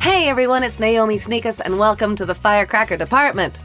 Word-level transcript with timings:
Hey 0.00 0.28
everyone, 0.28 0.62
it's 0.62 0.80
Naomi 0.80 1.16
Snieckus, 1.16 1.60
and 1.64 1.78
welcome 1.78 2.16
to 2.16 2.24
the 2.24 2.34
Firecracker 2.34 2.96
Department. 2.96 3.58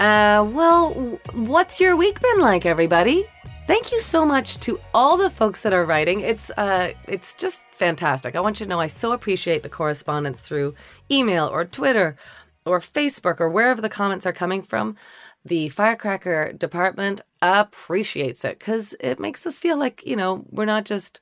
Uh, 0.00 0.48
well, 0.52 0.92
what's 1.32 1.80
your 1.80 1.96
week 1.96 2.20
been 2.20 2.40
like, 2.40 2.66
everybody? 2.66 3.26
Thank 3.66 3.92
you 3.92 4.00
so 4.00 4.24
much 4.24 4.58
to 4.60 4.78
all 4.94 5.16
the 5.16 5.28
folks 5.28 5.62
that 5.62 5.72
are 5.72 5.84
writing. 5.84 6.20
It's 6.20 6.50
uh, 6.56 6.92
it's 7.06 7.34
just 7.34 7.60
fantastic. 7.72 8.34
I 8.34 8.40
want 8.40 8.60
you 8.60 8.66
to 8.66 8.70
know 8.70 8.80
I 8.80 8.86
so 8.86 9.12
appreciate 9.12 9.62
the 9.62 9.68
correspondence 9.68 10.40
through 10.40 10.74
email 11.10 11.46
or 11.46 11.64
Twitter 11.64 12.16
or 12.64 12.80
Facebook 12.80 13.40
or 13.40 13.48
wherever 13.48 13.80
the 13.80 13.88
comments 13.88 14.24
are 14.24 14.32
coming 14.32 14.62
from. 14.62 14.96
The 15.48 15.70
Firecracker 15.70 16.52
Department 16.52 17.22
appreciates 17.40 18.44
it 18.44 18.58
because 18.58 18.94
it 19.00 19.18
makes 19.18 19.46
us 19.46 19.58
feel 19.58 19.78
like 19.78 20.06
you 20.06 20.16
know 20.16 20.44
we're 20.50 20.66
not 20.66 20.84
just 20.84 21.20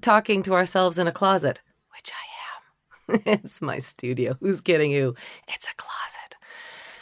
talking 0.00 0.42
to 0.42 0.54
ourselves 0.54 0.98
in 0.98 1.06
a 1.06 1.12
closet, 1.12 1.60
which 1.96 2.10
I 2.12 3.14
am. 3.14 3.22
it's 3.26 3.62
my 3.62 3.78
studio. 3.78 4.36
Who's 4.40 4.60
kidding 4.60 4.90
you? 4.90 5.14
It's 5.48 5.66
a 5.66 5.74
closet. 5.76 6.36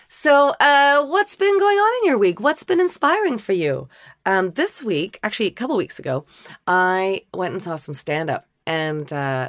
So, 0.09 0.55
uh, 0.61 1.05
what's 1.07 1.35
been 1.37 1.59
going 1.59 1.79
on 1.79 2.03
in 2.03 2.11
your 2.11 2.19
week? 2.19 2.39
What's 2.39 2.63
been 2.63 2.81
inspiring 2.81 3.39
for 3.39 3.55
you? 3.55 3.89
Um, 4.27 4.51
this 4.51 4.83
week, 4.83 5.19
actually, 5.23 5.47
a 5.47 5.53
couple 5.53 5.77
weeks 5.77 5.99
ago, 5.99 6.27
I 6.67 7.23
went 7.33 7.55
and 7.55 7.63
saw 7.63 7.77
some 7.77 7.95
stand 7.95 8.29
up. 8.29 8.47
And 8.67 9.11
uh, 9.13 9.49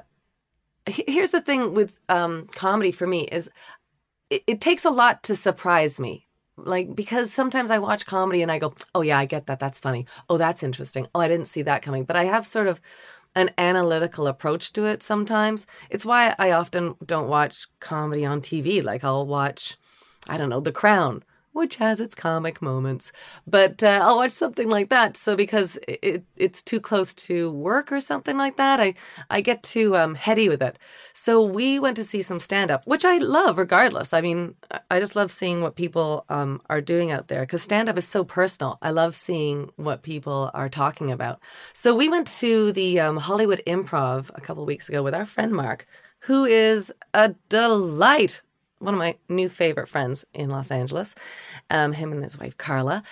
here's 0.85 1.31
the 1.31 1.41
thing 1.41 1.73
with 1.73 1.99
um, 2.09 2.47
comedy 2.55 2.91
for 2.91 3.05
me 3.05 3.23
is 3.23 3.49
it, 4.29 4.43
it 4.47 4.61
takes 4.61 4.85
a 4.85 4.89
lot 4.89 5.21
to 5.23 5.35
surprise 5.35 5.99
me. 5.99 6.22
Like, 6.55 6.95
because 6.95 7.33
sometimes 7.33 7.71
I 7.71 7.79
watch 7.79 8.05
comedy 8.05 8.41
and 8.41 8.51
I 8.51 8.59
go, 8.59 8.73
oh, 8.93 9.01
yeah, 9.01 9.17
I 9.17 9.25
get 9.25 9.47
that. 9.47 9.59
That's 9.59 9.79
funny. 9.79 10.05
Oh, 10.29 10.37
that's 10.37 10.63
interesting. 10.63 11.07
Oh, 11.13 11.19
I 11.19 11.27
didn't 11.27 11.47
see 11.47 11.63
that 11.63 11.81
coming. 11.81 12.03
But 12.03 12.15
I 12.15 12.25
have 12.25 12.45
sort 12.45 12.67
of 12.67 12.79
an 13.35 13.49
analytical 13.57 14.27
approach 14.27 14.71
to 14.73 14.85
it 14.85 15.01
sometimes. 15.01 15.65
It's 15.89 16.05
why 16.05 16.35
I 16.37 16.51
often 16.51 16.95
don't 17.03 17.27
watch 17.27 17.67
comedy 17.79 18.23
on 18.25 18.41
TV. 18.41 18.83
Like, 18.83 19.03
I'll 19.03 19.25
watch, 19.25 19.77
I 20.29 20.37
don't 20.37 20.49
know, 20.49 20.59
The 20.59 20.71
Crown, 20.71 21.23
which 21.53 21.77
has 21.77 21.99
its 21.99 22.15
comic 22.15 22.61
moments, 22.61 23.11
but 23.47 23.81
uh, 23.83 23.99
I'll 24.03 24.17
watch 24.17 24.31
something 24.31 24.69
like 24.69 24.89
that. 24.89 25.15
So 25.15 25.35
because 25.35 25.77
it, 25.87 26.23
it's 26.35 26.61
too 26.61 26.79
close 26.81 27.13
to 27.27 27.51
work 27.51 27.91
or 27.91 28.01
something 28.01 28.37
like 28.37 28.57
that, 28.57 28.79
I 28.79 28.95
I 29.29 29.41
get 29.41 29.63
too 29.63 29.95
um, 29.95 30.15
heady 30.15 30.49
with 30.49 30.61
it. 30.61 30.77
So 31.13 31.41
we 31.41 31.79
went 31.79 31.95
to 31.97 32.03
see 32.03 32.21
some 32.21 32.39
stand 32.39 32.71
up, 32.71 32.85
which 32.87 33.05
I 33.05 33.17
love 33.19 33.57
regardless. 33.57 34.13
I 34.13 34.21
mean, 34.21 34.55
I- 34.91 34.99
just 35.03 35.15
love 35.17 35.31
seeing 35.33 35.61
what 35.61 35.75
people 35.75 36.25
um, 36.29 36.61
are 36.69 36.79
doing 36.79 37.11
out 37.11 37.27
there 37.27 37.41
because 37.41 37.61
stand 37.61 37.89
up 37.89 37.97
is 37.97 38.07
so 38.07 38.23
personal. 38.23 38.77
I 38.81 38.91
love 38.91 39.15
seeing 39.15 39.69
what 39.75 40.01
people 40.01 40.49
are 40.53 40.69
talking 40.69 41.11
about. 41.11 41.39
So 41.73 41.93
we 41.93 42.07
went 42.09 42.27
to 42.39 42.71
the 42.71 42.99
um, 43.01 43.17
Hollywood 43.17 43.61
Improv 43.67 44.31
a 44.33 44.41
couple 44.41 44.65
weeks 44.65 44.87
ago 44.89 45.03
with 45.03 45.13
our 45.13 45.25
friend 45.25 45.51
Mark, 45.51 45.85
who 46.21 46.45
is 46.45 46.91
a 47.13 47.35
delight 47.49 48.41
one 48.83 48.93
of 48.93 48.99
my 48.99 49.15
new 49.29 49.49
favorite 49.49 49.87
friends 49.87 50.25
in 50.33 50.49
Los 50.49 50.71
Angeles, 50.71 51.15
um, 51.69 51.93
him 51.93 52.11
and 52.11 52.23
his 52.23 52.37
wife 52.37 52.57
Carla, 52.57 53.03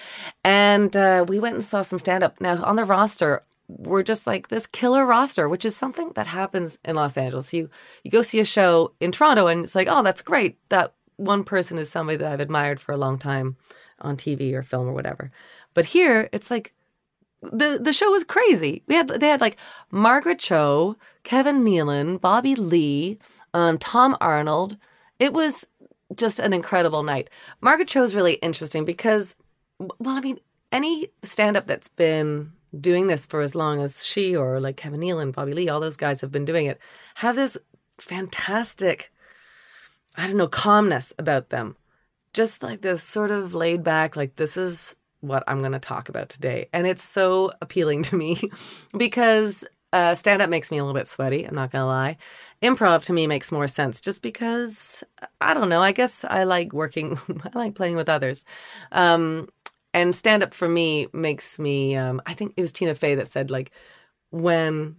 and 0.44 0.96
uh, 0.96 1.26
we 1.28 1.40
went 1.40 1.56
and 1.56 1.64
saw 1.64 1.82
some 1.82 2.00
stand 2.00 2.24
up. 2.24 2.40
Now 2.42 2.62
on 2.64 2.76
the 2.76 2.86
roster, 2.86 3.44
we're 3.68 4.04
just 4.04 4.28
like 4.28 4.50
this 4.50 4.68
killer 4.68 5.06
roster, 5.06 5.48
which 5.48 5.66
is 5.66 5.76
something 5.76 6.12
that 6.16 6.28
happens 6.28 6.78
in 6.84 6.96
Los 6.96 7.18
Angeles. 7.18 7.54
You 7.54 7.70
you 8.04 8.12
go 8.12 8.22
see 8.22 8.40
a 8.40 8.46
show 8.46 8.94
in 9.00 9.12
Toronto, 9.12 9.48
and 9.48 9.64
it's 9.64 9.76
like, 9.76 9.88
oh, 9.90 10.04
that's 10.04 10.22
great. 10.22 10.58
That 10.70 10.94
one 11.18 11.44
person 11.44 11.78
is 11.78 11.90
somebody 11.90 12.18
that 12.18 12.32
I've 12.32 12.40
admired 12.40 12.80
for 12.80 12.92
a 12.92 12.98
long 12.98 13.18
time 13.18 13.56
on 14.00 14.18
TV 14.18 14.54
or 14.54 14.64
film 14.64 14.88
or 14.88 14.94
whatever. 14.94 15.32
But 15.74 15.86
here, 15.86 16.30
it's 16.32 16.52
like 16.52 16.74
the 17.42 17.80
the 17.82 17.94
show 17.94 18.12
was 18.12 18.24
crazy. 18.24 18.84
We 18.88 18.96
had 18.96 19.08
they 19.08 19.28
had 19.28 19.42
like 19.42 19.58
Margaret 19.90 20.40
Cho, 20.40 20.98
Kevin 21.24 21.64
Nealon, 21.64 22.20
Bobby 22.20 22.56
Lee, 22.56 23.20
um, 23.54 23.78
Tom 23.78 24.18
Arnold. 24.20 24.78
It 25.22 25.34
was 25.34 25.68
just 26.16 26.40
an 26.40 26.52
incredible 26.52 27.04
night. 27.04 27.30
Margaret 27.62 27.88
Cho's 27.88 28.16
really 28.16 28.34
interesting 28.34 28.86
because, 28.86 29.36
well, 29.78 30.18
I 30.18 30.20
mean, 30.20 30.40
any 30.72 31.10
stand 31.22 31.56
up 31.56 31.68
that's 31.68 31.90
been 31.90 32.54
doing 32.80 33.06
this 33.06 33.28
for 33.28 33.42
as 33.42 33.54
long 33.54 33.84
as 33.84 34.04
she 34.04 34.36
or 34.36 34.60
like 34.60 34.78
Kevin 34.78 35.00
Nealon, 35.00 35.32
Bobby 35.32 35.54
Lee, 35.54 35.70
all 35.70 35.80
those 35.80 35.96
guys 35.96 36.22
have 36.22 36.32
been 36.32 36.44
doing 36.44 36.66
it, 36.66 36.80
have 37.16 37.36
this 37.36 37.56
fantastic, 38.00 39.14
I 40.18 40.26
don't 40.26 40.38
know, 40.38 40.48
calmness 40.48 41.14
about 41.20 41.50
them. 41.50 41.78
Just 42.34 42.64
like 42.64 42.82
this 42.82 43.04
sort 43.04 43.30
of 43.30 43.54
laid 43.54 43.84
back, 43.84 44.16
like 44.16 44.38
this 44.38 44.58
is 44.58 44.96
what 45.20 45.44
I'm 45.46 45.60
going 45.60 45.74
to 45.74 45.80
talk 45.80 46.10
about 46.10 46.30
today. 46.30 46.68
And 46.74 46.88
it's 46.88 47.04
so 47.04 47.52
appealing 47.62 48.02
to 48.04 48.16
me 48.16 48.42
because 48.98 49.66
uh, 49.94 50.16
stand 50.16 50.42
up 50.42 50.50
makes 50.50 50.72
me 50.72 50.78
a 50.78 50.84
little 50.84 50.98
bit 50.98 51.08
sweaty. 51.08 51.44
I'm 51.44 51.56
not 51.56 51.72
to 51.72 51.86
lie. 51.86 52.18
Improv 52.64 53.04
to 53.06 53.14
me 53.14 53.28
makes 53.28 53.52
more 53.52 53.68
sense 53.68 54.00
just 54.00 54.22
because 54.22 55.04
I 55.42 55.54
don't 55.54 55.70
know. 55.70 55.82
I 55.82 55.92
guess 55.92 56.24
I 56.24 56.44
like 56.44 56.74
working, 56.74 57.20
I 57.54 57.58
like 57.58 57.76
playing 57.76 57.96
with 57.96 58.10
others. 58.10 58.46
Um, 58.92 59.50
and 59.94 60.16
stand 60.16 60.44
up 60.44 60.54
for 60.54 60.70
me 60.70 61.08
makes 61.12 61.60
me, 61.60 61.96
um, 61.96 62.22
I 62.26 62.34
think 62.34 62.54
it 62.56 62.62
was 62.62 62.72
Tina 62.72 62.96
Fey 62.96 63.16
that 63.16 63.30
said, 63.30 63.52
like, 63.52 63.72
when, 64.30 64.96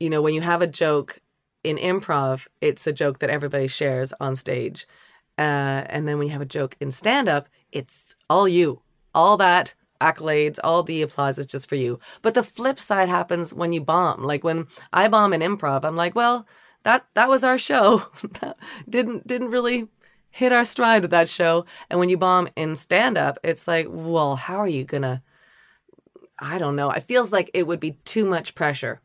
you 0.00 0.10
know, 0.10 0.20
when 0.20 0.34
you 0.34 0.40
have 0.40 0.62
a 0.62 0.66
joke 0.66 1.20
in 1.62 1.76
improv, 1.76 2.48
it's 2.60 2.86
a 2.88 2.92
joke 2.92 3.20
that 3.20 3.30
everybody 3.30 3.68
shares 3.68 4.12
on 4.20 4.34
stage. 4.34 4.88
Uh, 5.38 5.86
and 5.86 6.08
then 6.08 6.18
when 6.18 6.26
you 6.26 6.32
have 6.32 6.42
a 6.42 6.46
joke 6.46 6.76
in 6.80 6.90
stand 6.90 7.28
up, 7.28 7.48
it's 7.70 8.16
all 8.28 8.48
you 8.48 8.82
all 9.14 9.36
that 9.36 9.74
accolades, 10.00 10.58
all 10.64 10.82
the 10.82 11.02
applause 11.02 11.38
is 11.38 11.46
just 11.46 11.68
for 11.68 11.76
you. 11.76 11.98
But 12.22 12.34
the 12.34 12.42
flip 12.42 12.78
side 12.78 13.08
happens 13.08 13.54
when 13.54 13.72
you 13.72 13.80
bomb. 13.80 14.22
Like 14.22 14.44
when 14.44 14.66
I 14.92 15.08
bomb 15.08 15.32
an 15.32 15.40
improv, 15.40 15.84
I'm 15.84 15.96
like, 15.96 16.14
well, 16.14 16.46
that 16.82 17.06
that 17.14 17.28
was 17.28 17.44
our 17.44 17.58
show. 17.58 18.06
didn't 18.88 19.26
didn't 19.26 19.50
really 19.50 19.88
hit 20.30 20.52
our 20.52 20.64
stride 20.64 21.02
with 21.02 21.10
that 21.10 21.28
show. 21.28 21.66
And 21.88 21.98
when 21.98 22.08
you 22.08 22.16
bomb 22.16 22.48
in 22.56 22.76
stand 22.76 23.18
up, 23.18 23.38
it's 23.42 23.68
like, 23.68 23.86
well, 23.88 24.36
how 24.36 24.56
are 24.58 24.68
you 24.68 24.84
gonna 24.84 25.22
I 26.38 26.56
don't 26.58 26.76
know. 26.76 26.90
It 26.90 27.02
feels 27.02 27.32
like 27.32 27.50
it 27.52 27.66
would 27.66 27.80
be 27.80 27.92
too 28.04 28.24
much 28.24 28.54
pressure 28.54 29.02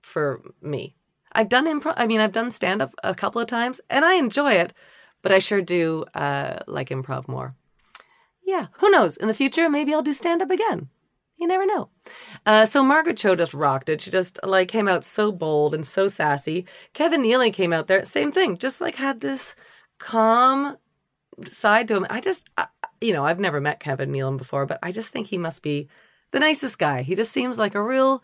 for 0.00 0.42
me. 0.62 0.94
I've 1.32 1.48
done 1.48 1.66
improv 1.66 1.94
I 1.96 2.06
mean, 2.06 2.20
I've 2.20 2.32
done 2.32 2.50
stand 2.50 2.82
up 2.82 2.94
a 3.02 3.14
couple 3.14 3.40
of 3.40 3.48
times 3.48 3.80
and 3.90 4.04
I 4.04 4.14
enjoy 4.14 4.52
it, 4.52 4.72
but 5.22 5.32
I 5.32 5.40
sure 5.40 5.60
do 5.60 6.04
uh, 6.14 6.60
like 6.66 6.90
improv 6.90 7.28
more 7.28 7.56
yeah, 8.48 8.68
who 8.78 8.88
knows? 8.88 9.18
In 9.18 9.28
the 9.28 9.34
future, 9.34 9.68
maybe 9.68 9.92
I'll 9.92 10.02
do 10.02 10.14
stand 10.14 10.40
up 10.40 10.50
again. 10.50 10.88
You 11.36 11.46
never 11.46 11.66
know. 11.66 11.90
Uh, 12.46 12.64
so 12.64 12.82
Margaret 12.82 13.18
Cho 13.18 13.36
just 13.36 13.52
rocked 13.52 13.90
it. 13.90 14.00
She 14.00 14.10
just 14.10 14.40
like 14.42 14.68
came 14.68 14.88
out 14.88 15.04
so 15.04 15.30
bold 15.30 15.74
and 15.74 15.86
so 15.86 16.08
sassy. 16.08 16.64
Kevin 16.94 17.22
Nealon 17.22 17.52
came 17.52 17.74
out 17.74 17.88
there, 17.88 18.06
same 18.06 18.32
thing, 18.32 18.56
just 18.56 18.80
like 18.80 18.96
had 18.96 19.20
this 19.20 19.54
calm 19.98 20.78
side 21.46 21.88
to 21.88 21.96
him. 21.96 22.06
I 22.08 22.22
just, 22.22 22.48
I, 22.56 22.68
you 23.02 23.12
know, 23.12 23.24
I've 23.26 23.38
never 23.38 23.60
met 23.60 23.80
Kevin 23.80 24.10
Nealon 24.10 24.38
before, 24.38 24.64
but 24.64 24.78
I 24.82 24.92
just 24.92 25.10
think 25.10 25.26
he 25.26 25.38
must 25.38 25.62
be 25.62 25.86
the 26.30 26.40
nicest 26.40 26.78
guy. 26.78 27.02
He 27.02 27.14
just 27.14 27.32
seems 27.32 27.58
like 27.58 27.74
a 27.74 27.82
real 27.82 28.22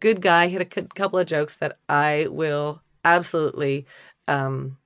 good 0.00 0.22
guy. 0.22 0.46
He 0.46 0.54
had 0.54 0.62
a 0.62 0.80
c- 0.80 0.88
couple 0.94 1.18
of 1.18 1.26
jokes 1.26 1.56
that 1.56 1.78
I 1.90 2.26
will 2.30 2.80
absolutely 3.04 3.86
um, 4.26 4.78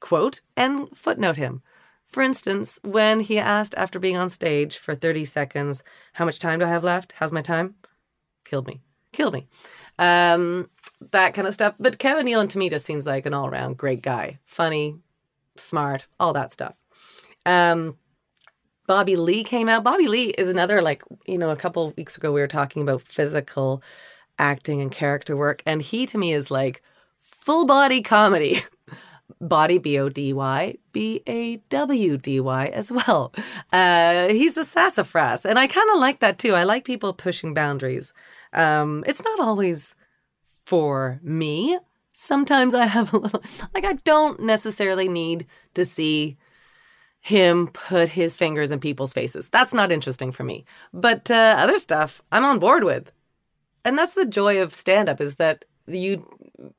quote 0.00 0.40
and 0.56 0.88
footnote 0.96 1.36
him. 1.36 1.62
For 2.10 2.24
instance, 2.24 2.80
when 2.82 3.20
he 3.20 3.38
asked 3.38 3.72
after 3.76 4.00
being 4.00 4.16
on 4.16 4.30
stage 4.30 4.76
for 4.76 4.96
30 4.96 5.24
seconds, 5.24 5.84
how 6.14 6.24
much 6.24 6.40
time 6.40 6.58
do 6.58 6.64
I 6.64 6.68
have 6.68 6.82
left? 6.82 7.12
How's 7.16 7.30
my 7.30 7.40
time? 7.40 7.76
Killed 8.44 8.66
me. 8.66 8.80
Killed 9.12 9.34
me. 9.34 9.46
Um, 9.96 10.68
that 11.12 11.34
kind 11.34 11.46
of 11.46 11.54
stuff. 11.54 11.74
But 11.78 11.98
Kevin 11.98 12.26
Nealon 12.26 12.48
to 12.48 12.58
me 12.58 12.68
just 12.68 12.84
seems 12.84 13.06
like 13.06 13.26
an 13.26 13.34
all 13.34 13.46
around 13.46 13.76
great 13.76 14.02
guy. 14.02 14.40
Funny, 14.44 14.96
smart, 15.56 16.08
all 16.18 16.32
that 16.32 16.52
stuff. 16.52 16.82
Um, 17.46 17.96
Bobby 18.88 19.14
Lee 19.14 19.44
came 19.44 19.68
out. 19.68 19.84
Bobby 19.84 20.08
Lee 20.08 20.30
is 20.30 20.48
another, 20.48 20.82
like, 20.82 21.04
you 21.26 21.38
know, 21.38 21.50
a 21.50 21.56
couple 21.56 21.94
weeks 21.96 22.16
ago 22.16 22.32
we 22.32 22.40
were 22.40 22.48
talking 22.48 22.82
about 22.82 23.02
physical 23.02 23.84
acting 24.36 24.80
and 24.80 24.90
character 24.90 25.36
work. 25.36 25.62
And 25.64 25.80
he 25.80 26.06
to 26.06 26.18
me 26.18 26.32
is 26.32 26.50
like 26.50 26.82
full 27.18 27.66
body 27.66 28.02
comedy. 28.02 28.62
Body, 29.40 29.78
B 29.78 29.98
O 29.98 30.08
D 30.08 30.32
Y, 30.32 30.76
B 30.92 31.22
A 31.26 31.56
W 31.56 32.16
D 32.16 32.40
Y 32.40 32.66
as 32.66 32.90
well. 32.90 33.32
Uh, 33.72 34.28
he's 34.28 34.56
a 34.56 34.64
sassafras. 34.64 35.44
And 35.44 35.58
I 35.58 35.66
kind 35.66 35.90
of 35.90 35.98
like 35.98 36.20
that 36.20 36.38
too. 36.38 36.54
I 36.54 36.64
like 36.64 36.84
people 36.84 37.12
pushing 37.12 37.54
boundaries. 37.54 38.12
Um, 38.52 39.04
it's 39.06 39.22
not 39.22 39.40
always 39.40 39.94
for 40.42 41.20
me. 41.22 41.78
Sometimes 42.12 42.74
I 42.74 42.86
have 42.86 43.12
a 43.14 43.18
little, 43.18 43.42
like, 43.74 43.84
I 43.84 43.94
don't 44.04 44.40
necessarily 44.40 45.08
need 45.08 45.46
to 45.74 45.84
see 45.84 46.36
him 47.20 47.68
put 47.68 48.10
his 48.10 48.36
fingers 48.36 48.70
in 48.70 48.80
people's 48.80 49.12
faces. 49.12 49.48
That's 49.48 49.72
not 49.72 49.92
interesting 49.92 50.32
for 50.32 50.44
me. 50.44 50.64
But 50.92 51.30
uh, 51.30 51.54
other 51.58 51.78
stuff, 51.78 52.22
I'm 52.32 52.44
on 52.44 52.58
board 52.58 52.84
with. 52.84 53.12
And 53.84 53.96
that's 53.96 54.14
the 54.14 54.26
joy 54.26 54.60
of 54.60 54.74
stand 54.74 55.08
up 55.08 55.20
is 55.20 55.36
that 55.36 55.64
you, 55.86 56.26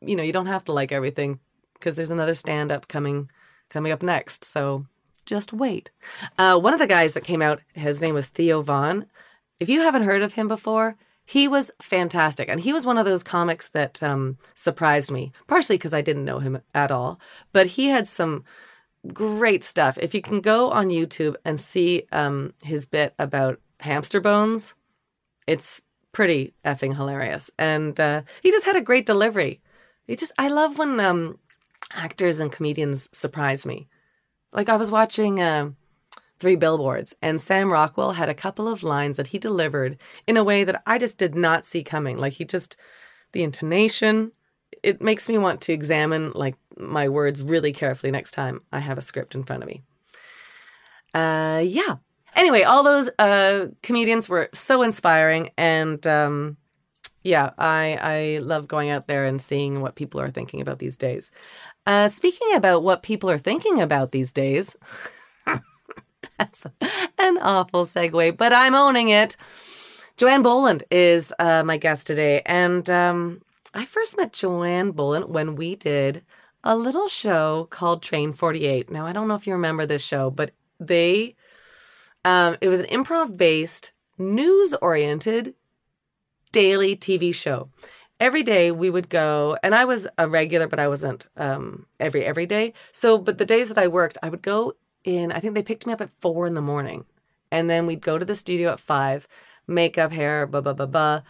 you 0.01 0.15
know, 0.15 0.23
you 0.23 0.33
don't 0.33 0.45
have 0.45 0.63
to 0.65 0.73
like 0.73 0.91
everything 0.91 1.39
because 1.81 1.95
there's 1.95 2.11
another 2.11 2.35
stand 2.35 2.71
up 2.71 2.87
coming 2.87 3.29
coming 3.69 3.91
up 3.91 4.03
next. 4.03 4.45
So 4.45 4.85
just 5.25 5.51
wait. 5.53 5.89
Uh, 6.37 6.59
one 6.59 6.73
of 6.73 6.79
the 6.79 6.87
guys 6.87 7.13
that 7.13 7.23
came 7.23 7.41
out, 7.41 7.61
his 7.73 8.01
name 8.01 8.13
was 8.13 8.27
Theo 8.27 8.61
Von. 8.61 9.05
If 9.59 9.69
you 9.69 9.81
haven't 9.81 10.03
heard 10.03 10.21
of 10.21 10.33
him 10.33 10.47
before, 10.47 10.97
he 11.25 11.47
was 11.47 11.71
fantastic. 11.81 12.49
And 12.49 12.59
he 12.59 12.73
was 12.73 12.85
one 12.85 12.97
of 12.97 13.05
those 13.05 13.23
comics 13.23 13.69
that 13.69 14.01
um, 14.03 14.37
surprised 14.55 15.11
me, 15.11 15.31
partially 15.47 15.77
because 15.77 15.93
I 15.93 16.01
didn't 16.01 16.25
know 16.25 16.39
him 16.39 16.61
at 16.73 16.91
all. 16.91 17.19
But 17.53 17.67
he 17.67 17.87
had 17.87 18.07
some 18.07 18.43
great 19.13 19.63
stuff. 19.63 19.97
If 20.01 20.13
you 20.13 20.21
can 20.21 20.41
go 20.41 20.71
on 20.71 20.89
YouTube 20.89 21.35
and 21.45 21.59
see 21.59 22.03
um, 22.11 22.53
his 22.63 22.85
bit 22.85 23.13
about 23.17 23.59
hamster 23.79 24.19
bones, 24.19 24.73
it's 25.47 25.81
pretty 26.11 26.53
effing 26.65 26.95
hilarious. 26.95 27.49
And 27.57 27.99
uh, 27.99 28.23
he 28.41 28.51
just 28.51 28.65
had 28.65 28.75
a 28.75 28.81
great 28.81 29.05
delivery. 29.05 29.61
He 30.07 30.15
just, 30.15 30.31
I 30.37 30.49
love 30.49 30.77
when 30.77 30.99
um, 30.99 31.39
actors 31.93 32.39
and 32.39 32.51
comedians 32.51 33.09
surprise 33.13 33.65
me. 33.65 33.87
Like 34.53 34.69
I 34.69 34.75
was 34.75 34.91
watching 34.91 35.39
uh, 35.39 35.71
Three 36.39 36.55
Billboards, 36.55 37.15
and 37.21 37.39
Sam 37.39 37.71
Rockwell 37.71 38.13
had 38.13 38.29
a 38.29 38.33
couple 38.33 38.67
of 38.67 38.83
lines 38.83 39.17
that 39.17 39.27
he 39.27 39.39
delivered 39.39 39.97
in 40.27 40.37
a 40.37 40.43
way 40.43 40.63
that 40.63 40.81
I 40.85 40.97
just 40.97 41.17
did 41.17 41.35
not 41.35 41.65
see 41.65 41.83
coming. 41.83 42.17
Like 42.17 42.33
he 42.33 42.45
just, 42.45 42.77
the 43.31 43.43
intonation, 43.43 44.31
it 44.83 45.01
makes 45.01 45.29
me 45.29 45.37
want 45.37 45.61
to 45.61 45.73
examine 45.73 46.31
like 46.33 46.55
my 46.77 47.07
words 47.09 47.41
really 47.43 47.71
carefully 47.71 48.11
next 48.11 48.31
time 48.31 48.61
I 48.71 48.79
have 48.79 48.97
a 48.97 49.01
script 49.01 49.35
in 49.35 49.43
front 49.43 49.63
of 49.63 49.69
me. 49.69 49.83
Uh, 51.13 51.61
yeah. 51.63 51.95
Anyway, 52.35 52.63
all 52.63 52.83
those 52.83 53.09
uh, 53.19 53.67
comedians 53.83 54.29
were 54.29 54.49
so 54.53 54.81
inspiring, 54.81 55.51
and 55.57 56.05
um, 56.07 56.57
yeah, 57.23 57.51
I 57.57 57.97
I 58.01 58.37
love 58.39 58.67
going 58.67 58.89
out 58.89 59.07
there 59.07 59.25
and 59.25 59.41
seeing 59.41 59.81
what 59.81 59.95
people 59.95 60.21
are 60.21 60.29
thinking 60.29 60.61
about 60.61 60.79
these 60.79 60.97
days. 60.97 61.29
Uh, 61.85 62.07
speaking 62.07 62.53
about 62.55 62.83
what 62.83 63.01
people 63.01 63.29
are 63.29 63.37
thinking 63.37 63.81
about 63.81 64.11
these 64.11 64.31
days, 64.31 64.75
that's 66.37 66.65
an 67.17 67.37
awful 67.39 67.85
segue, 67.85 68.37
but 68.37 68.53
I'm 68.53 68.75
owning 68.75 69.09
it. 69.09 69.35
Joanne 70.17 70.43
Boland 70.43 70.83
is 70.91 71.33
uh, 71.39 71.63
my 71.63 71.77
guest 71.77 72.05
today, 72.05 72.41
and 72.45 72.87
um, 72.89 73.41
I 73.73 73.85
first 73.85 74.17
met 74.17 74.33
Joanne 74.33 74.91
Boland 74.91 75.25
when 75.29 75.55
we 75.55 75.75
did 75.75 76.23
a 76.63 76.75
little 76.75 77.07
show 77.07 77.67
called 77.71 78.03
Train 78.03 78.33
48. 78.33 78.91
Now, 78.91 79.07
I 79.07 79.13
don't 79.13 79.27
know 79.27 79.35
if 79.35 79.47
you 79.47 79.53
remember 79.53 79.85
this 79.85 80.03
show, 80.03 80.29
but 80.29 80.51
they, 80.79 81.35
um, 82.23 82.57
it 82.61 82.67
was 82.67 82.81
an 82.81 82.85
improv 82.87 83.37
based, 83.37 83.91
news 84.19 84.75
oriented 84.75 85.55
daily 86.51 86.95
TV 86.95 87.33
show. 87.33 87.69
Every 88.21 88.43
day 88.43 88.71
we 88.71 88.89
would 88.89 89.09
go, 89.09 89.57
and 89.63 89.75
I 89.75 89.83
was 89.83 90.07
a 90.17 90.29
regular, 90.29 90.67
but 90.67 90.79
I 90.79 90.87
wasn't 90.87 91.27
um, 91.35 91.87
every 91.99 92.23
every 92.23 92.45
day. 92.45 92.73
So, 92.93 93.17
but 93.17 93.37
the 93.37 93.45
days 93.45 93.67
that 93.67 93.77
I 93.77 93.87
worked, 93.87 94.17
I 94.23 94.29
would 94.29 94.43
go 94.43 94.73
in. 95.03 95.31
I 95.31 95.39
think 95.39 95.55
they 95.55 95.63
picked 95.63 95.85
me 95.85 95.93
up 95.93 96.01
at 96.01 96.13
four 96.13 96.45
in 96.47 96.53
the 96.53 96.61
morning, 96.61 97.05
and 97.51 97.69
then 97.69 97.85
we'd 97.85 98.01
go 98.01 98.17
to 98.17 98.25
the 98.25 98.35
studio 98.35 98.71
at 98.71 98.79
five, 98.79 99.27
makeup, 99.67 100.11
hair, 100.13 100.47
blah 100.47 100.61
blah 100.61 100.73
blah 100.73 100.85
blah 100.85 101.21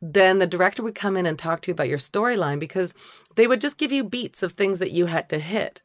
then 0.00 0.38
the 0.38 0.46
director 0.46 0.82
would 0.82 0.94
come 0.94 1.16
in 1.16 1.26
and 1.26 1.38
talk 1.38 1.60
to 1.62 1.68
you 1.68 1.72
about 1.72 1.88
your 1.88 1.98
storyline 1.98 2.58
because 2.58 2.94
they 3.34 3.46
would 3.46 3.60
just 3.60 3.78
give 3.78 3.92
you 3.92 4.04
beats 4.04 4.42
of 4.42 4.52
things 4.52 4.78
that 4.78 4.92
you 4.92 5.06
had 5.06 5.28
to 5.30 5.38
hit. 5.38 5.80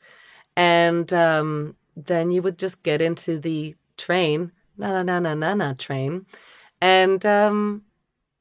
And 0.56 1.12
um, 1.14 1.76
then 1.96 2.32
you 2.32 2.42
would 2.42 2.60
just 2.60 2.84
get 2.84 3.02
into 3.02 3.40
the 3.40 3.76
train, 3.98 4.52
na 4.78 5.02
na 5.02 5.04
na 5.04 5.20
na 5.20 5.34
na 5.34 5.54
na 5.54 5.74
train, 5.74 6.26
and 6.82 7.26
um, 7.26 7.84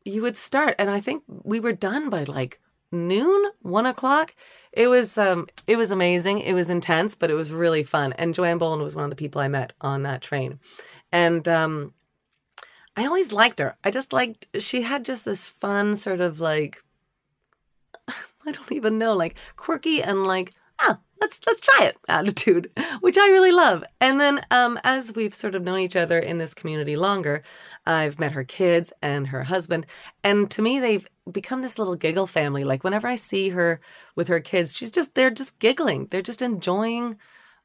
you 0.05 0.23
would 0.23 0.37
start. 0.37 0.75
And 0.79 0.91
I 0.91 1.01
think 1.01 1.23
we 1.29 1.61
were 1.61 1.73
done 1.73 2.11
by 2.11 2.25
like 2.25 2.61
noon, 2.93 3.51
one 3.63 3.87
o'clock. 3.87 4.35
It 4.73 4.89
was 4.89 5.19
um, 5.19 5.49
it 5.67 5.77
was 5.77 5.91
amazing. 5.91 6.41
It 6.41 6.55
was 6.55 6.71
intense, 6.71 7.15
but 7.15 7.31
it 7.31 7.35
was 7.35 7.53
really 7.53 7.83
fun. 7.83 8.13
And 8.15 8.35
Joanne 8.35 8.59
Boland 8.59 8.83
was 8.83 8.95
one 8.95 9.05
of 9.05 9.11
the 9.11 9.17
people 9.17 9.41
I 9.41 9.49
met 9.49 9.73
on 9.81 10.03
that 10.05 10.23
train, 10.23 10.61
and 11.11 11.47
um, 11.49 11.95
I 12.97 13.05
always 13.07 13.33
liked 13.33 13.59
her. 13.59 13.77
I 13.83 13.91
just 13.91 14.13
liked 14.13 14.47
she 14.61 14.83
had 14.83 15.05
just 15.05 15.25
this 15.25 15.49
fun 15.49 15.97
sort 15.97 16.21
of 16.21 16.41
like 16.41 16.83
I 18.09 18.53
don't 18.53 18.73
even 18.73 18.99
know, 18.99 19.15
like 19.15 19.37
quirky 19.57 20.03
and 20.03 20.25
like, 20.25 20.53
ah, 20.79 20.99
let's 21.21 21.41
let's 21.47 21.61
try 21.61 21.87
it 21.87 21.97
attitude, 22.09 22.71
which 23.01 23.19
I 23.19 23.29
really 23.29 23.53
love. 23.53 23.85
And 24.01 24.21
then 24.21 24.41
um 24.51 24.79
as 24.85 25.15
we've 25.15 25.35
sort 25.35 25.55
of 25.55 25.63
known 25.63 25.79
each 25.81 25.97
other 25.97 26.19
in 26.19 26.39
this 26.39 26.55
community 26.55 26.97
longer, 26.97 27.43
I've 27.87 28.19
met 28.19 28.33
her 28.33 28.45
kids 28.45 28.93
and 29.03 29.29
her 29.29 29.45
husband, 29.45 29.87
and 30.25 30.51
to 30.53 30.63
me 30.63 30.81
they've 30.81 31.07
become 31.31 31.63
this 31.63 31.79
little 31.79 31.97
giggle 31.97 32.27
family. 32.27 32.65
Like 32.65 32.85
whenever 32.85 33.09
I 33.09 33.17
see 33.17 33.51
her 33.51 33.81
with 34.17 34.29
her 34.29 34.41
kids, 34.41 34.77
she's 34.77 34.91
just 34.91 35.15
they're 35.15 35.31
just 35.31 35.59
giggling. 35.59 36.07
They're 36.11 36.23
just 36.23 36.43
enjoying 36.43 37.17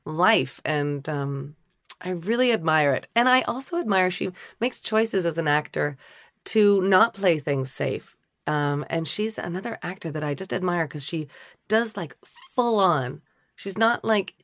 life 0.06 0.62
and 0.66 1.08
um 1.10 1.56
I 2.02 2.10
really 2.10 2.52
admire 2.52 2.94
it. 2.94 3.08
And 3.16 3.30
I 3.30 3.42
also 3.44 3.78
admire 3.80 4.12
she 4.12 4.32
makes 4.60 4.80
choices 4.80 5.26
as 5.26 5.38
an 5.38 5.48
actor 5.48 5.98
to 6.46 6.82
not 6.82 7.14
play 7.14 7.40
things 7.40 7.72
safe. 7.72 8.16
Um, 8.48 8.86
and 8.90 9.08
she's 9.08 9.38
another 9.38 9.80
actor 9.82 10.12
that 10.12 10.24
I 10.24 10.34
just 10.36 10.54
admire 10.54 10.86
because 10.88 11.04
she 11.04 11.28
does 11.68 11.98
like 11.98 12.16
full 12.54 12.80
on. 12.80 13.22
She's 13.56 13.78
not 13.78 14.04
like, 14.04 14.36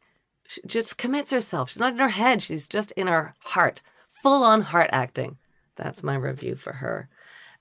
she 0.48 0.62
just 0.66 0.98
commits 0.98 1.31
herself. 1.31 1.69
She's 1.69 1.80
not 1.80 1.94
in 1.94 2.00
her 2.00 2.10
head. 2.10 2.42
She's 2.42 2.68
just 2.68 2.92
in 2.92 3.08
her 3.08 3.36
heart, 3.44 3.81
full 4.10 4.44
on 4.44 4.62
heart 4.62 4.90
acting. 4.92 5.38
That's 5.75 6.04
my 6.04 6.16
review 6.16 6.56
for 6.56 6.74
her. 6.74 7.10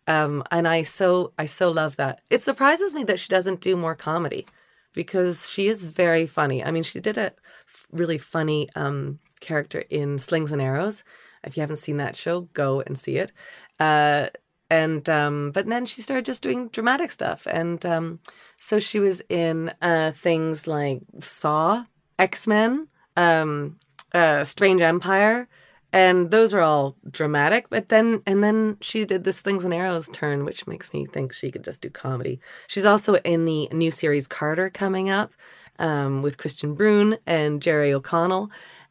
Um, 0.06 0.42
and 0.50 0.66
I 0.66 0.82
so 0.82 1.32
I 1.38 1.46
so 1.46 1.70
love 1.70 1.96
that. 1.96 2.20
It 2.30 2.42
surprises 2.42 2.94
me 2.94 3.04
that 3.04 3.20
she 3.20 3.28
doesn't 3.28 3.60
do 3.60 3.76
more 3.76 3.94
comedy 3.94 4.46
because 4.92 5.48
she 5.48 5.68
is 5.68 5.84
very 5.84 6.26
funny. 6.26 6.64
I 6.64 6.70
mean, 6.70 6.82
she 6.82 7.00
did 7.00 7.16
a 7.16 7.32
really 7.92 8.18
funny 8.18 8.68
um, 8.74 9.20
character 9.40 9.84
in 9.90 10.18
Slings 10.18 10.52
and 10.52 10.60
Arrows. 10.60 11.04
If 11.44 11.56
you 11.56 11.60
haven't 11.60 11.76
seen 11.76 11.96
that 11.98 12.16
show, 12.16 12.42
go 12.52 12.80
and 12.80 12.98
see 12.98 13.16
it. 13.16 13.32
Uh, 13.78 14.28
and 14.70 15.08
um, 15.08 15.50
but 15.50 15.66
then 15.66 15.84
she 15.84 16.00
started 16.00 16.24
just 16.24 16.42
doing 16.42 16.68
dramatic 16.68 17.10
stuff, 17.10 17.46
and 17.50 17.84
um, 17.84 18.20
so 18.56 18.78
she 18.78 19.00
was 19.00 19.20
in 19.28 19.72
uh, 19.82 20.12
things 20.12 20.66
like 20.66 21.02
Saw, 21.20 21.84
X 22.18 22.46
Men, 22.46 22.88
um, 23.16 23.78
uh, 24.14 24.44
Strange 24.44 24.80
Empire, 24.80 25.48
and 25.92 26.30
those 26.30 26.54
are 26.54 26.60
all 26.60 26.96
dramatic. 27.10 27.66
But 27.68 27.88
then 27.88 28.22
and 28.26 28.44
then 28.44 28.76
she 28.80 29.04
did 29.04 29.24
this 29.24 29.38
Slings 29.38 29.64
and 29.64 29.74
Arrows 29.74 30.08
turn, 30.08 30.44
which 30.44 30.66
makes 30.66 30.92
me 30.92 31.04
think 31.04 31.32
she 31.32 31.50
could 31.50 31.64
just 31.64 31.80
do 31.80 31.90
comedy. 31.90 32.40
She's 32.68 32.86
also 32.86 33.16
in 33.16 33.44
the 33.44 33.68
new 33.72 33.90
series 33.90 34.28
Carter 34.28 34.70
coming 34.70 35.10
up 35.10 35.32
um, 35.80 36.22
with 36.22 36.38
Kristian 36.38 36.76
Bruun 36.76 37.18
and 37.26 37.60
Jerry 37.60 37.92
O'Connell 37.92 38.50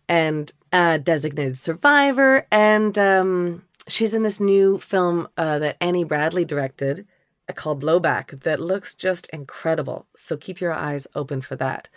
and 0.09 0.51
a 0.73 0.99
designated 0.99 1.57
survivor. 1.57 2.45
And 2.51 2.97
um, 2.97 3.63
she's 3.89 4.13
in 4.13 4.23
this 4.23 4.39
new 4.39 4.77
film 4.77 5.27
uh, 5.37 5.59
that 5.59 5.77
Annie 5.81 6.03
Bradley 6.03 6.45
directed 6.45 7.05
uh, 7.47 7.53
called 7.53 7.83
Blowback 7.83 8.41
that 8.41 8.59
looks 8.59 8.95
just 8.95 9.27
incredible. 9.27 10.07
So 10.15 10.37
keep 10.37 10.61
your 10.61 10.73
eyes 10.73 11.07
open 11.15 11.41
for 11.41 11.55
that. 11.57 11.89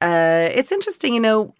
Uh, 0.00 0.48
it's 0.52 0.72
interesting, 0.72 1.14
you 1.14 1.20
know, 1.20 1.54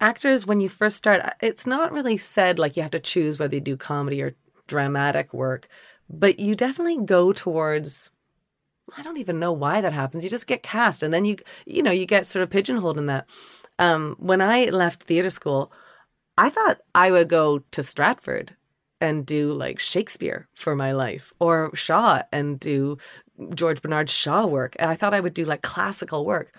actors, 0.00 0.46
when 0.46 0.60
you 0.60 0.68
first 0.68 0.96
start, 0.96 1.20
uh, 1.20 1.30
it's 1.40 1.66
not 1.66 1.92
really 1.92 2.16
said 2.16 2.58
like 2.58 2.76
you 2.76 2.82
have 2.82 2.92
to 2.92 3.00
choose 3.00 3.38
whether 3.38 3.54
you 3.54 3.60
do 3.60 3.76
comedy 3.76 4.22
or 4.22 4.34
dramatic 4.66 5.32
work, 5.32 5.68
but 6.08 6.38
you 6.38 6.54
definitely 6.54 7.04
go 7.04 7.32
towards. 7.32 8.10
I 8.96 9.02
don't 9.02 9.16
even 9.16 9.40
know 9.40 9.52
why 9.52 9.80
that 9.80 9.94
happens. 9.94 10.24
You 10.24 10.30
just 10.30 10.46
get 10.46 10.62
cast 10.62 11.02
and 11.02 11.12
then 11.12 11.24
you 11.24 11.36
you 11.66 11.82
know, 11.82 11.90
you 11.90 12.06
get 12.06 12.26
sort 12.26 12.42
of 12.42 12.50
pigeonholed 12.50 12.98
in 12.98 13.06
that. 13.06 13.26
Um, 13.78 14.16
when 14.18 14.40
I 14.40 14.66
left 14.66 15.04
theater 15.04 15.30
school, 15.30 15.72
I 16.36 16.50
thought 16.50 16.80
I 16.94 17.10
would 17.10 17.28
go 17.28 17.60
to 17.70 17.82
Stratford 17.82 18.54
and 19.04 19.26
do 19.26 19.52
like 19.52 19.78
Shakespeare 19.78 20.48
for 20.54 20.74
my 20.74 20.92
life 20.92 21.32
or 21.38 21.74
Shaw 21.74 22.22
and 22.32 22.58
do 22.58 22.98
George 23.54 23.82
Bernard 23.82 24.10
Shaw 24.10 24.46
work. 24.46 24.76
And 24.78 24.90
I 24.90 24.94
thought 24.94 25.14
I 25.14 25.20
would 25.20 25.34
do 25.34 25.44
like 25.44 25.62
classical 25.62 26.24
work. 26.24 26.52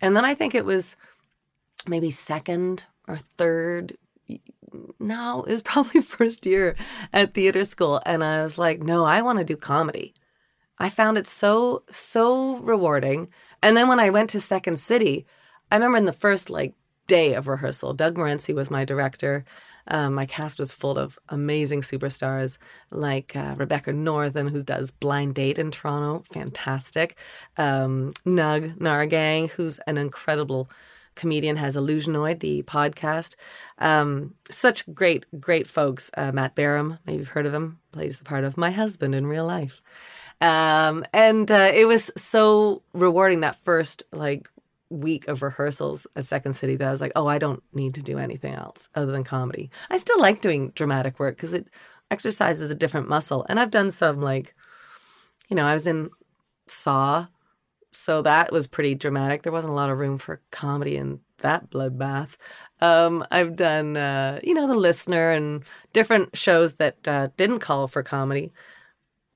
And 0.00 0.16
then 0.16 0.24
I 0.24 0.34
think 0.34 0.54
it 0.54 0.64
was 0.64 0.96
maybe 1.86 2.10
second 2.10 2.84
or 3.06 3.18
third. 3.18 3.96
No, 4.98 5.42
it 5.44 5.50
was 5.50 5.62
probably 5.72 6.00
first 6.00 6.46
year 6.46 6.76
at 7.12 7.34
theater 7.34 7.64
school. 7.64 8.00
And 8.06 8.24
I 8.24 8.42
was 8.42 8.58
like, 8.58 8.82
no, 8.82 9.04
I 9.04 9.22
want 9.22 9.38
to 9.38 9.44
do 9.44 9.56
comedy. 9.56 10.14
I 10.78 10.88
found 10.88 11.18
it 11.18 11.26
so, 11.26 11.84
so 11.90 12.56
rewarding. 12.56 13.28
And 13.62 13.76
then 13.76 13.86
when 13.86 14.00
I 14.00 14.10
went 14.10 14.30
to 14.30 14.40
Second 14.40 14.80
City, 14.80 15.26
I 15.70 15.76
remember 15.76 15.98
in 15.98 16.06
the 16.06 16.12
first 16.12 16.50
like 16.50 16.74
day 17.06 17.34
of 17.34 17.46
rehearsal, 17.46 17.94
Doug 17.94 18.16
Morency 18.16 18.54
was 18.54 18.70
my 18.70 18.84
director. 18.84 19.44
Um, 19.88 20.14
my 20.14 20.26
cast 20.26 20.58
was 20.58 20.72
full 20.72 20.98
of 20.98 21.18
amazing 21.28 21.82
superstars 21.82 22.58
like 22.90 23.34
uh, 23.36 23.54
Rebecca 23.56 23.92
Northan, 23.92 24.50
who 24.50 24.62
does 24.62 24.90
Blind 24.90 25.34
Date 25.34 25.58
in 25.58 25.70
Toronto, 25.70 26.24
fantastic. 26.32 27.16
Um, 27.56 28.12
Nug 28.26 28.76
Nahrgang, 28.78 29.50
who's 29.50 29.78
an 29.80 29.98
incredible 29.98 30.70
comedian, 31.14 31.56
has 31.56 31.76
Illusionoid, 31.76 32.40
the 32.40 32.62
podcast. 32.62 33.34
Um, 33.78 34.34
such 34.50 34.92
great, 34.94 35.26
great 35.40 35.66
folks. 35.66 36.10
Uh, 36.16 36.32
Matt 36.32 36.54
Baram, 36.54 36.98
maybe 37.06 37.18
you've 37.18 37.28
heard 37.28 37.46
of 37.46 37.54
him, 37.54 37.78
plays 37.92 38.18
the 38.18 38.24
part 38.24 38.44
of 38.44 38.56
my 38.56 38.70
husband 38.70 39.14
in 39.14 39.26
real 39.26 39.46
life. 39.46 39.82
Um, 40.40 41.04
and 41.12 41.50
uh, 41.50 41.70
it 41.72 41.86
was 41.86 42.10
so 42.16 42.82
rewarding 42.92 43.40
that 43.40 43.56
first 43.56 44.02
like 44.12 44.48
week 44.92 45.28
of 45.28 45.42
rehearsals 45.42 46.06
at 46.14 46.24
Second 46.24 46.52
City 46.52 46.76
that 46.76 46.86
I 46.86 46.90
was 46.90 47.00
like, 47.00 47.12
oh, 47.16 47.26
I 47.26 47.38
don't 47.38 47.62
need 47.72 47.94
to 47.94 48.02
do 48.02 48.18
anything 48.18 48.54
else 48.54 48.88
other 48.94 49.10
than 49.10 49.24
comedy. 49.24 49.70
I 49.90 49.98
still 49.98 50.20
like 50.20 50.40
doing 50.40 50.70
dramatic 50.74 51.18
work 51.18 51.36
because 51.36 51.52
it 51.52 51.66
exercises 52.10 52.70
a 52.70 52.74
different 52.74 53.08
muscle. 53.08 53.46
And 53.48 53.58
I've 53.58 53.70
done 53.70 53.90
some 53.90 54.20
like, 54.20 54.54
you 55.48 55.56
know, 55.56 55.64
I 55.64 55.74
was 55.74 55.86
in 55.86 56.10
Saw, 56.66 57.26
so 57.92 58.22
that 58.22 58.52
was 58.52 58.66
pretty 58.66 58.94
dramatic. 58.94 59.42
There 59.42 59.52
wasn't 59.52 59.72
a 59.72 59.76
lot 59.76 59.90
of 59.90 59.98
room 59.98 60.18
for 60.18 60.40
comedy 60.50 60.96
in 60.96 61.20
that 61.38 61.70
bloodbath. 61.70 62.36
Um, 62.80 63.26
I've 63.30 63.56
done, 63.56 63.96
uh, 63.96 64.40
you 64.42 64.54
know, 64.54 64.66
The 64.66 64.74
Listener 64.74 65.32
and 65.32 65.64
different 65.92 66.36
shows 66.36 66.74
that 66.74 67.08
uh, 67.08 67.28
didn't 67.36 67.58
call 67.58 67.88
for 67.88 68.02
comedy, 68.02 68.52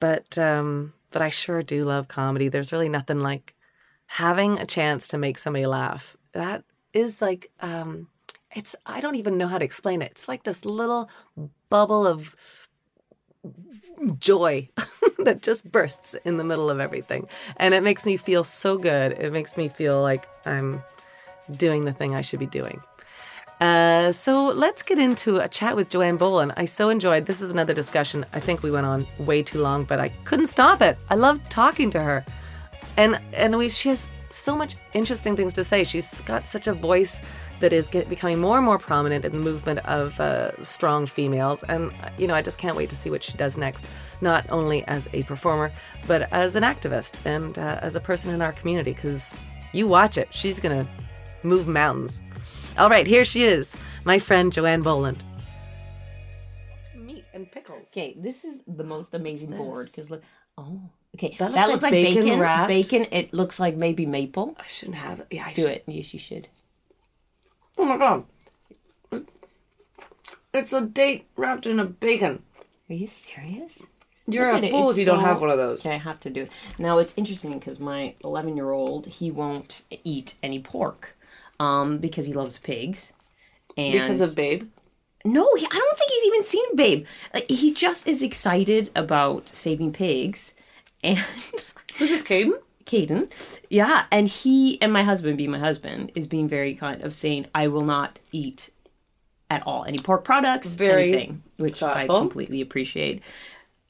but 0.00 0.38
um, 0.38 0.92
but 1.10 1.22
I 1.22 1.28
sure 1.28 1.62
do 1.62 1.84
love 1.84 2.08
comedy. 2.08 2.48
There's 2.48 2.72
really 2.72 2.88
nothing 2.88 3.20
like 3.20 3.55
having 4.06 4.58
a 4.58 4.66
chance 4.66 5.08
to 5.08 5.18
make 5.18 5.38
somebody 5.38 5.66
laugh. 5.66 6.16
That 6.32 6.64
is 6.92 7.20
like, 7.20 7.50
um, 7.60 8.08
it's 8.54 8.74
I 8.86 9.00
don't 9.00 9.16
even 9.16 9.38
know 9.38 9.48
how 9.48 9.58
to 9.58 9.64
explain 9.64 10.02
it. 10.02 10.12
It's 10.12 10.28
like 10.28 10.44
this 10.44 10.64
little 10.64 11.10
bubble 11.68 12.06
of 12.06 12.34
joy 14.18 14.68
that 15.18 15.42
just 15.42 15.70
bursts 15.70 16.14
in 16.24 16.36
the 16.36 16.44
middle 16.44 16.70
of 16.70 16.80
everything. 16.80 17.28
And 17.56 17.74
it 17.74 17.82
makes 17.82 18.06
me 18.06 18.16
feel 18.16 18.44
so 18.44 18.78
good. 18.78 19.12
It 19.12 19.32
makes 19.32 19.56
me 19.56 19.68
feel 19.68 20.00
like 20.02 20.28
I'm 20.46 20.82
doing 21.50 21.84
the 21.84 21.92
thing 21.92 22.14
I 22.14 22.22
should 22.22 22.40
be 22.40 22.46
doing. 22.46 22.80
Uh, 23.60 24.12
so 24.12 24.48
let's 24.48 24.82
get 24.82 24.98
into 24.98 25.38
a 25.38 25.48
chat 25.48 25.76
with 25.76 25.88
Joanne 25.88 26.18
Boland. 26.18 26.52
I 26.56 26.66
so 26.66 26.90
enjoyed. 26.90 27.24
This 27.24 27.40
is 27.40 27.50
another 27.50 27.72
discussion. 27.72 28.26
I 28.34 28.40
think 28.40 28.62
we 28.62 28.70
went 28.70 28.86
on 28.86 29.06
way 29.18 29.42
too 29.42 29.60
long, 29.60 29.84
but 29.84 29.98
I 29.98 30.10
couldn't 30.24 30.46
stop 30.46 30.82
it. 30.82 30.98
I 31.08 31.14
loved 31.14 31.50
talking 31.50 31.90
to 31.90 32.02
her, 32.02 32.24
and 32.96 33.18
and 33.32 33.56
we 33.56 33.68
she 33.68 33.90
has 33.90 34.08
so 34.36 34.54
much 34.54 34.76
interesting 34.92 35.34
things 35.34 35.54
to 35.54 35.64
say. 35.64 35.82
She's 35.84 36.20
got 36.22 36.46
such 36.46 36.66
a 36.66 36.74
voice 36.74 37.20
that 37.60 37.72
is 37.72 37.88
get, 37.88 38.08
becoming 38.08 38.38
more 38.38 38.58
and 38.58 38.66
more 38.66 38.78
prominent 38.78 39.24
in 39.24 39.32
the 39.32 39.38
movement 39.38 39.78
of 39.86 40.20
uh, 40.20 40.62
strong 40.62 41.06
females. 41.06 41.62
And, 41.64 41.92
you 42.18 42.26
know, 42.26 42.34
I 42.34 42.42
just 42.42 42.58
can't 42.58 42.76
wait 42.76 42.90
to 42.90 42.96
see 42.96 43.08
what 43.08 43.22
she 43.22 43.36
does 43.38 43.56
next, 43.56 43.88
not 44.20 44.44
only 44.50 44.84
as 44.88 45.08
a 45.14 45.22
performer, 45.22 45.72
but 46.06 46.30
as 46.32 46.54
an 46.54 46.62
activist 46.62 47.18
and 47.24 47.58
uh, 47.58 47.78
as 47.80 47.96
a 47.96 48.00
person 48.00 48.30
in 48.30 48.42
our 48.42 48.52
community, 48.52 48.92
because 48.92 49.34
you 49.72 49.88
watch 49.88 50.18
it, 50.18 50.28
she's 50.30 50.60
going 50.60 50.84
to 50.84 50.90
move 51.42 51.66
mountains. 51.66 52.20
All 52.78 52.90
right, 52.90 53.06
here 53.06 53.24
she 53.24 53.44
is, 53.44 53.74
my 54.04 54.18
friend 54.18 54.52
Joanne 54.52 54.82
Boland. 54.82 55.22
Meat 56.94 57.24
and 57.32 57.50
pickles. 57.50 57.88
Okay, 57.90 58.14
this 58.18 58.44
is 58.44 58.58
the 58.66 58.84
most 58.84 59.14
amazing 59.14 59.56
board 59.56 59.86
because 59.86 60.10
look. 60.10 60.22
Oh, 60.58 60.80
okay. 61.16 61.36
That 61.38 61.52
That 61.52 61.68
looks 61.68 61.82
looks, 61.82 61.82
like 61.82 61.92
like, 61.92 62.04
bacon 62.04 62.22
bacon. 62.24 62.40
wrapped. 62.40 62.68
Bacon. 62.68 63.06
It 63.10 63.32
looks 63.34 63.58
like 63.60 63.76
maybe 63.76 64.06
maple. 64.06 64.56
I 64.58 64.66
shouldn't 64.66 64.96
have 64.98 65.20
it. 65.20 65.26
Yeah, 65.30 65.46
I 65.46 65.52
Do 65.52 65.62
should. 65.62 65.70
it. 65.72 65.84
Yes, 65.86 66.12
you 66.12 66.18
should. 66.20 66.48
Oh 67.78 67.84
my 67.84 67.96
god. 67.98 68.24
It's 70.54 70.72
a 70.72 70.80
date 70.80 71.26
wrapped 71.36 71.66
in 71.66 71.78
a 71.78 71.84
bacon. 71.84 72.42
Are 72.88 72.94
you 72.94 73.06
serious? 73.06 73.82
You're 74.26 74.52
Look 74.54 74.62
a 74.62 74.66
at 74.66 74.68
it, 74.68 74.70
fool 74.72 74.90
if 74.90 74.98
you 74.98 75.04
don't 75.04 75.20
have 75.20 75.40
one 75.40 75.50
of 75.50 75.58
those. 75.58 75.80
Okay, 75.80 75.94
I 75.94 75.98
have 75.98 76.18
to 76.20 76.30
do 76.30 76.42
it. 76.42 76.50
Now 76.78 76.98
it's 76.98 77.14
interesting 77.16 77.58
because 77.58 77.78
my 77.78 78.14
11 78.24 78.56
year 78.56 78.70
old 78.70 79.06
he 79.06 79.30
won't 79.30 79.82
eat 80.02 80.34
any 80.42 80.58
pork, 80.58 81.16
um, 81.60 81.98
because 81.98 82.26
he 82.26 82.32
loves 82.32 82.58
pigs. 82.58 83.12
And 83.76 83.92
Because 83.92 84.20
of 84.22 84.34
Babe. 84.34 84.68
no, 85.24 85.54
he, 85.54 85.66
I 85.66 85.74
don't 85.74 85.98
think 85.98 86.10
he's 86.10 86.24
even 86.24 86.42
seen 86.42 86.76
Babe. 86.76 87.06
Like, 87.34 87.48
he 87.50 87.72
just 87.72 88.06
is 88.08 88.22
excited 88.22 88.90
about 88.96 89.48
saving 89.48 89.92
pigs, 89.92 90.54
and 91.02 91.18
This 91.98 92.10
is 92.10 92.22
Caden? 92.22 92.58
Caden, 92.84 93.28
yeah, 93.68 94.04
and 94.12 94.28
he 94.28 94.80
and 94.80 94.92
my 94.92 95.02
husband, 95.02 95.36
being 95.38 95.50
my 95.50 95.58
husband, 95.58 96.12
is 96.14 96.26
being 96.28 96.46
very 96.48 96.74
kind 96.76 97.02
of 97.02 97.14
saying, 97.14 97.46
"I 97.54 97.66
will 97.66 97.82
not 97.84 98.20
eat 98.30 98.70
at 99.50 99.62
all 99.66 99.84
any 99.86 99.98
pork 99.98 100.22
products, 100.24 100.74
Very 100.74 101.08
anything," 101.08 101.42
which 101.56 101.82
I 101.82 102.06
completely 102.06 102.60
appreciate. 102.60 103.22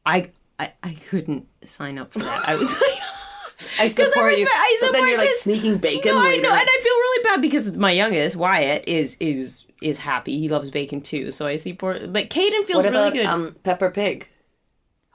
I, 0.06 0.30
I 0.58 0.72
I 0.82 0.94
couldn't 0.94 1.46
sign 1.64 1.98
up 1.98 2.12
for 2.14 2.20
that. 2.20 2.48
I 2.48 2.56
was 2.56 2.70
like. 2.80 2.80
I 3.80 3.88
support 3.88 4.32
was- 4.32 4.38
you. 4.38 4.46
I 4.50 4.76
support 4.80 4.92
but 4.92 4.98
then 5.00 5.08
you're 5.08 5.18
like 5.18 5.30
sneaking 5.30 5.76
bacon 5.78 6.14
No, 6.14 6.20
I 6.20 6.36
know, 6.36 6.52
and 6.52 6.68
I 6.68 6.80
feel 6.82 6.92
really 6.94 7.22
bad 7.24 7.42
because 7.42 7.76
my 7.76 7.90
youngest 7.90 8.36
Wyatt 8.36 8.86
is 8.88 9.16
is 9.20 9.64
is 9.82 9.98
happy. 9.98 10.38
He 10.38 10.48
loves 10.48 10.70
bacon 10.70 11.00
too, 11.02 11.30
so 11.30 11.46
I 11.46 11.56
see 11.56 11.72
poor. 11.74 12.06
But 12.06 12.30
Caden 12.30 12.64
feels 12.64 12.84
what 12.84 12.92
really 12.92 13.10
good. 13.10 13.26
um 13.26 13.56
Pepper 13.62 13.90
Pig? 13.90 14.28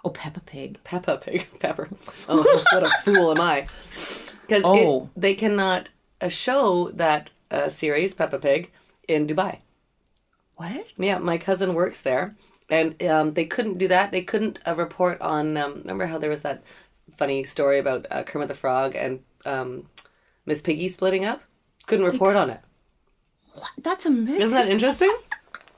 Oh, 0.04 0.10
Peppa 0.10 0.40
Pig. 0.42 0.80
Peppa 0.84 1.18
Pig. 1.18 1.48
Pepper. 1.60 1.90
Oh, 2.28 2.64
what 2.74 2.84
a 2.84 2.90
fool 3.04 3.32
am 3.32 3.42
I? 3.42 3.68
Because 4.42 4.64
Oh. 4.66 5.10
they 5.16 5.34
cannot 5.34 5.90
uh, 6.20 6.28
show 6.28 6.90
that 6.92 7.30
uh, 7.50 7.70
series 7.70 8.14
Peppa 8.14 8.40
Pig 8.40 8.72
in 9.08 9.28
Dubai. 9.28 9.60
What? 10.56 10.88
Yeah, 10.98 11.18
my 11.20 11.38
cousin 11.38 11.74
works 11.74 12.02
there, 12.02 12.36
and 12.70 13.02
um, 13.04 13.32
they 13.34 13.46
couldn't 13.46 13.78
do 13.80 13.88
that. 13.88 14.12
They 14.12 14.22
couldn't 14.22 14.60
uh, 14.68 14.76
report 14.76 15.20
on. 15.22 15.58
Um, 15.58 15.76
remember 15.80 16.06
how 16.06 16.18
there 16.20 16.30
was 16.30 16.42
that 16.44 16.64
funny 17.18 17.44
story 17.44 17.80
about 17.80 18.06
uh, 18.12 18.24
Kermit 18.24 18.48
the 18.48 18.54
Frog 18.54 18.96
and 18.96 19.22
um, 19.46 19.88
Miss 20.46 20.62
Piggy 20.62 20.88
splitting 20.90 21.26
up? 21.26 21.42
Couldn't 21.88 22.06
report 22.06 22.36
on 22.36 22.50
it. 22.52 22.60
What? 23.54 23.72
That's 23.80 24.06
amazing. 24.06 24.42
Isn't 24.42 24.56
that 24.56 24.70
interesting? 24.70 25.14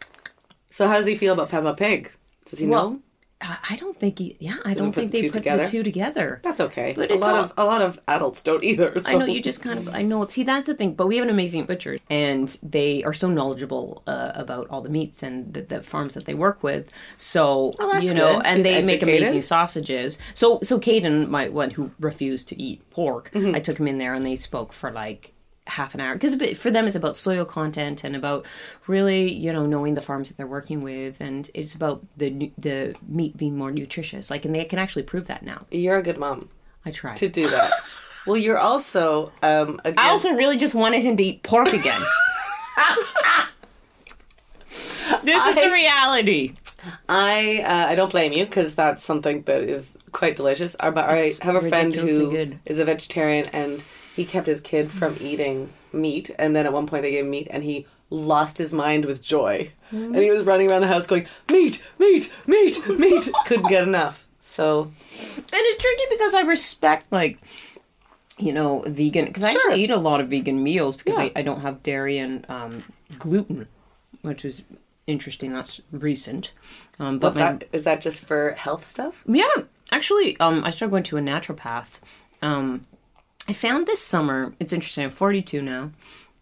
so, 0.70 0.88
how 0.88 0.96
does 0.96 1.06
he 1.06 1.16
feel 1.16 1.34
about 1.34 1.50
Peppa 1.50 1.74
Pig? 1.76 2.12
Does 2.50 2.60
he 2.60 2.68
Well, 2.68 2.92
know? 2.92 3.00
I 3.70 3.76
don't 3.76 4.00
think 4.00 4.20
he. 4.20 4.36
Yeah, 4.40 4.58
I 4.64 4.74
don't 4.74 4.92
think 4.94 5.12
the 5.12 5.22
they 5.22 5.28
put 5.28 5.34
together? 5.34 5.66
the 5.66 5.72
two 5.72 5.84
together. 5.84 6.40
That's 6.44 6.60
okay. 6.60 6.94
But 6.96 7.12
a 7.12 7.16
lot 7.16 7.36
all- 7.36 7.44
of 7.44 7.54
a 7.58 7.66
lot 7.66 7.82
of 7.82 8.00
adults 8.08 8.42
don't 8.42 8.64
either. 8.64 8.94
I 9.06 9.16
know 9.16 9.26
you 9.26 9.42
just 9.42 9.62
kind 9.62 9.78
of. 9.80 9.94
I 9.94 10.02
know. 10.02 10.26
See, 10.28 10.44
that's 10.44 10.68
the 10.68 10.74
thing. 10.74 10.94
But 10.96 11.08
we 11.08 11.18
have 11.18 11.24
an 11.24 11.30
amazing 11.30 11.66
butcher, 11.66 11.98
and 12.10 12.48
they 12.64 13.04
are 13.04 13.14
so 13.14 13.30
knowledgeable 13.30 14.04
uh, 14.08 14.32
about 14.36 14.68
all 14.70 14.82
the 14.82 14.90
meats 14.90 15.24
and 15.24 15.54
the, 15.54 15.62
the 15.62 15.84
farms 15.84 16.14
that 16.14 16.26
they 16.26 16.34
work 16.34 16.64
with. 16.64 16.92
So 17.18 17.74
Oh, 17.80 17.98
you 17.98 18.14
know, 18.14 18.38
good. 18.38 18.46
and 18.46 18.64
they 18.66 18.82
make 18.82 19.04
amazing 19.04 19.42
sausages. 19.42 20.18
So 20.34 20.60
so 20.64 20.80
Caden, 20.80 21.28
my 21.28 21.50
one 21.50 21.72
who 21.72 21.92
refused 22.00 22.48
to 22.50 22.62
eat 22.62 22.88
pork, 22.90 23.30
Mm-hmm. 23.34 23.56
I 23.56 23.60
took 23.60 23.80
him 23.80 23.88
in 23.88 23.98
there, 23.98 24.14
and 24.14 24.26
they 24.26 24.36
spoke 24.36 24.72
for 24.74 24.92
like 24.92 25.33
half 25.68 25.94
an 25.94 26.02
hour 26.02 26.14
because 26.14 26.36
for 26.58 26.70
them 26.70 26.88
it's 26.88 26.96
about 26.96 27.16
soil 27.16 27.46
content 27.46 28.04
and 28.04 28.16
about 28.16 28.46
really 28.86 29.32
you 29.32 29.54
know 29.54 29.66
knowing 29.66 29.96
the 29.96 30.02
farms 30.02 30.28
that 30.28 30.36
they're 30.36 30.46
working 30.46 30.82
with 30.82 31.22
and 31.22 31.50
it's 31.54 31.74
about 31.74 32.06
the 32.18 32.52
the 32.58 32.94
meat 33.08 33.38
being 33.38 33.58
more 33.58 33.72
nutritious 33.72 34.30
like 34.30 34.44
and 34.44 34.54
they 34.54 34.66
can 34.66 34.78
actually 34.78 35.04
prove 35.04 35.28
that 35.28 35.44
now 35.44 35.66
You're 35.72 35.98
a 35.98 36.04
good 36.04 36.18
mom 36.18 36.50
i 36.86 36.92
try 36.92 37.16
to 37.16 37.30
do 37.30 37.50
that. 37.50 37.72
well, 38.28 38.38
you're 38.38 38.58
also 38.58 39.32
um. 39.42 39.80
Again, 39.86 40.06
I 40.06 40.10
also 40.10 40.32
really 40.32 40.58
just 40.58 40.76
wanted 40.76 41.02
him 41.04 41.16
to 41.18 41.24
eat 41.24 41.44
pork 41.44 41.70
again. 41.70 42.02
this 45.24 45.46
is 45.46 45.56
the 45.56 45.70
reality. 45.72 46.56
I 47.08 47.64
uh, 47.66 47.92
I 47.92 47.96
don't 47.96 48.12
blame 48.12 48.34
you 48.34 48.46
because 48.46 48.76
that's 48.76 49.04
something 49.04 49.44
that 49.44 49.62
is 49.62 49.98
quite 50.12 50.36
delicious. 50.36 50.76
Uh, 50.80 50.92
But 50.92 51.10
I 51.10 51.32
have 51.42 51.56
a 51.56 51.70
friend 51.70 51.94
who 51.94 52.06
is 52.06 52.30
good. 52.30 52.80
a 52.80 52.86
vegetarian 52.86 53.48
and 53.54 53.82
he 54.16 54.26
kept 54.26 54.48
his 54.48 54.62
kid 54.62 54.90
from 54.92 55.18
eating 55.20 55.72
meat. 55.92 56.32
And 56.38 56.56
then 56.56 56.66
at 56.66 56.74
one 56.74 56.88
point 56.88 57.04
they 57.04 57.12
gave 57.12 57.26
him 57.26 57.32
meat 57.32 57.48
and 57.50 57.64
he 57.64 57.88
lost 58.10 58.58
his 58.58 58.74
mind 58.74 59.06
with 59.06 59.22
joy. 59.24 59.72
And 59.92 60.16
he 60.16 60.32
was 60.32 60.44
running 60.46 60.72
around 60.72 60.82
the 60.82 60.88
house 60.88 61.06
going 61.06 61.28
meat, 61.52 61.86
meat, 62.00 62.34
meat, 62.48 62.88
meat. 62.90 63.30
Couldn't 63.46 63.70
get 63.70 63.84
enough. 63.84 64.28
So 64.40 64.84
And 64.84 65.46
it's 65.52 65.82
tricky 65.84 66.04
because 66.10 66.34
I 66.34 66.42
respect, 66.42 67.12
like, 67.12 67.40
you 68.38 68.52
know, 68.54 68.84
vegan. 68.88 69.26
Because 69.26 69.44
I 69.44 69.52
actually 69.52 69.84
eat 69.84 69.92
a 69.92 69.98
lot 69.98 70.20
of 70.20 70.30
vegan 70.30 70.62
meals 70.64 70.98
because 70.98 71.18
Yeah. 71.18 71.26
I, 71.26 71.32
I 71.38 71.42
don't 71.44 71.62
have 71.62 71.84
dairy 71.84 72.18
and 72.18 72.48
um, 72.50 72.84
gluten, 73.20 73.68
which 74.22 74.44
is 74.46 74.64
interesting. 75.08 75.54
That's 75.54 75.80
recent. 75.92 76.54
Um, 77.00 77.20
but 77.20 77.28
what's 77.30 77.38
my, 77.38 77.54
that? 77.54 77.64
Is 77.72 77.84
that 77.84 78.02
just 78.02 78.26
for 78.26 78.52
health 78.52 78.86
stuff? 78.88 79.24
Yeah, 79.28 79.46
actually, 79.92 80.38
um, 80.40 80.64
I 80.64 80.72
started 80.72 80.92
going 80.92 81.04
to 81.04 81.18
a 81.18 81.22
naturopath. 81.22 82.00
Um, 82.42 82.86
I 83.48 83.54
found 83.54 83.86
this 83.88 84.02
summer. 84.02 84.54
It's 84.60 84.74
interesting. 84.74 85.04
I'm 85.04 85.10
42 85.10 85.62
now, 85.62 85.92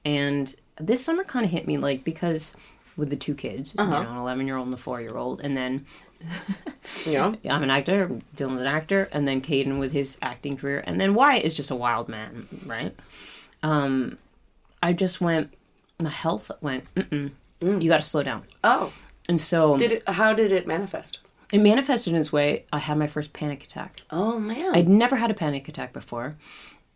and 0.06 0.54
this 0.80 1.04
summer 1.04 1.24
kind 1.24 1.46
of 1.46 1.52
hit 1.52 1.66
me 1.68 1.78
like 1.78 2.04
because 2.04 2.56
with 2.98 3.10
the 3.10 3.16
two 3.16 3.34
kids, 3.34 3.74
you 3.78 3.84
know, 3.86 3.96
an 4.02 4.18
11 4.18 4.46
year 4.46 4.58
old 4.58 4.68
and 4.68 4.74
a 4.74 4.78
four 4.78 5.02
year 5.02 5.16
old, 5.18 5.42
and 5.42 5.58
then 5.58 5.86
You 7.06 7.14
know? 7.14 7.36
I'm 7.50 7.64
an 7.64 7.72
actor. 7.72 8.08
Dylan's 8.36 8.62
an 8.62 8.68
actor, 8.68 9.10
and 9.12 9.28
then 9.28 9.42
Caden 9.42 9.80
with 9.80 9.92
his 9.92 10.18
acting 10.22 10.58
career, 10.58 10.84
and 10.86 11.02
then 11.02 11.16
Wyatt 11.16 11.44
is 11.46 11.56
just 11.58 11.72
a 11.72 11.76
wild 11.76 12.08
man, 12.10 12.48
right? 12.66 12.96
Um, 13.64 14.18
I 14.84 14.94
just 14.94 15.20
went. 15.22 15.54
My 16.00 16.10
health 16.10 16.52
went. 16.62 16.94
Mm-mm, 16.96 17.32
You 17.62 17.88
got 17.90 17.98
to 17.98 18.04
slow 18.04 18.22
down, 18.24 18.44
Oh, 18.64 18.94
and 19.28 19.40
so 19.40 19.78
did 19.78 19.92
it? 19.94 20.08
How 20.08 20.34
did 20.34 20.52
it 20.52 20.68
manifest? 20.68 21.20
it 21.52 21.60
manifested 21.60 22.14
in 22.14 22.20
this 22.20 22.32
way. 22.32 22.66
I 22.72 22.78
had 22.80 22.98
my 22.98 23.08
first 23.08 23.34
panic 23.34 23.64
attack. 23.64 24.02
Oh 24.12 24.40
man, 24.40 24.76
I'd 24.76 24.88
never 24.88 25.16
had 25.16 25.32
a 25.32 25.34
panic 25.36 25.68
attack 25.68 25.92
before. 25.94 26.36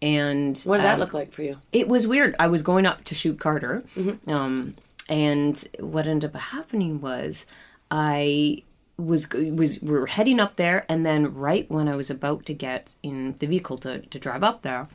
And 0.01 0.59
what 0.59 0.77
did 0.77 0.85
that 0.85 0.95
um, 0.95 0.99
look 0.99 1.13
like 1.13 1.31
for 1.31 1.41
you? 1.41 1.55
It 1.71 1.87
was 1.87 2.05
weird. 2.05 2.35
I 2.39 2.47
was 2.47 2.61
going 2.61 2.85
up 2.85 3.03
to 3.05 3.15
shoot 3.15 3.39
Carter. 3.39 3.83
Mm-hmm. 3.95 4.29
Um, 4.29 4.75
and 5.09 5.63
what 5.79 6.07
ended 6.07 6.31
up 6.35 6.39
happening 6.39 6.99
was 6.99 7.45
I 7.89 8.63
was 8.97 9.27
was 9.33 9.81
we 9.81 9.91
were 9.91 10.07
heading 10.07 10.39
up 10.39 10.55
there 10.55 10.85
and 10.87 11.05
then 11.05 11.33
right 11.33 11.69
when 11.69 11.87
I 11.87 11.95
was 11.95 12.09
about 12.09 12.45
to 12.45 12.53
get 12.53 12.95
in 13.03 13.35
the 13.39 13.45
vehicle 13.45 13.77
to, 13.79 13.99
to 13.99 14.19
drive 14.19 14.43
up 14.43 14.61
there, 14.61 14.87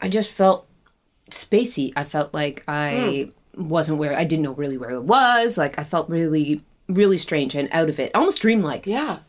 I 0.00 0.08
just 0.08 0.32
felt 0.32 0.66
spacey. 1.30 1.92
I 1.96 2.04
felt 2.04 2.34
like 2.34 2.64
I 2.68 3.30
wasn't 3.56 3.98
where 3.98 4.16
I 4.16 4.24
didn't 4.24 4.42
know 4.42 4.52
really 4.52 4.76
where 4.78 4.90
it 4.90 5.02
was. 5.02 5.56
Like 5.56 5.78
I 5.78 5.84
felt 5.84 6.08
really, 6.08 6.62
really 6.88 7.18
strange 7.18 7.54
and 7.54 7.68
out 7.72 7.88
of 7.88 7.98
it, 7.98 8.14
almost 8.14 8.42
dreamlike. 8.42 8.86
Yeah. 8.86 9.20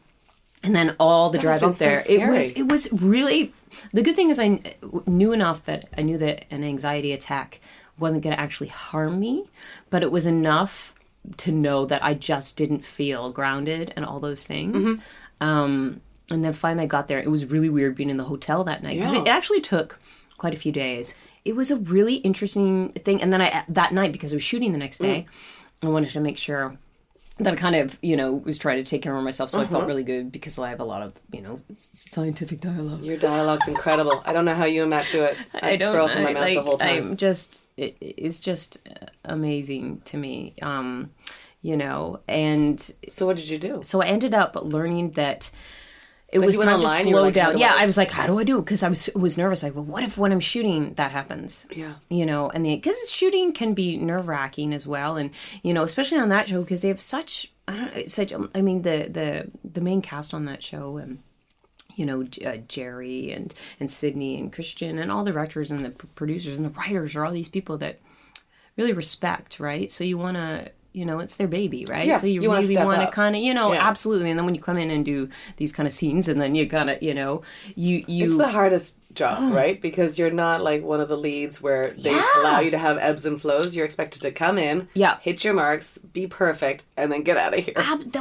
And 0.63 0.73
then 0.75 0.95
all 0.99 1.29
the 1.29 1.37
That 1.39 1.41
drive 1.41 1.63
up 1.63 1.75
there, 1.75 1.97
so 1.97 2.11
it 2.13 2.29
was 2.29 2.51
it 2.51 2.63
was 2.63 2.91
really. 2.93 3.53
The 3.91 4.01
good 4.01 4.15
thing 4.15 4.29
is 4.29 4.39
I 4.39 4.61
knew 5.05 5.33
enough 5.33 5.65
that 5.65 5.89
I 5.97 6.03
knew 6.03 6.17
that 6.19 6.45
an 6.51 6.63
anxiety 6.63 7.11
attack 7.11 7.59
wasn't 7.99 8.23
going 8.23 8.35
to 8.35 8.39
actually 8.41 8.67
harm 8.69 9.19
me, 9.19 9.45
but 9.89 10.03
it 10.03 10.11
was 10.11 10.25
enough 10.25 10.93
to 11.37 11.51
know 11.51 11.85
that 11.85 12.03
I 12.03 12.13
just 12.13 12.55
didn't 12.57 12.85
feel 12.85 13.31
grounded 13.31 13.93
and 13.95 14.05
all 14.05 14.19
those 14.19 14.45
things. 14.45 14.85
Mm-hmm. 14.85 15.47
Um, 15.47 16.01
and 16.31 16.43
then 16.43 16.53
finally 16.53 16.83
I 16.83 16.87
got 16.87 17.07
there. 17.07 17.19
It 17.19 17.29
was 17.29 17.45
really 17.45 17.69
weird 17.69 17.95
being 17.95 18.09
in 18.09 18.17
the 18.17 18.23
hotel 18.25 18.63
that 18.63 18.83
night 18.83 18.97
because 18.97 19.13
Yeah. 19.13 19.21
it 19.21 19.27
actually 19.27 19.61
took 19.61 19.99
quite 20.37 20.53
a 20.53 20.57
few 20.57 20.71
days. 20.71 21.13
It 21.45 21.55
was 21.55 21.71
a 21.71 21.77
really 21.77 22.15
interesting 22.15 22.93
thing. 22.93 23.21
And 23.21 23.33
then 23.33 23.41
I 23.41 23.63
that 23.67 23.91
night 23.93 24.11
because 24.13 24.31
I 24.33 24.37
was 24.37 24.43
shooting 24.43 24.71
the 24.71 24.77
next 24.77 24.99
day, 24.99 25.25
Mm. 25.81 25.87
I 25.87 25.91
wanted 25.91 26.11
to 26.11 26.19
make 26.21 26.37
sure 26.37 26.77
that 27.43 27.53
I 27.53 27.55
kind 27.55 27.75
of 27.75 27.97
you 28.01 28.15
know 28.17 28.33
was 28.33 28.57
trying 28.57 28.77
to 28.77 28.83
take 28.89 29.01
care 29.01 29.15
of 29.15 29.23
myself. 29.23 29.49
So 29.49 29.59
I 29.59 29.63
Mm-hmm. 29.63 29.71
felt 29.73 29.85
really 29.87 30.03
good 30.03 30.31
because 30.31 30.57
I 30.59 30.69
have 30.69 30.79
a 30.79 30.85
lot 30.85 31.01
of 31.01 31.13
you 31.31 31.41
know 31.41 31.57
scientific 31.73 32.61
dialogue. 32.61 33.01
Your 33.03 33.17
dialogue's 33.17 33.67
incredible. 33.67 34.21
I 34.25 34.33
don't 34.33 34.45
know 34.45 34.55
how 34.55 34.65
you 34.65 34.81
and 34.81 34.89
Matt 34.89 35.07
do 35.11 35.23
it. 35.23 35.37
I'd 35.53 35.63
I 35.63 35.75
don't 35.77 35.91
throw 35.93 36.05
up 36.05 36.15
in 36.15 36.23
my 36.23 36.29
I- 36.29 36.33
mouth 36.33 36.43
like 36.43 36.55
the 36.55 36.61
whole 36.61 36.77
time. 36.77 36.89
I'm 37.11 37.17
just 37.17 37.61
it, 37.77 37.97
it's 38.01 38.39
just 38.39 38.77
amazing 39.25 40.01
to 40.05 40.17
me. 40.17 40.53
Um, 40.61 41.11
you 41.61 41.77
know, 41.77 42.19
and 42.27 42.79
So 43.09 43.25
what 43.25 43.37
did 43.37 43.47
you 43.47 43.57
do? 43.57 43.81
so 43.83 44.01
I 44.01 44.07
ended 44.07 44.33
up 44.33 44.55
learning 44.61 45.11
that 45.11 45.49
it 46.33 46.39
Like 46.39 46.47
was 46.47 46.57
time 46.57 46.81
to 46.81 46.87
slow 47.03 47.21
like, 47.21 47.33
down. 47.33 47.53
do 47.53 47.59
Yeah, 47.59 47.73
I- 47.75 47.85
was 47.85 47.95
like, 47.97 48.11
how 48.11 48.27
do 48.27 48.39
I 48.39 48.43
do? 48.43 48.59
Because 48.61 48.83
I 48.83 48.89
was 48.89 49.09
was 49.15 49.37
nervous. 49.37 49.63
Like, 49.63 49.75
well, 49.75 49.85
what 49.85 50.03
if 50.03 50.17
when 50.17 50.31
I'm 50.31 50.39
shooting 50.39 50.93
that 50.95 51.11
happens? 51.11 51.67
Yeah. 51.71 51.93
you 52.09 52.25
know, 52.25 52.49
and 52.49 52.63
because 52.65 53.09
shooting 53.11 53.53
can 53.53 53.73
be 53.73 53.97
nerve 53.97 54.27
wracking 54.27 54.73
as 54.73 54.85
well, 54.87 55.15
and 55.17 55.29
you 55.61 55.73
know, 55.73 55.83
especially 55.83 56.17
on 56.19 56.29
that 56.29 56.47
show 56.47 56.61
because 56.61 56.81
they 56.81 56.87
have 56.89 57.01
such. 57.01 57.51
I 57.67 58.05
such. 58.07 58.33
I 58.55 58.61
mean, 58.61 58.81
the 58.81 59.07
the 59.09 59.51
the 59.63 59.81
main 59.81 60.01
cast 60.01 60.33
on 60.33 60.45
that 60.45 60.61
show 60.63 60.97
and 60.97 61.19
you 61.95 62.05
know 62.05 62.25
uh, 62.45 62.57
Jerry 62.67 63.31
and 63.31 63.53
and 63.79 63.89
Sydney 63.89 64.37
and 64.39 64.51
Kristian 64.51 64.99
and 65.01 65.11
all 65.11 65.23
the 65.23 65.31
directors 65.31 65.71
and 65.71 65.85
the 65.85 65.91
p- 65.91 66.07
producers 66.15 66.57
and 66.57 66.65
the 66.65 66.71
writers 66.79 67.15
are 67.15 67.23
all 67.25 67.31
these 67.31 67.47
people 67.47 67.77
that 67.77 67.99
really 68.75 68.91
respect, 68.93 69.59
right? 69.59 69.91
So 69.91 70.03
you 70.03 70.17
want 70.17 70.35
to, 70.35 70.71
you 70.93 71.05
know, 71.05 71.19
it's 71.19 71.35
their 71.35 71.47
baby, 71.47 71.85
right? 71.85 72.05
Yeah, 72.05 72.17
so 72.17 72.27
you, 72.27 72.41
you 72.43 72.51
really 72.53 72.77
want 72.77 73.01
to 73.01 73.07
kind 73.07 73.35
of, 73.35 73.41
you 73.41 73.53
know, 73.53 73.73
Yeah. 73.73 73.87
absolutely. 73.87 74.29
And 74.29 74.37
then 74.37 74.45
when 74.45 74.53
you 74.55 74.61
come 74.61 74.77
in 74.77 74.91
and 74.91 75.03
do 75.03 75.27
these 75.57 75.71
kind 75.73 75.87
of 75.87 75.93
scenes, 75.93 76.27
and 76.27 76.39
then 76.39 76.53
you 76.55 76.69
kind 76.69 76.89
of, 76.89 77.01
you 77.01 77.13
know, 77.15 77.41
you 77.75 78.03
you 78.07 78.25
It's 78.25 78.37
the 78.37 78.47
hardest 78.49 78.97
job, 79.15 79.51
right? 79.55 79.81
Because 79.81 80.17
you're 80.19 80.31
not 80.31 80.61
like 80.61 80.83
one 80.83 80.99
of 81.01 81.07
the 81.09 81.17
leads 81.17 81.61
where 81.61 81.91
they 81.97 82.11
Yeah. 82.11 82.25
allow 82.37 82.59
you 82.59 82.71
to 82.71 82.77
have 82.77 82.97
ebbs 82.99 83.25
and 83.25 83.41
flows. 83.41 83.75
You're 83.75 83.85
expected 83.85 84.21
to 84.21 84.31
come 84.31 84.57
in, 84.59 84.87
Yeah. 84.93 85.17
hit 85.21 85.43
your 85.43 85.53
marks, 85.55 85.97
be 85.97 86.27
perfect, 86.27 86.83
and 86.95 87.11
then 87.11 87.23
get 87.23 87.37
out 87.37 87.57
of 87.57 87.63
here. 87.65 87.73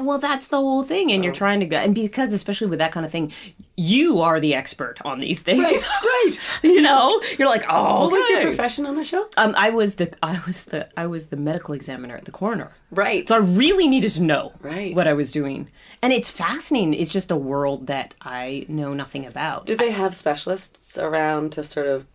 Well, 0.02 0.18
that's 0.18 0.46
the 0.48 0.56
whole 0.58 0.82
thing, 0.82 1.12
and 1.12 1.20
Oh. 1.20 1.24
you're 1.24 1.34
trying 1.34 1.60
to 1.60 1.66
go, 1.66 1.76
and 1.76 1.94
because 1.94 2.32
especially 2.32 2.68
with 2.68 2.78
that 2.78 2.92
kind 2.92 3.04
of 3.04 3.12
thing, 3.12 3.32
you 3.76 4.20
are 4.20 4.38
the 4.38 4.54
expert 4.54 4.98
on 5.04 5.20
these 5.20 5.40
things, 5.42 5.62
right. 5.62 6.30
you 6.62 6.82
know, 6.82 7.20
you're 7.38 7.48
like, 7.48 7.64
oh, 7.68 8.02
What 8.02 8.12
was 8.12 8.28
your 8.30 8.42
profession 8.42 8.84
on 8.86 8.96
the 8.96 9.04
show? 9.04 9.26
Um, 9.36 9.54
I 9.56 9.70
was 9.70 9.94
the 9.96 10.12
I 10.22 10.40
was 10.46 10.66
the 10.66 10.88
I 10.98 11.06
was 11.06 11.26
the 11.26 11.36
medical 11.36 11.74
examiner 11.74 12.14
at 12.16 12.24
the 12.26 12.32
coroner. 12.32 12.70
Right. 12.90 13.26
So 13.26 13.34
I 13.34 13.38
really 13.38 13.88
needed 13.88 14.10
to 14.12 14.22
know 14.22 14.52
Right. 14.60 14.94
what 14.94 15.06
I 15.06 15.14
was 15.14 15.32
doing. 15.32 15.68
And 16.02 16.12
it's 16.12 16.28
fascinating. 16.28 16.94
It's 16.94 17.12
just 17.12 17.30
a 17.30 17.36
world 17.36 17.86
that 17.86 18.14
I 18.20 18.66
know 18.68 18.92
nothing 18.92 19.24
about. 19.24 19.66
Did 19.66 19.78
they 19.78 19.90
have 19.92 20.14
specialists 20.14 20.98
around 20.98 21.52
to 21.52 21.62
sort 21.64 21.86
of 21.86 22.06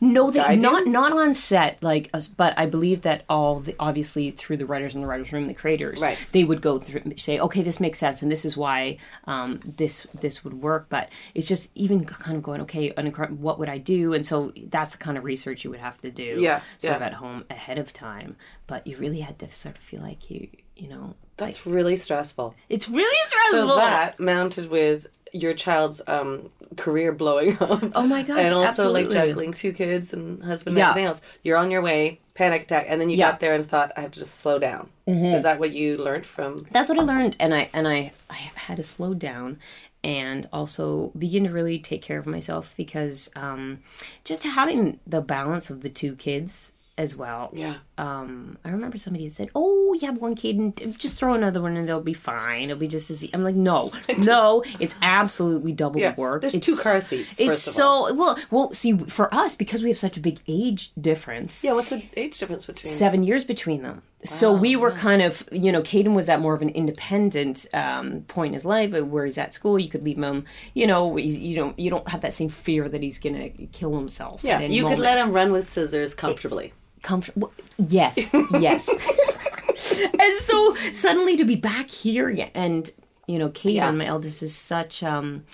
No, 0.00 0.30
they 0.30 0.56
not 0.56 0.86
not 0.86 1.12
on 1.12 1.34
set 1.34 1.82
like 1.82 2.08
us, 2.14 2.26
but 2.28 2.54
I 2.58 2.66
believe 2.66 3.02
that 3.02 3.24
all 3.28 3.60
the 3.60 3.74
obviously 3.78 4.30
through 4.30 4.56
the 4.56 4.66
writers 4.66 4.94
in 4.94 5.00
the 5.02 5.06
writers 5.06 5.32
room, 5.32 5.46
the 5.46 5.54
creators, 5.54 6.00
Right. 6.02 6.18
they 6.32 6.44
would 6.44 6.60
go 6.62 6.78
through 6.78 7.02
say, 7.16 7.38
okay, 7.38 7.62
this 7.62 7.78
makes 7.80 7.98
sense, 7.98 8.22
and 8.22 8.30
this 8.30 8.44
is 8.44 8.56
why 8.56 8.96
um, 9.26 9.60
this 9.64 10.06
this 10.20 10.42
would 10.44 10.54
work. 10.62 10.86
But 10.88 11.10
it's 11.34 11.46
just 11.48 11.70
even 11.74 12.04
kind 12.04 12.36
of 12.36 12.42
going, 12.42 12.60
okay, 12.62 12.92
what 13.30 13.58
would 13.58 13.68
I 13.68 13.78
do? 13.78 14.14
And 14.14 14.24
so 14.24 14.52
that's 14.68 14.92
the 14.92 14.98
kind 14.98 15.18
of 15.18 15.24
research 15.24 15.64
you 15.64 15.70
would 15.70 15.80
have 15.80 15.96
to 15.98 16.10
do, 16.10 16.38
Yeah, 16.40 16.60
sort 16.78 16.96
of 16.96 17.02
at 17.02 17.14
home 17.14 17.44
ahead 17.50 17.78
of 17.78 17.92
time. 17.92 18.36
But 18.66 18.86
you 18.86 18.96
really 18.96 19.20
had 19.20 19.38
to 19.40 19.50
sort 19.50 19.76
of 19.76 19.82
feel 19.82 20.00
like 20.02 20.30
you, 20.30 20.48
you 20.76 20.88
know, 20.88 21.14
that's 21.36 21.66
really 21.66 21.96
stressful. 21.96 22.54
it's 22.68 22.88
really 22.88 23.18
stressful. 23.26 23.68
So 23.68 23.76
that 23.76 24.18
mounted 24.18 24.70
with 24.70 25.06
your 25.32 25.54
child's 25.54 26.00
um, 26.06 26.50
career 26.76 27.12
blowing 27.12 27.56
up. 27.60 27.82
Oh 27.94 28.06
my 28.06 28.22
gosh, 28.22 28.38
And 28.40 28.54
also 28.54 28.90
like 28.90 29.06
absolutely. 29.06 29.14
juggling 29.14 29.52
two 29.52 29.72
kids 29.72 30.12
and 30.12 30.42
husband 30.42 30.76
Yeah. 30.76 30.84
and 30.84 30.90
everything 30.90 31.06
else. 31.08 31.22
You're 31.42 31.56
on 31.58 31.70
your 31.70 31.82
way, 31.82 32.20
panic 32.34 32.62
attack, 32.62 32.86
and 32.88 33.00
then 33.00 33.10
you 33.10 33.16
Yeah. 33.16 33.26
Mm-hmm. 33.26 33.32
got 33.32 33.40
there 33.40 33.54
and 33.54 33.64
thought, 33.66 33.92
I 33.96 34.00
have 34.02 34.10
to 34.12 34.20
just 34.20 34.40
slow 34.40 34.58
down. 34.58 34.88
Is 35.06 35.42
that 35.44 35.58
what 35.58 35.72
you 35.72 35.96
learned 35.96 36.26
from? 36.26 36.66
that's 36.70 36.88
what 36.90 36.98
I 36.98 37.02
learned, 37.02 37.36
and 37.40 37.54
I 37.54 37.70
and 37.72 37.88
I 37.88 38.12
I 38.28 38.34
had 38.34 38.76
to 38.76 38.82
slow 38.82 39.14
down 39.14 39.58
and 40.04 40.46
also 40.52 41.10
begin 41.18 41.44
to 41.44 41.50
really 41.50 41.78
take 41.78 42.02
care 42.02 42.18
of 42.18 42.26
myself 42.26 42.74
because 42.76 43.30
um, 43.34 43.78
just 44.22 44.44
having 44.44 45.00
the 45.06 45.20
balance 45.20 45.70
of 45.70 45.80
the 45.80 45.88
two 45.88 46.14
kids 46.14 46.72
as 46.98 47.16
well. 47.16 47.50
Yeah. 47.54 47.76
Um, 47.96 48.58
I 48.64 48.70
remember 48.70 48.98
somebody 48.98 49.28
said, 49.30 49.48
"Oh, 49.54 49.94
you 49.94 50.06
have 50.06 50.18
one 50.18 50.34
kid, 50.34 50.56
and 50.58 50.98
just 50.98 51.16
throw 51.16 51.32
another 51.32 51.62
one, 51.62 51.76
and 51.76 51.88
they'll 51.88 52.00
be 52.02 52.12
fine. 52.12 52.64
It'll 52.64 52.76
be 52.78 52.88
just 52.88 53.10
as." 53.10 53.24
E-. 53.24 53.30
I'm 53.32 53.42
like, 53.44 53.54
"No, 53.54 53.92
no, 54.18 54.62
it's 54.80 54.94
absolutely 55.00 55.72
double 55.72 56.00
Yeah, 56.00 56.12
the 56.12 56.20
work. 56.20 56.42
there's 56.42 56.54
It's- 56.54 56.66
two 56.76 56.82
car 56.82 57.00
seats, 57.00 57.40
It's 57.40 57.62
so 57.62 58.12
well. 58.12 58.36
Well, 58.50 58.72
see, 58.72 58.92
for 58.98 59.32
us 59.34 59.54
because 59.54 59.82
we 59.82 59.88
have 59.88 59.98
such 59.98 60.16
a 60.16 60.20
big 60.20 60.40
age 60.46 60.92
difference 61.00 61.64
Yeah, 61.64 61.72
what's 61.72 61.90
the 61.90 62.04
age 62.16 62.38
difference 62.38 62.66
between 62.66 62.84
seven 62.84 63.22
years 63.22 63.44
between 63.44 63.82
them. 63.82 64.02
So 64.24 64.52
we 64.52 64.74
were 64.74 64.90
kind 64.90 65.22
of, 65.22 65.48
you 65.52 65.70
know, 65.70 65.80
Caden 65.80 66.12
was 66.12 66.28
at 66.28 66.40
more 66.40 66.52
of 66.52 66.60
an 66.60 66.70
independent 66.70 67.66
um, 67.72 68.22
point 68.26 68.48
in 68.48 68.54
his 68.54 68.64
life 68.64 68.92
uh, 68.92 69.04
where 69.04 69.24
he's 69.24 69.38
at 69.38 69.54
school. 69.54 69.78
You 69.78 69.88
could 69.88 70.02
leave 70.02 70.18
him, 70.18 70.44
you 70.74 70.88
know, 70.88 71.16
you 71.16 71.54
don't 71.54 71.78
you 71.78 71.88
don't 71.88 72.08
have 72.08 72.22
that 72.22 72.34
same 72.34 72.48
fear 72.48 72.88
that 72.88 73.00
he's 73.00 73.18
gonna 73.20 73.48
kill 73.72 73.94
himself. 73.96 74.42
Yeah, 74.42 74.60
you 74.60 74.86
could 74.88 74.98
let 74.98 75.18
him 75.18 75.32
run 75.32 75.52
with 75.52 75.68
scissors 75.68 76.14
comfortably. 76.16 76.72
Comfortable. 77.02 77.52
Yes, 77.78 78.32
yes. 78.52 78.88
and 80.20 80.38
so 80.38 80.74
suddenly 80.74 81.36
to 81.36 81.44
be 81.44 81.56
back 81.56 81.88
here 81.88 82.28
and 82.54 82.90
you 83.26 83.38
know, 83.38 83.52
Yeah. 83.62 83.90
my 83.92 84.06
eldest, 84.06 84.42
is 84.42 84.54
such. 84.54 85.02
um 85.02 85.44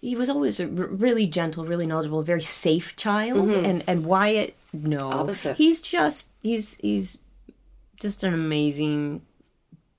he 0.00 0.14
was 0.14 0.28
always 0.28 0.60
a 0.60 0.64
r- 0.64 0.68
really 0.68 1.26
gentle, 1.26 1.64
really 1.64 1.86
knowledgeable, 1.86 2.22
very 2.22 2.42
safe 2.42 2.94
child, 2.96 3.48
and 3.50 3.82
and 3.86 4.04
Wyatt, 4.04 4.54
no, 4.72 5.08
Mm-hmm. 5.08 5.18
Opposite. 5.20 5.56
He's 5.56 5.80
just 5.80 6.30
he's 6.42 6.74
he's 6.76 7.18
just 8.00 8.22
an 8.24 8.34
amazing 8.34 9.22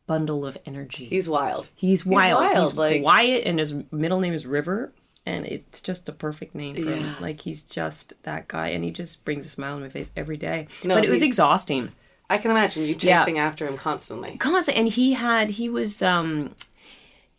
bundle 0.05 0.45
of 0.45 0.57
energy. 0.65 1.05
He's 1.05 1.27
wild. 1.27 1.67
He's 1.75 2.05
wild. 2.05 2.43
He's, 2.45 2.53
wild, 2.55 2.77
like- 2.77 3.03
Wyatt, 3.03 3.43
and 3.45 3.59
his 3.59 3.73
middle 3.91 4.19
name 4.19 4.33
is 4.33 4.45
River, 4.45 4.93
and 5.27 5.45
it's 5.45 5.81
just 5.81 6.07
a 6.09 6.11
perfect 6.11 6.55
name 6.55 6.75
for 6.75 6.89
him. 6.91 7.03
Yeah. 7.03 7.15
Like 7.19 7.41
he's 7.41 7.61
just 7.63 8.13
that 8.23 8.47
guy, 8.47 8.67
and 8.69 8.83
he 8.83 8.91
just 8.91 9.23
brings 9.25 9.45
a 9.45 9.49
smile 9.49 9.75
on 9.75 9.81
my 9.81 9.89
face 9.89 10.09
every 10.15 10.37
day. 10.37 10.67
No, 10.83 10.95
but 10.95 11.05
it 11.05 11.09
was 11.09 11.21
exhausting, 11.21 11.91
I 12.29 12.37
can 12.37 12.51
imagine 12.51 12.83
you 12.83 12.95
Yeah. 12.99 13.19
chasing 13.19 13.37
after 13.39 13.65
him 13.67 13.77
constantly. 13.77 14.37
constant. 14.37 14.77
And 14.77 14.87
he 14.87 15.13
had 15.13 15.51
he 15.51 15.69
was 15.69 16.01
um 16.01 16.55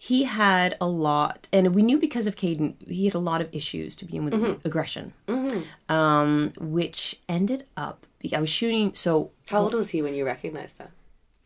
he 0.00 0.24
had 0.24 0.76
a 0.80 0.86
lot, 0.86 1.48
and 1.52 1.74
we 1.74 1.82
knew 1.82 1.98
because 1.98 2.26
of 2.28 2.36
Caden, 2.36 2.74
he 2.86 3.06
had 3.06 3.14
a 3.16 3.18
lot 3.30 3.40
of 3.40 3.48
issues 3.52 3.96
to 3.96 4.04
begin 4.04 4.24
with 4.24 4.34
Mm-hmm. 4.34 4.66
aggression, 4.66 5.12
um, 5.88 6.52
which 6.58 7.20
ended 7.28 7.64
up. 7.76 8.06
I 8.34 8.40
was 8.40 8.50
shooting, 8.50 8.94
so 8.94 9.30
How 9.48 9.60
old 9.62 9.74
was 9.74 9.90
he 9.90 10.02
when 10.02 10.14
you 10.14 10.24
recognized 10.26 10.78
that? 10.78 10.90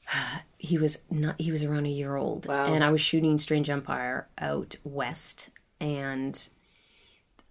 he 0.58 0.76
was 0.78 1.02
not 1.10 1.40
he 1.40 1.50
was 1.50 1.62
around 1.62 1.86
a 1.86 1.90
year 1.90 2.16
old 2.16 2.46
Wow. 2.46 2.66
and 2.66 2.82
i 2.84 2.90
was 2.90 3.00
shooting 3.00 3.38
strange 3.38 3.68
empire 3.70 4.28
out 4.38 4.76
west 4.84 5.50
and 5.82 6.48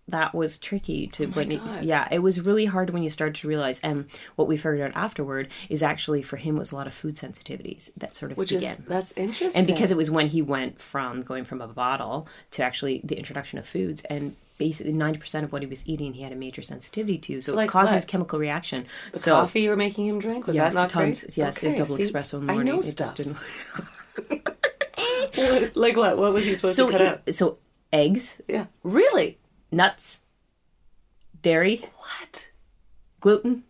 that 0.08 0.34
was 0.34 0.58
tricky 0.58 1.08
to 1.08 1.26
oh 1.26 1.30
when 1.30 1.52
it- 1.52 1.62
yeah 1.84 2.08
it 2.12 2.20
was 2.20 2.42
really 2.42 2.66
hard 2.66 2.90
when 2.90 3.04
you 3.04 3.10
started 3.10 3.36
to 3.36 3.48
realize 3.48 3.80
and 3.82 4.06
what 4.36 4.48
we 4.48 4.58
figured 4.58 4.82
out 4.82 4.92
afterward 4.96 5.48
is 5.70 5.82
actually 5.84 6.22
for 6.24 6.38
him 6.38 6.56
was 6.58 6.72
a 6.72 6.76
lot 6.76 6.88
of 6.88 6.94
food 6.94 7.14
sensitivities 7.16 7.92
that 7.96 8.16
sort 8.16 8.32
of 8.32 8.38
Which 8.38 8.50
began 8.50 8.78
is 8.78 8.86
that's 8.88 9.12
interesting. 9.16 9.60
and 9.60 9.68
because 9.68 9.92
it 9.92 9.98
was 9.98 10.10
when 10.10 10.28
he 10.28 10.42
went 10.42 10.82
from 10.82 11.22
going 11.22 11.44
from 11.46 11.62
a 11.62 11.68
bottle 11.68 12.28
to 12.52 12.64
actually 12.64 13.00
the 13.04 13.16
introduction 13.18 13.60
of 13.60 13.66
foods 13.66 14.04
and 14.06 14.36
basically 14.58 14.92
90% 14.94 15.44
of 15.44 15.52
what 15.54 15.62
he 15.62 15.68
was 15.68 15.88
eating 15.88 16.14
he 16.14 16.24
had 16.24 16.32
a 16.34 16.36
major 16.36 16.62
sensitivity 16.62 17.18
to 17.18 17.40
so 17.42 17.54
it's 17.58 17.72
causing 17.72 17.92
what? 17.94 17.98
this 17.98 18.06
chemical 18.06 18.38
reaction 18.38 18.86
the 19.14 19.20
so 19.20 19.32
coffee 19.32 19.62
you 19.62 19.70
were 19.70 19.78
making 19.78 20.08
him 20.08 20.20
drink 20.20 20.46
was 20.46 20.56
yes 20.56 20.74
that 20.74 20.82
not 20.82 20.90
tons 20.90 21.22
great? 21.22 21.38
yes 21.38 21.64
Okay, 21.64 21.74
a 21.74 21.78
double 21.78 21.96
see, 21.96 22.04
espresso 22.04 22.34
in 22.36 22.48
the 22.48 22.54
morning 22.54 22.74
I 22.74 22.76
know 22.76 22.80
it 22.82 22.98
just 22.98 23.16
didn't 23.16 23.38
like 25.76 25.96
what? 25.96 26.18
What 26.18 26.34
was 26.34 26.46
he 26.46 26.56
supposed 26.56 26.76
so 26.76 26.88
to 26.88 26.92
cut 26.92 27.02
out? 27.02 27.34
so 27.34 27.58
eggs 27.94 28.42
Yeah, 28.48 28.66
really? 28.84 29.38
nuts 29.72 30.22
dairy 31.42 31.78
What? 31.98 32.50
gluten 33.20 33.64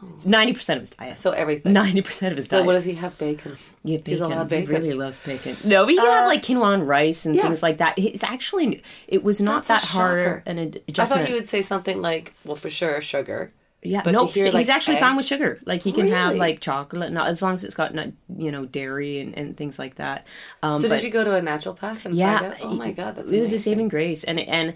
90% 0.00 0.74
of 0.74 0.78
his 0.80 0.90
diet 0.90 1.16
So 1.16 1.30
everything. 1.30 1.72
90% 1.72 2.30
of 2.30 2.36
his 2.36 2.46
So 2.46 2.56
diet 2.56 2.66
what 2.66 2.72
does 2.74 2.84
he 2.84 2.94
have? 2.94 3.16
Bacon. 3.16 3.56
yeah, 3.84 3.96
bacon. 3.98 4.10
He's 4.12 4.20
allowed 4.20 4.50
He 4.50 4.64
really 4.64 4.92
loves 4.92 5.16
bacon. 5.18 5.56
No, 5.64 5.84
but 5.84 5.90
he 5.90 5.96
can 5.96 6.06
have 6.06 6.24
uh, 6.24 6.28
like 6.28 6.42
quinoa 6.42 6.74
and 6.74 6.86
rice 6.86 7.24
and 7.24 7.34
yeah. 7.34 7.42
things 7.42 7.62
like 7.62 7.78
that. 7.78 7.94
It's 7.98 8.22
actually 8.24 8.82
it 9.08 9.22
was 9.22 9.40
not 9.40 9.64
That's 9.64 9.84
a 9.84 9.86
that 9.86 9.92
hard 9.92 10.22
shocker. 10.24 10.42
an 10.46 10.58
I 10.58 10.62
adjustment. 10.88 11.22
thought 11.22 11.28
you 11.30 11.36
would 11.36 11.48
say 11.48 11.62
something 11.62 12.02
like, 12.02 12.34
"Well, 12.44 12.56
for 12.56 12.70
sure, 12.70 13.00
sugar 13.00 13.52
Yeah, 13.84 14.00
But 14.02 14.12
no, 14.12 14.26
hear, 14.26 14.46
he's 14.46 14.54
like, 14.54 14.68
actually 14.70 14.96
fine 14.96 15.14
with 15.14 15.26
sugar. 15.26 15.60
Like 15.66 15.82
he 15.82 15.92
can 15.92 16.08
have 16.08 16.36
like 16.36 16.60
chocolate, 16.60 17.12
not 17.12 17.28
as 17.28 17.42
long 17.42 17.52
as 17.52 17.64
it's 17.64 17.74
got 17.74 17.94
not 17.94 18.08
you 18.36 18.50
know 18.50 18.64
dairy 18.64 19.20
and, 19.20 19.36
and 19.36 19.56
things 19.56 19.78
like 19.78 19.96
that. 19.96 20.26
Um, 20.62 20.80
So 20.80 20.88
but 20.88 20.96
did 20.96 21.04
you 21.04 21.10
go 21.10 21.22
to 21.22 21.36
a 21.36 21.40
naturopath 21.40 22.04
and 22.06 22.14
yeah? 22.14 22.54
Oh 22.62 22.74
my 22.74 22.92
god, 22.92 23.16
that's 23.16 23.30
it 23.30 23.38
was 23.38 23.52
a 23.52 23.58
saving 23.58 23.88
grace, 23.88 24.24
and 24.24 24.40
and 24.40 24.72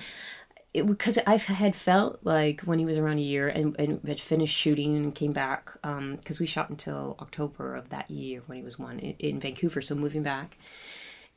it 0.75 0.87
because 0.87 1.19
I 1.27 1.37
had 1.37 1.75
felt 1.75 2.21
like 2.23 2.61
when 2.63 2.79
he 2.79 2.85
was 2.85 2.99
around 2.99 3.19
a 3.19 3.23
year 3.23 3.49
and, 3.49 3.75
and 3.79 4.07
had 4.07 4.21
finished 4.21 4.55
shooting 4.55 4.95
and 4.95 5.15
came 5.15 5.33
back 5.33 5.73
because 5.83 6.39
we 6.39 6.47
shot 6.47 6.69
until 6.69 7.17
October 7.21 7.75
of 7.77 7.89
that 7.89 8.11
year 8.11 8.43
when 8.47 8.59
he 8.59 8.65
was 8.65 8.79
one 8.79 8.99
in, 8.99 9.15
in 9.19 9.41
Vancouver, 9.41 9.81
so 9.81 9.95
moving 9.95 10.23
back 10.23 10.59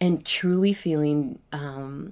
and 0.01 0.25
truly 0.25 0.73
feeling 0.73 1.39
um, 1.53 2.11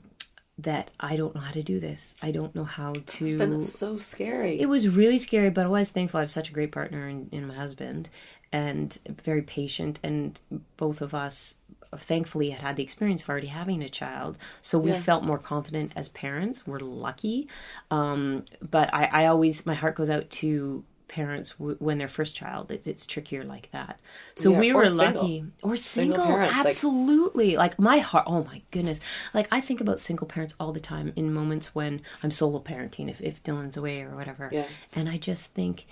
that 0.63 0.91
I 0.99 1.15
don't 1.15 1.33
know 1.35 1.41
how 1.41 1.51
to 1.51 1.63
do 1.63 1.79
this. 1.79 2.15
I 2.21 2.31
don't 2.31 2.53
know 2.53 2.63
how 2.63 2.93
to. 2.93 3.25
It's 3.25 3.35
been 3.35 3.61
so 3.61 3.97
scary. 3.97 4.59
It 4.59 4.67
was 4.67 4.87
really 4.87 5.17
scary, 5.17 5.49
but 5.49 5.65
I 5.65 5.69
was 5.69 5.91
thankful 5.91 6.17
I 6.17 6.21
have 6.21 6.31
such 6.31 6.49
a 6.49 6.53
great 6.53 6.71
partner 6.71 7.07
in, 7.07 7.29
in 7.31 7.47
my 7.47 7.53
husband 7.55 8.09
and 8.51 8.97
very 9.23 9.41
patient. 9.41 9.99
And 10.03 10.39
both 10.77 11.01
of 11.01 11.13
us, 11.15 11.55
thankfully, 11.95 12.49
had 12.49 12.61
had 12.61 12.75
the 12.75 12.83
experience 12.83 13.23
of 13.23 13.29
already 13.29 13.47
having 13.47 13.81
a 13.81 13.89
child. 13.89 14.37
So 14.61 14.77
we 14.79 14.91
Yeah. 14.91 14.99
felt 14.99 15.23
more 15.23 15.37
confident 15.39 15.93
as 15.95 16.09
parents. 16.09 16.67
We're 16.67 16.79
lucky. 16.79 17.47
Um, 17.89 18.43
but 18.61 18.93
I, 18.93 19.05
I 19.05 19.25
always, 19.27 19.65
my 19.65 19.75
heart 19.75 19.95
goes 19.95 20.09
out 20.09 20.29
to 20.31 20.83
parents 21.09 21.51
w- 21.59 21.75
when 21.79 21.97
their 21.97 22.07
first 22.07 22.35
child 22.37 22.71
it, 22.71 22.87
it's 22.87 23.05
trickier 23.05 23.43
like 23.43 23.69
that. 23.71 23.99
So 24.35 24.51
Yeah, 24.51 24.59
we 24.59 24.71
were 24.73 24.85
single. 24.85 25.21
lucky. 25.23 25.43
Or 25.61 25.75
single, 25.75 26.25
parents, 26.25 26.57
like- 26.57 26.65
absolutely. 26.67 27.57
Like 27.57 27.77
my 27.77 27.97
heart 27.97 28.23
oh 28.27 28.43
my 28.45 28.61
goodness. 28.71 28.99
Like 29.33 29.47
i 29.51 29.59
think 29.59 29.81
about 29.81 29.99
single 29.99 30.27
parents 30.27 30.55
all 30.59 30.71
the 30.71 30.79
time 30.79 31.11
in 31.15 31.33
moments 31.33 31.73
when 31.75 32.01
i'm 32.23 32.31
solo 32.31 32.59
parenting 32.59 33.09
if, 33.09 33.19
if 33.21 33.43
dylan's 33.43 33.75
away 33.75 34.01
or 34.01 34.15
whatever. 34.15 34.49
Yeah. 34.53 34.65
and 34.95 35.09
i 35.09 35.17
just 35.17 35.53
think 35.53 35.85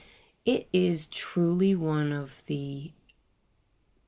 it 0.45 0.67
is 0.71 1.07
truly 1.07 1.75
one 1.75 2.13
of 2.13 2.45
the 2.45 2.91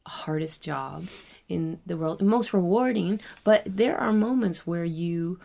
hardest 0.06 0.64
jobs 0.64 1.26
in 1.48 1.80
the 1.86 1.96
world. 1.98 2.22
Most 2.22 2.54
rewarding 2.54 3.20
but 3.44 3.62
there 3.66 3.98
are 3.98 4.12
moments 4.14 4.66
where 4.66 4.86
you 4.86 5.40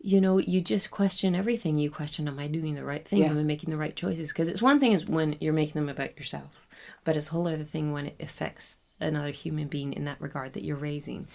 you 0.00 0.20
know 0.20 0.38
you 0.38 0.60
just 0.60 0.90
question 0.90 1.34
everything 1.34 1.76
you 1.78 1.90
question 1.90 2.28
am 2.28 2.38
i 2.38 2.46
doing 2.46 2.74
the 2.74 2.84
right 2.84 3.06
thing 3.06 3.20
Yeah. 3.20 3.30
am 3.30 3.38
i 3.38 3.42
making 3.42 3.70
the 3.70 3.76
right 3.76 3.94
choices 3.96 4.28
because 4.28 4.48
it's 4.48 4.62
one 4.62 4.78
thing 4.78 4.92
is 4.92 5.06
when 5.06 5.36
you're 5.40 5.52
making 5.52 5.74
them 5.74 5.88
about 5.88 6.16
yourself 6.16 6.66
but 7.04 7.16
it's 7.16 7.28
a 7.28 7.30
whole 7.32 7.48
other 7.48 7.64
thing 7.64 7.92
when 7.92 8.06
it 8.06 8.16
affects 8.20 8.78
another 9.00 9.30
human 9.30 9.66
being 9.68 9.92
in 9.92 10.04
that 10.04 10.20
regard 10.20 10.52
that 10.52 10.62
you're 10.64 10.76
raising 10.76 11.26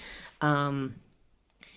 um 0.41 0.95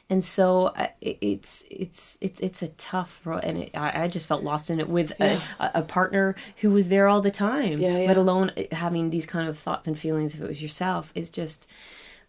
and 0.09 0.23
so 0.23 0.73
it- 1.01 1.19
it's 1.21 1.65
it's 1.69 2.17
it's 2.21 2.39
it's 2.39 2.63
a 2.63 2.69
tough 2.69 3.21
road, 3.25 3.41
and 3.43 3.59
it, 3.59 3.71
I, 3.77 4.05
I 4.05 4.09
just 4.09 4.29
felt 4.29 4.45
lost 4.45 4.71
in 4.71 4.79
it 4.79 4.89
with 4.89 5.13
a, 5.21 5.41
a 5.59 5.83
partner 5.83 6.37
who 6.59 6.71
was 6.71 6.91
there 6.91 7.09
all 7.09 7.21
the 7.21 7.33
time. 7.33 7.81
Yeah, 7.81 7.99
yeah. 7.99 8.07
Let 8.07 8.17
alone 8.17 8.53
uh, 8.57 8.63
having 8.71 9.11
these 9.11 9.27
kind 9.27 9.49
of 9.49 9.59
thoughts 9.59 9.89
and 9.89 9.99
feelings 9.99 10.37
if 10.37 10.41
it 10.41 10.47
was 10.47 10.63
yourself. 10.63 11.11
Is 11.17 11.29
just. 11.29 11.69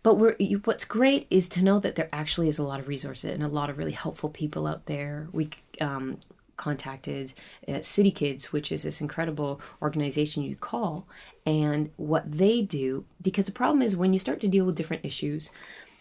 But 0.08 0.20
we're 0.20 0.38
you, 0.40 0.62
what's 0.64 0.86
great 0.86 1.28
is 1.30 1.50
to 1.50 1.62
know 1.62 1.80
that 1.80 1.96
there 1.96 2.08
actually 2.14 2.48
is 2.48 2.58
a 2.58 2.64
lot 2.64 2.80
of 2.80 2.88
resources 2.88 3.34
and 3.34 3.44
a 3.44 3.50
lot 3.50 3.70
of 3.70 3.78
really 3.78 3.92
helpful 3.92 4.30
people 4.30 4.66
out 4.66 4.86
there. 4.86 5.28
We 5.34 5.50
um, 5.82 6.20
contacted 6.56 7.34
uh, 7.68 7.82
City 7.82 8.12
Kids, 8.12 8.54
which 8.54 8.72
is 8.72 8.84
this 8.84 9.02
incredible 9.02 9.60
organization 9.82 10.44
you 10.44 10.56
call, 10.56 11.10
and 11.46 11.90
what 11.98 12.32
they 12.32 12.62
do. 12.62 13.04
Because 13.22 13.48
the 13.48 13.52
problem 13.52 13.82
is 13.82 13.98
when 13.98 14.14
you 14.14 14.20
start 14.20 14.40
to 14.40 14.48
deal 14.48 14.64
with 14.64 14.78
different 14.78 15.04
issues, 15.04 15.52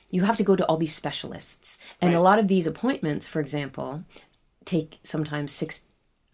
you 0.08 0.22
have 0.22 0.36
to 0.36 0.44
go 0.44 0.54
to 0.54 0.64
all 0.66 0.76
these 0.76 0.94
specialists, 0.94 1.76
and 2.00 2.14
a 2.14 2.20
lot 2.20 2.38
of 2.38 2.46
these 2.46 2.68
appointments, 2.68 3.26
for 3.26 3.40
example, 3.40 4.04
take 4.64 5.00
sometimes 5.02 5.50
six 5.50 5.86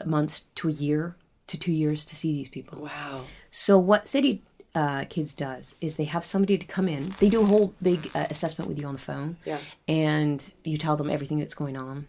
months 0.05 0.45
to 0.57 0.69
a 0.69 0.73
year 0.73 1.17
to 1.47 1.59
two 1.59 1.73
years 1.73 2.05
to 2.05 2.17
see 2.17 2.35
these 2.35 2.49
people. 2.51 2.83
wow. 2.83 3.25
So 3.49 3.79
what 3.79 4.09
City 4.09 4.43
uh, 4.75 5.05
Kids 5.09 5.33
does 5.35 5.75
is 5.81 5.97
they 5.97 6.05
have 6.05 6.25
somebody 6.25 6.57
to 6.59 6.67
come 6.67 6.89
in. 6.89 7.15
They 7.21 7.29
do 7.29 7.43
a 7.43 7.47
whole 7.47 7.75
big 7.83 8.11
uh, 8.15 8.27
assessment 8.31 8.69
with 8.69 8.79
you 8.79 8.87
on 8.87 8.95
the 8.95 9.01
phone. 9.01 9.37
Yeah. 9.45 9.59
And 9.87 10.53
you 10.65 10.79
tell 10.79 10.97
them 10.97 11.11
everything 11.11 11.39
that's 11.39 11.55
going 11.55 11.77
on. 11.77 12.07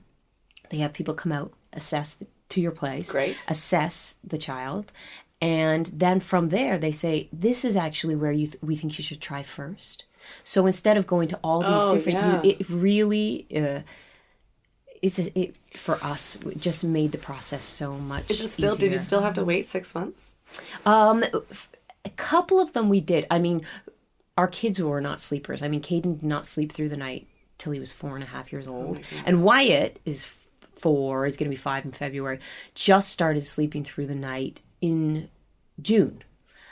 They 0.70 0.78
have 0.78 0.94
people 0.94 1.14
come 1.14 1.32
out, 1.32 1.52
assess 1.74 2.14
the, 2.14 2.28
to 2.50 2.62
your 2.62 2.72
place. 2.72 3.12
Great. 3.12 3.42
Assess 3.48 4.18
the 4.24 4.38
child. 4.38 4.92
And 5.42 5.88
then 5.88 6.22
from 6.22 6.50
there, 6.50 6.78
they 6.78 6.94
say, 6.94 7.28
this 7.34 7.66
is 7.66 7.76
actually 7.76 8.16
where 8.16 8.32
you 8.32 8.48
th- 8.48 8.64
we 8.64 8.78
think 8.78 8.98
you 8.98 9.04
should 9.04 9.20
try 9.20 9.44
first. 9.44 10.06
So 10.42 10.66
instead 10.66 10.96
of 10.96 11.06
going 11.06 11.28
to 11.30 11.40
all 11.44 11.60
these 11.62 11.70
Oh, 11.70 11.92
different, 11.92 12.18
yeah. 12.18 12.44
you, 12.44 12.50
it 12.52 12.70
really, 12.70 13.46
uh, 13.54 13.82
it's 15.02 15.20
a, 15.20 15.38
it 15.38 15.58
for 15.74 16.02
us 16.02 16.38
it 16.46 16.58
just 16.62 16.86
made 16.86 17.12
the 17.12 17.18
process 17.18 17.66
so 17.66 17.96
much. 17.96 18.32
Is 18.32 18.40
it 18.40 18.48
still? 18.48 18.74
Did 18.78 18.94
you 18.94 19.00
still 19.00 19.20
have 19.20 19.34
to 19.34 19.44
wait 19.44 19.66
six 19.66 19.94
months? 19.94 20.34
Um, 20.86 21.26
a 22.06 22.10
couple 22.12 22.60
of 22.60 22.74
them 22.74 22.90
we 22.90 23.00
did. 23.02 23.26
I 23.32 23.40
mean, 23.40 23.66
our 24.38 24.48
kids 24.48 24.80
were 24.82 25.02
not 25.02 25.20
sleepers. 25.20 25.62
I 25.64 25.68
mean, 25.68 25.82
Caden 25.82 26.20
did 26.20 26.24
not 26.24 26.46
sleep 26.46 26.72
through 26.72 26.90
the 26.90 26.98
night 26.98 27.28
till 27.58 27.72
he 27.72 27.80
was 27.80 27.92
four 27.94 28.16
and 28.16 28.24
a 28.24 28.28
half 28.28 28.52
years 28.52 28.68
old, 28.68 29.00
and 29.26 29.44
Wyatt 29.44 30.00
is 30.06 30.26
four. 30.76 31.26
He's 31.26 31.38
going 31.38 31.46
to 31.46 31.50
be 31.50 31.56
five 31.56 31.86
in 31.86 31.92
February. 31.92 32.40
Just 32.76 33.10
started 33.10 33.46
sleeping 33.46 33.84
through 33.84 34.08
the 34.08 34.16
night 34.16 34.62
in 34.82 35.30
June. 35.82 36.24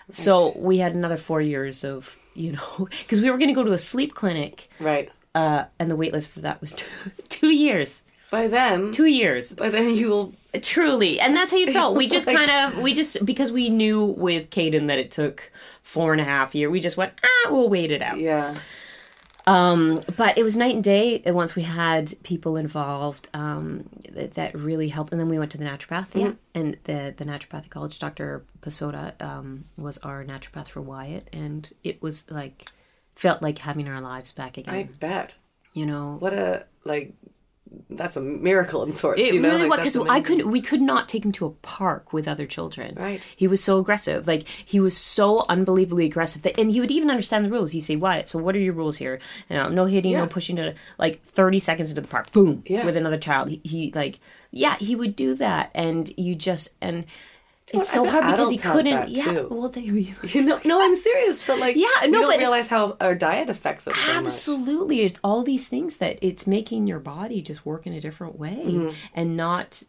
So 0.09 0.51
we 0.57 0.79
had 0.79 0.93
another 0.93 1.15
four 1.17 1.39
years 1.41 1.83
of 1.85 2.17
you 2.33 2.53
know 2.53 2.87
because 3.01 3.21
we 3.21 3.29
were 3.31 3.37
going 3.37 3.49
to 3.49 3.53
go 3.55 3.63
to 3.63 3.71
a 3.73 3.77
sleep 3.77 4.13
clinic, 4.15 4.69
Right. 4.79 5.09
uh, 5.35 5.65
and 5.79 5.89
the 5.89 5.95
wait 5.95 6.11
list 6.13 6.29
for 6.29 6.41
that 6.41 6.59
was 6.59 6.71
two, 6.73 6.87
two 7.29 7.49
years. 7.49 8.01
By 8.31 8.47
then, 8.47 8.91
Two 8.91 9.05
years. 9.05 9.53
by 9.53 9.69
then 9.69 9.93
you 9.95 10.09
will. 10.09 10.33
Truly, 10.61 11.19
and 11.19 11.35
that's 11.35 11.51
how 11.51 11.57
you 11.57 11.71
felt. 11.71 11.95
We 11.95 12.07
just 12.07 12.27
kind 12.37 12.51
of, 12.51 12.81
we 12.83 12.93
just 12.93 13.25
because 13.25 13.51
we 13.51 13.69
knew 13.69 14.03
with 14.05 14.49
Caden 14.49 14.87
that 14.87 14.99
it 14.99 15.09
took 15.11 15.51
four 15.81 16.11
and 16.11 16.19
a 16.21 16.25
half 16.25 16.53
year. 16.55 16.69
We 16.69 16.79
just 16.79 16.97
went, 16.97 17.13
ah, 17.23 17.49
we'll 17.51 17.69
wait 17.69 17.91
it 17.91 18.01
out. 18.01 18.17
Yeah. 18.19 18.55
Um, 19.47 20.01
but 20.17 20.37
it 20.37 20.43
was 20.43 20.55
night 20.55 20.75
and 20.75 20.83
day 20.83 21.23
uh, 21.23 21.33
once 21.33 21.55
we 21.55 21.63
had 21.63 22.13
people 22.23 22.57
involved 22.57 23.27
um, 23.33 23.89
that, 24.11 24.35
that 24.35 24.53
really 24.53 24.89
helped. 24.89 25.11
And 25.11 25.19
then 25.19 25.29
we 25.29 25.39
went 25.39 25.51
to 25.53 25.57
the 25.57 25.65
naturopath, 25.65 26.09
Mm-hmm. 26.09 26.19
yeah. 26.19 26.31
And 26.53 26.77
the 26.83 27.13
the 27.17 27.25
naturopathic 27.25 27.69
college, 27.69 27.97
Dr. 27.97 28.45
Pasoda, 28.61 29.19
um, 29.21 29.63
was 29.77 29.97
our 29.99 30.23
naturopath 30.23 30.67
for 30.67 30.81
Wyatt, 30.81 31.27
and 31.33 31.71
it 31.83 32.01
was 32.01 32.29
like 32.29 32.65
felt 33.15 33.41
like 33.41 33.57
having 33.59 33.87
our 33.87 33.99
lives 34.01 34.31
back 34.31 34.57
again. 34.57 34.73
I 34.75 34.83
bet. 34.83 35.35
you 35.73 35.85
know, 35.85 36.17
What 36.19 36.33
a 36.33 36.65
like. 36.83 37.13
That's 37.89 38.17
a 38.17 38.21
miracle 38.21 38.83
in 38.83 38.91
sorts. 38.91 39.21
It 39.21 39.33
you 39.33 39.39
know? 39.39 39.49
really 39.49 39.67
like, 39.67 39.83
was 39.83 39.93
because 39.93 40.09
I 40.09 40.19
couldn't. 40.19 40.49
We 40.49 40.61
could 40.61 40.81
not 40.81 41.07
take 41.07 41.23
him 41.23 41.31
to 41.33 41.45
a 41.45 41.49
park 41.51 42.11
with 42.11 42.27
other 42.27 42.45
children. 42.45 42.95
Right. 42.95 43.21
He 43.35 43.47
was 43.47 43.63
so 43.63 43.79
aggressive. 43.79 44.27
Like 44.27 44.47
he 44.47 44.79
was 44.79 44.95
so 44.97 45.45
unbelievably 45.47 46.05
aggressive. 46.05 46.41
That, 46.41 46.59
and 46.59 46.71
he 46.71 46.81
would 46.81 46.91
even 46.91 47.09
understand 47.09 47.45
the 47.45 47.49
rules. 47.49 47.71
He'd 47.71 47.81
say, 47.81 47.95
"Wyatt, 47.95 48.27
so 48.29 48.39
what 48.39 48.55
are 48.55 48.59
your 48.59 48.73
rules 48.73 48.97
here? 48.97 49.19
You 49.49 49.57
um, 49.57 49.75
know, 49.75 49.83
no 49.83 49.85
hitting, 49.85 50.11
Yeah. 50.11 50.19
no 50.19 50.27
pushing 50.27 50.57
to 50.57 50.75
like 50.97 51.21
thirty 51.23 51.59
seconds 51.59 51.91
into 51.91 52.01
the 52.01 52.07
park, 52.07 52.31
boom, 52.31 52.63
Yeah. 52.65 52.85
with 52.85 52.97
another 52.97 53.17
child." 53.17 53.49
He, 53.49 53.61
he 53.63 53.91
like, 53.93 54.19
yeah, 54.51 54.75
he 54.75 54.95
would 54.95 55.15
do 55.15 55.33
that, 55.35 55.71
and 55.73 56.11
you 56.17 56.35
just 56.35 56.75
and. 56.81 57.05
It's 57.73 57.89
so 57.89 58.05
hard 58.05 58.25
because 58.25 58.49
he 58.51 58.57
couldn't. 58.57 59.09
Yeah, 59.09 59.41
well, 59.49 59.69
they 59.69 59.89
really 59.89 60.13
You 60.29 60.43
know, 60.45 60.59
no, 60.65 60.81
I'm 60.81 60.95
serious. 61.09 61.45
But 61.47 61.59
like, 61.59 61.75
Yeah, 61.75 61.87
we 62.03 62.07
no, 62.11 62.21
don't 62.21 62.29
but- 62.31 62.39
realize 62.39 62.67
how 62.67 62.97
our 62.99 63.15
diet 63.15 63.49
affects 63.49 63.87
us. 63.87 63.95
So. 63.97 64.11
Absolutely. 64.11 65.01
It's 65.01 65.19
all 65.23 65.43
these 65.43 65.67
things 65.67 65.97
that 65.97 66.17
it's 66.21 66.45
making 66.47 66.87
your 66.87 66.99
body 66.99 67.41
just 67.41 67.65
work 67.65 67.87
in 67.87 67.93
a 67.93 68.01
different 68.01 68.37
way 68.37 68.63
Mm-hmm. 68.65 68.95
and 69.13 69.37
not 69.37 69.83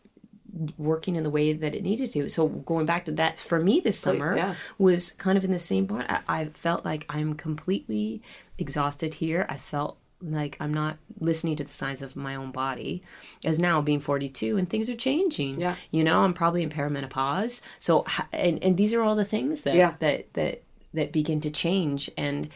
working 0.77 1.17
in 1.17 1.23
the 1.23 1.31
way 1.31 1.53
that 1.55 1.75
it 1.75 1.83
needed 1.83 2.13
to. 2.13 2.29
So 2.29 2.47
going 2.49 2.85
back 2.85 3.07
to 3.07 3.13
that 3.13 3.39
for 3.39 3.59
me 3.59 3.81
this 3.81 3.99
summer 3.99 4.37
yeah. 4.37 4.55
was 4.79 5.13
kind 5.13 5.39
of 5.39 5.45
in 5.45 5.51
the 5.51 5.59
same 5.59 5.87
point. 5.87 6.07
I, 6.11 6.21
I 6.29 6.45
felt 6.47 6.85
like 6.85 7.07
I'm 7.09 7.33
completely 7.35 8.21
exhausted 8.59 9.15
here. 9.15 9.47
I 9.49 9.57
felt 9.57 9.97
like 10.23 10.57
I'm 10.61 10.73
not 10.73 10.99
listening 11.19 11.57
to 11.57 11.65
the 11.65 11.73
signs 11.73 12.01
of 12.03 12.15
my 12.17 12.35
own 12.35 12.53
body 12.53 13.03
as 13.45 13.59
now 13.59 13.81
being 13.81 14.01
42 14.01 14.57
and 14.57 14.69
things 14.71 14.89
are 14.89 14.95
changing. 14.97 15.61
Yeah. 15.61 15.75
You 15.91 16.05
know, 16.05 16.21
I'm 16.23 16.33
probably 16.35 16.63
in 16.63 16.71
perimenopause. 16.71 17.61
So 17.79 18.05
and 18.33 18.63
and 18.63 18.77
these 18.77 18.95
are 18.95 19.03
all 19.03 19.17
the 19.17 19.25
things 19.25 19.63
that 19.63 19.75
Yeah. 19.75 19.95
that 19.99 20.33
that 20.35 20.63
that 20.95 21.13
begin 21.13 21.41
to 21.41 21.51
change 21.51 22.11
and 22.17 22.49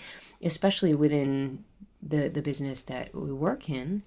especially 0.43 0.95
within 0.95 1.65
the 2.03 2.29
the 2.29 2.43
business 2.43 2.83
that 2.85 3.15
we 3.15 3.33
work 3.33 3.69
in 3.71 4.03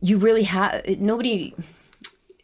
you 0.00 0.18
really 0.18 0.44
have 0.44 0.82
nobody 0.98 1.54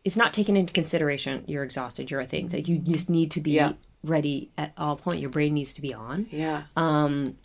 it's 0.04 0.16
not 0.16 0.32
taken 0.32 0.56
into 0.56 0.72
consideration 0.72 1.42
you're 1.46 1.62
exhausted 1.64 2.10
you're 2.10 2.20
a 2.20 2.26
thing 2.26 2.48
that 2.48 2.68
you 2.68 2.78
just 2.78 3.10
need 3.10 3.30
to 3.30 3.40
be 3.40 3.52
Yeah. 3.52 3.72
ready 4.04 4.50
at 4.56 4.72
all 4.76 4.96
point 4.96 5.20
your 5.20 5.30
brain 5.30 5.54
needs 5.54 5.72
to 5.74 5.80
be 5.82 5.92
on 5.94 6.26
Yeah. 6.30 6.64
Um, 6.76 7.36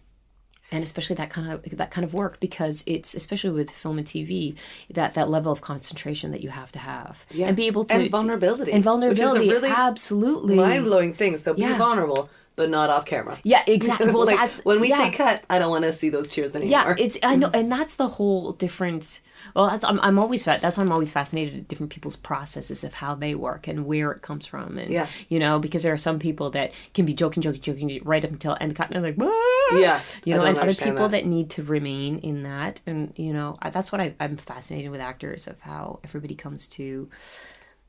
and 0.71 0.83
especially 0.83 1.15
that 1.15 1.29
kind 1.29 1.51
of 1.51 1.63
that 1.77 1.91
kind 1.91 2.03
of 2.03 2.13
work 2.13 2.39
because 2.39 2.83
it's 2.87 3.13
especially 3.13 3.51
with 3.51 3.69
film 3.69 3.97
and 3.97 4.07
TV 4.07 4.55
that 4.91 5.13
that 5.13 5.29
level 5.29 5.51
of 5.51 5.61
concentration 5.61 6.31
that 6.31 6.41
you 6.41 6.49
have 6.49 6.71
to 6.71 6.79
have 6.79 7.25
Yeah. 7.31 7.47
and 7.47 7.55
be 7.55 7.67
able 7.67 7.85
to 7.85 7.93
And 7.95 8.09
vulnerability, 8.09 8.71
and 8.71 8.79
which 8.79 8.81
is 8.81 8.87
a 8.87 8.89
vulnerability 8.91 9.49
really 9.49 9.69
absolutely 9.69 10.55
Mind 10.55 10.83
blowing 10.85 11.13
thing. 11.13 11.37
So 11.37 11.53
be 11.53 11.61
Yeah. 11.61 11.77
vulnerable. 11.77 12.29
But 12.55 12.69
not 12.69 12.89
off 12.89 13.05
camera. 13.05 13.37
Yeah, 13.43 13.63
exactly. 13.67 14.11
Well, 14.11 14.25
like, 14.31 14.37
that's 14.37 14.59
when 14.63 14.79
we 14.79 14.89
yeah. 14.89 14.97
say 14.97 15.11
cut, 15.11 15.43
I 15.49 15.59
don't 15.59 15.69
want 15.69 15.83
to 15.83 15.93
see 15.93 16.09
those 16.09 16.29
tears 16.29 16.55
anymore. 16.55 16.71
Yeah, 16.71 16.95
it's 16.97 17.17
I 17.23 17.35
know, 17.35 17.49
and 17.53 17.71
that's 17.71 17.95
the 17.95 18.07
whole 18.07 18.53
different. 18.53 19.21
Well, 19.55 19.69
that's 19.69 19.83
I'm, 19.83 19.99
I'm 19.99 20.17
always 20.17 20.43
that's 20.43 20.77
why 20.77 20.83
I'm 20.83 20.91
always 20.91 21.11
fascinated 21.11 21.55
at 21.59 21.67
different 21.67 21.91
people's 21.91 22.15
processes 22.15 22.83
of 22.83 22.93
how 22.95 23.13
they 23.15 23.35
work 23.35 23.67
and 23.67 23.85
where 23.85 24.11
it 24.11 24.21
comes 24.21 24.45
from, 24.47 24.77
and 24.77 24.91
Yeah. 24.91 25.07
you 25.29 25.39
know, 25.39 25.59
because 25.59 25.83
there 25.83 25.93
are 25.93 25.97
some 25.97 26.19
people 26.19 26.49
that 26.51 26.71
can 26.93 27.05
be 27.05 27.13
joking, 27.13 27.41
joking, 27.41 27.61
joking 27.61 28.01
right 28.03 28.23
up 28.23 28.31
until 28.31 28.57
end 28.61 28.75
cut, 28.75 28.87
and 28.91 28.95
they're 28.95 29.11
like, 29.11 29.19
"What?" 29.19 29.81
Yeah, 29.81 29.99
you 30.23 30.35
know, 30.35 30.43
and 30.45 30.57
other 30.57 30.73
people 30.73 31.09
that. 31.09 31.11
that. 31.11 31.25
need 31.25 31.49
to 31.51 31.63
remain 31.63 32.19
in 32.19 32.43
that, 32.43 32.81
and 32.87 33.11
you 33.17 33.33
know, 33.33 33.57
I, 33.61 33.69
that's 33.69 33.91
what 33.91 33.99
I, 34.01 34.13
I'm 34.19 34.37
fascinated 34.37 34.91
with 34.91 35.01
actors 35.01 35.47
of 35.47 35.59
how 35.61 35.99
everybody 36.03 36.35
comes 36.35 36.67
to, 36.69 37.09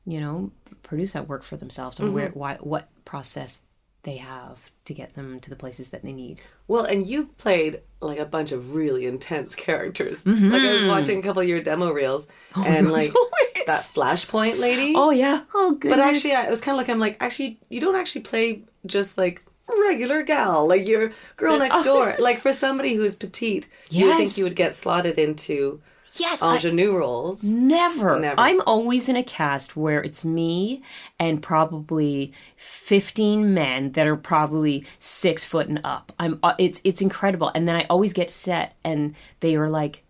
you 0.05 0.19
know, 0.19 0.51
produce 0.83 1.13
that 1.13 1.27
work 1.27 1.43
for 1.43 1.55
themselves 1.57 1.99
and 1.99 2.07
Mm-hmm. 2.09 2.15
where 2.15 2.29
why 2.29 2.55
what 2.59 2.89
process 3.05 3.61
they 4.03 4.17
have 4.17 4.71
to 4.85 4.93
get 4.93 5.15
them 5.15 5.39
to 5.41 5.49
the 5.49 5.55
places 5.55 5.89
that 5.89 6.01
they 6.03 6.13
need. 6.13 6.39
Well, 6.67 6.83
and 6.85 7.05
you've 7.05 7.37
played 7.37 7.81
like 7.99 8.19
a 8.19 8.25
bunch 8.25 8.51
of 8.51 8.73
really 8.75 9.05
intense 9.05 9.53
characters. 9.67 10.23
Mm-hmm. 10.23 10.49
Like 10.49 10.61
I 10.61 10.71
was 10.73 10.85
watching 10.85 11.19
a 11.19 11.21
couple 11.21 11.41
of 11.41 11.47
your 11.47 11.61
demo 11.61 11.91
reels, 11.91 12.27
and 12.55 12.91
like 12.91 13.13
always. 13.15 13.65
that 13.65 13.81
Flashpoint 13.81 14.59
lady. 14.59 14.93
Oh 14.95 15.11
yeah. 15.11 15.41
Oh 15.53 15.71
good. 15.79 15.89
But 15.89 15.99
actually, 15.99 16.33
I 16.33 16.49
was 16.49 16.61
kind 16.61 16.75
of 16.75 16.77
like, 16.77 16.89
I'm 16.89 16.99
like, 16.99 17.17
actually, 17.19 17.59
you 17.69 17.81
don't 17.81 17.95
actually 17.95 18.21
play 18.21 18.63
just 18.85 19.17
like 19.17 19.43
regular 19.85 20.23
gal, 20.23 20.65
like 20.67 20.87
you're 20.87 21.11
girl 21.35 21.59
next 21.59 21.83
door. 21.83 22.03
always- 22.11 22.19
Like 22.19 22.37
for 22.37 22.53
somebody 22.53 22.95
who's 22.95 23.15
petite, 23.15 23.67
you 23.89 24.05
would 24.05 24.17
think 24.17 24.37
you 24.37 24.45
would 24.45 24.55
get 24.55 24.73
slotted 24.73 25.17
into 25.17 25.81
yes, 26.19 26.41
I- 26.41 26.55
ingenue 26.55 26.95
roles. 26.97 27.43
Never. 27.43 28.19
Never. 28.19 28.39
I'm 28.39 28.61
always 28.67 29.07
in 29.09 29.15
a 29.15 29.23
cast 29.23 29.75
where 29.77 30.01
it's 30.03 30.23
me 30.25 30.81
and 31.19 31.41
probably 31.41 32.33
15 32.55 33.53
men 33.53 33.91
that 33.93 34.07
are 34.07 34.15
probably 34.15 34.85
six 34.99 35.43
foot 35.45 35.67
and 35.67 35.79
up. 35.83 36.11
I'm. 36.19 36.39
uh, 36.43 36.53
It's 36.57 36.81
it's 36.83 37.01
incredible. 37.01 37.51
And 37.55 37.67
then 37.67 37.75
I 37.75 37.85
always 37.89 38.13
get 38.13 38.29
set, 38.29 38.75
and 38.83 39.15
they 39.39 39.55
are 39.55 39.69
like, 39.69 40.03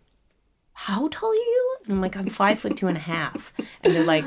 "How 0.74 1.08
tall 1.10 1.32
are 1.32 1.36
you?" 1.36 1.76
And 1.86 1.93
I'm 1.93 2.02
like, 2.02 2.15
"I'm 2.17 2.28
five 2.30 2.60
foot 2.60 2.76
two 2.78 2.88
and 2.88 2.98
a 2.98 3.02
half." 3.02 3.54
And 3.84 3.96
they're 3.96 4.04
like. 4.06 4.26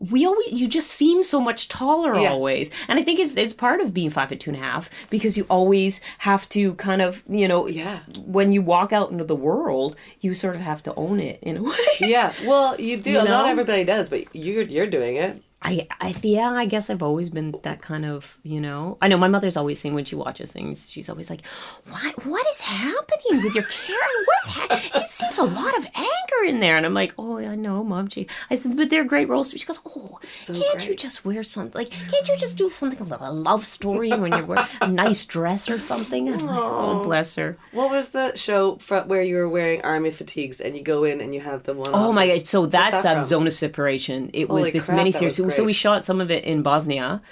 We 0.00 0.24
always, 0.24 0.52
you 0.52 0.68
just 0.68 0.90
seem 0.90 1.24
so 1.24 1.40
much 1.40 1.68
taller 1.68 2.14
Yeah. 2.20 2.30
always, 2.30 2.70
and 2.86 2.98
I 2.98 3.02
think 3.02 3.18
it's 3.18 3.34
it's 3.36 3.52
part 3.52 3.80
of 3.80 3.92
being 3.92 4.10
five 4.10 4.28
foot 4.28 4.38
two 4.40 4.50
and 4.50 4.56
a 4.56 4.62
half 4.62 4.88
because 5.10 5.36
you 5.36 5.44
always 5.50 6.00
have 6.18 6.48
to 6.50 6.74
kind 6.74 7.02
of 7.02 7.24
you 7.28 7.48
know 7.48 7.66
Yeah. 7.66 8.00
when 8.24 8.52
you 8.52 8.62
walk 8.62 8.92
out 8.92 9.10
into 9.10 9.24
the 9.24 9.34
world, 9.36 9.96
you 10.20 10.34
sort 10.34 10.54
of 10.54 10.62
have 10.62 10.82
to 10.84 10.94
own 10.94 11.18
it 11.20 11.40
in 11.42 11.56
a 11.56 11.62
way. 11.70 11.72
Yeah, 12.00 12.32
well, 12.46 12.80
you 12.80 12.96
do. 12.96 13.10
You 13.10 13.24
Not 13.24 13.46
everybody 13.48 13.84
does, 13.84 14.08
but 14.08 14.34
you're 14.34 14.62
you're 14.62 14.86
doing 14.86 15.16
it. 15.16 15.42
I, 15.60 15.88
I, 16.00 16.14
yeah, 16.22 16.52
I 16.52 16.66
guess 16.66 16.88
I've 16.88 17.02
always 17.02 17.30
been 17.30 17.52
that 17.64 17.82
kind 17.82 18.06
of, 18.06 18.38
you 18.44 18.60
know. 18.60 18.96
I 19.02 19.08
know 19.08 19.18
my 19.18 19.26
mother's 19.26 19.56
always 19.56 19.80
saying 19.80 19.92
when 19.94 20.04
she 20.04 20.14
watches 20.14 20.52
things, 20.52 20.88
she's 20.88 21.08
always 21.10 21.28
like, 21.30 21.44
"What, 21.90 22.24
what 22.26 22.46
is 22.48 22.60
happening 22.60 23.42
with 23.42 23.56
your 23.56 23.64
Karen? 23.64 24.24
What's 24.26 24.52
ha- 24.54 25.00
it 25.00 25.06
seems 25.08 25.36
a 25.36 25.42
lot 25.42 25.76
of 25.76 25.84
anger 25.96 26.44
in 26.46 26.60
there." 26.60 26.76
And 26.76 26.86
I'm 26.86 26.94
like, 26.94 27.12
"Oh, 27.18 27.38
I 27.38 27.56
know, 27.56 27.82
mom." 27.82 28.08
She, 28.08 28.28
I 28.50 28.54
said, 28.56 28.76
"But 28.76 28.88
they're 28.90 29.02
great 29.02 29.28
roles." 29.28 29.50
She 29.50 29.66
goes, 29.66 29.80
"Oh, 29.84 30.20
can't 30.46 30.86
you 30.86 30.94
just 30.94 31.24
wear 31.24 31.42
something? 31.42 31.76
Like, 31.76 31.90
can't 31.90 32.28
you 32.28 32.36
just 32.36 32.56
do 32.56 32.70
something 32.70 33.08
like 33.08 33.20
a 33.20 33.32
love 33.32 33.66
story 33.66 34.10
when 34.10 34.30
you're 34.30 34.46
wearing 34.46 34.64
a 34.80 34.86
nice 34.86 35.26
dress 35.26 35.68
or 35.68 35.80
something?" 35.80 36.28
I'm 36.32 36.38
like, 36.38 36.56
"Oh, 36.56 37.02
bless 37.02 37.34
her." 37.34 37.56
What 37.72 37.90
was 37.90 38.10
the 38.10 38.36
show 38.36 38.76
where 39.06 39.22
you 39.22 39.34
were 39.34 39.48
wearing 39.48 39.82
army 39.82 40.12
fatigues 40.12 40.60
and 40.60 40.76
you 40.76 40.84
go 40.84 41.02
in 41.02 41.20
and 41.20 41.34
you 41.34 41.40
have 41.40 41.64
the 41.64 41.74
one? 41.74 41.90
Oh 41.92 42.12
my 42.12 42.28
god! 42.28 42.46
So 42.46 42.66
that's 42.66 43.02
that? 43.02 43.22
Zone 43.24 43.48
of 43.48 43.52
Separation. 43.52 44.30
It 44.32 44.48
was 44.48 44.70
this 44.70 44.86
crap, 44.86 45.04
miniseries. 45.04 45.47
Was 45.48 45.56
So, 45.56 45.62
so 45.62 45.66
we 45.66 45.72
shot 45.72 46.04
some 46.04 46.20
of 46.20 46.30
it 46.30 46.44
in 46.44 46.62
Bosnia. 46.62 47.22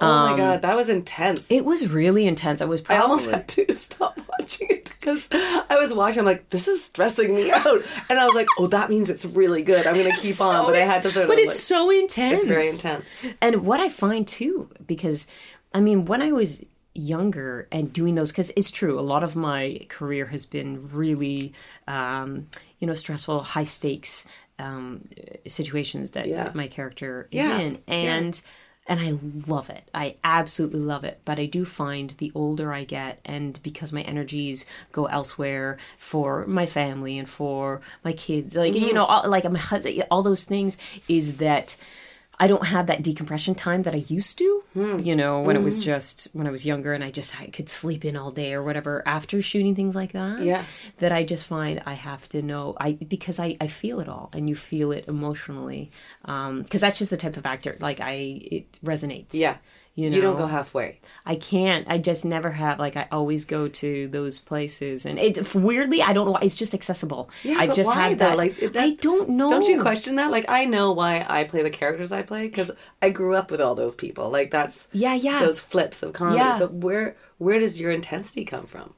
Oh 0.00 0.30
my 0.30 0.36
god, 0.36 0.62
that 0.62 0.76
was 0.76 0.88
intense. 0.88 1.50
It 1.50 1.64
was 1.64 1.88
really 1.88 2.26
intense. 2.26 2.60
I 2.60 2.64
was 2.64 2.82
I 2.88 2.96
almost 2.96 3.30
had 3.30 3.46
to 3.48 3.74
stop 3.76 4.18
watching 4.38 4.68
it 4.70 4.92
because 4.98 5.28
I 5.32 5.76
was 5.78 5.94
watching. 5.94 6.20
I'm 6.20 6.24
like, 6.24 6.50
this 6.50 6.66
is 6.66 6.84
stressing 6.84 7.34
me 7.34 7.50
out, 7.52 7.80
and 8.08 8.18
I 8.18 8.24
was 8.26 8.34
like, 8.34 8.48
oh, 8.58 8.66
that 8.68 8.90
means 8.90 9.10
it's 9.10 9.24
really 9.24 9.62
good. 9.62 9.86
I'm 9.86 9.96
gonna 9.96 10.16
keep 10.16 10.40
on, 10.40 10.66
but 10.66 10.74
I 10.74 10.80
had 10.80 11.02
to 11.02 11.10
sort 11.10 11.24
of. 11.24 11.28
But 11.28 11.38
it's 11.38 11.48
like, 11.48 11.56
so 11.56 11.90
intense. 11.90 12.34
It's 12.34 12.44
very 12.44 12.68
intense. 12.68 13.26
And 13.40 13.64
what 13.64 13.80
I 13.80 13.88
find 13.88 14.26
too, 14.26 14.68
because 14.86 15.26
I 15.72 15.80
mean, 15.80 16.04
when 16.04 16.22
I 16.22 16.32
was 16.32 16.64
younger 16.94 17.66
and 17.72 17.92
doing 17.92 18.14
those, 18.14 18.30
because 18.30 18.52
it's 18.56 18.70
true, 18.70 18.98
a 18.98 19.02
lot 19.02 19.22
of 19.22 19.34
my 19.34 19.80
career 19.88 20.26
has 20.26 20.46
been 20.46 20.88
really, 20.92 21.52
um, 21.88 22.46
you 22.84 22.88
know, 22.88 22.92
stressful, 22.94 23.40
high 23.40 23.64
stakes 23.64 24.26
um, 24.58 25.08
situations 25.46 26.10
that 26.10 26.26
Yeah. 26.28 26.50
my 26.52 26.68
character 26.68 27.28
is 27.30 27.46
Yeah. 27.46 27.58
in, 27.60 27.78
and. 27.88 28.42
And 28.86 29.00
I 29.00 29.12
love 29.50 29.70
it. 29.70 29.88
I 29.94 30.16
absolutely 30.22 30.80
love 30.80 31.04
it. 31.04 31.18
But 31.24 31.38
I 31.38 31.46
do 31.46 31.64
find 31.64 32.10
the 32.18 32.30
older 32.34 32.70
I 32.70 32.84
get, 32.84 33.18
and 33.24 33.58
because 33.62 33.94
my 33.94 34.02
energies 34.02 34.66
go 34.92 35.06
elsewhere 35.06 35.78
for 35.96 36.46
my 36.46 36.66
family 36.66 37.16
and 37.16 37.26
for 37.26 37.80
my 38.04 38.12
kids, 38.12 38.54
like 38.54 38.74
you 38.74 38.92
know, 38.92 39.06
all, 39.06 39.26
like 39.26 39.50
my 39.50 39.58
husband, 39.58 40.04
all 40.10 40.22
those 40.22 40.44
things, 40.44 40.76
is 41.08 41.38
that 41.38 41.76
I 42.38 42.46
don't 42.46 42.66
have 42.66 42.86
that 42.86 43.02
decompression 43.02 43.54
time 43.54 43.82
that 43.82 43.94
I 43.94 44.04
used 44.08 44.38
to. 44.38 44.64
Hmm. 44.72 44.98
You 44.98 45.14
know, 45.14 45.40
when 45.40 45.56
it 45.56 45.62
was 45.62 45.78
hmm. 45.78 45.84
just 45.84 46.28
when 46.32 46.46
I 46.46 46.50
was 46.50 46.66
younger 46.66 46.92
and 46.92 47.04
I 47.04 47.10
just 47.10 47.40
I 47.40 47.46
could 47.46 47.68
sleep 47.68 48.04
in 48.04 48.16
all 48.16 48.30
day 48.30 48.54
or 48.54 48.62
whatever 48.62 49.02
after 49.06 49.40
shooting 49.40 49.74
things 49.74 49.94
like 49.94 50.12
that. 50.12 50.42
Yeah. 50.42 50.64
That 50.98 51.12
I 51.12 51.24
just 51.24 51.44
find 51.46 51.82
I 51.86 51.94
have 51.94 52.28
to 52.30 52.42
know 52.42 52.76
I 52.80 52.92
because 52.92 53.38
I 53.38 53.56
I 53.60 53.68
feel 53.68 54.00
it 54.00 54.08
all 54.08 54.30
and 54.32 54.48
you 54.48 54.54
feel 54.54 54.92
it 54.92 55.06
emotionally 55.08 55.90
um, 56.24 56.62
because 56.62 56.80
that's 56.80 56.98
just 56.98 57.10
the 57.10 57.16
type 57.16 57.36
of 57.36 57.46
actor 57.46 57.76
like 57.80 58.00
I 58.00 58.12
it 58.50 58.78
resonates. 58.84 59.32
Yeah, 59.32 59.56
You 59.96 60.10
know, 60.10 60.16
you 60.16 60.22
don't 60.22 60.36
go 60.36 60.46
halfway. 60.46 61.00
I 61.24 61.36
can't. 61.36 61.86
I 61.88 61.98
just 61.98 62.24
never 62.24 62.50
have. 62.50 62.80
Like 62.80 62.96
I 62.96 63.06
always 63.12 63.44
go 63.44 63.68
to 63.68 64.08
those 64.08 64.40
places, 64.40 65.06
and 65.06 65.20
it 65.20 65.54
weirdly 65.54 66.02
I 66.02 66.12
don't 66.12 66.26
know. 66.26 66.32
why, 66.32 66.40
It's 66.42 66.56
just 66.56 66.74
accessible. 66.74 67.30
Yeah, 67.44 67.58
I've 67.58 67.68
but 67.68 67.76
just 67.76 67.90
why, 67.90 68.08
had 68.08 68.18
though? 68.18 68.30
that. 68.30 68.36
Like, 68.36 68.56
that- 68.56 68.76
I 68.76 68.90
don't 68.94 69.28
know. 69.30 69.50
Don't 69.50 69.68
you 69.68 69.80
question 69.80 70.16
that? 70.16 70.32
Like, 70.32 70.46
I 70.48 70.64
know 70.64 70.90
why 70.90 71.24
I 71.28 71.44
play 71.44 71.62
the 71.62 71.70
characters 71.70 72.10
I 72.10 72.22
play 72.22 72.48
because 72.48 72.72
I 73.02 73.10
grew 73.10 73.36
up 73.36 73.52
with 73.52 73.60
all 73.60 73.76
those 73.76 73.94
people. 73.94 74.30
Like, 74.30 74.50
that's 74.50 74.88
Yeah, 74.92 75.14
yeah. 75.14 75.38
those 75.38 75.60
flips 75.60 76.02
of 76.02 76.12
comedy. 76.12 76.38
Yeah. 76.38 76.58
But 76.58 76.72
where 76.72 77.16
where 77.38 77.60
does 77.60 77.80
your 77.80 77.92
intensity 77.92 78.44
come 78.44 78.66
from? 78.66 78.94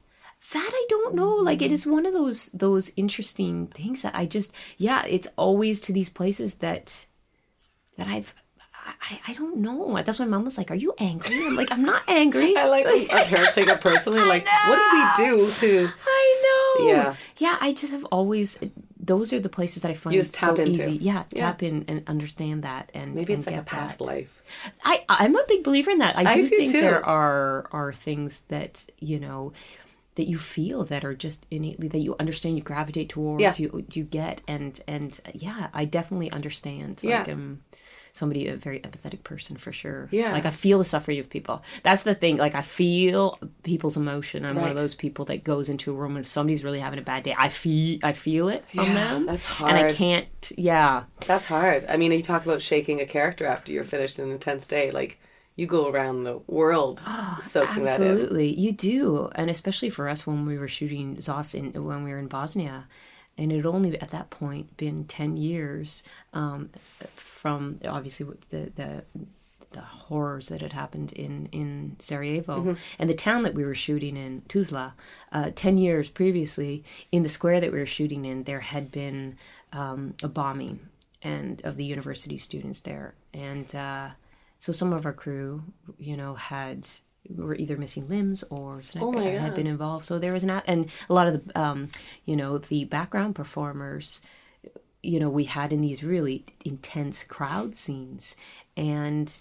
That 0.51 0.71
I 0.73 0.85
don't 0.89 1.13
know. 1.13 1.29
Like 1.35 1.61
it 1.61 1.69
mm. 1.69 1.75
is 1.75 1.85
one 1.85 2.07
of 2.07 2.13
those 2.13 2.47
those 2.47 2.91
interesting 2.95 3.67
things 3.67 4.01
that 4.01 4.15
I 4.15 4.25
just 4.25 4.51
yeah. 4.77 5.05
It's 5.05 5.27
always 5.35 5.79
to 5.81 5.93
these 5.93 6.09
places 6.09 6.55
that 6.55 7.05
that 7.97 8.07
I've. 8.07 8.33
I, 9.01 9.19
I 9.27 9.33
don't 9.33 9.57
know. 9.57 10.01
That's 10.03 10.19
why 10.19 10.25
mom 10.25 10.43
was 10.43 10.57
like, 10.57 10.71
"Are 10.71 10.75
you 10.75 10.93
angry?" 10.99 11.45
I'm 11.45 11.55
like, 11.55 11.71
"I'm 11.71 11.83
not 11.83 12.01
angry." 12.07 12.55
I 12.57 12.67
like 12.67 12.85
our 12.85 13.23
parents 13.25 13.55
take 13.55 13.67
it 13.67 13.79
personally. 13.81 14.21
Like, 14.23 14.45
what 14.67 14.75
did 14.77 15.27
we 15.29 15.37
do 15.45 15.51
to? 15.51 15.89
I 16.05 16.43
know. 16.79 16.87
Yeah. 16.89 17.15
Yeah, 17.37 17.57
I 17.61 17.73
just 17.73 17.93
have 17.93 18.05
always 18.05 18.59
those 18.99 19.31
are 19.31 19.39
the 19.39 19.49
places 19.49 19.83
that 19.83 19.91
I 19.91 19.93
find 19.93 20.13
You 20.15 20.21
just 20.21 20.35
so 20.35 20.55
into. 20.55 20.69
easy. 20.81 20.93
Yeah, 20.97 21.23
Yeah. 21.31 21.45
tap 21.51 21.63
in 21.63 21.85
and 21.87 22.03
understand 22.07 22.63
that 22.63 22.91
and 22.93 23.15
Maybe 23.15 23.33
and 23.33 23.39
it's 23.41 23.47
like 23.47 23.55
a 23.55 23.63
past 23.63 23.99
that. 23.99 24.03
life. 24.05 24.41
I 24.83 25.05
I'm 25.07 25.35
a 25.35 25.43
big 25.47 25.63
believer 25.63 25.91
in 25.91 25.99
that. 25.99 26.17
I 26.17 26.23
do, 26.23 26.29
I 26.29 26.35
do 26.35 26.45
think 26.47 26.71
too. 26.73 26.81
there 26.81 27.05
are 27.05 27.67
are 27.71 27.93
things 27.93 28.41
that, 28.49 28.85
you 28.99 29.19
know, 29.19 29.53
that 30.15 30.27
you 30.27 30.37
feel 30.37 30.83
that 30.85 31.05
are 31.05 31.13
just 31.13 31.45
innately 31.51 31.87
that 31.87 31.99
you 31.99 32.15
understand 32.19 32.57
you 32.57 32.63
gravitate 32.63 33.09
towards 33.09 33.41
Yeah. 33.41 33.53
you 33.57 33.85
you 33.93 34.03
get 34.03 34.41
and 34.47 34.77
and 34.87 35.19
yeah, 35.33 35.69
I 35.73 35.85
definitely 35.85 36.31
understand. 36.31 36.99
Yeah. 37.03 37.19
Like 37.19 37.29
um 37.29 37.61
somebody 38.17 38.47
a 38.47 38.57
very 38.57 38.79
empathetic 38.79 39.23
person 39.23 39.55
for 39.57 39.71
sure. 39.71 40.07
Yeah. 40.11 40.31
Like 40.33 40.45
I 40.45 40.49
feel 40.49 40.77
the 40.79 40.85
suffering 40.85 41.19
of 41.19 41.29
people. 41.29 41.63
That's 41.83 42.03
the 42.03 42.15
thing. 42.15 42.37
Like 42.37 42.55
I 42.55 42.61
feel 42.61 43.39
people's 43.63 43.95
emotion. 43.97 44.45
I'm 44.45 44.55
one 44.55 44.69
of 44.71 44.77
those 44.77 44.95
people 44.95 45.25
that 45.25 45.43
goes 45.43 45.69
into 45.69 45.91
a 45.91 45.95
room 45.95 46.15
and 46.17 46.25
if 46.25 46.27
somebody's 46.29 46.63
really 46.63 46.79
having 46.79 46.99
a 46.99 47.03
bad 47.03 47.23
day, 47.23 47.35
I 47.37 47.49
feel 47.49 47.99
I 48.03 48.13
feel 48.13 48.49
it 48.49 48.67
from 48.69 48.85
Yeah, 48.85 48.93
them. 48.93 49.25
that's 49.27 49.61
And 49.61 49.77
I 49.77 49.91
can't 49.93 50.27
yeah. 50.57 51.03
That's 51.25 51.45
hard. 51.45 51.85
I 51.89 51.97
mean, 51.97 52.11
you 52.11 52.21
talk 52.21 52.45
about 52.45 52.61
shaking 52.61 52.99
a 53.01 53.05
character 53.05 53.45
after 53.45 53.71
you're 53.71 53.83
finished 53.83 54.19
an 54.19 54.31
intense 54.31 54.65
day. 54.67 54.91
Like, 54.91 55.19
you 55.55 55.65
go 55.65 55.89
around 55.89 56.23
the 56.23 56.37
world 56.47 57.01
ah, 57.05 57.39
soaking 57.41 57.83
that 57.83 57.99
in. 57.99 58.07
Absolutely, 58.07 58.53
you 58.53 58.71
do, 58.71 59.29
and 59.35 59.49
especially 59.49 59.89
for 59.89 60.07
us 60.07 60.25
when 60.27 60.45
we 60.45 60.57
were 60.57 60.67
shooting 60.67 61.15
Zos 61.17 61.55
in 61.55 61.83
when 61.83 62.03
we 62.03 62.11
were 62.11 62.19
in 62.19 62.27
Bosnia, 62.27 62.85
and 63.37 63.51
it 63.51 63.57
had 63.57 63.65
only 63.65 63.99
at 63.99 64.09
that 64.09 64.29
point 64.29 64.75
been 64.77 65.05
ten 65.05 65.37
years 65.37 66.03
um, 66.33 66.69
from 67.15 67.79
obviously 67.85 68.25
the 68.49 68.71
the 68.75 69.03
the 69.71 69.81
horrors 69.81 70.47
that 70.47 70.61
had 70.61 70.73
happened 70.73 71.11
in 71.13 71.47
in 71.51 71.95
Sarajevo 71.99 72.75
and 72.97 73.09
the 73.09 73.13
town 73.13 73.43
that 73.43 73.53
we 73.53 73.65
were 73.65 73.75
shooting 73.75 74.17
in 74.17 74.41
Tuzla. 74.47 74.93
Uh, 75.31 75.51
ten 75.53 75.77
years 75.77 76.09
previously, 76.09 76.83
in 77.11 77.23
the 77.23 77.29
square 77.29 77.59
that 77.59 77.71
we 77.71 77.79
were 77.79 77.85
shooting 77.85 78.25
in, 78.25 78.43
there 78.43 78.61
had 78.61 78.91
been 78.91 79.37
um, 79.73 80.15
a 80.23 80.27
bombing 80.27 80.79
and 81.21 81.61
of 81.63 81.77
the 81.77 81.85
university 81.85 82.37
students 82.37 82.81
there, 82.81 83.13
and. 83.33 83.75
Uh, 83.75 84.09
so 84.59 84.71
some 84.71 84.91
of 84.93 85.05
our 85.05 85.13
crew, 85.13 85.63
you 85.99 86.17
know, 86.17 86.33
had 86.33 86.87
were 87.29 87.55
either 87.55 87.77
missing 87.77 88.07
limbs 88.07 88.43
or 88.49 88.81
sniper 88.83 89.17
Oh 89.17 89.39
had 89.39 89.53
been 89.53 89.67
involved. 89.67 90.05
So 90.05 90.19
there 90.19 90.33
was 90.33 90.43
an 90.43 90.49
a- 90.49 90.63
and 90.67 90.89
a 91.09 91.13
lot 91.13 91.27
of 91.27 91.45
the, 91.45 91.59
um, 91.59 91.89
you 92.25 92.35
know, 92.35 92.57
the 92.57 92.85
background 92.85 93.35
performers, 93.35 94.21
you 95.03 95.19
know, 95.19 95.29
we 95.29 95.45
had 95.45 95.73
in 95.73 95.81
these 95.81 96.03
really 96.03 96.45
intense 96.65 97.23
crowd 97.23 97.75
scenes, 97.75 98.35
and 98.75 99.33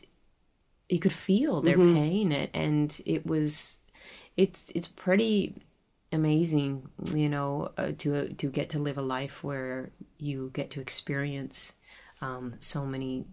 you 0.89 0.99
could 0.99 1.13
feel 1.13 1.61
their 1.61 1.79
Mm-hmm. 1.79 1.95
pain 1.95 2.33
and, 2.33 2.49
and 2.55 3.01
it 3.07 3.27
was 3.27 3.79
it's 4.37 4.71
it's 4.75 4.87
pretty 4.89 5.55
amazing 6.13 6.89
you 7.15 7.29
know 7.29 7.73
uh, 7.79 7.93
to 7.99 8.33
to 8.35 8.49
get 8.51 8.69
to 8.71 8.79
live 8.79 8.99
a 8.99 9.03
life 9.03 9.43
where 9.43 9.91
you 10.19 10.51
get 10.55 10.71
to 10.71 10.81
experience 10.81 11.75
um, 12.21 12.55
so 12.61 12.87
many 12.87 13.25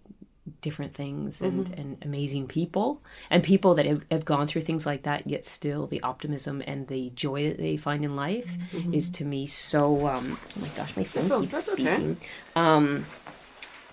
different 0.62 0.94
things 0.94 1.42
and, 1.42 1.66
Mm-hmm. 1.66 1.80
and 1.82 1.98
amazing 2.04 2.48
people 2.48 3.02
and 3.30 3.44
people 3.44 3.76
that 3.76 3.86
have, 3.86 4.04
have 4.12 4.26
gone 4.26 4.46
through 4.48 4.62
things 4.62 4.86
like 4.86 5.04
that 5.04 5.26
yet 5.26 5.46
still 5.46 5.88
the 5.88 6.02
optimism 6.02 6.62
and 6.68 6.88
the 6.90 7.12
joy 7.16 7.48
that 7.50 7.58
they 7.58 7.78
find 7.78 8.04
in 8.04 8.16
life 8.18 8.58
is 8.92 9.10
to 9.12 9.24
me 9.24 9.46
so 9.46 10.08
um 10.08 10.38
oh 10.58 10.62
my 10.62 10.68
gosh 10.70 10.98
my 10.98 11.04
phone 11.06 11.32
Oh, 11.32 11.40
keeps 11.42 11.54
that's 11.54 11.70
okay. 11.70 11.84
speaking 11.84 12.18
um 12.56 13.06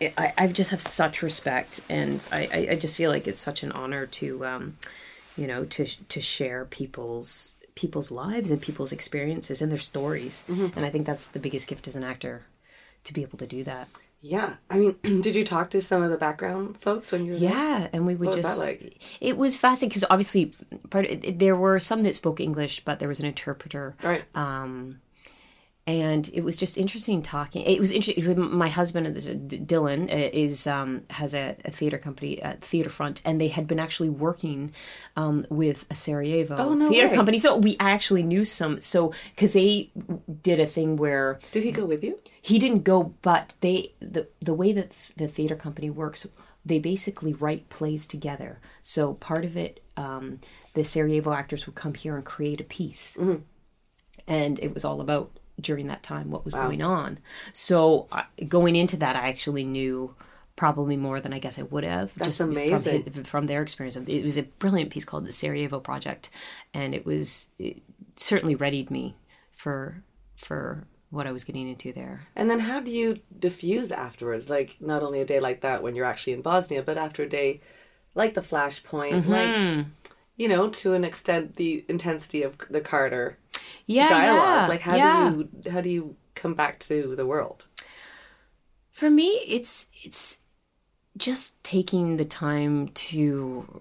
I, 0.00 0.32
I 0.38 0.46
just 0.46 0.70
have 0.70 0.80
such 0.80 1.22
respect 1.22 1.82
and 1.88 2.26
I, 2.32 2.48
I, 2.52 2.68
I 2.72 2.74
just 2.76 2.96
feel 2.96 3.10
like 3.10 3.28
it's 3.28 3.38
such 3.40 3.62
an 3.62 3.70
honor 3.72 4.06
to 4.06 4.44
um 4.46 4.76
you 5.36 5.46
know 5.46 5.64
to 5.66 5.84
to 6.08 6.20
share 6.20 6.64
people's 6.64 7.54
people's 7.76 8.10
lives 8.10 8.50
and 8.50 8.60
people's 8.60 8.92
experiences 8.92 9.62
and 9.62 9.70
their 9.70 9.78
stories 9.78 10.42
Mm-hmm. 10.48 10.76
and 10.76 10.84
i 10.86 10.90
think 10.90 11.06
that's 11.06 11.26
the 11.26 11.38
biggest 11.38 11.68
gift 11.68 11.86
as 11.86 11.96
an 11.96 12.02
actor 12.02 12.42
to 13.04 13.12
be 13.12 13.22
able 13.22 13.38
to 13.38 13.46
do 13.46 13.62
that 13.64 13.88
Yeah. 14.22 14.54
I 14.68 14.78
mean, 14.78 14.96
did 15.22 15.34
you 15.34 15.44
talk 15.44 15.70
to 15.70 15.80
some 15.80 16.02
of 16.02 16.10
the 16.10 16.16
background 16.16 16.78
folks 16.78 17.12
when 17.12 17.24
you 17.24 17.32
were 17.32 17.38
there? 17.38 17.50
Yeah, 17.50 17.88
and 17.92 18.06
we 18.06 18.14
would 18.16 18.26
What 18.26 18.36
was 18.36 18.44
just. 18.44 18.58
that 18.58 18.64
like? 18.66 19.02
It 19.20 19.36
was 19.36 19.56
fascinating 19.56 19.88
because 19.90 20.04
obviously, 20.10 20.52
part 20.90 21.06
it, 21.06 21.38
there 21.38 21.56
were 21.56 21.80
some 21.80 22.02
that 22.02 22.14
spoke 22.14 22.40
English, 22.40 22.84
but 22.84 22.98
there 22.98 23.08
was 23.08 23.20
an 23.20 23.26
interpreter. 23.26 23.96
Right. 24.02 24.24
Um, 24.34 25.00
and 25.90 26.30
it 26.32 26.42
was 26.42 26.56
just 26.56 26.78
interesting 26.78 27.22
talking. 27.22 27.62
It 27.62 27.78
was 27.78 27.90
interesting. 27.90 28.56
My 28.56 28.68
husband, 28.68 29.06
uh, 29.06 29.10
Dylan, 29.64 30.04
uh, 30.12 30.30
is 30.32 30.66
um, 30.66 31.02
has 31.10 31.34
a, 31.34 31.56
a 31.64 31.70
theater 31.70 31.98
company 31.98 32.40
at 32.42 32.62
Theater 32.62 32.90
Front, 32.90 33.20
and 33.24 33.40
they 33.40 33.48
had 33.48 33.66
been 33.66 33.78
actually 33.78 34.08
working 34.08 34.72
um, 35.16 35.46
with 35.50 35.84
a 35.90 35.94
Sarajevo 35.94 36.56
Oh, 36.56 36.74
no 36.74 36.88
theater 36.88 37.08
way. 37.08 37.14
company. 37.14 37.38
So 37.38 37.56
we 37.56 37.76
actually 37.78 38.22
knew 38.22 38.44
some. 38.44 38.80
So 38.80 39.12
because 39.34 39.52
they 39.52 39.90
did 40.42 40.60
a 40.60 40.66
thing 40.66 40.96
where 40.96 41.38
Did 41.52 41.62
he 41.64 41.72
go 41.72 41.84
with 41.86 42.02
you? 42.04 42.18
he 42.42 42.58
didn't 42.58 42.84
go 42.84 43.14
but 43.20 43.52
they 43.60 43.92
the 44.00 44.26
the 44.40 44.54
way 44.54 44.72
that 44.72 44.92
the 45.16 45.28
theater 45.28 45.54
company 45.54 45.90
works 45.90 46.26
they 46.64 46.78
basically 46.78 47.34
write 47.34 47.68
plays 47.68 48.06
together 48.06 48.58
so 48.82 49.12
part 49.14 49.44
of 49.44 49.56
it 49.58 49.82
um, 49.98 50.40
the 50.72 50.82
sarajevo 50.82 51.32
actors 51.32 51.66
would 51.66 51.74
come 51.74 51.92
here 51.92 52.16
and 52.16 52.24
create 52.24 52.58
a 52.60 52.64
piece 52.64 53.18
and 54.26 54.58
it 54.60 54.72
was 54.72 54.84
all 54.84 55.00
about 55.02 55.38
during 55.60 55.86
that 55.86 56.02
time 56.02 56.30
what 56.30 56.44
was 56.44 56.54
going 56.54 56.82
on 56.82 57.18
so 57.52 58.06
uh, 58.12 58.22
going 58.48 58.76
into 58.76 58.96
that 58.96 59.16
i 59.16 59.28
actually 59.28 59.64
knew 59.64 60.14
probably 60.56 60.96
more 60.96 61.20
than 61.20 61.32
i 61.32 61.38
guess 61.38 61.58
i 61.58 61.62
would 61.62 61.84
have 61.84 62.12
That's 62.16 62.38
from, 62.38 62.50
amazing. 62.50 63.04
hi- 63.14 63.22
from 63.22 63.46
their 63.46 63.62
experience 63.62 63.96
it 63.96 64.22
was 64.22 64.36
a 64.36 64.42
brilliant 64.42 64.90
piece 64.90 65.04
called 65.04 65.24
the 65.26 65.32
sarajevo 65.32 65.80
project 65.80 66.30
and 66.74 66.94
it 66.94 67.04
was 67.06 67.50
it 67.58 67.82
certainly 68.16 68.54
readied 68.54 68.90
me 68.90 69.16
for 69.52 70.02
for 70.36 70.86
what 71.10 71.26
i 71.26 71.32
was 71.32 71.44
getting 71.44 71.68
into 71.68 71.92
there 71.92 72.22
And 72.36 72.48
then 72.50 72.60
how 72.60 72.80
do 72.80 72.92
you 72.92 73.18
diffuse 73.38 73.90
afterwards? 73.90 74.48
Like 74.48 74.76
not 74.80 75.02
only 75.02 75.20
a 75.20 75.24
day 75.24 75.40
like 75.40 75.60
that 75.62 75.82
when 75.82 75.94
you're 75.96 76.04
actually 76.12 76.34
in 76.34 76.42
Bosnia, 76.42 76.82
but 76.82 76.96
after 76.96 77.22
a 77.24 77.28
day 77.28 77.60
like 78.14 78.34
the 78.34 78.40
flashpoint, 78.40 79.22
Mm-hmm. 79.24 79.30
like 79.32 79.86
you 80.36 80.48
know, 80.48 80.70
to 80.70 80.94
an 80.94 81.04
extent 81.04 81.56
the 81.56 81.84
intensity 81.88 82.42
of 82.42 82.56
the 82.70 82.80
Carter 82.80 83.36
yeah 83.86 84.08
dialogue. 84.08 84.44
yeah, 84.44 84.66
like 84.68 84.80
how 84.80 84.96
yeah. 84.96 85.30
do 85.30 85.38
you 85.38 85.70
how 85.72 85.80
do 85.80 85.88
you 85.88 86.16
come 86.34 86.54
back 86.54 86.78
to 86.80 87.14
the 87.16 87.26
world? 87.26 87.66
for 89.00 89.08
me 89.08 89.28
it's 89.46 89.86
it's 90.02 90.40
just 91.16 91.62
taking 91.64 92.18
the 92.18 92.24
time 92.24 92.88
to 92.88 93.80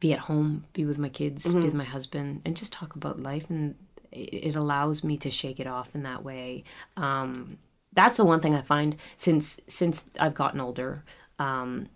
be 0.00 0.12
at 0.12 0.18
home 0.18 0.64
be 0.72 0.84
with 0.84 0.98
my 0.98 1.08
kids 1.08 1.54
be 1.54 1.60
with 1.60 1.74
my 1.74 1.84
husband 1.84 2.42
and 2.44 2.56
just 2.56 2.72
talk 2.72 2.96
about 2.96 3.20
life 3.20 3.48
and 3.48 3.76
it, 4.10 4.48
it 4.48 4.56
allows 4.56 5.04
me 5.04 5.16
to 5.16 5.30
shake 5.30 5.60
it 5.60 5.68
off 5.68 5.94
in 5.94 6.02
that 6.02 6.24
way 6.24 6.64
um, 6.96 7.58
that's 7.92 8.16
the 8.16 8.24
one 8.24 8.40
thing 8.40 8.56
i 8.56 8.60
find 8.60 8.96
since 9.14 9.60
since 9.68 10.04
i've 10.18 10.34
gotten 10.34 10.60
older 10.60 11.04
um, 11.38 11.88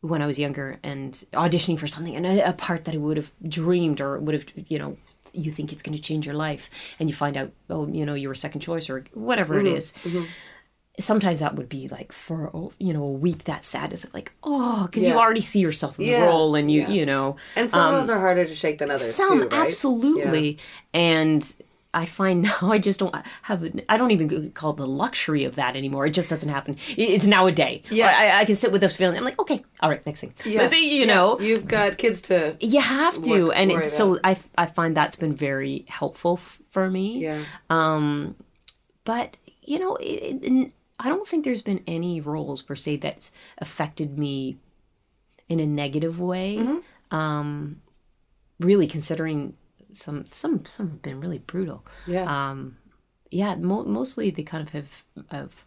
when 0.00 0.22
I 0.22 0.26
was 0.26 0.38
younger 0.38 0.78
and 0.82 1.12
auditioning 1.32 1.78
for 1.78 1.86
something 1.86 2.14
and 2.14 2.24
a, 2.24 2.50
a 2.50 2.52
part 2.52 2.84
that 2.84 2.94
I 2.94 2.98
would 2.98 3.16
have 3.16 3.32
dreamed 3.46 4.00
or 4.00 4.18
would 4.18 4.34
have, 4.34 4.44
you 4.54 4.78
know, 4.78 4.96
you 5.36 5.50
think 5.50 5.72
it's 5.72 5.82
going 5.82 5.96
to 5.96 6.02
change 6.02 6.26
your 6.26 6.34
life 6.34 6.70
and 6.98 7.08
you 7.08 7.14
find 7.14 7.36
out, 7.36 7.50
oh, 7.70 7.86
you 7.88 8.04
know, 8.06 8.14
you 8.14 8.28
were 8.28 8.34
second 8.34 8.60
choice 8.60 8.88
or 8.90 9.04
whatever 9.14 9.58
it 9.58 9.66
is. 9.66 9.92
Sometimes 10.98 11.40
that 11.40 11.56
would 11.56 11.68
be 11.68 11.88
like 11.88 12.10
for, 12.10 12.70
you 12.78 12.94
know, 12.94 13.02
a 13.04 13.10
week 13.12 13.44
that 13.44 13.64
sadness 13.64 14.04
of 14.04 14.14
like, 14.14 14.32
oh, 14.42 14.86
because 14.86 15.06
you 15.06 15.12
already 15.12 15.42
see 15.42 15.60
yourself 15.60 16.00
in 16.00 16.06
Yeah, 16.06 16.20
the 16.20 16.26
role 16.26 16.54
and 16.54 16.70
you, 16.70 16.82
yeah. 16.82 16.88
you 16.88 17.04
know, 17.04 17.36
And 17.54 17.68
some 17.68 17.92
roles 17.92 18.08
are 18.08 18.18
harder 18.18 18.46
to 18.46 18.54
shake 18.54 18.78
than 18.78 18.90
others. 18.90 19.20
Um, 19.20 19.26
some 19.28 19.40
too, 19.42 19.48
right? 19.54 19.66
absolutely. 19.66 20.58
And 20.94 21.54
I 21.96 22.04
find 22.04 22.42
now 22.42 22.58
I 22.60 22.78
just 22.78 23.00
don't 23.00 23.14
have, 23.42 23.66
I 23.88 23.96
don't 23.96 24.10
even 24.10 24.50
call 24.52 24.72
it 24.72 24.76
the 24.76 24.86
luxury 24.86 25.44
of 25.44 25.56
that 25.56 25.76
anymore. 25.76 26.06
It 26.06 26.10
just 26.10 26.28
doesn't 26.28 26.48
happen. 26.48 26.76
It's 26.96 27.26
now 27.26 27.46
a 27.46 27.52
day. 27.52 27.82
Yeah. 27.90 28.14
I, 28.14 28.40
I 28.40 28.44
can 28.44 28.54
sit 28.54 28.70
with 28.70 28.82
this 28.82 28.94
feeling. 28.94 29.16
I'm 29.16 29.24
like, 29.24 29.40
okay, 29.40 29.64
all 29.80 29.88
right, 29.88 30.04
next 30.04 30.20
thing. 30.20 30.34
Yeah. 30.44 30.68
See, 30.68 31.00
you 31.00 31.06
know, 31.06 31.40
You've 31.40 31.66
got 31.66 31.96
kids 31.96 32.20
to 32.22 32.56
you 32.60 32.80
have 32.80 33.22
to. 33.22 33.50
And 33.50 33.72
it's, 33.72 33.96
so 33.96 34.20
I, 34.22 34.36
I 34.58 34.66
find 34.66 34.94
that's 34.94 35.16
been 35.16 35.34
very 35.34 35.86
helpful 35.88 36.34
f- 36.34 36.60
for 36.70 36.90
me. 36.90 37.18
Yeah. 37.20 37.42
Um, 37.70 38.36
But, 39.04 39.38
you 39.62 39.78
know, 39.78 39.96
it, 39.96 40.40
it, 40.42 40.72
I 41.00 41.08
don't 41.08 41.26
think 41.26 41.44
there's 41.44 41.62
been 41.62 41.82
any 41.86 42.20
roles 42.20 42.60
per 42.60 42.76
se 42.76 42.96
that's 42.96 43.32
affected 43.58 44.18
me 44.18 44.58
in 45.48 45.60
a 45.60 45.66
negative 45.66 46.20
way. 46.20 46.58
Mm-hmm. 46.58 47.16
Um, 47.16 47.80
really 48.60 48.86
considering 48.86 49.54
some, 49.96 50.24
some, 50.30 50.64
some 50.66 50.90
have 50.90 51.02
been 51.02 51.20
really 51.20 51.38
brutal. 51.38 51.84
Yeah. 52.06 52.24
Um, 52.50 52.76
yeah, 53.30 53.54
mo- 53.56 53.84
mostly 53.84 54.30
they 54.30 54.42
kind 54.42 54.62
of 54.66 54.72
have, 54.72 55.04
have 55.30 55.64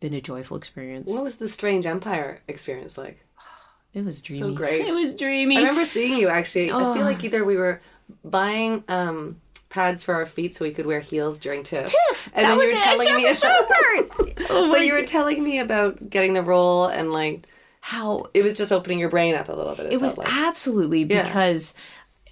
been 0.00 0.14
a 0.14 0.20
joyful 0.20 0.56
experience. 0.56 1.10
what 1.10 1.24
was 1.24 1.36
the 1.36 1.48
Strange 1.48 1.86
Empire 1.86 2.42
experience 2.48 2.98
like? 2.98 3.24
it 3.94 4.04
was 4.04 4.20
dreamy. 4.20 4.40
So 4.40 4.52
great. 4.52 4.84
It 4.88 4.92
was 4.94 5.14
dreamy. 5.14 5.56
I 5.56 5.60
remember 5.60 5.84
seeing 5.84 6.18
you 6.18 6.28
actually. 6.28 6.70
I 6.70 6.94
feel 6.94 7.04
like 7.04 7.24
either 7.24 7.44
we 7.44 7.56
were 7.56 7.80
buying 8.24 8.84
um, 8.88 9.40
pads 9.68 10.02
for 10.02 10.14
our 10.14 10.26
feet 10.26 10.54
so 10.54 10.64
we 10.64 10.70
could 10.72 10.86
wear 10.86 11.00
heels 11.00 11.38
during 11.38 11.62
TIFF. 11.62 11.86
Tiff, 11.86 12.30
And 12.34 12.46
that 12.46 12.56
then 12.56 12.60
you 12.60 12.72
were 12.72 12.78
telling 12.78 13.16
me 13.16 13.34
sure. 13.34 14.46
oh 14.50 14.70
But 14.70 14.86
you 14.86 14.92
were 14.94 15.04
telling 15.04 15.42
me 15.42 15.58
about 15.60 16.08
getting 16.10 16.32
the 16.34 16.42
role 16.42 16.86
and 16.86 17.12
like 17.12 17.46
how 17.80 18.26
it 18.34 18.42
was 18.42 18.56
just 18.56 18.72
opening 18.72 18.98
your 18.98 19.08
brain 19.08 19.34
up 19.34 19.48
a 19.48 19.52
little 19.52 19.74
bit. 19.74 19.86
It, 19.86 19.92
it 19.94 20.00
was 20.00 20.16
like. 20.18 20.28
absolutely 20.30 21.02
Yeah. 21.04 21.22
because 21.22 21.74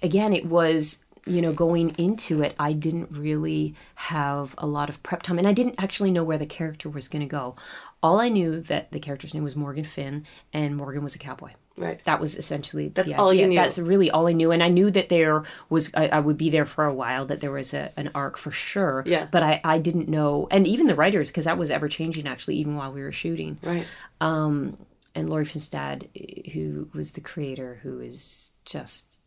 again 0.03 0.33
it 0.33 0.45
was 0.45 1.03
you 1.29 1.41
know 1.41 1.53
going 1.53 1.89
into 1.97 2.41
it 2.41 2.55
i 2.59 2.73
didn't 2.73 3.09
really 3.11 3.75
have 3.95 4.55
a 4.57 4.67
lot 4.67 4.89
of 4.89 5.01
prep 5.03 5.23
time 5.23 5.37
and 5.37 5.47
i 5.47 5.53
didn't 5.53 5.75
actually 5.77 6.11
know 6.11 6.23
where 6.23 6.37
the 6.37 6.45
character 6.45 6.89
was 6.89 7.07
going 7.07 7.21
to 7.21 7.27
go 7.27 7.55
all 8.01 8.19
i 8.19 8.29
knew 8.29 8.59
that 8.59 8.91
the 8.91 8.99
character's 8.99 9.33
name 9.33 9.43
was 9.43 9.55
morgan 9.55 9.83
finn 9.83 10.25
and 10.53 10.75
morgan 10.75 11.03
was 11.03 11.15
a 11.15 11.19
cowboy 11.19 11.51
right. 11.77 12.03
that 12.05 12.19
was 12.19 12.35
essentially 12.35 12.89
That's 12.89 13.11
all 13.11 13.33
you 13.33 13.47
knew. 13.47 13.55
That's 13.55 13.77
really 13.77 14.09
all 14.11 14.27
I 14.27 14.33
knew, 14.33 14.51
and 14.51 14.61
I 14.63 14.67
knew 14.67 14.91
that 14.91 15.09
there 15.09 15.43
was 15.69 15.91
I, 15.93 16.07
I 16.07 16.19
would 16.19 16.37
be 16.37 16.49
there 16.49 16.65
for 16.65 16.85
a 16.85 16.93
while. 16.93 17.25
That 17.25 17.39
there 17.39 17.51
was 17.51 17.73
a, 17.73 17.91
an 17.97 18.09
arc 18.13 18.37
for 18.37 18.51
sure. 18.51 19.03
Yeah. 19.05 19.27
But 19.31 19.43
I 19.43 19.61
I 19.63 19.79
didn't 19.79 20.09
know, 20.09 20.47
and 20.51 20.67
even 20.67 20.87
the 20.87 20.95
writers 20.95 21.29
because 21.29 21.45
that 21.45 21.57
was 21.57 21.71
ever 21.71 21.87
changing 21.87 22.27
actually, 22.27 22.55
even 22.57 22.75
while 22.75 22.91
we 22.91 23.01
were 23.01 23.11
shooting 23.11 23.59
Right. 23.61 23.85
um, 24.19 24.77
and 25.15 25.29
Laurie 25.29 25.45
Finstad, 25.45 26.51
who 26.53 26.89
was 26.93 27.13
the 27.13 27.21
creator, 27.21 27.79
who 27.81 27.99
is 27.99 28.51
just, 28.65 29.19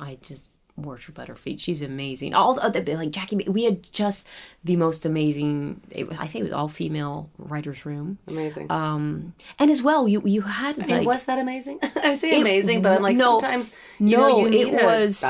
I 0.00 0.18
just 0.22 0.48
worship 0.76 1.18
at 1.18 1.28
her 1.28 1.34
feet. 1.34 1.60
She's 1.60 1.82
amazing. 1.82 2.34
All 2.34 2.54
the 2.54 2.64
other, 2.64 2.82
like 2.96 3.10
Jackie, 3.10 3.36
we 3.48 3.64
had 3.64 3.82
just 3.92 4.26
the 4.64 4.76
most 4.76 5.04
amazing. 5.04 5.80
It, 5.90 6.08
I 6.18 6.26
think 6.26 6.40
it 6.40 6.44
was 6.44 6.52
all 6.52 6.68
female 6.68 7.28
writers' 7.38 7.84
room, 7.84 8.18
Amazing. 8.26 8.70
um, 8.70 9.34
and 9.58 9.70
as 9.70 9.82
well, 9.82 10.08
you 10.08 10.22
you 10.24 10.42
had 10.42 10.80
I 10.80 10.86
mean, 10.86 11.04
was 11.04 11.24
that 11.24 11.38
amazing? 11.38 11.78
I 11.96 12.14
say 12.14 12.40
amazing, 12.40 12.82
but 12.82 12.92
I'm 12.92 13.02
like 13.02 13.16
no, 13.16 13.38
sometimes 13.38 13.72
you 13.98 14.16
no, 14.16 14.28
know 14.28 14.46
you 14.46 14.68
it 14.68 14.84
was 14.84 15.22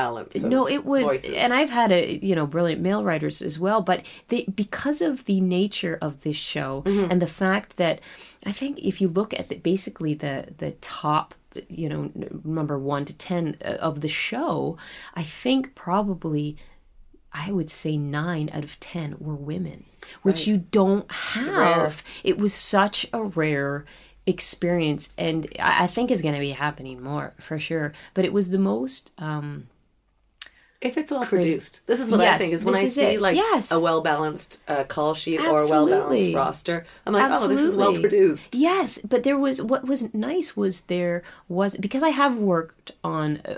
no, 0.43 0.67
it 0.67 0.85
was, 0.85 1.03
voices. 1.07 1.35
and 1.35 1.53
I've 1.53 1.69
had 1.69 1.91
a 1.91 2.17
you 2.25 2.35
know 2.35 2.45
brilliant 2.45 2.81
male 2.81 3.03
writers 3.03 3.41
as 3.41 3.59
well, 3.59 3.81
but 3.81 4.05
they 4.29 4.45
because 4.45 5.01
of 5.01 5.25
the 5.25 5.41
nature 5.41 5.97
of 6.01 6.21
this 6.23 6.37
show 6.37 6.63
Mm-hmm. 6.85 7.11
and 7.11 7.21
the 7.21 7.27
fact 7.27 7.77
that 7.77 7.99
I 8.45 8.51
think 8.51 8.79
if 8.79 9.01
you 9.01 9.07
look 9.07 9.33
at 9.33 9.49
the, 9.49 9.55
basically 9.55 10.13
the 10.13 10.47
the 10.57 10.71
top 10.81 11.35
you 11.69 11.87
know 11.89 12.11
number 12.43 12.77
one 12.77 13.05
to 13.05 13.13
ten 13.13 13.57
uh, 13.63 13.73
of 13.73 14.01
the 14.01 14.07
show, 14.07 14.77
I 15.13 15.23
think 15.23 15.75
probably 15.75 16.57
I 17.31 17.51
would 17.51 17.69
say 17.69 17.97
nine 17.97 18.49
out 18.53 18.63
of 18.63 18.79
ten 18.79 19.15
were 19.19 19.35
women, 19.35 19.85
which 20.21 20.47
you 20.47 20.57
don't 20.57 21.11
have. 21.11 22.03
It 22.23 22.37
was 22.37 22.53
such 22.53 23.07
a 23.13 23.23
rare 23.23 23.85
experience, 24.25 25.13
and 25.17 25.47
I 25.59 25.83
I 25.83 25.87
think 25.87 26.11
is 26.11 26.21
going 26.21 26.35
to 26.35 26.39
be 26.39 26.51
happening 26.51 27.01
more 27.01 27.33
for 27.39 27.59
sure. 27.59 27.93
But 28.13 28.25
it 28.25 28.33
was 28.33 28.49
the 28.49 28.59
most. 28.59 29.11
Um, 29.17 29.67
If 30.83 30.97
it's 30.97 31.11
well 31.11 31.25
produced, 31.25 31.85
this 31.87 31.99
is 31.99 32.11
what 32.11 32.19
I 32.21 32.37
think. 32.37 32.53
Is 32.53 32.65
when 32.65 32.75
I 32.75 32.81
is 32.81 32.95
see 32.95 33.15
it. 33.15 33.21
like 33.21 33.35
Yes. 33.35 33.71
a 33.71 33.79
well 33.79 34.01
balanced 34.01 34.61
uh, 34.67 34.83
call 34.83 35.13
sheet 35.13 35.39
or 35.39 35.57
a 35.63 35.67
well 35.69 35.87
balanced 35.87 36.35
roster, 36.35 36.85
I'm 37.05 37.13
like, 37.13 37.31
oh, 37.35 37.47
this 37.47 37.61
is 37.61 37.75
well 37.75 37.93
produced. 37.99 38.53
Yes, 38.55 38.99
but 39.03 39.23
there 39.23 39.37
was 39.37 39.61
what 39.61 39.85
was 39.87 40.13
nice 40.13 40.55
was 40.57 40.81
there 40.81 41.23
was 41.47 41.77
because 41.77 42.03
I 42.03 42.09
have 42.09 42.35
worked 42.37 42.91
on 43.03 43.37
uh, 43.45 43.57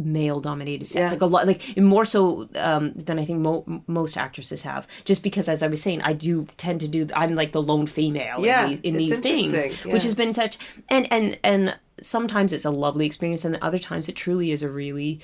male 0.00 0.38
dominated 0.40 0.84
sets 0.84 0.94
Yeah. 0.96 1.10
like 1.10 1.22
a 1.22 1.26
lot 1.26 1.46
like 1.46 1.76
more 1.76 2.04
so 2.04 2.48
um, 2.54 2.92
than 2.92 3.18
I 3.18 3.24
think 3.24 3.40
mo- 3.40 3.82
most 3.88 4.16
actresses 4.16 4.62
have 4.62 4.86
just 5.04 5.24
because 5.24 5.48
as 5.48 5.60
I 5.62 5.66
was 5.66 5.82
saying 5.82 6.02
I 6.02 6.12
do 6.12 6.46
tend 6.56 6.80
to 6.82 6.88
do 6.88 7.08
I'm 7.16 7.34
like 7.34 7.50
the 7.50 7.60
lone 7.62 7.88
female 7.88 8.44
Yeah, 8.46 8.66
in 8.66 8.68
these, 8.70 8.80
in 8.82 8.96
these 8.96 9.18
things 9.18 9.54
interesting, 9.54 9.92
which 9.92 10.04
has 10.04 10.14
been 10.14 10.32
such 10.32 10.56
and 10.88 11.12
and 11.12 11.36
and 11.42 11.76
sometimes 12.00 12.52
it's 12.52 12.64
a 12.64 12.70
lovely 12.70 13.06
experience 13.06 13.44
and 13.44 13.56
other 13.60 13.78
times 13.78 14.08
it 14.08 14.14
truly 14.14 14.52
is 14.52 14.62
a 14.62 14.70
really 14.70 15.18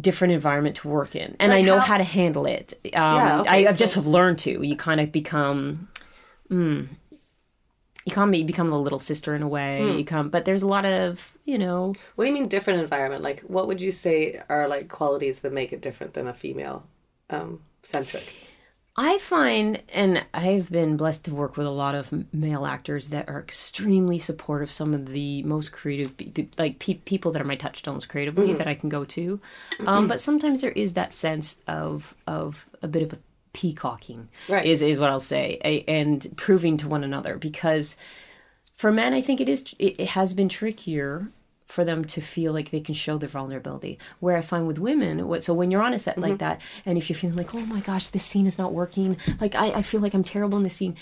different 0.00 0.32
environment 0.34 0.76
to 0.76 0.88
work 0.88 1.14
in 1.14 1.36
and 1.38 1.50
Like 1.50 1.58
I 1.58 1.62
know 1.62 1.78
how- 1.78 1.86
how, 1.86 1.96
to 1.98 2.04
handle 2.04 2.46
it 2.46 2.74
um, 2.84 2.90
Yeah, 3.16 3.40
okay, 3.40 3.66
I, 3.66 3.68
I've 3.70 3.78
just 3.78 3.94
have 3.94 4.06
learned 4.06 4.38
to 4.40 4.64
you 4.66 4.76
kind 4.76 5.00
of 5.00 5.12
become 5.12 5.88
you 8.04 8.12
kind 8.12 8.34
of 8.34 8.46
become 8.46 8.68
the 8.68 8.78
little 8.78 8.98
sister 8.98 9.34
in 9.34 9.42
a 9.42 9.48
way. 9.48 9.80
Hmm. 9.80 9.98
You 9.98 10.04
come, 10.04 10.28
but 10.28 10.44
there's 10.44 10.62
a 10.62 10.68
lot 10.68 10.84
of 10.84 11.36
you 11.44 11.58
know. 11.58 11.94
What 12.16 12.24
do 12.24 12.28
you 12.28 12.34
mean 12.34 12.48
different 12.48 12.80
environment? 12.80 13.22
Like, 13.22 13.40
what 13.42 13.66
would 13.68 13.80
you 13.80 13.92
say 13.92 14.40
are 14.48 14.68
like 14.68 14.88
qualities 14.88 15.40
that 15.40 15.52
make 15.52 15.72
it 15.72 15.80
different 15.80 16.14
than 16.14 16.26
a 16.26 16.34
female 16.34 16.84
um, 17.30 17.60
centric? 17.82 18.34
I 18.94 19.16
find, 19.18 19.82
and 19.94 20.26
I've 20.34 20.70
been 20.70 20.98
blessed 20.98 21.24
to 21.24 21.34
work 21.34 21.56
with 21.56 21.66
a 21.66 21.70
lot 21.70 21.94
of 21.94 22.12
male 22.34 22.66
actors 22.66 23.08
that 23.08 23.26
are 23.26 23.40
extremely 23.40 24.18
supportive. 24.18 24.70
Some 24.70 24.92
of 24.92 25.08
the 25.08 25.42
most 25.44 25.72
creative, 25.72 26.12
like 26.58 26.78
pe- 26.78 26.94
people 26.94 27.32
that 27.32 27.40
are 27.40 27.46
my 27.46 27.56
touchstones 27.56 28.04
creatively 28.04 28.48
Mm-hmm. 28.48 28.56
that 28.58 28.68
I 28.68 28.74
can 28.74 28.90
go 28.90 29.04
to. 29.06 29.40
Um, 29.86 30.08
but 30.08 30.20
sometimes 30.20 30.60
there 30.60 30.72
is 30.72 30.92
that 30.92 31.12
sense 31.14 31.60
of 31.66 32.14
of 32.26 32.66
a 32.82 32.88
bit 32.88 33.02
of 33.02 33.14
a 33.14 33.18
peacocking, 33.54 34.28
Right. 34.48 34.66
Is 34.66 34.82
is 34.82 34.98
what 35.00 35.08
I'll 35.08 35.18
say, 35.18 35.58
a, 35.64 35.82
and 35.84 36.26
proving 36.36 36.76
to 36.78 36.88
one 36.88 37.02
another 37.04 37.38
because 37.38 37.96
for 38.76 38.92
men, 38.92 39.14
I 39.14 39.22
think 39.22 39.40
it 39.40 39.48
is 39.48 39.74
it, 39.78 40.00
it 40.00 40.08
has 40.10 40.34
been 40.34 40.48
trickier 40.50 41.28
for 41.72 41.84
them 41.84 42.04
to 42.04 42.20
feel 42.20 42.52
like 42.52 42.70
they 42.70 42.80
can 42.80 42.94
show 42.94 43.16
their 43.18 43.28
vulnerability. 43.28 43.98
Where 44.20 44.36
I 44.36 44.42
find 44.42 44.66
with 44.66 44.78
women, 44.78 45.26
what 45.26 45.42
so 45.42 45.54
when 45.54 45.70
you're 45.70 45.82
on 45.82 45.94
a 45.94 45.98
set 45.98 46.12
Mm-hmm. 46.16 46.22
like 46.30 46.38
that, 46.38 46.60
and 46.84 46.98
if 46.98 47.08
you're 47.08 47.16
feeling 47.22 47.36
like, 47.36 47.54
oh 47.54 47.66
my 47.76 47.80
gosh, 47.80 48.08
this 48.08 48.24
scene 48.24 48.46
is 48.46 48.58
not 48.58 48.72
working, 48.72 49.16
like 49.40 49.54
I, 49.54 49.66
I 49.80 49.82
feel 49.82 50.00
like 50.00 50.14
I'm 50.14 50.24
terrible 50.24 50.58
in 50.58 50.64
this 50.64 50.76
scene. 50.76 50.96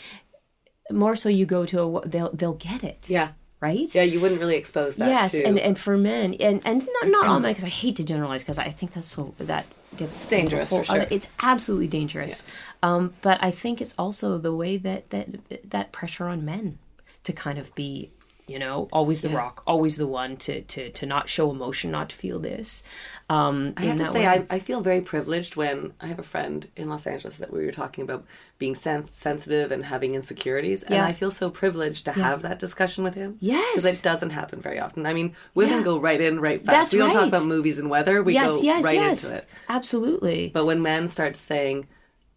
More 0.91 1.17
so, 1.17 1.29
you 1.29 1.47
go 1.47 1.67
to 1.67 1.77
a 1.99 2.09
they'll 2.09 2.31
they'll 2.33 2.55
get 2.71 2.83
it, 2.85 3.01
Yeah, 3.09 3.29
right? 3.61 3.93
yeah. 3.95 4.03
You 4.03 4.21
wouldn't 4.21 4.41
really 4.41 4.57
expose 4.57 4.97
that. 4.97 5.09
Yes, 5.09 5.33
to... 5.33 5.45
and 5.45 5.59
and 5.59 5.77
for 5.79 5.97
men, 5.99 6.35
and 6.35 6.61
and 6.65 6.87
not 7.03 7.09
not 7.17 7.27
all 7.31 7.41
men, 7.41 7.51
because 7.51 7.65
I 7.65 7.69
hate 7.83 7.97
to 7.97 8.05
generalize, 8.05 8.43
because 8.45 8.59
I 8.59 8.71
think 8.71 8.93
that's 8.95 9.07
so 9.07 9.35
that 9.39 9.67
gets 9.97 10.27
dangerous, 10.27 10.71
for 10.71 10.83
a 10.83 10.85
whole 10.85 10.97
sure. 10.97 11.07
It's 11.11 11.29
absolutely 11.41 11.89
dangerous. 11.89 12.45
Um, 12.83 13.15
but 13.23 13.43
I 13.43 13.51
think 13.51 13.81
it's 13.81 13.95
also 13.99 14.39
the 14.39 14.55
way 14.55 14.77
that 14.79 15.11
that 15.11 15.27
that 15.71 15.93
pressure 15.93 16.27
on 16.29 16.45
men 16.45 16.79
to 17.25 17.33
kind 17.33 17.59
of 17.59 17.75
be, 17.75 18.11
you 18.51 18.59
know, 18.59 18.89
always 18.93 19.21
the 19.23 19.29
rock, 19.29 19.63
always 19.67 19.97
the 19.97 20.07
one 20.07 20.37
to 20.39 20.63
to 20.63 20.91
to 20.91 21.07
not 21.07 21.29
show 21.29 21.51
emotion, 21.51 21.91
not 21.91 22.09
to 22.11 22.17
feel 22.17 22.39
this. 22.41 22.83
Um, 23.29 23.75
I 23.77 23.83
have 23.83 23.99
to 23.99 24.07
say, 24.07 24.27
I, 24.27 24.45
I 24.51 24.59
feel 24.59 24.81
very 24.81 25.01
privileged 25.01 25.55
when 25.55 25.93
I 26.01 26.07
have 26.09 26.19
a 26.19 26.25
friend 26.25 26.69
in 26.77 26.89
Los 26.89 27.07
Angeles 27.07 27.37
that 27.39 27.53
we 27.53 27.65
were 27.65 27.71
talking 27.71 28.03
about 28.03 28.25
being 28.59 28.75
sen- 28.75 29.07
sensitive 29.07 29.71
and 29.71 29.85
having 29.85 30.15
insecurities, 30.15 30.83
and 30.83 30.95
Yeah. 30.97 31.07
I 31.07 31.13
feel 31.13 31.31
so 31.31 31.49
privileged 31.49 32.05
to 32.07 32.13
have 32.13 32.43
that 32.43 32.59
discussion 32.59 33.05
with 33.05 33.15
him. 33.15 33.37
Yes. 33.39 33.67
because 33.77 33.99
it 34.01 34.03
doesn't 34.03 34.31
happen 34.31 34.61
very 34.61 34.81
often. 34.81 35.07
I 35.07 35.15
mean, 35.15 35.37
women 35.55 35.79
Yeah. 35.79 35.85
go 35.85 35.99
right 35.99 36.21
in, 36.21 36.41
right 36.41 36.59
fast. 36.61 36.67
That's 36.67 36.93
we 36.93 36.99
don't 36.99 37.13
talk 37.13 37.29
about 37.29 37.47
movies 37.47 37.79
and 37.79 37.89
weather. 37.89 38.21
We 38.23 38.35
yes, 38.35 38.51
go 38.51 38.63
yes, 38.63 38.85
right 38.85 38.95
yes, 38.97 39.25
into 39.25 39.37
it. 39.39 39.47
absolutely. 39.69 40.51
But 40.53 40.67
when 40.67 40.83
men 40.83 41.07
start 41.09 41.37
saying, 41.37 41.87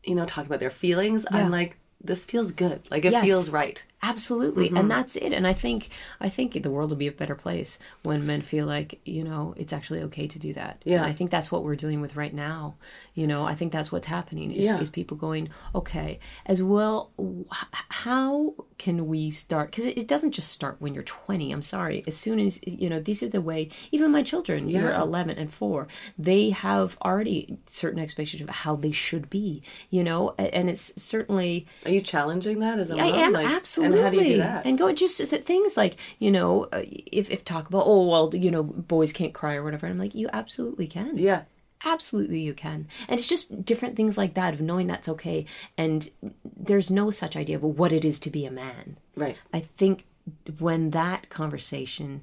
you 0.03 0.16
know, 0.16 0.26
talking 0.26 0.47
about 0.47 0.59
their 0.59 0.70
feelings, 0.70 1.26
Yeah. 1.32 1.39
I'm 1.39 1.51
like, 1.51 1.78
this 2.03 2.24
feels 2.26 2.51
good. 2.51 2.82
Like 2.91 3.03
it 3.05 3.20
feels 3.22 3.49
right. 3.49 3.84
Absolutely, 4.04 4.68
Mm-hmm. 4.68 4.78
and 4.78 4.91
that's 4.91 5.16
it. 5.16 5.32
And 5.34 5.47
I 5.47 5.54
think 5.54 5.89
I 6.20 6.30
think 6.30 6.62
the 6.62 6.70
world 6.70 6.89
will 6.91 6.97
be 6.97 7.08
a 7.08 7.12
better 7.12 7.36
place 7.36 7.80
when 8.04 8.26
men 8.28 8.41
feel 8.41 8.66
like 8.66 8.99
you 9.06 9.24
know 9.24 9.54
it's 9.58 9.74
actually 9.74 10.01
okay 10.04 10.28
to 10.28 10.38
do 10.38 10.54
that. 10.54 10.82
Yeah. 10.86 10.97
and 10.97 11.06
I 11.06 11.14
think 11.14 11.32
that's 11.32 11.51
what 11.51 11.64
we're 11.64 11.76
dealing 11.76 12.01
with 12.01 12.16
right 12.16 12.34
now. 12.34 12.76
You 13.16 13.26
know, 13.28 13.45
I 13.45 13.56
think 13.56 13.72
that's 13.72 13.91
what's 13.91 14.08
happening 14.08 14.51
is, 14.51 14.66
Yeah. 14.66 14.80
is 14.80 14.89
people 14.89 15.16
going 15.18 15.49
okay 15.74 16.20
as 16.45 16.62
well. 16.62 17.12
How 17.89 18.54
can 18.78 19.08
we 19.08 19.32
start? 19.32 19.72
Because 19.72 19.86
it, 19.86 19.97
it 19.97 20.08
doesn't 20.08 20.32
just 20.32 20.49
start 20.51 20.78
when 20.80 20.93
you're 20.93 21.04
20. 21.04 21.51
I'm 21.51 21.62
sorry. 21.62 22.04
As 22.08 22.18
soon 22.18 22.39
as 22.39 22.60
you 22.66 22.89
know, 22.89 22.99
these 22.99 23.24
are 23.24 23.30
the 23.30 23.41
way. 23.41 23.70
Even 23.91 24.12
my 24.12 24.24
children, 24.24 24.68
you're 24.70 24.93
11 24.93 25.38
and 25.38 25.51
four, 25.54 25.88
they 26.18 26.49
have 26.49 26.97
already 27.04 27.58
certain 27.68 27.99
expectations 27.99 28.41
of 28.41 28.49
how 28.49 28.76
they 28.76 28.91
should 28.91 29.30
be. 29.30 29.62
You 29.89 30.04
know, 30.04 30.36
and 30.38 30.70
it's 30.70 31.01
certainly. 31.01 31.68
Are 31.86 31.91
you 31.91 32.01
challenging 32.01 32.60
that 32.60 32.80
as 32.80 32.89
a 32.91 32.95
I 32.97 33.10
mom? 33.12 33.20
am 33.20 33.34
Like, 33.34 33.47
absolutely. 33.47 33.93
And 33.94 34.04
how 34.04 34.10
do 34.10 34.18
you 34.18 34.34
do 34.34 34.38
that? 34.38 34.66
And 34.66 34.78
go 34.78 34.91
just 34.94 35.22
things 35.22 35.78
like 35.78 35.98
you 36.20 36.32
know, 36.32 36.66
uh, 36.72 36.84
if 36.84 37.30
if 37.30 37.44
talk 37.46 37.68
about 37.68 37.84
oh 37.86 38.08
well, 38.08 38.34
you 38.34 38.52
know, 38.52 38.64
boys 38.64 39.14
can't 39.14 39.34
cry 39.34 39.56
or 39.56 39.64
whatever. 39.64 39.86
And 39.86 39.94
I'm 39.94 40.00
like, 40.00 40.16
you 40.16 40.30
absolutely 40.34 40.88
can. 40.88 41.18
yeah. 41.18 41.44
Absolutely, 41.86 42.39
you 42.39 42.54
can. 42.54 42.88
And 43.10 43.20
it's 43.20 43.28
just 43.28 43.66
different 43.66 43.98
things 43.98 44.18
like 44.18 44.36
that 44.36 44.54
of 44.54 44.62
knowing 44.62 44.88
that's 44.88 45.10
okay. 45.10 45.46
And 45.78 46.10
there's 46.46 46.89
no 46.89 47.12
such 47.12 47.36
idea 47.36 47.58
of 47.58 47.64
what 47.64 47.91
it 47.91 48.06
is 48.06 48.20
to 48.20 48.30
be 48.30 48.46
a 48.46 48.52
man. 48.52 48.96
Right. 49.18 49.41
I 49.54 49.60
think 49.60 50.06
when 50.60 50.91
that 50.91 51.30
conversation, 51.30 52.22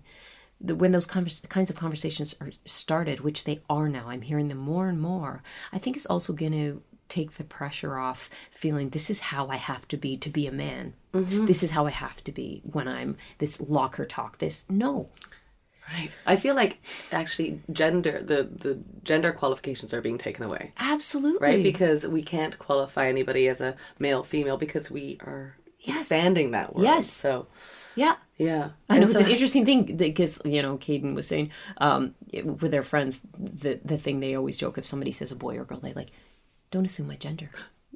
when 0.61 0.93
those 0.93 1.05
convers- 1.05 1.43
kinds 1.51 1.69
of 1.69 1.77
conversations 1.77 2.35
are 2.41 2.53
started, 2.65 3.21
which 3.21 3.45
they 3.45 3.61
are 3.69 3.91
now, 3.91 4.09
I'm 4.09 4.23
hearing 4.23 4.49
them 4.49 4.57
more 4.57 4.89
and 4.89 4.99
more. 4.99 5.43
I 5.75 5.79
think 5.79 5.95
it's 5.95 6.07
also 6.07 6.33
going 6.33 6.53
to 6.53 6.83
take 7.11 7.33
the 7.33 7.45
pressure 7.45 7.99
off 7.99 8.31
feeling 8.51 8.91
this 8.91 9.11
is 9.11 9.21
how 9.21 9.49
I 9.49 9.57
have 9.57 9.87
to 9.89 9.97
be 9.97 10.17
to 10.17 10.31
be 10.31 10.47
a 10.47 10.53
man. 10.53 10.95
This 11.13 11.63
is 11.63 11.73
how 11.73 11.87
I 11.87 11.91
have 11.91 12.23
to 12.25 12.33
be 12.33 12.63
when 12.65 12.87
I'm 12.89 13.17
this 13.39 13.61
locker 13.61 14.07
talk. 14.07 14.39
This 14.39 14.65
no, 14.69 15.09
Right. 15.93 16.17
I 16.25 16.37
feel 16.37 16.55
like 16.55 16.81
actually 17.11 17.61
gender 17.73 18.23
the 18.23 18.45
the 18.45 18.81
gender 19.03 19.33
qualifications 19.33 19.93
are 19.93 20.01
being 20.01 20.19
taken 20.19 20.45
away. 20.45 20.73
absolutely 20.79 21.47
Right? 21.47 21.63
Because 21.63 22.07
we 22.07 22.23
can't 22.23 22.59
qualify 22.59 23.09
anybody 23.09 23.49
as 23.49 23.61
a 23.61 23.77
male 23.99 24.23
female 24.23 24.57
because 24.57 24.91
we 24.91 25.19
are 25.23 25.57
expanding 25.85 26.53
that 26.53 26.75
word. 26.75 26.85
Yes. 26.85 27.11
So 27.11 27.49
yeah. 27.97 28.17
yeah. 28.37 28.71
I 28.89 28.95
know 28.99 29.03
And 29.03 29.03
it's 29.03 29.15
an 29.15 29.27
interesting 29.27 29.65
thing 29.65 29.97
because 29.97 30.41
you 30.45 30.63
know 30.63 30.79
Caden 30.79 31.15
was 31.15 31.27
saying 31.27 31.51
um, 31.79 32.15
with 32.33 32.71
their 32.71 32.85
friends 32.85 33.23
the 33.37 33.81
the 33.85 33.99
thing 33.99 34.21
they 34.21 34.37
always 34.37 34.59
joke 34.59 34.79
if 34.79 34.87
somebody 34.87 35.13
says 35.13 35.33
a 35.33 35.37
boy 35.37 35.59
or 35.59 35.65
girl 35.65 35.81
they 35.81 35.93
like 35.93 36.11
don't 36.71 36.85
assume 36.85 37.09
my 37.09 37.17
gender. 37.17 37.51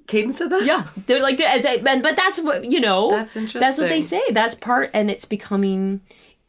Caden 0.06 0.34
said 0.34 0.50
that? 0.50 0.64
Yeah, 0.64 0.86
they're 1.06 1.22
like 1.22 1.40
as 1.40 1.64
I, 1.64 1.76
and 1.86 2.02
but 2.02 2.16
that's 2.16 2.40
what 2.40 2.70
you 2.70 2.80
know. 2.80 3.10
That's 3.10 3.36
interesting. 3.36 3.60
That's 3.60 3.78
what 3.78 3.88
they 3.88 4.02
say. 4.02 4.22
That's 4.30 4.54
part, 4.54 4.90
and 4.92 5.10
it's 5.10 5.24
becoming 5.24 6.02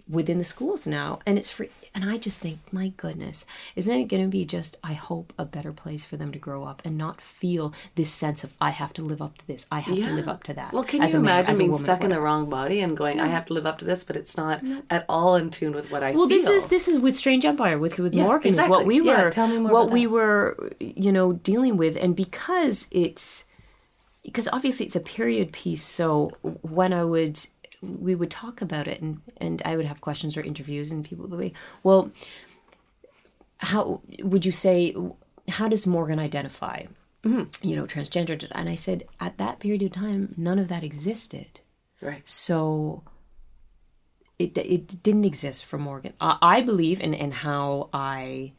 within 0.09 0.37
the 0.37 0.43
schools 0.43 0.85
now, 0.85 1.19
and 1.25 1.37
it's 1.37 1.49
free. 1.49 1.69
And 1.95 2.09
I 2.09 2.17
just 2.17 2.41
think, 2.41 2.59
my 2.73 2.89
goodness, 2.97 3.45
isn't 3.77 3.97
it 3.97 4.09
going 4.09 4.21
to 4.21 4.27
be 4.29 4.43
just? 4.43 4.77
I 4.83 4.91
hope 4.93 5.31
a 5.39 5.45
better 5.45 5.71
place 5.71 6.03
for 6.03 6.17
them 6.17 6.33
to 6.33 6.37
grow 6.37 6.65
up 6.65 6.81
and 6.83 6.97
not 6.97 7.21
feel 7.21 7.73
this 7.95 8.11
sense 8.11 8.43
of 8.43 8.53
I 8.59 8.71
have 8.71 8.91
to 8.95 9.01
live 9.01 9.21
up 9.21 9.37
to 9.37 9.47
this. 9.47 9.65
I 9.71 9.79
have 9.79 9.95
to 9.95 10.11
live 10.13 10.27
up 10.27 10.43
to 10.43 10.53
that. 10.55 10.73
Well, 10.73 10.83
can 10.83 11.01
as 11.01 11.13
you 11.13 11.21
man, 11.21 11.39
imagine 11.39 11.57
being 11.57 11.71
woman, 11.71 11.85
stuck 11.85 12.03
in 12.03 12.09
the 12.09 12.19
wrong 12.19 12.49
body 12.49 12.81
and 12.81 12.97
going, 12.97 13.21
I 13.21 13.27
have 13.27 13.45
to 13.45 13.53
live 13.53 13.65
up 13.65 13.77
to 13.79 13.85
this, 13.85 14.03
but 14.03 14.17
it's 14.17 14.35
not 14.35 14.61
at 14.89 15.05
all 15.07 15.35
in 15.37 15.49
tune 15.49 15.73
with 15.73 15.89
what 15.89 16.03
I 16.03 16.11
Well, 16.11 16.27
feel. 16.27 16.37
this 16.37 16.47
is 16.47 16.67
this 16.67 16.87
is 16.89 16.99
with 16.99 17.15
Strange 17.15 17.45
Empire 17.45 17.79
with 17.79 17.97
with 17.97 18.13
Yeah, 18.13 18.23
Morgan 18.23 18.49
exactly. 18.49 18.71
what 18.71 18.85
we 18.85 18.99
Yeah, 19.01 19.29
were 19.31 19.59
more 19.59 19.71
what 19.71 19.89
we 19.89 20.03
that. 20.05 20.11
were 20.11 20.71
you 20.81 21.13
know 21.13 21.31
dealing 21.33 21.77
with, 21.77 21.95
and 21.95 22.13
because 22.13 22.87
it's 22.91 23.45
because 24.21 24.49
obviously 24.51 24.85
it's 24.87 24.95
a 24.95 24.99
period 24.99 25.53
piece. 25.53 25.83
So 25.83 26.31
when 26.61 26.91
I 26.91 27.03
would 27.05 27.39
we 27.85 28.15
would 28.15 28.31
talk 28.31 28.61
about 28.61 28.87
it, 28.87 29.01
and 29.01 29.21
and 29.37 29.61
I 29.65 29.75
would 29.75 29.85
have 29.85 30.01
questions 30.01 30.37
or 30.37 30.41
interviews, 30.41 30.91
and 30.91 31.03
people 31.03 31.27
would 31.27 31.39
be 31.39 31.53
well, 31.83 32.11
how 33.59 34.01
would 34.21 34.45
you 34.45 34.51
say? 34.51 34.95
How 35.49 35.67
does 35.67 35.85
Morgan 35.85 36.19
identify? 36.19 36.85
Mm-hmm. 37.23 37.67
You 37.67 37.75
know, 37.75 37.85
transgender, 37.85 38.47
and 38.51 38.69
I 38.69 38.75
said 38.75 39.05
at 39.19 39.37
that 39.37 39.59
period 39.59 39.81
of 39.83 39.93
time, 39.93 40.33
none 40.37 40.59
of 40.59 40.67
that 40.67 40.83
existed. 40.83 41.61
right. 42.01 42.27
So 42.27 43.03
it 44.37 44.57
it 44.57 45.01
didn't 45.01 45.25
exist 45.25 45.65
for 45.65 45.77
Morgan. 45.77 46.13
I, 46.19 46.37
I 46.41 46.61
believe, 46.61 47.01
and 47.01 47.15
and 47.15 47.33
how 47.33 47.89
I 47.93 48.53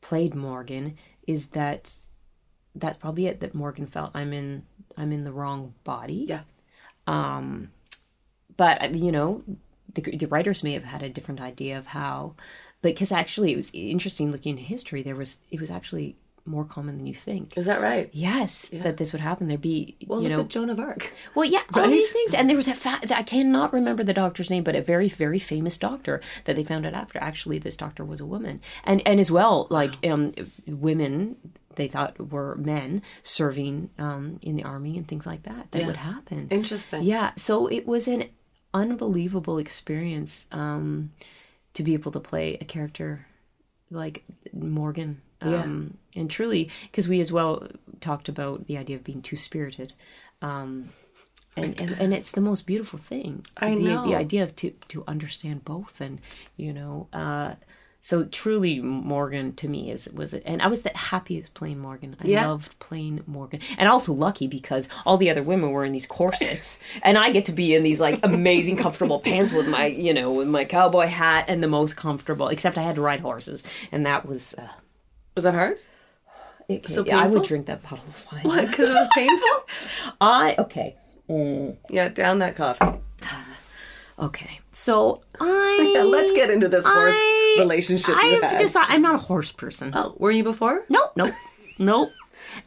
played 0.00 0.34
Morgan 0.34 0.96
is 1.26 1.48
that 1.50 1.94
that's 2.74 2.98
probably 2.98 3.26
it. 3.26 3.40
That 3.40 3.54
Morgan 3.54 3.86
felt 3.86 4.10
I'm 4.14 4.32
in 4.32 4.64
I'm 4.96 5.12
in 5.12 5.24
the 5.24 5.32
wrong 5.32 5.74
body. 5.84 6.26
Yeah. 6.28 6.42
But 8.60 8.82
uh, 8.84 8.88
you 8.88 9.10
know, 9.10 9.42
the 9.94 10.02
the 10.02 10.26
writers 10.26 10.62
may 10.62 10.74
have 10.74 10.84
had 10.84 11.02
a 11.02 11.08
different 11.08 11.40
idea 11.40 11.78
of 11.78 11.86
how, 11.98 12.34
but 12.82 12.90
because 12.92 13.10
actually 13.10 13.52
it 13.54 13.56
was 13.56 13.70
interesting 13.72 14.30
looking 14.30 14.50
into 14.58 14.62
history. 14.74 15.02
There 15.02 15.16
was 15.16 15.38
it 15.50 15.58
was 15.58 15.70
actually 15.70 16.16
more 16.44 16.66
common 16.66 16.98
than 16.98 17.06
you 17.06 17.14
think. 17.14 17.56
Is 17.56 17.64
that 17.64 17.80
right? 17.80 18.10
Yes, 18.12 18.68
that 18.84 18.98
this 18.98 19.12
would 19.14 19.22
happen. 19.22 19.48
There'd 19.48 19.62
be 19.62 19.96
Well, 20.06 20.20
you 20.20 20.28
look 20.28 20.36
know 20.36 20.42
at 20.44 20.48
Joan 20.50 20.68
of 20.68 20.78
Arc. 20.78 21.10
well, 21.34 21.46
yeah, 21.46 21.62
all 21.72 21.88
these 21.88 22.12
things, 22.12 22.34
and 22.34 22.50
there 22.50 22.56
was 22.56 22.68
a 22.68 22.74
fa- 22.74 23.00
I 23.16 23.22
cannot 23.22 23.72
remember 23.72 24.04
the 24.04 24.12
doctor's 24.12 24.50
name, 24.50 24.62
but 24.62 24.76
a 24.76 24.82
very, 24.82 25.08
very 25.08 25.38
famous 25.38 25.78
doctor 25.78 26.20
that 26.44 26.54
they 26.56 26.64
found 26.64 26.84
out 26.84 26.92
after. 26.92 27.18
Actually, 27.18 27.58
this 27.58 27.76
doctor 27.76 28.04
was 28.04 28.20
a 28.20 28.26
woman, 28.26 28.60
and 28.84 29.00
and 29.06 29.18
as 29.20 29.30
well, 29.30 29.68
like 29.70 29.94
um, 30.06 30.32
women 30.66 31.36
they 31.76 31.88
thought 31.88 32.30
were 32.32 32.56
men 32.56 33.00
serving 33.22 33.88
um, 33.98 34.38
in 34.42 34.56
the 34.56 34.64
army 34.64 34.98
and 34.98 35.08
things 35.08 35.26
like 35.26 35.44
that. 35.44 35.70
That 35.70 35.86
would 35.86 35.96
happen. 35.96 36.48
Interesting. 36.50 37.04
Yeah, 37.04 37.32
so 37.36 37.66
it 37.68 37.86
was 37.86 38.06
an 38.08 38.24
unbelievable 38.72 39.58
experience 39.58 40.46
um, 40.52 41.12
to 41.74 41.82
be 41.82 41.94
able 41.94 42.12
to 42.12 42.20
play 42.20 42.56
a 42.60 42.64
character 42.64 43.26
like 43.90 44.22
Morgan. 44.52 45.20
Um, 45.42 45.96
And 46.14 46.30
truly, 46.30 46.68
because 46.90 47.08
we 47.08 47.20
as 47.20 47.32
well 47.32 47.66
talked 48.00 48.28
about 48.28 48.66
the 48.66 48.76
idea 48.76 48.96
of 48.96 49.04
being 49.04 49.22
two 49.22 49.36
spirited. 49.36 49.94
Um, 50.42 50.88
and, 51.56 51.80
and, 51.80 51.90
and 52.00 52.14
it's 52.14 52.32
the 52.32 52.40
most 52.40 52.66
beautiful 52.66 52.98
thing. 52.98 53.46
I 53.56 53.74
the, 53.74 53.82
know. 53.82 54.04
The 54.04 54.16
idea 54.16 54.42
of 54.42 54.54
to, 54.56 54.70
to 54.88 55.04
understand 55.06 55.64
both. 55.64 56.00
And, 56.00 56.20
you 56.56 56.72
know, 56.72 57.08
uh, 57.12 57.54
so 58.02 58.24
truly 58.24 58.80
Morgan 58.80 59.52
to 59.56 59.68
me 59.68 59.90
is 59.90 60.08
was 60.12 60.32
it, 60.32 60.42
and 60.46 60.62
I 60.62 60.68
was 60.68 60.82
the 60.82 60.90
happiest 60.96 61.52
playing 61.54 61.78
Morgan. 61.78 62.16
I 62.20 62.28
Yeah. 62.28 62.46
loved 62.48 62.78
playing 62.78 63.22
Morgan. 63.26 63.60
And 63.76 63.88
also 63.88 64.12
lucky 64.12 64.46
because 64.46 64.88
all 65.04 65.16
the 65.18 65.28
other 65.30 65.42
women 65.42 65.70
were 65.70 65.84
in 65.84 65.92
these 65.92 66.06
corsets 66.06 66.78
and 67.02 67.18
I 67.18 67.30
get 67.30 67.44
to 67.46 67.52
be 67.52 67.74
in 67.74 67.82
these 67.82 68.00
like 68.00 68.18
amazing 68.24 68.76
comfortable 68.78 69.20
pants 69.20 69.52
with 69.52 69.68
my, 69.68 69.86
you 69.86 70.14
know, 70.14 70.32
with 70.32 70.48
my 70.48 70.64
cowboy 70.64 71.06
hat 71.08 71.44
and 71.48 71.62
the 71.62 71.68
most 71.68 71.96
comfortable 71.96 72.48
except 72.48 72.78
I 72.78 72.82
had 72.82 72.94
to 72.94 73.02
ride 73.02 73.20
horses 73.20 73.62
and 73.92 74.06
that 74.06 74.24
was 74.26 74.54
uh, 74.54 74.68
Was 75.34 75.44
that 75.44 75.54
hard? 75.54 75.78
it, 76.68 76.88
So 76.88 77.04
yeah, 77.04 77.18
I 77.18 77.26
would 77.26 77.42
drink 77.42 77.66
that 77.66 77.82
bottle 77.82 78.04
of 78.08 78.26
wine. 78.32 78.42
What? 78.44 78.68
Because 78.68 78.88
it 78.88 78.94
was 78.94 79.08
painful? 79.14 80.14
I 80.20 80.54
okay. 80.58 80.96
yeah, 81.90 82.08
down 82.08 82.38
that 82.38 82.56
coffee. 82.56 82.98
Okay. 84.20 84.60
So 84.72 85.22
I 85.40 85.92
Yeah, 85.94 86.02
let's 86.16 86.32
get 86.32 86.50
into 86.50 86.68
this 86.68 86.86
horse 86.86 87.14
I- 87.16 87.56
relationship 87.58 88.16
I 88.16 88.26
have 88.26 88.42
had. 88.42 88.58
decided 88.58 88.92
I'm 88.94 89.02
not 89.02 89.14
a 89.14 89.18
horse 89.18 89.52
person. 89.52 89.92
oh, 89.94 90.14
were 90.18 90.30
you 90.30 90.44
before? 90.44 90.84
Nope, 90.88 91.12
nope, 91.16 91.32
nope. 91.78 92.10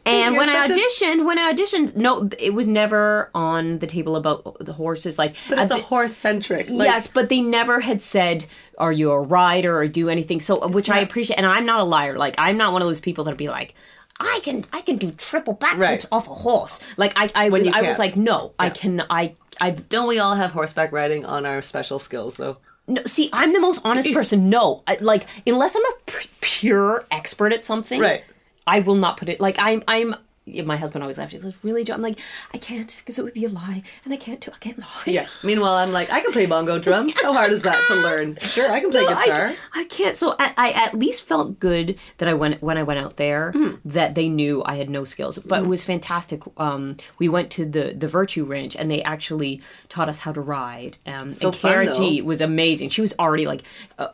And 0.06 0.34
You're 0.34 0.40
when 0.42 0.48
I 0.48 0.66
such 0.66 0.76
a- 0.76 0.80
auditioned, 0.80 1.26
when 1.26 1.38
I 1.38 1.52
auditioned, 1.52 1.94
no, 1.94 2.28
it 2.38 2.54
was 2.54 2.66
never 2.68 3.30
on 3.34 3.78
the 3.80 3.86
table 3.86 4.16
about 4.16 4.56
the 4.58 4.72
horses. 4.72 5.18
Like, 5.18 5.34
But 5.48 5.58
it's 5.58 5.70
a 5.70 5.76
horse 5.78 6.14
centric. 6.14 6.68
Like, 6.70 6.86
yes, 6.86 7.06
but 7.06 7.28
they 7.28 7.40
never 7.42 7.80
had 7.80 8.00
said, 8.00 8.46
"Are 8.78 8.92
you 8.92 9.10
a 9.12 9.20
rider 9.20 9.76
or 9.78 9.86
do 9.86 10.08
anything?" 10.08 10.40
So, 10.40 10.66
which 10.68 10.88
I 10.88 11.00
appreciate. 11.00 11.36
And 11.36 11.44
I'm 11.46 11.66
not 11.66 11.80
a 11.80 11.84
liar. 11.84 12.16
Like, 12.16 12.34
I'm 12.38 12.56
not 12.56 12.72
one 12.72 12.80
of 12.80 12.88
those 12.88 13.00
people 13.00 13.24
that'd 13.24 13.36
be 13.36 13.48
like, 13.50 13.74
"I 14.18 14.40
can, 14.42 14.64
I 14.72 14.80
can 14.80 14.96
do 14.96 15.10
triple 15.12 15.54
backflips 15.54 15.78
Right. 15.78 16.06
off 16.10 16.28
a 16.28 16.34
horse." 16.34 16.80
Like, 16.96 17.12
I, 17.16 17.30
I, 17.34 17.46
I 17.74 17.82
was 17.82 17.98
like, 17.98 18.16
"No, 18.16 18.52
I 18.58 18.70
can, 18.70 19.02
I, 19.10 19.34
I've 19.60 19.88
Don't 19.88 20.08
we 20.08 20.18
all 20.18 20.34
have 20.34 20.52
horseback 20.52 20.92
riding 20.92 21.24
on 21.26 21.46
our 21.46 21.62
special 21.62 21.98
skills, 21.98 22.36
though? 22.36 22.58
No, 22.86 23.02
see, 23.06 23.30
I'm 23.32 23.52
the 23.52 23.60
most 23.60 23.80
honest 23.84 24.12
person. 24.14 24.50
No, 24.50 24.82
I, 24.86 24.98
like 25.00 25.26
unless 25.46 25.74
I'm 25.76 25.84
a 25.84 25.92
p- 26.06 26.28
pure 26.40 27.04
expert 27.10 27.52
at 27.52 27.64
something, 27.64 28.00
Right. 28.00 28.24
I 28.66 28.80
will 28.80 28.94
not 28.96 29.16
put 29.16 29.28
it. 29.28 29.40
Like 29.40 29.56
I'm, 29.58 29.82
I'm. 29.88 30.14
My 30.46 30.76
husband 30.76 31.02
always 31.02 31.16
laughs. 31.16 31.32
He 31.32 31.38
goes, 31.38 31.54
"Really, 31.62 31.84
Joe?" 31.84 31.94
I'm 31.94 32.02
like, 32.02 32.18
"I 32.52 32.58
can't 32.58 32.94
because 32.98 33.18
it 33.18 33.24
would 33.24 33.32
be 33.32 33.46
a 33.46 33.48
lie, 33.48 33.82
and 34.04 34.12
I 34.12 34.18
can't 34.18 34.40
do. 34.40 34.50
I 34.54 34.58
can't 34.58 34.78
lie." 34.78 34.86
Yeah. 35.06 35.26
Meanwhile, 35.42 35.74
I'm 35.74 35.90
like, 35.92 36.10
I 36.12 36.20
can 36.20 36.32
play 36.32 36.44
bongo 36.46 36.78
drums. 36.78 37.14
How 37.22 37.32
hard 37.32 37.50
is 37.52 37.62
that 37.62 37.82
to 37.88 37.94
learn? 37.94 38.36
Sure, 38.42 38.70
I 38.70 38.80
can 38.80 38.90
play 38.90 39.02
No, 39.04 39.08
guitar. 39.14 39.52
I, 39.74 39.84
can't. 39.84 40.16
So 40.16 40.36
I, 40.38 40.52
I 40.56 40.70
at 40.72 40.94
least 40.94 41.22
felt 41.24 41.58
good 41.58 41.98
that 42.18 42.28
I 42.28 42.34
went 42.34 42.62
when 42.62 42.76
I 42.76 42.82
went 42.82 43.00
out 43.00 43.16
there 43.16 43.52
Hmm. 43.52 43.76
that 43.86 44.14
they 44.14 44.28
knew 44.28 44.62
I 44.66 44.76
had 44.76 44.90
no 44.90 45.04
skills. 45.04 45.38
But 45.38 45.64
it 45.64 45.66
was 45.66 45.82
fantastic. 45.82 46.42
Um, 46.58 46.98
we 47.18 47.28
went 47.28 47.50
to 47.52 47.64
the 47.64 47.94
the 47.96 48.06
Virtue 48.06 48.44
Ranch 48.44 48.76
and 48.76 48.90
they 48.90 49.02
actually 49.02 49.62
taught 49.88 50.08
us 50.10 50.18
how 50.20 50.32
to 50.32 50.40
ride. 50.42 50.98
Um, 51.06 51.32
So 51.32 51.48
and 51.48 51.56
Cara. 51.56 51.94
Gee 51.96 52.20
was 52.22 52.40
amazing. 52.42 52.90
She 52.90 53.00
was 53.00 53.14
already 53.18 53.46
like 53.46 53.62
uh, 53.98 54.08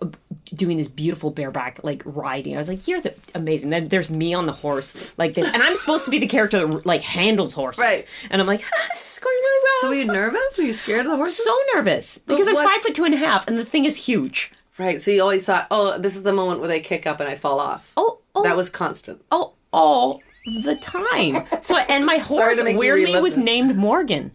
doing 0.55 0.77
this 0.77 0.89
beautiful 0.89 1.31
bareback 1.31 1.81
like 1.83 2.03
riding. 2.05 2.55
I 2.55 2.59
was 2.59 2.69
like, 2.69 2.87
"You're 2.87 3.01
the 3.01 3.15
amazing." 3.35 3.71
Then 3.71 3.89
there's 3.89 4.11
me 4.11 4.33
on 4.33 4.47
the 4.47 4.53
horse 4.53 5.13
like 5.19 5.35
this, 5.35 5.53
and 5.53 5.63
I'm 5.63 5.75
supposed 5.77 6.05
to 6.05 6.11
be 6.11 6.20
the 6.21 6.27
character 6.27 6.67
that 6.67 6.87
like 6.87 7.03
handles 7.03 7.53
horses. 7.55 7.81
Right. 7.83 8.07
And 8.31 8.41
I'm 8.41 8.47
like, 8.47 8.63
ah, 8.65 8.87
"This 8.93 9.15
is 9.15 9.19
going 9.19 9.35
really 9.35 9.63
well." 9.65 9.81
So 9.83 9.89
were 9.89 9.95
you 9.95 10.05
nervous? 10.05 10.57
Were 10.59 10.65
you 10.65 10.73
scared 10.73 11.07
of 11.07 11.11
the 11.13 11.17
horses? 11.17 11.45
so 11.45 11.55
nervous 11.75 12.19
because 12.19 12.49
I'm 12.49 12.55
what- 12.55 12.67
five 12.73 12.83
foot 12.83 12.95
two 12.95 13.05
and 13.05 13.15
a 13.15 13.19
half, 13.19 13.47
and 13.49 13.59
the 13.59 13.65
thing 13.65 13.85
is 13.85 13.97
huge. 13.97 14.53
right. 14.79 15.01
So 15.01 15.11
you 15.11 15.23
always 15.23 15.45
thought, 15.45 15.67
oh, 15.71 15.99
this 15.99 16.17
is 16.17 16.23
the 16.23 16.33
moment 16.33 16.61
where 16.61 16.69
they 16.69 16.81
kick 16.81 17.07
up 17.07 17.21
and 17.21 17.29
I 17.29 17.35
fall 17.35 17.59
off. 17.61 17.93
Oh, 17.97 18.19
oh, 18.35 18.43
That 18.43 18.57
was 18.57 18.71
constant. 18.71 19.23
oh 19.33 19.53
all 19.73 20.21
the 20.65 20.75
time. 20.77 21.47
So 21.61 21.77
and 21.77 22.05
my 22.07 22.17
horse 22.33 22.59
to 22.59 22.65
make 22.65 22.75
you 22.75 22.79
weirdly 22.79 23.21
was 23.21 23.37
this. 23.37 23.45
named 23.45 23.77
Morgan, 23.77 24.33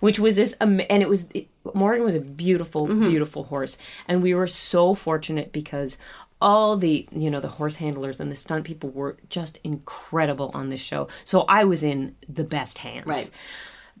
which 0.00 0.18
was 0.18 0.36
this 0.36 0.54
um, 0.60 0.80
and 0.90 1.02
it 1.02 1.08
was 1.08 1.28
it, 1.34 1.48
Morgan 1.74 2.04
was 2.04 2.14
a 2.14 2.20
beautiful 2.20 2.86
Mm-hmm. 2.86 3.08
beautiful 3.08 3.44
horse 3.44 3.76
and 4.06 4.22
we 4.22 4.34
were 4.34 4.46
so 4.46 4.94
fortunate 4.94 5.50
because 5.52 5.98
all 6.40 6.76
the 6.76 7.08
you 7.10 7.30
know 7.30 7.40
the 7.40 7.48
horse 7.48 7.76
handlers 7.76 8.20
and 8.20 8.30
the 8.30 8.36
stunt 8.36 8.64
people 8.64 8.90
were 8.90 9.16
just 9.28 9.58
incredible 9.64 10.50
on 10.54 10.68
this 10.68 10.80
show. 10.80 11.08
So 11.24 11.42
I 11.42 11.64
was 11.64 11.82
in 11.82 12.14
the 12.28 12.44
best 12.44 12.78
hands. 12.78 13.06
Right. 13.06 13.30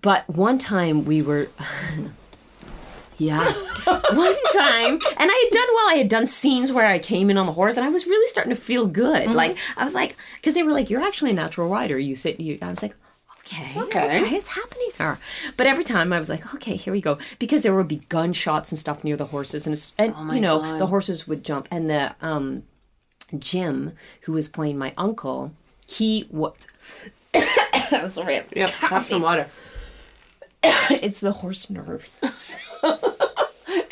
But 0.02 0.28
one 0.28 0.58
time 0.58 1.04
we 1.04 1.22
were 1.22 1.48
Yeah. 3.18 3.44
One 3.86 4.34
time, 4.52 5.00
and 5.16 5.30
I 5.30 5.44
had 5.44 5.52
done 5.52 5.68
well. 5.74 5.88
I 5.88 5.94
had 5.96 6.08
done 6.08 6.26
scenes 6.26 6.72
where 6.72 6.86
I 6.86 6.98
came 6.98 7.30
in 7.30 7.38
on 7.38 7.46
the 7.46 7.52
horse, 7.52 7.76
and 7.76 7.84
I 7.86 7.88
was 7.88 8.06
really 8.06 8.26
starting 8.28 8.54
to 8.54 8.60
feel 8.60 8.86
good. 8.86 9.22
Mm-hmm. 9.22 9.32
Like 9.32 9.56
I 9.76 9.84
was 9.84 9.94
like, 9.94 10.16
because 10.36 10.54
they 10.54 10.62
were 10.62 10.72
like, 10.72 10.90
"You're 10.90 11.02
actually 11.02 11.30
a 11.30 11.34
natural 11.34 11.68
rider." 11.68 11.98
You 11.98 12.16
sit. 12.16 12.40
You. 12.40 12.58
I 12.60 12.68
was 12.68 12.82
like, 12.82 12.94
"Okay, 13.46 13.72
Okay. 13.80 14.22
okay, 14.24 14.36
it's 14.36 14.48
happening 14.48 14.90
here." 14.96 15.18
But 15.56 15.66
every 15.66 15.84
time 15.84 16.12
I 16.12 16.20
was 16.20 16.28
like, 16.28 16.54
"Okay, 16.54 16.76
here 16.76 16.92
we 16.92 17.00
go," 17.00 17.18
because 17.38 17.62
there 17.62 17.74
would 17.74 17.88
be 17.88 18.02
gunshots 18.08 18.72
and 18.72 18.78
stuff 18.78 19.04
near 19.04 19.16
the 19.16 19.26
horses, 19.26 19.66
and, 19.66 19.92
and 19.98 20.14
Oh 20.16 20.34
you 20.34 20.40
know 20.40 20.60
God. 20.60 20.80
the 20.80 20.86
horses 20.86 21.26
would 21.28 21.44
jump, 21.44 21.68
and 21.70 21.88
the 21.88 22.14
um, 22.20 22.64
Jim, 23.38 23.92
who 24.22 24.32
was 24.32 24.48
playing 24.48 24.78
my 24.78 24.92
uncle, 24.96 25.52
he 25.86 26.22
what. 26.30 26.66
I'm 27.92 28.08
sorry. 28.08 28.38
I'm 28.38 28.44
Yep. 28.54 28.70
Have 28.70 29.04
some 29.04 29.22
water. 29.22 29.48
it's 30.62 31.20
the 31.20 31.32
horse 31.32 31.70
nerves. 31.70 32.20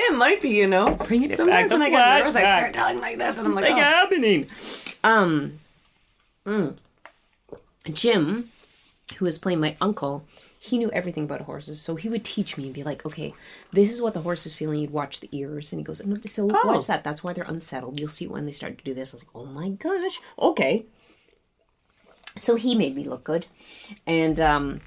It 0.06 0.16
might 0.16 0.40
be, 0.40 0.50
you 0.50 0.66
know. 0.66 0.94
Bringing 1.08 1.30
it 1.30 1.36
Sometimes 1.36 1.70
back, 1.70 1.78
when 1.78 1.82
I 1.82 1.90
get 1.90 2.18
nervous, 2.18 2.36
I 2.36 2.40
start 2.40 2.74
telling 2.74 3.00
like 3.00 3.18
this, 3.18 3.38
and 3.38 3.48
I'm 3.48 3.54
like, 3.54 3.64
like 3.64 3.72
oh. 3.72 3.76
happening? 3.76 4.46
Um, 5.02 5.58
mm. 6.46 6.76
Jim, 7.92 8.50
who 9.14 9.24
was 9.24 9.38
playing 9.38 9.60
my 9.60 9.76
uncle, 9.80 10.26
he 10.58 10.78
knew 10.78 10.90
everything 10.92 11.24
about 11.24 11.42
horses, 11.42 11.80
so 11.80 11.94
he 11.96 12.08
would 12.08 12.24
teach 12.24 12.56
me 12.56 12.64
and 12.64 12.74
be 12.74 12.82
like, 12.82 13.04
"Okay, 13.04 13.34
this 13.72 13.92
is 13.92 14.00
what 14.00 14.14
the 14.14 14.22
horse 14.22 14.46
is 14.46 14.54
feeling." 14.54 14.80
You'd 14.80 14.90
watch 14.90 15.20
the 15.20 15.28
ears, 15.32 15.72
and 15.72 15.80
he 15.80 15.84
goes, 15.84 16.04
"No, 16.04 16.16
"So 16.26 16.50
Oh. 16.52 16.66
watch 16.66 16.86
that. 16.86 17.04
That's 17.04 17.22
why 17.24 17.32
they're 17.32 17.44
unsettled. 17.44 17.98
You'll 17.98 18.08
see 18.08 18.26
when 18.26 18.46
they 18.46 18.52
start 18.52 18.78
to 18.78 18.84
do 18.84 18.94
this." 18.94 19.12
I 19.12 19.16
was 19.16 19.22
like, 19.24 19.30
"Oh 19.34 19.46
my 19.46 19.68
gosh, 19.70 20.20
okay." 20.38 20.86
So 22.36 22.56
he 22.56 22.74
made 22.74 22.96
me 22.96 23.04
look 23.04 23.22
good, 23.24 23.46
and 24.06 24.40
um, 24.40 24.80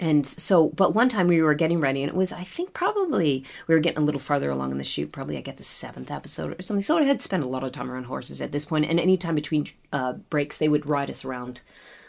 and 0.00 0.26
so, 0.26 0.70
but 0.70 0.94
one 0.94 1.08
time 1.08 1.28
we 1.28 1.40
were 1.40 1.54
getting 1.54 1.78
ready, 1.80 2.02
and 2.02 2.10
it 2.10 2.16
was, 2.16 2.32
I 2.32 2.42
think, 2.42 2.72
probably 2.72 3.44
we 3.68 3.74
were 3.74 3.80
getting 3.80 4.02
a 4.02 4.04
little 4.04 4.18
farther 4.20 4.50
along 4.50 4.72
in 4.72 4.78
the 4.78 4.84
shoot. 4.84 5.12
Probably 5.12 5.38
I 5.38 5.42
get 5.42 5.58
the 5.58 5.62
seventh 5.62 6.10
episode 6.10 6.58
or 6.58 6.62
something. 6.62 6.82
So 6.82 6.98
I 6.98 7.04
had 7.04 7.22
spent 7.22 7.44
a 7.44 7.48
lot 7.48 7.62
of 7.62 7.70
time 7.72 7.90
around 7.90 8.04
horses 8.04 8.40
at 8.40 8.50
this 8.50 8.64
point, 8.64 8.84
and 8.86 8.98
any 8.98 9.16
time 9.16 9.36
between 9.36 9.66
uh, 9.92 10.14
breaks, 10.14 10.58
they 10.58 10.68
would 10.68 10.86
ride 10.86 11.08
us 11.08 11.24
around 11.24 11.60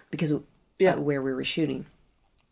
because 0.09 0.33
uh, 0.79 0.83
Yeah. 0.83 0.95
where 0.95 1.21
we 1.21 1.33
were 1.33 1.43
shooting. 1.43 1.85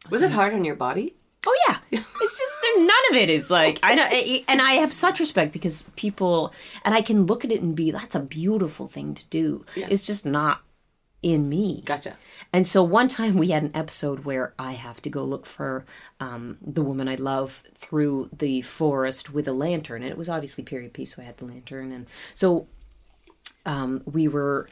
Was 0.10 0.22
it 0.22 0.32
hard 0.32 0.54
on 0.54 0.64
your 0.66 0.76
body? 0.76 1.16
Oh 1.48 1.58
yeah, 1.68 1.78
it's 1.92 2.40
just 2.40 2.54
there. 2.62 2.80
None 2.86 3.06
of 3.12 3.18
it 3.18 3.30
is 3.30 3.52
like 3.52 3.80
I 3.84 3.94
know, 3.96 4.04
and 4.48 4.62
I 4.62 4.74
have 4.74 4.92
such 4.92 5.20
respect 5.20 5.52
because 5.54 5.84
people, 5.96 6.54
and 6.84 6.94
I 6.96 7.02
can 7.02 7.26
look 7.26 7.46
at 7.46 7.52
it 7.52 7.62
and 7.62 7.76
be, 7.76 7.92
that's 7.92 8.16
a 8.16 8.20
beautiful 8.20 8.88
thing 8.88 9.14
to 9.16 9.26
do. 9.28 9.66
Yeah. 9.76 9.88
It's 9.90 10.06
just 10.08 10.26
not 10.26 10.62
in 11.22 11.50
me. 11.50 11.82
Gotcha. 11.86 12.18
And 12.54 12.66
so 12.68 12.84
one 12.84 13.08
time 13.08 13.36
we 13.36 13.50
had 13.50 13.64
an 13.64 13.72
episode 13.76 14.26
where 14.26 14.54
I 14.60 14.74
have 14.74 15.02
to 15.04 15.10
go 15.10 15.24
look 15.24 15.46
for 15.48 15.86
um, 16.20 16.58
the 16.62 16.82
woman 16.84 17.08
I 17.08 17.16
love 17.16 17.64
through 17.76 18.30
the 18.36 18.62
forest 18.62 19.32
with 19.34 19.48
a 19.48 19.54
lantern, 19.54 20.02
and 20.04 20.12
it 20.12 20.18
was 20.18 20.30
obviously 20.30 20.64
period 20.64 20.94
piece, 20.94 21.16
so 21.16 21.22
I 21.22 21.26
had 21.26 21.38
the 21.38 21.46
lantern, 21.46 21.92
and 21.92 22.06
so 22.36 22.68
um, 23.66 24.02
we 24.06 24.28
were 24.28 24.68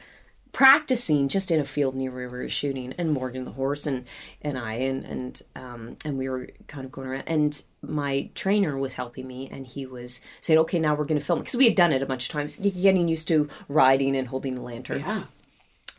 practicing 0.54 1.28
just 1.28 1.50
in 1.50 1.60
a 1.60 1.64
field 1.64 1.94
near 1.94 2.10
where 2.10 2.30
we 2.30 2.38
were 2.38 2.48
shooting, 2.48 2.94
and 2.96 3.12
Morgan 3.12 3.44
the 3.44 3.50
horse 3.50 3.86
and 3.86 4.06
and 4.40 4.56
I 4.56 4.74
and 4.74 5.04
and 5.04 5.42
um, 5.54 5.96
and 6.04 6.16
we 6.16 6.30
were 6.30 6.48
kind 6.68 6.86
of 6.86 6.92
going 6.92 7.08
around, 7.08 7.24
and 7.26 7.62
my 7.82 8.30
trainer 8.34 8.78
was 8.78 8.94
helping 8.94 9.26
me, 9.26 9.48
and 9.52 9.66
he 9.66 9.84
was 9.84 10.22
saying, 10.40 10.58
"Okay, 10.60 10.78
now 10.78 10.94
we're 10.94 11.04
going 11.04 11.20
to 11.20 11.26
film," 11.26 11.40
because 11.40 11.56
we 11.56 11.66
had 11.66 11.74
done 11.74 11.92
it 11.92 12.00
a 12.00 12.06
bunch 12.06 12.26
of 12.26 12.32
times, 12.32 12.56
getting 12.56 13.08
used 13.08 13.28
to 13.28 13.50
riding 13.68 14.16
and 14.16 14.28
holding 14.28 14.54
the 14.54 14.62
lantern. 14.62 15.00
Yeah. 15.00 15.24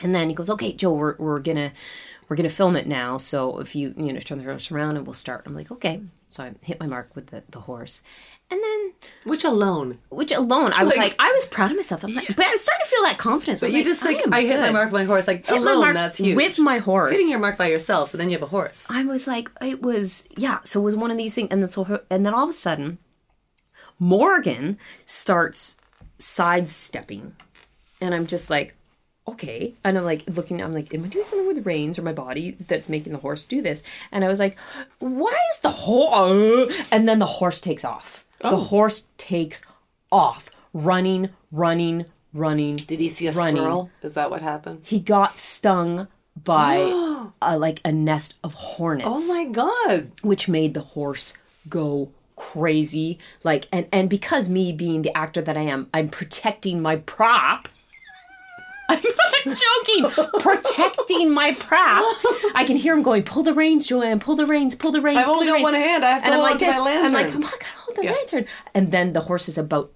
And 0.02 0.16
then 0.16 0.30
he 0.30 0.36
goes, 0.36 0.50
"Okay, 0.50 0.74
Joe, 0.74 0.94
we're 0.94 1.16
we're 1.18 1.40
gonna 1.40 1.74
we're 2.28 2.38
gonna 2.38 2.50
film 2.50 2.76
it 2.76 2.88
now. 2.88 3.18
So 3.18 3.60
if 3.60 3.76
you 3.76 3.94
you 3.98 4.14
know 4.14 4.20
turn 4.22 4.40
the 4.40 4.46
horse 4.46 4.72
around 4.72 4.98
and 4.98 5.06
we'll 5.06 5.14
start." 5.14 5.44
I'm 5.46 5.54
like, 5.54 5.70
"Okay." 5.72 6.02
So 6.36 6.44
I 6.44 6.52
hit 6.62 6.80
my 6.82 6.86
mark 6.88 7.16
with 7.16 7.28
the, 7.28 7.44
the 7.50 7.62
horse. 7.62 8.02
And 8.52 8.62
then, 8.62 8.94
Which 9.24 9.44
alone. 9.46 10.00
which 10.10 10.32
alone, 10.34 10.74
I 10.74 10.84
was 10.84 10.90
Like- 10.90 10.98
like, 10.98 11.16
I 11.18 11.32
was 11.32 11.46
proud 11.46 11.72
of 11.72 11.78
myself. 11.78 12.04
I'm 12.04 12.14
like, 12.14 12.28
but 12.36 12.46
I 12.46 12.52
was 12.52 12.62
starting 12.62 12.84
to 12.84 12.90
feel 12.92 13.04
that 13.04 13.18
confidence. 13.18 13.62
But 13.62 13.68
I'm 13.70 13.76
you 13.78 13.84
just 13.86 14.04
like 14.04 14.20
am 14.22 14.34
I, 14.34 14.42
hit 14.42 14.60
my 14.60 14.66
good. 14.68 14.74
mark 14.74 14.92
with 14.92 15.02
my 15.02 15.06
horse. 15.06 15.28
Like 15.28 15.46
Hit 15.48 15.56
my 15.56 15.72
alone, 15.72 15.80
mark 15.82 15.94
that's 15.94 16.18
huge. 16.18 16.36
With 16.36 16.60
my 16.60 16.78
horse. 16.80 17.12
hitting 17.12 17.30
your 17.30 17.40
mark 17.40 17.58
by 17.58 17.68
yourself, 17.68 18.14
and 18.14 18.20
then 18.20 18.30
you 18.30 18.36
have 18.36 18.44
a 18.44 18.48
horse. 18.58 18.86
I 18.90 19.06
was 19.06 19.28
like, 19.28 19.50
it 19.62 19.82
was 19.82 20.28
yeah. 20.38 20.60
So 20.64 20.82
it 20.82 20.84
was 20.84 20.96
one 20.98 21.10
of 21.10 21.18
these 21.18 21.34
things, 21.36 21.48
and 21.52 21.62
then 21.64 21.70
so 21.70 22.02
and 22.12 22.26
then 22.26 22.34
all 22.34 22.44
of 22.44 22.50
a 22.50 22.54
sudden, 22.54 22.98
Morgan 23.98 24.78
starts 25.06 25.78
sidestepping, 26.20 27.36
and 28.02 28.14
I'm 28.14 28.28
just 28.28 28.50
like, 28.50 28.76
okay, 29.28 29.74
and 29.84 29.98
I'm 29.98 30.04
like 30.06 30.24
looking, 30.28 30.62
I'm 30.62 30.72
like, 30.72 30.94
am 30.94 31.04
I 31.04 31.08
doing 31.08 31.26
something 31.26 31.48
with 31.48 31.58
the 31.58 31.62
reins 31.64 31.98
or 31.98 32.04
my 32.04 32.14
body 32.14 32.52
that's 32.68 32.88
making 32.90 33.14
the 33.14 33.20
horse 33.20 33.44
do 33.44 33.62
this? 33.62 33.82
And 34.12 34.24
I 34.24 34.28
was 34.28 34.40
like, 34.40 34.58
why 35.00 35.36
is 35.52 35.60
the 35.60 35.72
horse? 35.72 36.70
Uh, 36.70 36.84
and 36.92 37.08
then 37.08 37.20
the 37.20 37.26
horse 37.26 37.60
takes 37.60 37.84
off. 37.84 38.26
The 38.40 38.50
Oh. 38.52 38.58
horse 38.58 39.08
takes 39.18 39.64
off, 40.12 40.50
running, 40.74 41.30
running, 41.52 42.06
running. 42.34 42.76
Did 42.76 43.00
he 43.00 43.10
see 43.10 43.28
a 43.28 43.32
running. 43.32 43.56
squirrel? 43.58 43.90
Is 44.04 44.14
that 44.14 44.30
what 44.30 44.42
happened? 44.42 44.82
He 44.84 45.00
got 45.00 45.38
stung 45.38 46.08
by 46.44 46.76
a, 47.42 47.58
like 47.58 47.80
a 47.86 47.92
nest 47.92 48.34
of 48.44 48.54
hornets 48.54 49.08
Oh 49.10 49.28
my 49.34 49.46
god! 49.46 50.12
which 50.22 50.48
made 50.50 50.74
the 50.74 50.82
horse 50.82 51.34
go 51.70 52.12
crazy 52.36 53.18
like 53.46 53.66
and 53.72 53.88
and 53.94 54.10
because 54.10 54.50
me 54.50 54.74
being 54.74 55.02
the 55.04 55.18
actor 55.18 55.42
that 55.42 55.56
i 55.56 55.62
am 55.62 55.88
i'm 55.94 56.10
protecting 56.10 56.82
my 56.82 56.98
prop 56.98 57.70
I'm 58.90 59.02
not 59.46 59.58
joking. 59.58 60.26
Protecting 60.42 61.34
my 61.34 61.54
prop. 61.60 62.06
I 62.54 62.64
can 62.66 62.76
hear 62.78 62.94
him 62.96 63.04
going, 63.04 63.24
"Pull 63.24 63.44
the 63.44 63.54
reins, 63.54 63.88
Joanne. 63.88 64.20
Pull 64.20 64.36
the 64.36 64.46
reins. 64.46 64.76
Pull 64.76 64.92
the 64.92 65.02
reins." 65.02 65.18
I've 65.20 65.26
pull 65.26 65.36
only 65.36 65.48
the 65.48 65.52
got 65.52 65.56
reins." 65.56 65.64
one 65.64 65.74
hand. 65.74 66.06
I 66.06 66.10
have 66.10 66.24
to 66.24 66.28
and 66.32 66.36
I'm 66.36 66.40
hold 66.42 66.52
like 66.62 66.70
onto 66.70 66.80
my 66.84 66.92
this. 67.02 67.04
I'm 67.06 67.14
like, 67.14 67.28
I'm 67.36 67.44
on, 67.44 67.52
gotta 67.52 67.66
hold 67.66 67.98
the 67.98 68.04
Yeah. 68.04 68.12
lantern." 68.12 68.46
And 68.74 68.92
then 68.92 69.14
the 69.14 69.22
horse 69.22 69.50
is 69.50 69.58
about 69.58 69.92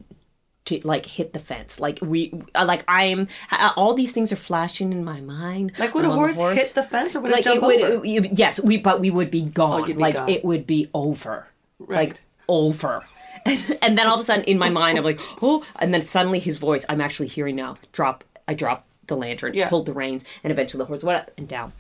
to 0.65 0.79
like 0.83 1.05
hit 1.05 1.33
the 1.33 1.39
fence. 1.39 1.79
Like 1.79 1.99
we, 2.01 2.33
uh, 2.55 2.65
like 2.65 2.83
I'm. 2.87 3.27
uh, 3.51 3.71
All 3.75 3.93
these 3.93 4.11
things 4.11 4.31
are 4.31 4.35
flashing 4.37 4.91
in 4.91 5.03
my 5.03 5.21
mind. 5.21 5.73
Like 5.79 5.93
would 5.93 6.05
I'm 6.05 6.11
a 6.11 6.13
on 6.13 6.19
the 6.19 6.33
horse, 6.33 6.57
hit 6.57 6.75
the 6.75 6.83
fence 6.83 7.15
or 7.15 7.21
would 7.21 7.31
it 7.31 7.35
like 7.35 7.43
jump 7.43 7.61
would, 7.61 7.81
over? 7.81 8.05
it- 8.05 8.31
yes, 8.37 8.59
we 8.59 8.77
but 8.77 8.99
we 8.99 9.09
would 9.11 9.29
be 9.31 9.41
gone. 9.43 9.81
Oh, 9.83 9.85
you'd 9.87 9.97
be 9.97 10.01
like 10.03 10.15
gone. 10.15 10.29
it 10.29 10.43
would 10.45 10.65
be 10.67 10.89
over. 10.93 11.47
Right. 11.79 12.09
Like 12.09 12.21
over. 12.47 13.05
and 13.81 13.97
then 13.97 14.05
all 14.05 14.15
of 14.15 14.19
a 14.19 14.23
sudden 14.23 14.43
in 14.43 14.57
my 14.59 14.69
mind 14.69 14.97
I'm 14.97 15.03
like, 15.05 15.19
oh 15.41 15.63
and 15.77 15.93
then 15.93 16.01
suddenly 16.01 16.39
his 16.39 16.57
voice 16.57 16.85
I'm 16.89 16.99
actually 16.99 17.27
hearing 17.29 17.55
now. 17.55 17.77
Drop 17.93 18.23
I 18.49 18.53
dropped 18.55 18.85
the 19.07 19.15
lantern, 19.15 19.53
Yeah. 19.55 19.69
pulled 19.69 19.85
the 19.87 19.93
reins, 19.93 20.23
and 20.43 20.51
eventually 20.51 20.79
the 20.83 20.85
horse 20.85 21.03
went 21.03 21.19
up 21.19 21.31
and 21.37 21.47
down. 21.47 21.73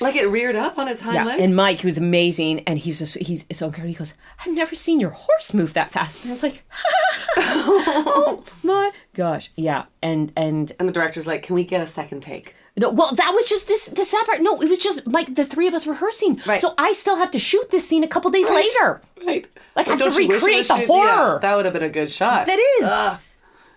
like 0.00 0.14
it 0.14 0.26
reared 0.28 0.54
up 0.56 0.78
on 0.78 0.86
his 0.86 1.00
hind 1.00 1.16
Yeah. 1.16 1.24
legs. 1.24 1.42
And 1.42 1.56
Mike, 1.56 1.80
who's 1.80 1.98
amazing, 1.98 2.60
and 2.66 2.78
he's 2.78 2.98
just 3.00 3.14
he's 3.18 3.44
so 3.52 3.66
incredible. 3.66 3.88
He 3.88 3.94
goes, 3.94 4.14
I've 4.40 4.52
never 4.54 4.74
seen 4.76 5.00
your 5.00 5.10
horse 5.10 5.52
move 5.54 5.72
that 5.74 5.90
fast. 5.90 6.22
And 6.24 6.30
I 6.30 6.34
was 6.34 6.42
like, 6.44 6.62
Oh 7.38 8.44
my 8.62 8.90
gosh. 9.14 9.50
Yeah. 9.56 9.84
And 10.02 10.32
and 10.36 10.72
And 10.78 10.88
the 10.88 10.92
director's 10.92 11.26
like, 11.26 11.42
"Can 11.42 11.54
we 11.54 11.64
get 11.64 11.80
a 11.80 11.86
second 11.86 12.20
take?" 12.22 12.54
No, 12.78 12.90
well, 12.90 13.14
that 13.14 13.32
was 13.34 13.48
just 13.48 13.68
this 13.68 13.86
the 13.86 14.04
sad 14.04 14.24
part. 14.26 14.40
No, 14.40 14.60
it 14.60 14.68
was 14.68 14.78
just 14.78 15.06
like 15.06 15.34
the 15.34 15.44
three 15.44 15.66
of 15.66 15.74
us 15.74 15.86
rehearsing. 15.86 16.40
Right. 16.46 16.60
So 16.60 16.74
I 16.78 16.92
still 16.92 17.16
have 17.16 17.30
to 17.32 17.38
shoot 17.38 17.70
this 17.70 17.88
scene 17.88 18.04
a 18.04 18.08
couple 18.08 18.30
days 18.30 18.46
Right. 18.48 18.64
later 18.64 19.00
Right. 19.26 19.46
Like, 19.74 19.88
I 19.88 19.90
have 19.90 19.98
to 19.98 20.04
you 20.22 20.28
wish 20.28 20.28
it 20.28 20.32
recreate 20.34 20.68
the 20.68 20.76
shoot- 20.78 20.86
horror. 20.86 21.06
Yeah, 21.06 21.38
that 21.42 21.56
would 21.56 21.64
have 21.64 21.74
been 21.74 21.82
a 21.82 21.88
good 21.88 22.10
shot. 22.10 22.46
That 22.46 22.58
is. 22.80 22.88
Ugh. 22.88 23.18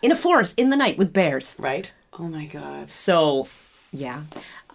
in 0.01 0.11
a 0.11 0.15
forest 0.15 0.53
in 0.57 0.69
the 0.69 0.77
night 0.77 0.97
with 0.97 1.11
bears. 1.11 1.55
right. 1.59 1.91
Oh 2.19 2.27
my 2.27 2.45
god. 2.45 2.89
So, 2.89 3.47
yeah, 3.91 4.23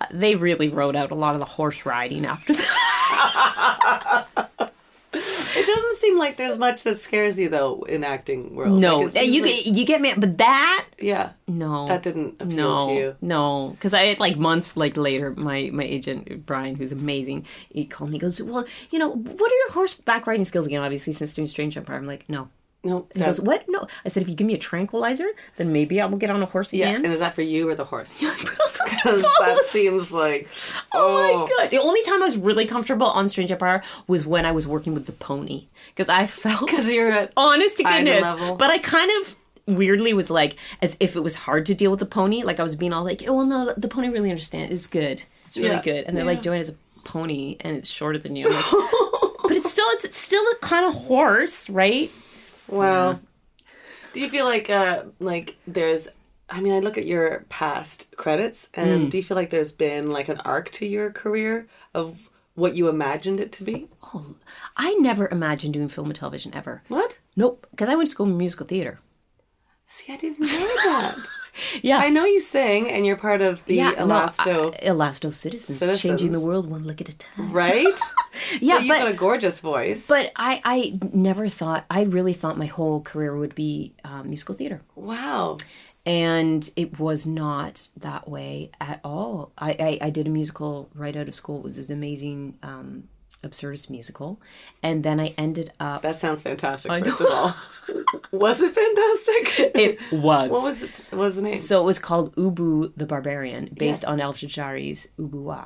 uh, 0.00 0.06
they 0.10 0.34
really 0.34 0.68
wrote 0.68 0.96
out 0.96 1.10
a 1.10 1.14
lot 1.14 1.34
of 1.34 1.40
the 1.40 1.44
horse 1.46 1.84
riding 1.86 2.24
after 2.24 2.54
that. 2.54 4.26
It 5.16 5.66
doesn't 5.68 5.96
seem 5.98 6.18
like 6.18 6.36
there's 6.36 6.58
much 6.58 6.82
that 6.82 6.98
scares 6.98 7.38
you 7.38 7.48
though 7.48 7.82
in 7.82 8.02
acting 8.02 8.56
world. 8.56 8.80
No, 8.80 8.98
Like, 9.02 9.28
you 9.28 9.42
like- 9.42 9.52
get 9.64 9.66
you 9.66 9.84
get 9.86 10.00
me, 10.00 10.12
but 10.16 10.38
that 10.38 10.86
yeah. 10.98 11.30
no, 11.46 11.86
That 11.86 12.02
didn't 12.02 12.34
appeal 12.42 12.56
no, 12.56 12.88
to 12.88 12.94
you. 12.94 13.16
no, 13.20 13.68
because 13.70 13.94
I 13.94 14.16
like 14.18 14.36
months 14.36 14.76
like 14.76 14.96
later, 14.96 15.30
my 15.36 15.70
my 15.72 15.84
agent 15.84 16.44
Brian, 16.44 16.74
who's 16.74 16.90
amazing, 16.90 17.46
he 17.70 17.84
called 17.84 18.10
me. 18.10 18.16
he 18.16 18.20
Goes, 18.20 18.42
well, 18.42 18.64
you 18.90 18.98
know, 18.98 19.10
what 19.10 19.52
are 19.52 19.54
your 19.54 19.70
horseback 19.70 20.26
riding 20.26 20.44
skills 20.44 20.66
again? 20.66 20.82
Obviously, 20.82 21.12
since 21.12 21.32
doing 21.32 21.46
Strange 21.46 21.76
Empire, 21.76 21.96
I'm 21.96 22.06
like, 22.08 22.28
no. 22.28 22.48
No. 22.84 23.06
He 23.14 23.20
goes, 23.20 23.40
what? 23.40 23.64
No. 23.68 23.86
I 24.04 24.08
said, 24.08 24.22
if 24.22 24.28
you 24.28 24.34
give 24.34 24.46
me 24.46 24.54
a 24.54 24.58
tranquilizer, 24.58 25.28
then 25.56 25.72
maybe 25.72 26.00
I 26.00 26.06
will 26.06 26.18
get 26.18 26.30
on 26.30 26.42
a 26.42 26.46
horse 26.46 26.72
again. 26.72 26.88
yeah. 27.00 27.04
And 27.04 27.06
is 27.12 27.18
that 27.20 27.34
for 27.34 27.42
you 27.42 27.68
or 27.68 27.74
the 27.74 27.84
horse? 27.84 28.22
Because 28.84 29.22
that 29.40 29.64
seems 29.68 30.12
like. 30.12 30.48
Oh 30.92 31.30
Oh, 31.34 31.40
my 31.46 31.48
god! 31.62 31.70
The 31.70 31.78
only 31.80 32.02
time 32.02 32.20
I 32.22 32.26
was 32.26 32.36
really 32.36 32.66
comfortable 32.66 33.06
on 33.06 33.28
Strange 33.28 33.50
Empire 33.50 33.82
was 34.06 34.26
when 34.26 34.44
I 34.46 34.52
was 34.52 34.66
working 34.68 34.92
with 34.94 35.06
the 35.06 35.12
pony, 35.12 35.66
because 35.88 36.08
I 36.08 36.26
felt 36.26 36.66
Because 36.66 36.88
you're 36.88 37.10
at. 37.10 37.32
honest 37.36 37.78
to 37.78 37.84
goodness. 37.84 38.22
level. 38.22 38.56
But 38.56 38.70
I 38.70 38.78
kind 38.78 39.10
of 39.22 39.36
weirdly 39.66 40.12
was 40.12 40.28
like, 40.30 40.56
as 40.82 40.96
if 41.00 41.16
it 41.16 41.20
was 41.20 41.34
hard 41.34 41.64
to 41.66 41.74
deal 41.74 41.90
with 41.90 42.00
the 42.00 42.06
pony. 42.06 42.42
Like 42.42 42.60
I 42.60 42.62
was 42.62 42.76
being 42.76 42.92
all 42.92 43.04
like, 43.04 43.22
oh 43.26 43.32
well, 43.34 43.46
no, 43.46 43.72
the 43.76 43.88
pony 43.88 44.08
really 44.08 44.30
understands. 44.30 44.70
It's 44.72 44.86
good. 44.86 45.22
It's 45.46 45.56
really 45.56 45.70
Yeah. 45.70 45.82
good. 45.82 46.04
And 46.04 46.16
they're 46.16 46.24
Yeah. 46.24 46.30
like, 46.32 46.42
Joanne 46.42 46.60
as 46.60 46.68
a 46.70 46.74
pony 47.04 47.56
and 47.60 47.76
it's 47.76 47.88
shorter 47.88 48.18
than 48.18 48.36
you. 48.36 48.46
I'm 48.46 48.52
like, 48.52 48.64
but 49.42 49.52
it's 49.52 49.70
still 49.70 49.86
it's, 49.92 50.04
it's 50.04 50.18
still 50.18 50.44
a 50.52 50.56
kind 50.56 50.84
of 50.86 50.94
horse, 50.94 51.68
right? 51.70 52.10
Wow. 52.68 53.20
Do 54.12 54.20
you 54.20 54.28
feel 54.28 54.44
like 54.44 54.70
uh 54.70 55.04
like 55.20 55.56
there's 55.66 56.08
I 56.48 56.60
mean 56.60 56.72
I 56.72 56.78
look 56.80 56.98
at 56.98 57.06
your 57.06 57.44
past 57.48 58.14
credits 58.16 58.68
and 58.74 59.10
do 59.10 59.16
you 59.16 59.22
feel 59.22 59.36
like 59.36 59.50
there's 59.50 59.72
been 59.72 60.10
like 60.10 60.28
an 60.28 60.38
arc 60.44 60.70
to 60.72 60.86
your 60.86 61.10
career 61.10 61.66
of 61.94 62.30
what 62.54 62.76
you 62.76 62.88
imagined 62.88 63.40
it 63.40 63.50
to 63.52 63.64
be? 63.64 63.88
Oh, 64.14 64.36
I 64.76 64.94
never 64.94 65.28
imagined 65.28 65.74
doing 65.74 65.88
film 65.88 66.06
and 66.06 66.16
television 66.16 66.54
ever. 66.54 66.82
What? 66.88 67.18
Nope, 67.36 67.66
because 67.70 67.88
I 67.88 67.96
went 67.96 68.06
to 68.06 68.12
school 68.12 68.26
in 68.26 68.36
musical 68.38 68.66
theater. 68.66 69.00
See, 69.88 70.12
I 70.12 70.16
didn't 70.16 70.40
know 70.40 70.46
that. 70.46 71.16
Yeah, 71.82 71.98
I 71.98 72.08
know 72.10 72.24
you 72.24 72.40
sing 72.40 72.90
and 72.90 73.06
you're 73.06 73.16
part 73.16 73.40
of 73.42 73.64
the 73.66 73.76
yeah, 73.76 73.92
Elasto, 73.94 74.46
no, 74.46 74.68
I- 74.72 74.86
Elasto 74.88 75.32
citizens, 75.32 75.78
Citizens. 75.78 76.00
changing 76.02 76.30
the 76.32 76.40
world 76.40 76.68
one 76.70 76.84
look 76.84 77.00
at 77.00 77.08
a 77.08 77.16
time. 77.16 77.52
right? 77.52 77.84
Yeah, 78.60 78.76
But 78.76 78.82
You've 78.84 78.88
but 78.88 78.98
got 78.98 79.08
a 79.08 79.14
gorgeous 79.14 79.60
voice. 79.60 80.06
but 80.08 80.32
I 80.36 80.60
I 80.64 80.98
never 81.12 81.48
thought 81.48 81.84
I 81.88 82.02
really 82.02 82.32
thought 82.32 82.58
my 82.58 82.66
whole 82.66 83.00
career 83.00 83.36
would 83.36 83.54
be 83.54 83.94
um, 84.04 84.28
musical 84.28 84.54
theater. 84.56 84.80
wow. 84.96 85.56
and 86.04 86.68
it 86.76 86.98
was 86.98 87.26
not 87.26 87.88
that 87.96 88.28
way 88.28 88.70
at 88.80 89.00
all. 89.04 89.52
I, 89.56 89.70
I, 89.70 90.06
I 90.06 90.10
did 90.10 90.26
a 90.26 90.30
musical 90.30 90.90
right 90.94 91.16
out 91.16 91.28
of 91.28 91.34
school. 91.34 91.58
It 91.58 91.64
was 91.64 91.76
this 91.76 91.90
amazing 91.90 92.58
um, 92.62 93.04
absurdist 93.44 93.90
musical, 93.90 94.40
and 94.82 95.04
then 95.04 95.20
I 95.20 95.34
ended 95.38 95.72
up. 95.78 96.02
That 96.02 96.16
sounds 96.16 96.42
fantastic, 96.42 96.90
first 96.90 97.20
of 97.20 97.26
all. 97.30 97.54
was 98.32 98.60
it 98.62 98.74
fantastic? 98.74 99.70
It 99.76 100.00
was. 100.12 100.50
what 100.50 100.62
was 100.62 100.82
it 100.82 101.06
what 101.10 101.18
was 101.20 101.36
the 101.36 101.42
name? 101.42 101.54
So 101.54 101.80
it 101.80 101.84
was 101.84 101.98
called 101.98 102.34
Ubu 102.36 102.92
the 102.96 103.06
Barbarian, 103.06 103.70
based 103.72 104.04
on 104.04 104.20
Alfred 104.20 104.50
Jarry's 104.50 105.08
Ubu 105.18 105.44
Roi. 105.44 105.64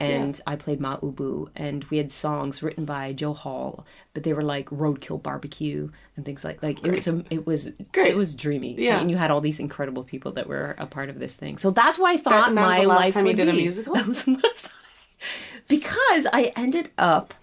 And 0.00 0.40
I 0.46 0.54
played 0.54 0.80
Ma 0.80 0.96
Ubu, 0.98 1.48
and 1.56 1.82
we 1.90 1.96
had 1.96 2.12
songs 2.12 2.62
written 2.62 2.84
by 2.84 3.12
Joe 3.12 3.32
Hall, 3.32 3.84
but 4.14 4.22
they 4.22 4.32
were 4.32 4.44
like 4.44 4.68
roadkill 4.70 5.20
barbecue 5.20 5.90
and 6.14 6.24
things 6.24 6.44
like 6.44 6.62
like 6.62 6.84
it 6.86 6.92
was 6.92 7.08
a, 7.08 7.24
it 7.30 7.46
was 7.48 7.72
Great. 7.92 8.12
it 8.12 8.16
was 8.16 8.36
dreamy. 8.36 8.76
Yeah. 8.78 9.00
and 9.00 9.10
you 9.10 9.16
had 9.16 9.32
all 9.32 9.40
these 9.40 9.58
incredible 9.58 10.04
people 10.04 10.30
that 10.32 10.46
were 10.46 10.76
a 10.78 10.86
part 10.86 11.10
of 11.10 11.18
this 11.18 11.34
thing. 11.34 11.58
So 11.58 11.72
that's 11.72 11.98
what 11.98 12.10
I 12.10 12.16
thought 12.16 12.54
that 12.54 12.54
was 12.54 12.54
my 12.54 12.80
the 12.82 12.86
last 12.86 13.00
life 13.00 13.14
time 13.14 13.24
you 13.26 13.30
would 13.30 13.36
did 13.38 13.48
a 13.48 13.52
musical? 13.52 13.94
That 13.98 14.06
was 14.06 14.24
the 14.24 14.34
last 14.40 14.66
time. 14.66 14.77
because 15.68 16.26
I 16.32 16.52
ended 16.56 16.90
up 16.98 17.34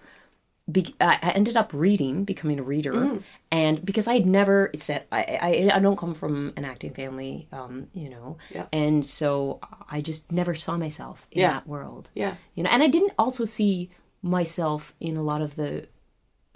be, 0.70 0.96
I 1.00 1.30
ended 1.36 1.56
up 1.56 1.70
reading, 1.72 2.24
becoming 2.24 2.58
a 2.58 2.62
reader, 2.62 2.92
Mm. 2.92 3.22
and 3.52 3.84
because 3.86 4.08
I 4.08 4.14
had 4.14 4.26
never 4.26 4.72
said 4.74 5.04
I, 5.12 5.22
I 5.70 5.76
I 5.76 5.78
don't 5.78 5.96
come 5.96 6.12
from 6.12 6.52
an 6.56 6.64
acting 6.64 6.92
family, 6.92 7.46
um, 7.52 7.86
you 7.94 8.10
know, 8.10 8.38
Yeah. 8.52 8.66
and 8.72 9.06
so 9.06 9.60
I 9.88 10.00
just 10.00 10.32
never 10.32 10.56
saw 10.56 10.76
myself 10.76 11.28
in 11.30 11.42
Yeah. 11.42 11.52
that 11.52 11.68
world, 11.68 12.10
Yeah. 12.16 12.34
you 12.56 12.64
know, 12.64 12.70
and 12.70 12.82
I 12.82 12.88
didn't 12.88 13.12
also 13.16 13.44
see 13.44 13.90
myself 14.22 14.92
in 14.98 15.16
a 15.16 15.22
lot 15.22 15.40
of 15.40 15.54
the 15.54 15.86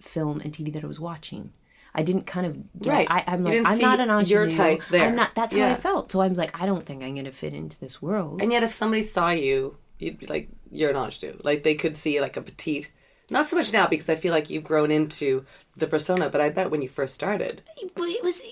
film 0.00 0.40
and 0.40 0.52
TV 0.52 0.72
that 0.72 0.82
I 0.82 0.88
was 0.88 0.98
watching. 0.98 1.52
I 1.94 2.02
didn't 2.02 2.26
kind 2.26 2.46
of 2.46 2.80
get, 2.80 2.90
Right. 2.92 3.06
I, 3.10 3.22
I'm 3.28 3.46
You 3.46 3.62
like 3.62 3.72
I'm 3.72 3.78
not 3.78 4.00
an 4.00 4.08
your 4.26 4.42
ingenue. 4.44 4.56
type 4.56 4.82
there. 4.90 5.06
I'm 5.06 5.14
not. 5.14 5.36
That's 5.36 5.54
how 5.54 5.66
I 5.68 5.74
felt. 5.76 6.10
So 6.10 6.20
I'm 6.20 6.34
like, 6.34 6.60
I 6.60 6.66
don't 6.66 6.84
think 6.84 7.02
I'm 7.04 7.14
going 7.14 7.24
to 7.26 7.32
fit 7.32 7.52
into 7.54 7.78
this 7.78 8.02
world. 8.02 8.42
And 8.42 8.50
yet, 8.50 8.62
if 8.64 8.72
somebody 8.72 9.02
saw 9.04 9.30
you, 9.30 9.76
you'd 9.98 10.18
be 10.18 10.26
like, 10.26 10.48
you're 10.70 10.90
an 10.90 10.96
ingenue. 10.96 11.38
Like, 11.42 11.62
they 11.62 11.74
could 11.74 11.96
see 11.96 12.20
like 12.20 12.36
a 12.36 12.42
petite. 12.42 12.90
Not 13.32 13.46
so 13.46 13.56
much 13.56 13.72
now 13.72 13.86
because 13.86 14.08
I 14.08 14.16
feel 14.16 14.32
like 14.34 14.50
you've 14.50 14.64
grown 14.64 14.90
into 14.90 15.44
the 15.76 15.86
persona, 15.86 16.28
but 16.28 16.40
I 16.40 16.50
bet 16.50 16.70
when 16.70 16.82
you 16.82 16.88
first 16.88 17.14
started. 17.14 17.62
but 17.94 18.08
it 18.08 18.24
was 18.24 18.42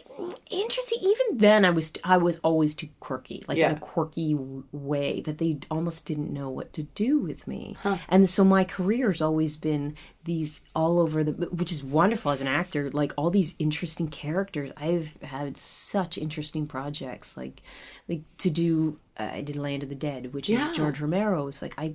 interesting. 0.51 0.99
Even 1.03 1.39
then, 1.39 1.65
I 1.65 1.71
was 1.71 1.93
I 2.05 2.17
was 2.17 2.39
always 2.45 2.77
too 2.77 2.89
quirky, 3.01 3.43
like 3.49 3.59
in 3.59 3.77
a 3.77 3.81
quirky 3.81 4.37
way 4.71 5.21
that 5.23 5.39
they 5.39 5.59
almost 5.69 6.07
didn't 6.07 6.33
know 6.33 6.49
what 6.49 6.73
to 6.75 6.85
do 6.85 7.19
with 7.19 7.49
me. 7.49 7.77
And 8.09 8.29
so 8.29 8.45
my 8.45 8.63
career's 8.63 9.21
always 9.21 9.57
been 9.57 9.97
these 10.25 10.61
all 10.77 11.01
over 11.01 11.25
the, 11.25 11.33
which 11.47 11.73
is 11.73 11.83
wonderful 11.83 12.31
as 12.31 12.41
an 12.41 12.47
actor. 12.47 12.89
Like 12.91 13.13
all 13.17 13.31
these 13.31 13.57
interesting 13.59 14.07
characters. 14.09 14.71
I've 14.77 15.21
had 15.23 15.57
such 15.57 16.19
interesting 16.19 16.69
projects, 16.69 17.37
like 17.37 17.63
like 18.09 18.23
to 18.39 18.49
do 18.51 19.01
I 19.19 19.41
did 19.41 19.57
Land 19.57 19.83
of 19.83 19.89
the 19.89 19.95
Dead, 19.95 20.33
which 20.33 20.49
Yeah. 20.49 20.63
is 20.63 20.77
George 20.77 21.01
Romero's. 21.01 21.61
Like 21.63 21.75
I, 21.79 21.95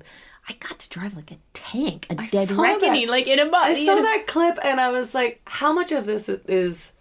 I 0.49 0.53
got 0.59 0.79
to 0.79 0.89
drive 0.89 1.15
like 1.15 1.31
a 1.31 1.37
tank, 1.53 2.07
a 2.09 2.15
Dead 2.15 2.51
Reckoning, 2.51 3.05
that. 3.07 3.11
like 3.11 3.27
in 3.27 3.39
a 3.39 3.45
bus. 3.49 3.65
I 3.77 3.85
saw 3.85 3.95
that 3.95 4.25
clip 4.27 4.57
and 4.63 4.79
I 4.81 4.91
was 4.91 5.13
like, 5.13 5.41
how 5.45 5.71
much 5.73 5.91
of 5.91 6.05
this 6.05 6.27
is 6.29 6.91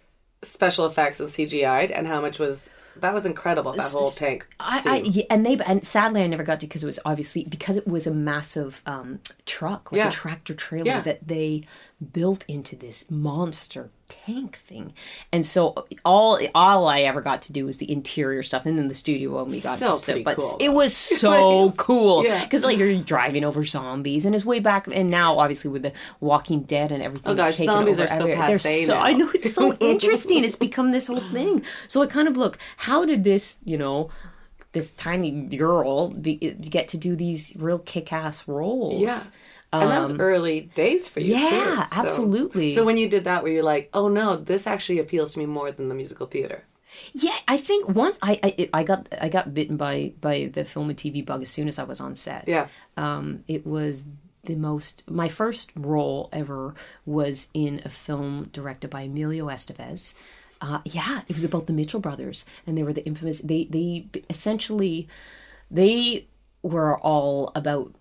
special 0.43 0.85
effects 0.85 1.19
and 1.19 1.29
CGI'd 1.29 1.91
and 1.91 2.05
how 2.07 2.19
much 2.21 2.37
was 2.39 2.69
that 2.97 3.13
was 3.13 3.25
incredible 3.25 3.71
that 3.71 3.81
whole 3.91 4.11
tank 4.11 4.45
I, 4.59 4.81
I 4.85 4.97
yeah, 4.97 5.23
and 5.31 5.43
they 5.45 5.57
and 5.65 5.83
sadly 5.87 6.21
I 6.21 6.27
never 6.27 6.43
got 6.43 6.59
to 6.59 6.67
because 6.67 6.83
it 6.83 6.85
was 6.85 6.99
obviously 7.05 7.43
because 7.45 7.75
it 7.77 7.87
was 7.87 8.05
a 8.07 8.13
massive 8.13 8.81
um, 8.85 9.19
truck 9.45 9.91
like 9.91 9.97
Yeah. 9.99 10.09
a 10.09 10.11
tractor 10.11 10.53
trailer 10.53 10.85
Yeah. 10.85 11.01
that 11.01 11.25
they 11.27 11.63
built 12.03 12.43
into 12.47 12.75
this 12.75 13.09
monster 13.09 13.89
tank 14.09 14.57
thing, 14.57 14.93
and 15.31 15.45
so 15.45 15.85
all 16.03 16.39
all 16.53 16.87
I 16.87 17.01
ever 17.01 17.21
got 17.21 17.41
to 17.43 17.53
do 17.53 17.65
was 17.65 17.77
the 17.77 17.91
interior 17.91 18.43
stuff, 18.43 18.65
and 18.65 18.77
then 18.77 18.87
the 18.87 18.93
studio 18.93 19.37
when 19.41 19.51
we 19.51 19.61
got 19.61 19.77
Still 19.77 19.93
to 19.93 19.97
stuff. 19.97 20.19
But 20.23 20.37
cool, 20.37 20.57
it 20.59 20.69
was 20.69 20.95
so 21.23 21.71
cool 21.77 22.23
Yeah. 22.23 22.43
because 22.43 22.63
like 22.63 22.77
you're 22.77 22.95
driving 23.01 23.43
over 23.43 23.63
zombies, 23.63 24.25
and 24.25 24.35
it's 24.35 24.45
way 24.45 24.59
back, 24.59 24.87
and 24.87 25.09
now 25.09 25.39
obviously 25.39 25.71
with 25.71 25.83
the 25.83 25.93
Walking 26.19 26.61
Dead 26.61 26.91
and 26.91 27.01
everything. 27.01 27.31
Oh 27.31 27.35
gosh, 27.35 27.55
zombies 27.55 27.99
are 27.99 28.07
so 28.07 28.27
passé 28.27 28.85
so-. 28.85 28.97
I 28.97 29.13
know 29.13 29.29
it's 29.33 29.53
so 29.53 29.73
interesting. 29.79 30.43
It's 30.43 30.55
become 30.55 30.91
this 30.91 31.07
whole 31.07 31.23
thing. 31.31 31.63
So 31.87 32.01
I 32.01 32.07
kind 32.07 32.27
of 32.27 32.37
look, 32.37 32.57
how 32.77 33.05
did 33.05 33.23
this, 33.23 33.57
you 33.63 33.77
know, 33.77 34.09
this 34.73 34.91
tiny 34.91 35.31
girl 35.31 36.09
be, 36.09 36.35
get 36.37 36.87
to 36.89 36.97
do 36.97 37.15
these 37.15 37.53
real 37.55 37.79
kick-ass 37.79 38.47
roles? 38.47 39.01
Yeah. 39.01 39.19
And 39.81 39.91
that 39.91 39.99
was 40.01 40.13
early 40.13 40.61
days 40.75 41.07
for 41.07 41.19
you 41.19 41.39
too. 41.39 41.45
Um, 41.45 41.51
yeah, 41.53 41.85
so- 41.87 42.01
absolutely. 42.01 42.73
So 42.73 42.83
when 42.85 42.97
you 42.97 43.09
did 43.09 43.23
that, 43.25 43.43
were 43.43 43.49
you 43.49 43.61
like, 43.63 43.89
"Oh 43.93 44.07
no, 44.07 44.35
this 44.35 44.67
actually 44.67 44.99
appeals 44.99 45.33
to 45.33 45.39
me 45.39 45.45
more 45.45 45.71
than 45.71 45.89
the 45.89 45.95
musical 45.95 46.27
theater"? 46.27 46.63
Yeah, 47.13 47.35
I 47.47 47.57
think 47.57 47.89
once 47.89 48.19
I, 48.21 48.39
I 48.43 48.69
I 48.73 48.83
got 48.83 49.09
I 49.19 49.29
got 49.29 49.53
bitten 49.53 49.77
by 49.77 50.13
by 50.21 50.51
the 50.53 50.63
film 50.63 50.89
and 50.89 50.97
TV 50.97 51.25
bug 51.25 51.41
as 51.41 51.49
soon 51.49 51.67
as 51.67 51.79
I 51.79 51.83
was 51.83 51.99
on 51.99 52.15
set. 52.15 52.45
Yeah. 52.47 52.67
Um, 52.97 53.43
it 53.47 53.65
was 53.65 54.05
the 54.43 54.55
most 54.55 55.09
my 55.09 55.27
first 55.27 55.71
role 55.75 56.29
ever 56.31 56.75
was 57.05 57.47
in 57.53 57.81
a 57.85 57.89
film 57.89 58.49
directed 58.51 58.89
by 58.89 59.01
Emilio 59.03 59.47
Estevez. 59.47 60.13
Uh, 60.61 60.79
yeah, 60.85 61.21
it 61.27 61.33
was 61.33 61.43
about 61.43 61.65
the 61.67 61.73
Mitchell 61.73 61.99
brothers, 61.99 62.45
and 62.67 62.77
they 62.77 62.83
were 62.83 62.93
the 62.93 63.05
infamous. 63.05 63.39
They 63.39 63.65
they 63.65 64.05
essentially 64.29 65.07
they 65.71 66.27
were 66.61 66.97
all 66.99 67.51
about 67.55 67.93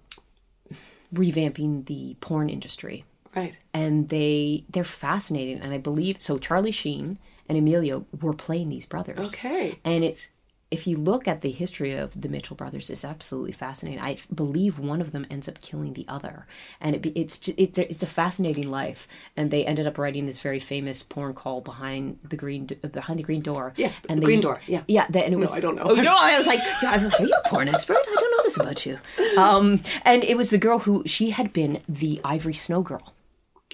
revamping 1.14 1.86
the 1.86 2.16
porn 2.20 2.48
industry 2.48 3.04
Right. 3.34 3.58
and 3.72 4.08
they 4.10 4.64
they're 4.70 4.84
fascinating 4.84 5.58
and 5.60 5.72
i 5.72 5.78
believe 5.78 6.20
so 6.20 6.36
charlie 6.38 6.70
sheen 6.70 7.18
and 7.48 7.56
emilio 7.56 8.04
were 8.20 8.34
playing 8.34 8.68
these 8.68 8.84
brothers 8.86 9.32
Okay. 9.34 9.78
and 9.84 10.04
it's 10.04 10.28
if 10.72 10.86
you 10.86 10.96
look 10.96 11.28
at 11.28 11.40
the 11.42 11.50
history 11.50 11.94
of 11.94 12.18
the 12.20 12.28
mitchell 12.28 12.56
brothers 12.56 12.90
it's 12.90 13.04
absolutely 13.04 13.52
fascinating. 13.52 14.00
I 14.00 14.16
believe 14.34 14.78
one 14.78 15.00
of 15.00 15.12
them 15.12 15.26
ends 15.30 15.48
up 15.48 15.60
killing 15.60 15.94
the 15.94 16.04
other. 16.08 16.46
And 16.80 16.96
it, 16.96 17.12
it's 17.18 17.38
ju- 17.38 17.54
it's 17.56 17.78
it's 17.78 18.02
a 18.02 18.06
fascinating 18.06 18.68
life. 18.68 19.08
And 19.36 19.50
they 19.50 19.64
ended 19.64 19.86
up 19.86 19.98
writing 19.98 20.26
this 20.26 20.40
very 20.40 20.60
famous 20.60 21.02
porn 21.02 21.34
call 21.34 21.60
behind 21.60 22.18
the 22.28 22.36
green 22.36 22.66
behind 22.66 23.18
the 23.18 23.22
green 23.22 23.40
door. 23.40 23.72
Yeah, 23.76 23.92
and 24.08 24.22
Green 24.22 24.40
Door, 24.40 24.60
yeah. 24.66 24.82
yeah 24.86 25.06
and 25.06 25.32
it 25.34 25.38
was 25.38 25.52
I 25.56 25.60
don't 25.60 25.76
know. 25.76 25.82
oh, 25.84 25.94
no 25.94 26.16
i 26.20 26.36
was 26.38 26.46
like 26.46 26.60
yeah, 26.82 26.92
i 26.92 26.96
was 26.96 27.04
like 27.04 27.20
are 27.20 27.24
you 27.24 27.34
a 27.44 27.48
porn 27.48 27.68
expert? 27.68 27.96
I 27.96 28.16
don't 28.20 28.30
know 28.30 28.42
this 28.42 28.56
about 28.56 28.86
you. 28.86 28.98
Um 29.36 29.82
and 30.04 30.24
it 30.24 30.36
was 30.36 30.50
the 30.50 30.58
girl 30.58 30.80
who 30.80 31.02
she 31.06 31.30
had 31.30 31.52
been 31.52 31.80
the 31.88 32.20
ivory 32.24 32.54
snow 32.54 32.82
girl. 32.82 33.14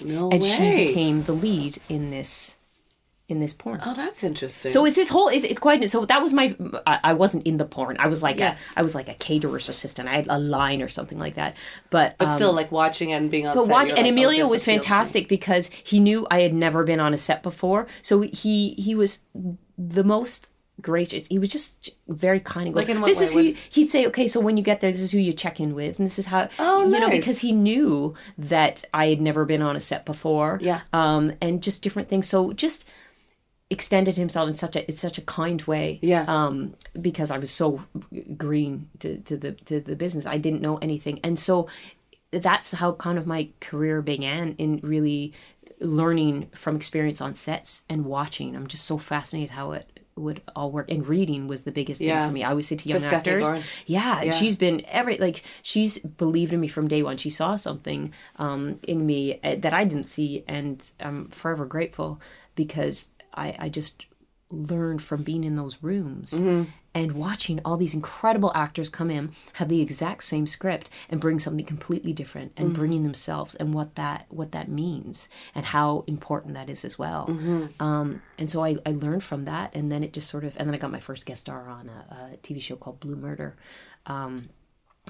No 0.03 0.30
and 0.30 0.42
way. 0.42 0.49
she 0.49 0.86
became 0.86 1.24
the 1.24 1.32
lead 1.32 1.78
in 1.88 2.11
this 2.11 2.59
in 3.29 3.41
this 3.41 3.53
porn. 3.53 3.79
oh, 3.85 3.93
that's 3.95 4.24
interesting. 4.24 4.72
So 4.72 4.87
it's 4.87 4.97
this 4.97 5.11
whole 5.11 5.29
it's, 5.29 5.45
it's 5.45 5.59
quite 5.59 5.89
so 5.91 6.07
that 6.07 6.22
was 6.22 6.33
my 6.33 6.57
I, 6.87 7.01
I 7.05 7.12
wasn't 7.12 7.47
in 7.47 7.59
the 7.59 7.66
porn. 7.66 7.97
I 7.99 8.07
was 8.09 8.22
like 8.22 8.39
Yeah. 8.39 8.55
a 8.76 8.79
I 8.79 8.83
was 8.83 8.95
like 8.95 9.09
a 9.11 9.14
caterer's 9.14 9.68
assistant. 9.68 10.09
I 10.09 10.14
had 10.14 10.26
a 10.29 10.39
line 10.39 10.81
or 10.81 10.89
something 10.89 11.18
like 11.18 11.35
that. 11.35 11.55
But 11.91 12.16
but 12.18 12.29
um, 12.29 12.35
still, 12.37 12.53
like 12.55 12.72
watching 12.72 13.11
it 13.11 13.14
and 13.16 13.31
being 13.31 13.47
on. 13.47 13.55
but 13.55 13.66
set, 13.66 13.72
watch 13.72 13.89
and 13.91 13.99
like, 13.99 14.07
oh, 14.07 14.09
Emilio 14.09 14.45
this 14.45 14.51
was 14.51 14.62
appeals 14.62 14.64
to 14.64 14.70
me. 14.70 14.76
fantastic 14.79 15.29
because 15.29 15.70
he 15.85 16.01
knew 16.01 16.26
I 16.31 16.41
had 16.41 16.55
never 16.55 16.85
been 16.85 17.01
on 17.01 17.12
a 17.12 17.18
set 17.18 17.43
before. 17.43 17.87
So 18.03 18.22
he 18.22 18.70
he 18.79 18.95
was 18.95 19.18
the 19.76 20.05
most 20.05 20.51
gracious. 20.81 21.26
He 21.26 21.39
was 21.39 21.51
just 21.51 21.91
very 22.09 22.41
kind 22.41 22.68
and 22.68 22.76
Like 22.76 22.87
going, 22.87 22.97
in 22.97 23.03
what 23.03 23.09
this 23.09 23.18
way? 23.18 23.24
is 23.24 23.33
who 23.33 23.41
you, 23.41 23.57
he'd 23.70 23.89
say, 23.89 24.07
okay, 24.07 24.29
so 24.29 24.39
when 24.41 24.57
you 24.57 24.62
get 24.62 24.81
there, 24.81 24.93
this 24.93 25.01
is 25.01 25.11
who 25.11 25.18
you 25.18 25.33
check 25.33 25.59
in 25.61 25.74
with, 25.74 25.99
and 25.99 26.07
this 26.07 26.18
is 26.18 26.26
how 26.26 26.49
Oh, 26.59 26.85
you 26.89 26.99
know 27.01 27.11
because 27.11 27.41
he 27.41 27.53
knew 27.53 28.14
that 28.39 28.85
I 28.95 29.09
had 29.09 29.20
never 29.20 29.45
been 29.45 29.61
on 29.61 29.74
a 29.76 29.81
set 29.81 30.07
before. 30.07 30.61
Yeah. 30.62 30.81
um, 30.93 31.33
and 31.43 31.62
just 31.62 31.83
different 31.83 32.09
things. 32.09 32.26
So 32.29 32.53
just 32.53 32.87
extended 33.70 34.16
himself 34.16 34.48
in 34.48 34.54
such 34.54 34.76
a 34.76 34.88
it's 34.90 35.00
such 35.00 35.18
a 35.18 35.22
kind 35.22 35.60
way 35.62 35.98
Yeah. 36.00 36.24
um 36.26 36.74
because 37.00 37.30
i 37.30 37.36
was 37.38 37.50
so 37.50 37.82
green 38.36 38.88
to, 39.00 39.18
to 39.18 39.36
the 39.36 39.52
to 39.52 39.80
the 39.80 39.94
business 39.94 40.24
i 40.26 40.38
didn't 40.38 40.62
know 40.62 40.76
anything 40.78 41.20
and 41.22 41.38
so 41.38 41.68
that's 42.30 42.72
how 42.72 42.92
kind 42.92 43.18
of 43.18 43.26
my 43.26 43.48
career 43.60 44.00
began 44.02 44.54
in 44.58 44.80
really 44.82 45.32
learning 45.80 46.48
from 46.54 46.76
experience 46.76 47.20
on 47.20 47.34
sets 47.34 47.84
and 47.90 48.04
watching 48.06 48.56
i'm 48.56 48.66
just 48.66 48.84
so 48.84 48.96
fascinated 48.98 49.50
how 49.50 49.72
it 49.72 50.00
would 50.16 50.40
all 50.56 50.72
work 50.72 50.90
and 50.90 51.06
reading 51.06 51.46
was 51.46 51.62
the 51.62 51.70
biggest 51.70 52.00
Yeah. 52.00 52.20
thing 52.20 52.28
for 52.28 52.32
me 52.32 52.42
i 52.44 52.50
always 52.50 52.66
say 52.66 52.74
to 52.76 52.88
young 52.88 52.98
Stephanie 52.98 53.42
actors 53.44 53.64
yeah, 53.86 54.22
Yeah. 54.22 54.30
she's 54.32 54.56
been 54.56 54.82
every 54.88 55.16
like 55.18 55.42
she's 55.62 55.98
believed 55.98 56.52
in 56.54 56.60
me 56.60 56.68
from 56.68 56.88
day 56.88 57.02
one. 57.04 57.18
She 57.18 57.30
saw 57.30 57.54
something 57.56 58.12
um, 58.36 58.80
in 58.88 59.06
me 59.06 59.38
uh, 59.44 59.54
that 59.60 59.72
I 59.72 59.84
didn't 59.84 60.08
see, 60.08 60.42
and 60.48 60.82
I'm 60.98 61.28
forever 61.28 61.66
grateful 61.66 62.20
because 62.56 63.10
I, 63.39 63.57
I 63.59 63.68
just 63.68 64.07
learned 64.51 65.03
from 65.03 65.22
being 65.22 65.45
in 65.45 65.57
those 65.57 65.76
rooms 65.82 66.32
Mm-hmm. 66.32 66.70
and 66.95 67.12
watching 67.12 67.61
all 67.66 67.76
these 67.76 67.93
incredible 67.95 68.51
actors 68.55 68.89
come 68.89 69.11
in, 69.11 69.30
have 69.55 69.68
the 69.68 69.82
exact 69.82 70.24
same 70.24 70.47
script, 70.47 70.89
and 71.11 71.20
bring 71.20 71.39
something 71.39 71.66
completely 71.66 72.14
different, 72.14 72.53
and 72.57 72.68
Mm-hmm. 72.68 72.78
bringing 72.80 73.03
themselves 73.03 73.55
and 73.57 73.74
what 73.74 73.95
that 73.97 74.24
what 74.30 74.53
that 74.53 74.68
means 74.68 75.28
and 75.55 75.66
how 75.66 76.03
important 76.07 76.55
that 76.55 76.70
is 76.70 76.84
as 76.86 76.99
well. 76.99 77.26
Mm-hmm. 77.28 77.82
Um, 77.82 78.22
and 78.39 78.49
so 78.49 78.64
I, 78.64 78.76
I 78.86 78.93
learned 78.93 79.22
from 79.22 79.45
that, 79.45 79.74
and 79.76 79.93
then 79.93 80.03
it 80.03 80.14
just 80.14 80.28
sort 80.30 80.45
of, 80.45 80.57
and 80.57 80.66
then 80.66 80.74
I 80.74 80.78
got 80.78 80.91
my 80.91 81.01
first 81.01 81.26
guest 81.26 81.43
star 81.43 81.68
on 81.68 81.91
a, 81.91 82.32
a 82.32 82.36
TV 82.39 82.61
show 82.61 82.76
called 82.76 83.01
Blue 83.01 83.16
Murder, 83.16 83.55
um, 84.07 84.49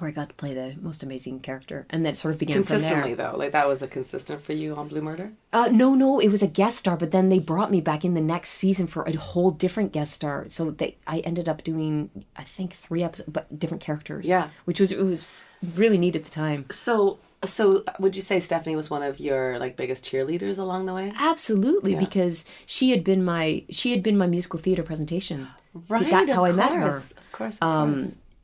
where 0.00 0.08
I 0.08 0.12
got 0.12 0.28
to 0.28 0.34
play 0.34 0.54
the 0.54 0.76
most 0.80 1.02
amazing 1.02 1.40
character, 1.40 1.86
and 1.90 2.04
then 2.04 2.12
it 2.12 2.16
sort 2.16 2.32
of 2.32 2.38
began 2.38 2.54
consistently 2.54 3.14
though. 3.14 3.34
Like 3.36 3.52
that 3.52 3.68
was 3.68 3.82
a 3.82 3.88
consistent 3.88 4.40
for 4.40 4.52
you 4.52 4.74
on 4.74 4.88
Blue 4.88 5.02
Murder. 5.02 5.32
Uh, 5.52 5.68
no, 5.70 5.94
no, 5.94 6.18
it 6.20 6.28
was 6.28 6.42
a 6.42 6.46
guest 6.46 6.78
star, 6.78 6.96
but 6.96 7.10
then 7.10 7.28
they 7.28 7.38
brought 7.38 7.70
me 7.70 7.80
back 7.80 8.04
in 8.04 8.14
the 8.14 8.20
next 8.20 8.50
season 8.50 8.86
for 8.86 9.04
a 9.04 9.16
whole 9.16 9.50
different 9.50 9.92
guest 9.92 10.12
star. 10.14 10.46
So 10.48 10.70
they, 10.70 10.96
I 11.06 11.18
ended 11.20 11.48
up 11.48 11.62
doing, 11.64 12.10
I 12.36 12.44
think, 12.44 12.74
three 12.74 13.02
episodes, 13.02 13.28
but 13.30 13.58
different 13.58 13.82
characters. 13.82 14.28
Yeah. 14.28 14.48
which 14.64 14.80
was 14.80 14.92
it 14.92 15.02
was 15.02 15.26
really 15.74 15.98
neat 15.98 16.16
at 16.16 16.24
the 16.24 16.30
time. 16.30 16.66
So, 16.70 17.18
so 17.44 17.84
would 17.98 18.16
you 18.16 18.22
say 18.22 18.40
Stephanie 18.40 18.76
was 18.76 18.90
one 18.90 19.02
of 19.02 19.20
your 19.20 19.58
like 19.58 19.76
biggest 19.76 20.04
cheerleaders 20.04 20.58
along 20.58 20.86
the 20.86 20.94
way? 20.94 21.12
Absolutely, 21.18 21.94
because 21.94 22.44
she 22.66 22.90
had 22.90 23.04
been 23.04 23.24
my 23.24 23.64
she 23.70 23.90
had 23.90 24.02
been 24.02 24.16
my 24.16 24.26
musical 24.26 24.58
theater 24.58 24.82
presentation. 24.82 25.48
Right, 25.88 26.08
that's 26.10 26.30
how 26.30 26.44
I 26.44 26.52
met 26.52 26.72
her. 26.72 26.88
Of 26.88 26.92
course, 26.92 27.10
of 27.10 27.32
course. 27.32 27.58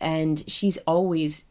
And 0.00 0.44
she's 0.50 0.78
always 0.86 1.44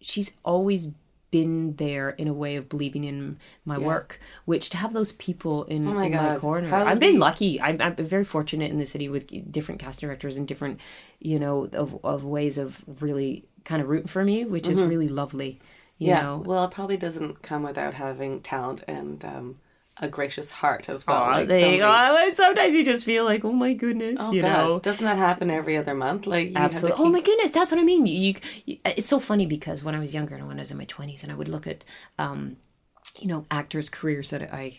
she's 0.00 0.36
always 0.44 0.88
been 1.32 1.74
there 1.76 2.10
in 2.10 2.28
a 2.28 2.32
way 2.32 2.54
of 2.56 2.68
believing 2.68 3.02
in 3.04 3.36
my 3.64 3.76
work 3.76 4.20
which 4.44 4.70
to 4.70 4.76
have 4.76 4.92
those 4.92 5.10
people 5.12 5.64
in, 5.64 5.86
Oh 5.86 5.92
my 5.94 6.06
in 6.06 6.12
my 6.12 6.36
corner 6.38 6.68
How 6.68 6.86
i've 6.86 7.00
been 7.00 7.14
you- 7.14 7.18
lucky 7.20 7.60
I'm, 7.60 7.80
I'm 7.82 7.96
very 7.96 8.24
fortunate 8.24 8.70
in 8.70 8.78
the 8.78 8.86
city 8.86 9.08
with 9.08 9.26
different 9.52 9.80
cast 9.80 10.00
directors 10.00 10.36
and 10.38 10.46
different 10.46 10.80
you 11.18 11.38
know 11.38 11.68
of, 11.72 11.98
of 12.04 12.24
ways 12.24 12.58
of 12.58 12.82
really 13.02 13.44
kind 13.64 13.82
of 13.82 13.88
rooting 13.88 14.06
for 14.06 14.24
me 14.24 14.44
which 14.44 14.68
is 14.68 14.80
really 14.80 15.08
lovely 15.08 15.58
you 15.98 16.08
Mm-hmm. 16.08 16.16
yeah. 16.16 16.22
know 16.22 16.36
Well, 16.44 16.64
it 16.66 16.70
probably 16.70 16.96
doesn't 16.98 17.42
come 17.42 17.62
without 17.64 17.94
having 17.94 18.40
talent 18.40 18.84
and 18.86 19.24
um, 19.24 19.56
a 19.98 20.08
gracious 20.08 20.50
heart 20.50 20.88
as 20.88 21.06
well. 21.06 21.22
Aw, 21.22 21.30
like 21.30 21.48
there 21.48 21.72
you 21.72 21.78
go. 21.78 22.30
Sometimes 22.34 22.74
you 22.74 22.84
just 22.84 23.04
feel 23.04 23.24
like, 23.24 23.44
oh 23.44 23.52
my 23.52 23.72
goodness, 23.72 24.18
Oh, 24.20 24.30
you 24.32 24.42
God. 24.42 24.48
know. 24.52 24.78
doesn't 24.80 25.04
that 25.04 25.16
happen 25.16 25.50
every 25.50 25.76
other 25.76 25.94
month? 25.94 26.26
Like 26.26 26.48
you 26.48 26.54
have 26.54 26.70
to 26.72 26.76
Absolutely. 26.76 27.04
Oh 27.04 27.08
my 27.10 27.20
goodness, 27.22 27.50
that's 27.50 27.70
what 27.70 27.80
I 27.80 27.84
mean. 27.84 28.04
You, 28.06 28.34
you, 28.66 28.78
it's 28.84 29.06
so 29.06 29.18
funny 29.18 29.46
because 29.46 29.82
when 29.82 29.94
I 29.94 29.98
was 29.98 30.12
younger 30.12 30.34
and 30.34 30.46
when 30.48 30.58
I 30.58 30.60
was 30.60 30.70
in 30.70 30.76
my 30.78 30.84
twenties, 30.84 31.22
and 31.22 31.32
I 31.32 31.34
would 31.34 31.48
look 31.48 31.66
at, 31.66 31.84
um, 32.18 32.56
you 33.18 33.28
know, 33.28 33.46
actors' 33.50 33.88
careers 33.88 34.30
that 34.30 34.52
I 34.52 34.78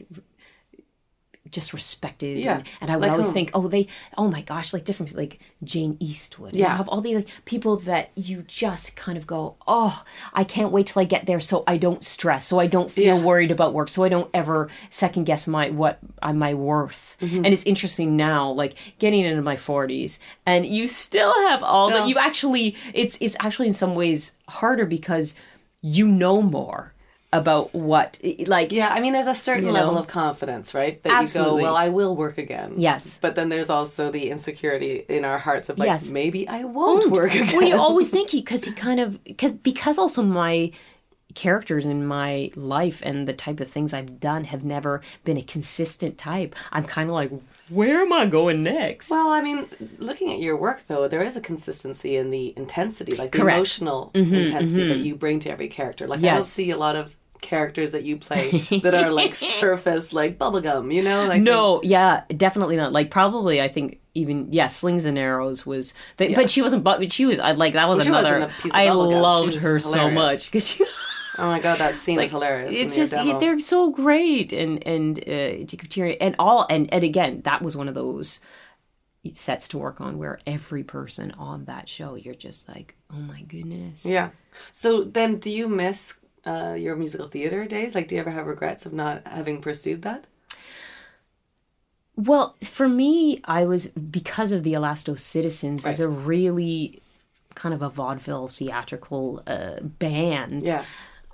just 1.52 1.74
respected, 1.74 2.38
Yeah. 2.44 2.58
and, 2.58 2.68
and 2.82 2.92
I 2.92 2.96
would 2.96 3.02
Like 3.04 3.12
always 3.12 3.28
whom? 3.28 3.34
think, 3.34 3.52
oh, 3.54 3.68
they, 3.68 3.88
oh 4.18 4.28
my 4.30 4.42
gosh, 4.42 4.74
like 4.74 4.86
different, 4.86 5.16
like 5.16 5.40
Jane 5.64 5.98
Eastwood. 6.00 6.54
Yeah. 6.54 6.72
you 6.72 6.78
have 6.78 6.88
all 6.90 7.02
these 7.02 7.16
like, 7.18 7.28
people 7.46 7.78
that 7.78 8.12
you 8.16 8.44
just 8.44 8.96
kind 8.96 9.18
of 9.18 9.26
go, 9.28 9.56
oh, 9.68 10.04
I 10.34 10.44
can't 10.44 10.72
wait 10.72 10.88
till 10.88 11.02
I 11.02 11.06
get 11.06 11.26
there, 11.26 11.40
so 11.40 11.64
I 11.68 11.78
don't 11.78 12.04
stress, 12.04 12.46
so 12.46 12.60
I 12.60 12.68
don't 12.68 12.92
feel 12.92 13.18
Yeah. 13.18 13.24
worried 13.24 13.52
about 13.52 13.74
work, 13.74 13.90
so 13.90 14.04
I 14.04 14.10
don't 14.10 14.30
ever 14.34 14.70
second 14.90 15.26
guess 15.26 15.48
my 15.48 15.70
what 15.70 16.00
uh, 16.22 16.34
my 16.34 16.54
worth. 16.54 17.18
Mm-hmm. 17.22 17.38
And 17.46 17.48
it's 17.48 17.64
interesting 17.64 18.16
now, 18.16 18.50
like 18.52 18.76
getting 19.00 19.26
into 19.26 19.42
my 19.42 19.56
forties, 19.58 20.20
and 20.46 20.66
you 20.66 20.88
still 20.88 21.34
have 21.50 21.64
all 21.64 21.88
Still. 21.88 22.00
that. 22.04 22.10
You 22.10 22.18
actually, 22.18 22.76
it's 22.94 23.18
it's 23.22 23.36
actually 23.40 23.68
in 23.68 23.74
some 23.74 23.96
ways 23.96 24.34
harder 24.48 24.86
because 24.86 25.36
you 25.82 26.08
know 26.08 26.42
more. 26.42 26.94
About 27.34 27.74
what 27.74 28.18
like 28.46 28.72
Yeah, 28.72 28.88
I 28.90 29.02
mean, 29.02 29.12
there's 29.14 29.28
a 29.28 29.34
certain 29.36 29.66
You 29.66 29.72
level 29.74 29.94
know? 29.94 30.00
of 30.00 30.08
confidence, 30.08 30.74
right? 30.74 31.02
That 31.04 31.22
you 31.22 31.42
go, 31.44 31.56
well, 31.56 31.76
I 31.76 31.90
will 31.90 32.16
work 32.16 32.38
again. 32.38 32.76
Yes. 32.78 33.20
But 33.22 33.36
then 33.36 33.50
there's 33.50 33.70
also 33.70 34.10
the 34.12 34.30
insecurity 34.30 35.04
in 35.10 35.26
our 35.26 35.38
hearts 35.38 35.68
of 35.70 35.78
like, 35.78 35.88
Yes. 35.88 36.10
maybe 36.10 36.48
I 36.48 36.64
won't 36.64 37.12
work 37.12 37.36
again. 37.36 37.50
well, 37.58 37.68
you 37.68 37.76
always 37.78 38.10
think 38.10 38.30
he 38.30 38.40
because 38.40 38.64
he 38.64 38.72
kind 38.88 39.00
of 39.02 39.22
because 39.26 39.52
because 39.52 39.98
also 39.98 40.24
my 40.24 40.72
characters 41.36 41.86
in 41.86 42.04
my 42.08 42.50
life 42.56 43.02
and 43.06 43.28
the 43.28 43.34
type 43.34 43.60
of 43.60 43.70
things 43.70 43.94
I've 43.94 44.20
done 44.20 44.46
have 44.46 44.64
never 44.64 45.02
been 45.24 45.38
a 45.38 45.44
consistent 45.44 46.18
type. 46.18 46.56
I'm 46.72 46.86
kind 46.86 47.10
of 47.10 47.14
like, 47.14 47.30
where 47.70 48.02
am 48.02 48.12
I 48.14 48.26
going 48.26 48.64
next? 48.64 49.12
Well, 49.12 49.30
I 49.30 49.42
mean, 49.42 49.68
looking 50.00 50.32
at 50.32 50.40
your 50.40 50.58
work 50.58 50.86
though, 50.88 51.08
there 51.08 51.22
is 51.22 51.36
a 51.36 51.42
consistency 51.42 52.16
in 52.16 52.32
the 52.32 52.54
intensity, 52.58 53.16
like 53.18 53.34
the 53.34 53.40
Correct. 53.40 53.58
Mm-hmm, 53.58 53.84
emotional 53.84 54.12
intensity 54.16 54.88
that 54.88 54.98
you 54.98 55.16
bring 55.16 55.40
to 55.42 55.52
every 55.52 55.68
character. 55.68 56.08
Like 56.08 56.24
I 56.24 56.34
don't 56.34 56.44
see 56.44 56.72
a 56.72 56.78
lot 56.78 56.96
of 56.96 57.16
characters 57.42 57.92
that 57.92 58.04
you 58.04 58.18
play 58.18 58.52
that 58.84 58.94
are 58.94 59.12
like 59.12 59.36
surface 59.36 60.14
like 60.14 60.38
bubblegum, 60.38 60.94
you 60.94 61.04
know? 61.04 61.28
Like 61.28 61.42
no, 61.42 61.82
yeah, 61.84 62.24
definitely 62.36 62.76
not. 62.76 62.92
Like 62.92 63.12
probably, 63.12 63.62
I 63.62 63.68
think 63.68 64.00
even 64.14 64.52
yeah, 64.52 64.68
slings 64.68 65.06
and 65.06 65.18
arrows 65.18 65.66
was. 65.66 65.94
The, 66.18 66.34
But 66.34 66.50
she 66.50 66.62
wasn't. 66.62 66.84
But 66.84 67.12
she 67.12 67.26
was. 67.26 67.40
I 67.40 67.52
like 67.52 67.74
that 67.74 67.88
was 67.88 68.04
she 68.04 68.10
another. 68.10 68.40
wasn't 68.40 68.62
piece 68.62 68.72
of 68.72 68.78
I 68.78 68.90
loved 68.92 69.56
her 69.56 69.80
so 69.80 70.10
much 70.10 70.48
because 70.48 70.68
she. 70.68 70.86
Oh 71.40 71.48
my 71.48 71.60
god, 71.60 71.78
that 71.78 71.94
scene 71.96 72.20
is 72.22 72.32
hilarious. 72.32 72.74
It's 72.74 72.96
just 72.96 73.12
they're 73.12 73.60
so 73.60 73.92
great, 73.92 74.52
and 74.52 74.86
and 74.88 75.20
uh, 75.20 76.12
and 76.20 76.36
all, 76.40 76.66
and 76.70 76.92
and 76.94 77.04
again, 77.04 77.42
that 77.44 77.62
was 77.62 77.78
one 77.78 77.88
of 77.88 77.94
those 77.94 78.40
sets 79.34 79.68
to 79.70 79.78
work 79.78 80.00
on 80.00 80.18
where 80.18 80.40
every 80.48 80.84
person 80.84 81.32
on 81.38 81.66
that 81.66 81.90
show, 81.90 82.16
you're 82.16 82.34
just 82.36 82.68
like, 82.70 82.96
oh 83.12 83.18
my 83.18 83.42
goodness. 83.42 84.06
Yeah. 84.06 84.30
So 84.72 85.04
then, 85.04 85.38
do 85.38 85.50
you 85.50 85.68
miss 85.68 86.16
uh, 86.48 86.74
your 86.74 86.96
musical 86.96 87.28
theater 87.28 87.66
days? 87.66 87.94
Like, 87.94 88.08
do 88.08 88.16
you 88.16 88.22
ever 88.22 88.32
have 88.32 88.48
regrets 88.48 88.86
of 88.86 88.94
not 88.94 89.28
having 89.28 89.62
pursued 89.62 90.02
that? 90.04 90.26
Well, 92.16 92.56
for 92.64 92.88
me, 92.88 93.42
I 93.46 93.66
was 93.66 93.88
because 93.90 94.52
of 94.52 94.64
the 94.64 94.74
Elasto 94.74 95.20
Citizens 95.20 95.86
is 95.86 96.00
a 96.00 96.08
really 96.08 97.02
kind 97.54 97.76
of 97.76 97.82
a 97.82 97.90
vaudeville 97.90 98.48
theatrical 98.48 99.44
uh, 99.46 99.82
band. 99.82 100.68
Yeah. 100.68 100.84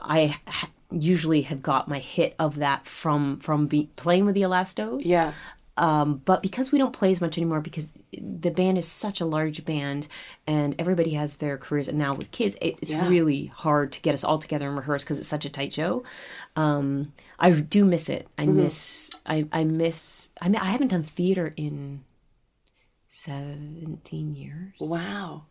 I 0.01 0.37
ha- 0.45 0.69
usually 0.91 1.43
have 1.43 1.61
got 1.61 1.87
my 1.87 1.99
hit 1.99 2.35
of 2.37 2.55
that 2.57 2.85
from 2.85 3.39
from 3.39 3.67
be- 3.67 3.89
playing 3.95 4.25
with 4.25 4.35
the 4.35 4.41
Elastos. 4.41 5.03
Yeah. 5.05 5.31
Um, 5.75 6.21
but 6.23 6.43
because 6.43 6.71
we 6.71 6.77
don't 6.77 6.93
play 6.93 7.09
as 7.09 7.19
much 7.19 7.35
anymore, 7.37 7.59
because 7.59 7.93
the 8.11 8.51
band 8.51 8.77
is 8.77 8.87
such 8.87 9.19
a 9.19 9.25
large 9.25 9.65
band 9.65 10.07
and 10.45 10.75
everybody 10.77 11.11
has 11.15 11.37
their 11.37 11.57
careers, 11.57 11.87
and 11.87 11.97
now 11.97 12.13
with 12.13 12.29
kids, 12.29 12.55
it, 12.61 12.77
it's 12.81 12.91
Yeah. 12.91 13.07
really 13.09 13.47
hard 13.47 13.91
to 13.93 14.01
get 14.01 14.13
us 14.13 14.23
all 14.23 14.37
together 14.37 14.67
and 14.67 14.77
rehearse 14.77 15.03
because 15.03 15.17
it's 15.17 15.27
such 15.27 15.45
a 15.45 15.49
tight 15.49 15.73
show. 15.73 16.03
Um, 16.55 17.13
I 17.39 17.49
do 17.51 17.85
miss 17.85 18.07
it. 18.07 18.27
I 18.37 18.45
Mm-hmm. 18.45 18.57
miss. 18.57 19.11
I, 19.25 19.47
I 19.51 19.63
miss. 19.63 20.29
I 20.39 20.47
mean, 20.49 20.61
I 20.61 20.65
haven't 20.65 20.89
done 20.89 21.01
theater 21.03 21.53
in 21.57 22.03
seventeen 23.07 24.35
years. 24.35 24.73
Wow. 24.79 25.43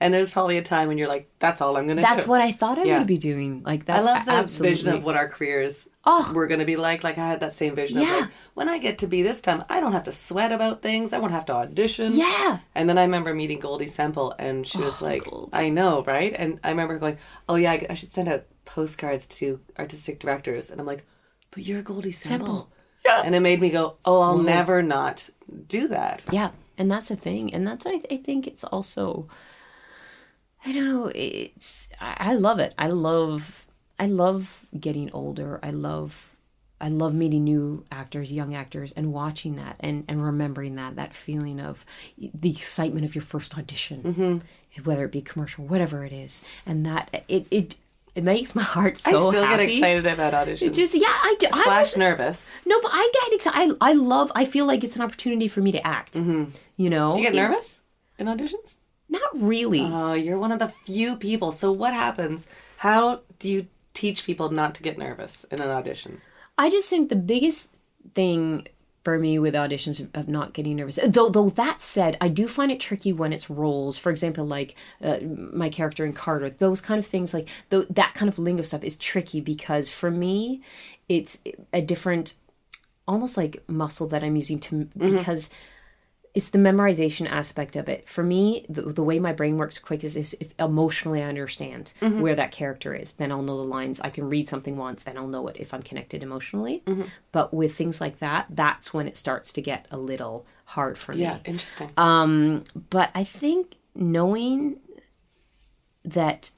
And 0.00 0.14
there's 0.14 0.30
probably 0.30 0.58
a 0.58 0.62
time 0.62 0.86
when 0.88 0.96
you're 0.98 1.08
like, 1.08 1.28
"That's 1.40 1.60
all 1.60 1.76
I'm 1.76 1.86
going 1.86 1.96
to 1.96 2.02
do." 2.02 2.08
That's 2.08 2.26
what 2.26 2.40
I 2.40 2.52
thought 2.52 2.78
I 2.78 2.84
Yeah. 2.84 2.98
would 2.98 3.06
be 3.08 3.18
doing. 3.18 3.62
Like 3.64 3.88
I 3.90 4.00
love 4.00 4.24
the 4.26 4.30
absolutely. 4.32 4.76
vision 4.76 4.88
of 4.94 5.02
what 5.04 5.16
our 5.16 5.28
careers 5.28 5.87
Oh. 6.04 6.32
we're 6.34 6.46
going 6.46 6.60
to 6.60 6.66
be 6.66 6.76
like. 6.76 7.04
Like 7.04 7.18
I 7.18 7.26
had 7.26 7.40
that 7.40 7.52
same 7.52 7.74
vision 7.74 7.98
of 7.98 8.08
like, 8.08 8.30
when 8.54 8.68
I 8.68 8.78
get 8.78 8.98
to 8.98 9.06
be 9.06 9.22
this 9.22 9.42
time, 9.42 9.64
I 9.68 9.80
don't 9.80 9.92
have 9.92 10.04
to 10.04 10.12
sweat 10.12 10.52
about 10.52 10.80
things. 10.82 11.12
I 11.12 11.18
won't 11.18 11.32
have 11.32 11.46
to 11.46 11.54
audition. 11.54 12.12
Yeah. 12.14 12.60
And 12.74 12.88
then 12.88 12.98
I 12.98 13.02
remember 13.02 13.34
meeting 13.34 13.60
Goldie 13.60 13.86
Semple, 13.86 14.34
and 14.38 14.66
she 14.66 14.78
was 14.78 15.02
like, 15.02 15.24
Goldie. 15.24 15.50
"I 15.52 15.68
know, 15.68 16.02
right?" 16.04 16.32
And 16.34 16.60
I 16.64 16.70
remember 16.70 16.98
going, 16.98 17.18
"Oh 17.48 17.56
yeah, 17.56 17.72
I, 17.72 17.86
I 17.90 17.94
should 17.94 18.10
send 18.10 18.28
out 18.28 18.44
postcards 18.64 19.26
to 19.26 19.60
artistic 19.78 20.18
directors." 20.20 20.70
And 20.70 20.80
I'm 20.80 20.86
like, 20.86 21.04
"But 21.50 21.64
you're 21.66 21.82
Goldie 21.82 22.12
Semple." 22.12 22.46
Semple. 22.46 22.72
Yeah. 23.04 23.22
And 23.24 23.34
it 23.34 23.40
made 23.40 23.60
me 23.60 23.70
go, 23.70 23.96
"Oh, 24.04 24.20
I'll 24.20 24.38
never 24.38 24.82
not 24.82 25.28
do 25.66 25.88
that." 25.88 26.24
Yeah, 26.30 26.50
and 26.76 26.90
that's 26.90 27.08
the 27.08 27.16
thing, 27.16 27.52
and 27.54 27.66
that's 27.66 27.86
I, 27.86 28.00
I 28.10 28.16
think 28.16 28.46
it's 28.46 28.64
also, 28.64 29.28
I 30.64 30.72
don't 30.72 30.86
know, 30.88 31.12
it's 31.14 31.88
I, 32.00 32.16
I 32.18 32.34
love 32.34 32.58
it. 32.58 32.74
I 32.78 32.88
love 32.88 33.66
I 33.98 34.06
love 34.06 34.66
getting 34.78 35.10
older. 35.12 35.58
I 35.62 35.70
love 35.70 36.36
I 36.80 36.88
love 36.88 37.12
meeting 37.12 37.44
new 37.44 37.84
actors, 37.90 38.32
young 38.32 38.54
actors, 38.54 38.92
and 38.92 39.12
watching 39.12 39.56
that 39.56 39.76
and 39.80 40.04
and 40.08 40.22
remembering 40.22 40.76
that 40.76 40.96
that 40.96 41.14
feeling 41.14 41.60
of 41.60 41.84
the 42.16 42.50
excitement 42.50 43.04
of 43.04 43.14
your 43.14 43.22
first 43.22 43.58
audition, 43.58 44.02
mm-hmm. 44.02 44.82
whether 44.84 45.04
it 45.04 45.12
be 45.12 45.20
commercial, 45.20 45.64
whatever 45.64 46.04
it 46.04 46.12
is, 46.12 46.42
and 46.64 46.86
that 46.86 47.24
it 47.28 47.46
it 47.50 47.76
it 48.14 48.24
makes 48.24 48.54
my 48.54 48.62
heart 48.62 48.98
so 48.98 49.28
I 49.28 49.30
still 49.30 49.44
happy. 49.44 49.66
get 49.66 49.74
excited 49.74 50.06
about 50.06 50.32
auditions. 50.34 50.62
It 50.62 50.74
just 50.74 50.94
yeah, 50.94 51.06
I 51.08 51.34
do. 51.38 51.48
I 51.52 51.64
Slash 51.64 51.80
was, 51.80 51.96
nervous. 51.96 52.54
no, 52.64 52.80
but 52.80 52.90
I 52.92 53.10
get 53.24 53.34
excited. 53.34 53.76
I, 53.80 53.90
I 53.90 53.92
love. 53.94 54.30
I 54.34 54.44
feel 54.44 54.66
like 54.66 54.84
it's 54.84 54.96
an 54.96 55.02
opportunity 55.02 55.48
for 55.48 55.60
me 55.60 55.72
to 55.72 55.84
act. 55.86 56.14
Mm-hmm. 56.14 56.44
You 56.76 56.90
know, 56.90 57.14
Do 57.14 57.20
you 57.20 57.26
get 57.26 57.34
nervous 57.34 57.80
in 58.18 58.26
auditions? 58.26 58.76
Not 59.08 59.30
really. 59.34 59.82
Oh, 59.82 60.12
you're 60.12 60.38
one 60.38 60.52
of 60.52 60.58
the 60.58 60.68
few 60.68 61.16
people. 61.16 61.50
So 61.50 61.72
what 61.72 61.94
happens? 61.94 62.46
How 62.76 63.22
do 63.38 63.48
you 63.48 63.66
teach 63.98 64.24
people 64.24 64.50
not 64.50 64.74
to 64.76 64.82
get 64.82 64.96
nervous 64.96 65.44
in 65.50 65.60
an 65.60 65.70
audition? 65.70 66.20
I 66.56 66.70
just 66.70 66.88
think 66.88 67.08
the 67.08 67.16
biggest 67.16 67.72
thing 68.14 68.66
for 69.04 69.18
me 69.18 69.38
with 69.38 69.54
auditions 69.54 70.06
of, 70.14 70.28
not 70.28 70.52
getting 70.52 70.76
nervous. 70.76 70.98
Though, 71.04 71.30
though 71.30 71.50
that 71.50 71.80
said, 71.80 72.16
I 72.20 72.28
do 72.28 72.46
find 72.46 72.70
it 72.70 72.78
tricky 72.78 73.12
when 73.12 73.32
it's 73.32 73.48
roles. 73.48 73.96
For 73.96 74.10
example, 74.10 74.44
like 74.44 74.76
uh, 75.02 75.18
my 75.52 75.68
character 75.68 76.04
in 76.04 76.12
Carter, 76.12 76.50
those 76.50 76.80
kind 76.80 76.98
of 76.98 77.06
things, 77.06 77.32
like 77.32 77.48
th- 77.70 77.86
that 77.90 78.14
kind 78.14 78.28
of 78.28 78.38
lingo 78.38 78.62
stuff, 78.62 78.84
is 78.84 78.96
tricky 78.96 79.40
because 79.40 79.88
for 79.88 80.10
me, 80.10 80.60
it's 81.08 81.40
a 81.72 81.80
different, 81.80 82.34
almost 83.06 83.36
like 83.36 83.62
muscle 83.66 84.06
that 84.08 84.22
I'm 84.22 84.36
using 84.36 84.58
to 84.60 84.88
because 84.96 85.50
it's 86.38 86.50
the 86.50 86.58
memorization 86.58 87.28
aspect 87.28 87.74
of 87.74 87.88
it. 87.88 88.08
For 88.08 88.22
me, 88.22 88.64
the, 88.68 88.82
the 88.82 89.02
way 89.02 89.18
my 89.18 89.32
brain 89.32 89.56
works 89.56 89.76
quick 89.80 90.04
is, 90.04 90.14
is 90.14 90.36
if 90.38 90.54
emotionally 90.60 91.20
I 91.20 91.26
understand 91.26 91.92
where 92.00 92.36
that 92.36 92.52
character 92.52 92.94
is, 92.94 93.14
then 93.14 93.32
I'll 93.32 93.42
know 93.42 93.56
the 93.56 93.64
lines. 93.64 94.00
I 94.00 94.10
can 94.10 94.28
read 94.28 94.48
something 94.48 94.76
once 94.76 95.04
and 95.04 95.18
I'll 95.18 95.26
know 95.26 95.48
it 95.48 95.56
if 95.58 95.74
I'm 95.74 95.82
connected 95.82 96.22
emotionally. 96.22 96.84
But 97.32 97.52
with 97.52 97.74
things 97.74 98.00
like 98.00 98.20
that, 98.20 98.46
that's 98.50 98.94
when 98.94 99.08
it 99.08 99.16
starts 99.16 99.52
to 99.54 99.60
get 99.60 99.86
a 99.90 99.98
little 99.98 100.46
hard 100.64 100.96
for 100.96 101.12
me. 101.12 101.22
Yeah, 101.22 101.38
interesting. 101.44 101.90
Um, 101.96 102.62
But 102.88 103.10
I 103.16 103.24
think 103.24 103.74
knowing 103.96 104.78
that 106.04 106.52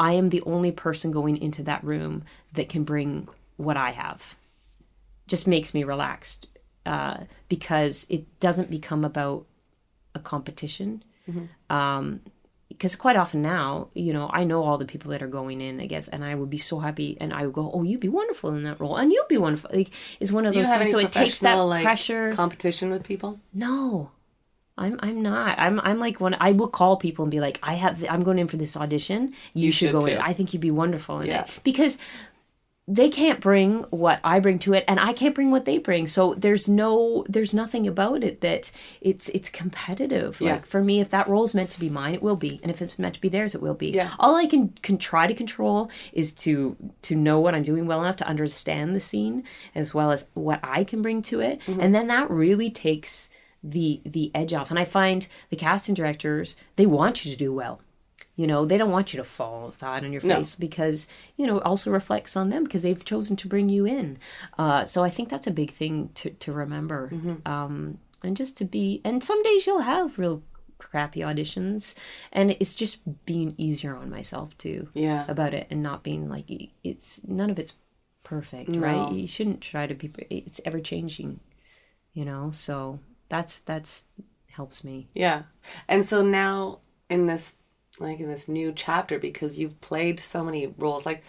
I 0.00 0.14
am 0.14 0.30
the 0.30 0.42
only 0.42 0.72
person 0.72 1.12
going 1.12 1.36
into 1.36 1.62
that 1.62 1.84
room 1.84 2.24
that 2.54 2.68
can 2.68 2.82
bring 2.82 3.28
what 3.56 3.76
I 3.76 3.92
have 3.92 4.34
just 5.28 5.46
makes 5.46 5.74
me 5.74 5.84
relaxed 5.84 6.48
uh, 6.86 7.24
because 7.48 8.06
it 8.08 8.24
doesn't 8.40 8.70
become 8.70 9.04
about 9.04 9.46
a 10.14 10.18
competition. 10.20 11.02
Um, 11.68 12.20
because 12.68 12.94
quite 12.96 13.16
often 13.16 13.42
now, 13.42 13.88
you 13.94 14.12
know, 14.12 14.28
I 14.32 14.44
know 14.44 14.62
all 14.62 14.76
the 14.76 14.84
people 14.84 15.10
that 15.12 15.22
are 15.22 15.28
going 15.28 15.60
in, 15.60 15.80
I 15.80 15.86
guess, 15.86 16.08
and 16.08 16.24
I 16.24 16.34
would 16.34 16.50
be 16.50 16.56
so 16.58 16.78
happy, 16.78 17.16
and 17.20 17.32
I 17.32 17.46
would 17.46 17.54
go, 17.54 17.70
"Oh, 17.72 17.82
you'd 17.84 18.00
be 18.00 18.08
wonderful 18.08 18.50
in 18.50 18.64
that 18.64 18.80
role, 18.80 18.96
and 18.96 19.10
you'd 19.12 19.28
be 19.28 19.38
wonderful." 19.38 19.70
Like, 19.72 19.90
it's 20.20 20.30
one 20.32 20.46
of 20.46 20.54
those 20.54 20.68
things. 20.68 20.90
So 20.90 20.98
it 20.98 21.12
takes 21.12 21.40
that 21.40 21.54
like, 21.54 21.84
pressure. 21.84 22.32
competition 22.32 22.90
with 22.90 23.02
people? 23.04 23.40
No, 23.54 24.10
I'm 24.76 24.98
I'm 25.00 25.22
not. 25.22 25.58
I'm 25.58 25.80
I'm 25.80 25.98
like 25.98 26.20
when 26.20 26.34
I 26.38 26.52
will 26.52 26.68
call 26.68 26.96
people 26.96 27.22
and 27.24 27.30
be 27.30 27.40
like, 27.40 27.58
I 27.62 27.74
have 27.74 28.04
I'm 28.10 28.22
going 28.22 28.38
in 28.38 28.48
for 28.48 28.58
this 28.58 28.76
audition. 28.76 29.32
You, 29.54 29.70
should, 29.70 29.90
should 29.90 29.92
go 29.92 30.04
in. 30.06 30.18
I 30.18 30.32
think 30.32 30.52
you'd 30.52 30.60
be 30.60 30.70
wonderful 30.72 31.20
in 31.20 31.28
Yeah. 31.28 31.44
it 31.44 31.50
because 31.64 31.98
they 32.88 33.08
can't 33.08 33.40
bring 33.40 33.82
what 33.90 34.20
I 34.22 34.38
bring 34.38 34.60
to 34.60 34.72
it, 34.72 34.84
and 34.86 35.00
I 35.00 35.12
can't 35.12 35.34
bring 35.34 35.50
what 35.50 35.64
they 35.64 35.78
bring. 35.78 36.06
So 36.06 36.34
there's 36.34 36.68
no 36.68 37.24
there's 37.28 37.52
nothing 37.52 37.86
about 37.86 38.22
it 38.22 38.40
that 38.42 38.70
it's 39.00 39.28
it's 39.30 39.48
competitive. 39.48 40.40
Yeah. 40.40 40.52
Like 40.52 40.66
for 40.66 40.82
me, 40.84 41.00
if 41.00 41.10
that 41.10 41.26
role's 41.28 41.52
meant 41.54 41.70
to 41.70 41.80
be 41.80 41.90
mine, 41.90 42.14
it 42.14 42.22
will 42.22 42.36
be, 42.36 42.60
and 42.62 42.70
if 42.70 42.80
it's 42.80 42.96
meant 42.98 43.14
to 43.14 43.20
be 43.20 43.28
theirs, 43.28 43.54
it 43.56 43.60
will 43.62 43.74
be. 43.74 43.88
Yeah. 43.90 44.12
All 44.20 44.36
I 44.36 44.46
can 44.46 44.68
can 44.82 44.98
try 44.98 45.26
to 45.26 45.34
control 45.34 45.90
is 46.12 46.32
to 46.34 46.76
to 47.02 47.16
know 47.16 47.40
what 47.40 47.54
I'm 47.56 47.64
doing 47.64 47.86
well 47.86 48.02
enough 48.02 48.16
to 48.16 48.26
understand 48.28 48.94
the 48.94 49.00
scene 49.00 49.42
as 49.74 49.92
well 49.92 50.12
as 50.12 50.28
what 50.34 50.60
I 50.62 50.84
can 50.84 51.02
bring 51.02 51.22
to 51.22 51.40
it, 51.40 51.60
Mm-hmm. 51.66 51.80
and 51.80 51.94
then 51.94 52.06
that 52.06 52.30
really 52.30 52.70
takes 52.70 53.28
the 53.64 54.00
the 54.04 54.30
edge 54.34 54.52
off. 54.52 54.70
And 54.70 54.78
I 54.78 54.84
find 54.84 55.26
the 55.50 55.56
casting 55.56 55.94
directors 55.96 56.54
they 56.76 56.86
want 56.86 57.24
you 57.24 57.32
to 57.32 57.36
do 57.38 57.52
well. 57.52 57.80
You 58.36 58.46
know, 58.46 58.66
they 58.66 58.76
don't 58.78 58.90
want 58.90 59.12
you 59.12 59.16
to 59.18 59.24
fall 59.24 59.70
flat 59.70 60.04
on 60.04 60.12
your 60.12 60.22
No. 60.22 60.36
face 60.36 60.56
because 60.56 61.08
you 61.36 61.46
know 61.46 61.56
it 61.58 61.64
also 61.64 61.90
reflects 61.90 62.36
on 62.36 62.50
them 62.50 62.64
because 62.64 62.82
they've 62.82 63.04
chosen 63.04 63.34
to 63.36 63.48
bring 63.48 63.68
you 63.70 63.86
in. 63.86 64.18
Uh, 64.58 64.84
so 64.84 65.02
I 65.02 65.10
think 65.10 65.28
that's 65.30 65.46
a 65.46 65.50
big 65.50 65.70
thing 65.70 66.10
to 66.16 66.30
to 66.30 66.52
remember. 66.52 67.10
Mm-hmm. 67.12 67.48
Um, 67.50 67.98
and 68.22 68.36
just 68.36 68.56
to 68.58 68.64
be, 68.64 69.00
and 69.04 69.22
some 69.24 69.42
days 69.42 69.66
you'll 69.66 69.80
have 69.80 70.18
real 70.18 70.42
crappy 70.78 71.20
auditions, 71.20 71.94
and 72.32 72.50
it's 72.60 72.74
just 72.74 73.00
being 73.24 73.54
easier 73.56 73.96
on 73.96 74.10
myself 74.10 74.56
too 74.58 74.88
Yeah. 74.94 75.24
about 75.28 75.54
it 75.54 75.66
and 75.70 75.82
not 75.82 76.02
being 76.02 76.28
like 76.28 76.46
it's 76.84 77.20
none 77.26 77.50
of 77.50 77.58
it's 77.58 77.74
perfect, 78.22 78.74
right? 78.76 79.12
You 79.12 79.26
shouldn't 79.26 79.60
try 79.62 79.86
to 79.86 79.94
be. 79.94 80.10
It's 80.28 80.60
ever 80.64 80.80
changing, 80.80 81.40
you 82.12 82.24
know. 82.26 82.50
So 82.50 82.98
that's 83.28 83.60
that's 83.60 84.04
helps 84.48 84.82
me. 84.84 85.08
Yeah. 85.14 85.42
And 85.88 86.04
so 86.04 86.22
now 86.22 86.80
in 87.08 87.26
this 87.26 87.54
like 88.00 88.20
in 88.20 88.28
this 88.28 88.48
new 88.48 88.72
chapter 88.74 89.18
because 89.18 89.58
you've 89.58 89.80
played 89.80 90.20
so 90.20 90.44
many 90.44 90.66
roles 90.66 91.06
like 91.06 91.22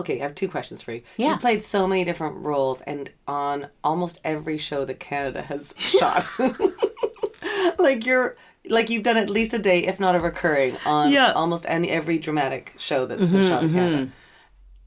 okay, 0.00 0.20
I 0.20 0.22
have 0.22 0.34
two 0.36 0.48
questions 0.48 0.80
for 0.80 0.92
you. 0.92 1.02
Yeah. 1.16 1.32
You 1.32 1.38
played 1.38 1.60
so 1.62 1.86
many 1.88 2.04
different 2.04 2.36
roles 2.36 2.80
and 2.82 3.10
on 3.26 3.66
almost 3.82 4.20
every 4.22 4.56
show 4.56 4.84
that 4.84 5.00
Canada 5.00 5.42
has 5.42 5.74
shot. 5.78 6.28
like 7.80 8.06
you're 8.06 8.36
like 8.68 8.90
you've 8.90 9.02
done 9.02 9.16
at 9.16 9.28
least 9.30 9.54
a 9.54 9.58
day, 9.58 9.84
if 9.86 9.98
not 9.98 10.14
a 10.14 10.20
recurring, 10.20 10.76
on 10.86 11.10
Yeah. 11.10 11.32
almost 11.32 11.64
any 11.68 11.90
every 11.90 12.18
dramatic 12.18 12.74
show 12.78 13.06
that's 13.06 13.22
been 13.22 13.40
mm-hmm, 13.40 13.48
shot 13.48 13.62
in 13.64 13.72
Canada. 13.72 14.12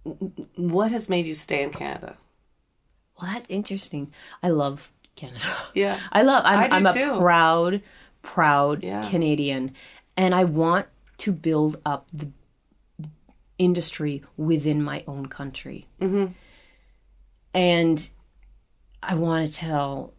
Mm-hmm. 0.05 0.69
What 0.69 0.91
has 0.91 1.09
made 1.09 1.25
you 1.25 1.35
stay 1.35 1.61
in 1.63 1.71
Canada? 1.71 2.17
Well, 3.19 3.31
that's 3.33 3.45
interesting. 3.49 4.11
I 4.41 4.49
love 4.49 4.91
Canada. 5.15 5.43
Yeah. 5.73 5.99
I 6.11 6.21
love. 6.23 6.43
I'm, 6.45 6.59
I 6.59 6.67
do 6.67 6.73
I'm 6.75 6.85
a 6.85 6.93
too. 6.93 7.19
proud, 7.19 7.81
proud 8.21 8.83
Yeah. 8.83 9.07
Canadian, 9.09 9.73
and 10.17 10.33
I 10.33 10.45
want 10.45 10.87
to 11.21 11.31
build 11.31 11.79
up 11.85 12.07
the 12.11 12.29
industry 13.59 14.23
within 14.37 14.81
my 14.81 15.03
own 15.07 15.27
country. 15.27 15.85
Mm-hmm. 16.01 16.33
And 17.53 18.09
I 19.03 19.13
want 19.13 19.45
to 19.47 19.53
tell 19.53 20.13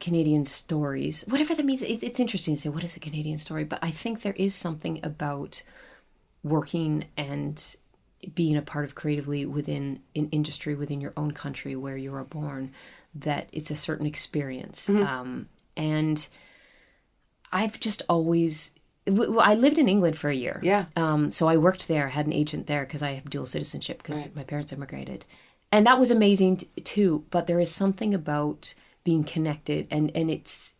Canadian 0.00 0.46
stories, 0.46 1.22
whatever 1.28 1.54
that 1.54 1.66
means. 1.66 1.82
It's, 1.82 2.02
it's 2.02 2.18
interesting 2.18 2.54
to 2.54 2.60
say 2.62 2.68
what 2.70 2.82
is 2.82 2.96
a 2.96 3.00
Canadian 3.00 3.36
story, 3.36 3.64
but 3.64 3.78
I 3.82 3.90
think 3.90 4.22
there 4.22 4.34
is 4.36 4.54
something 4.54 5.00
about 5.02 5.62
working 6.42 7.04
and 7.18 7.76
being 8.34 8.56
a 8.56 8.62
part 8.62 8.86
of 8.86 8.94
creatively 8.94 9.44
within 9.44 10.00
an 10.16 10.30
industry 10.30 10.74
within 10.74 11.02
your 11.02 11.12
own 11.14 11.32
country 11.32 11.76
where 11.76 11.96
you 11.96 12.14
are 12.14 12.24
born 12.24 12.72
that 13.14 13.50
it's 13.52 13.70
a 13.70 13.76
certain 13.76 14.06
experience 14.06 14.88
um, 14.88 15.46
and 15.76 16.28
i've 17.52 17.78
just 17.78 18.00
always 18.08 18.70
w- 19.06 19.38
i 19.38 19.54
lived 19.54 19.78
in 19.78 19.88
england 19.88 20.16
for 20.16 20.28
a 20.30 20.34
year 20.34 20.60
Yeah. 20.62 20.86
um, 20.96 21.30
so 21.30 21.48
i 21.48 21.56
worked 21.56 21.88
there 21.88 22.08
had 22.08 22.26
an 22.26 22.32
agent 22.32 22.66
there 22.66 22.84
because 22.84 23.02
i 23.02 23.12
have 23.12 23.28
dual 23.30 23.46
citizenship 23.46 23.98
because 23.98 24.34
my 24.34 24.44
parents 24.44 24.72
immigrated 24.72 25.24
and 25.72 25.86
that 25.86 25.98
was 25.98 26.10
amazing 26.10 26.56
t- 26.58 26.66
too 26.82 27.24
but 27.30 27.46
there 27.46 27.60
is 27.60 27.70
something 27.70 28.14
about 28.14 28.74
being 29.04 29.24
connected 29.24 29.86
and 29.90 30.10
and 30.14 30.30
it's 30.30 30.74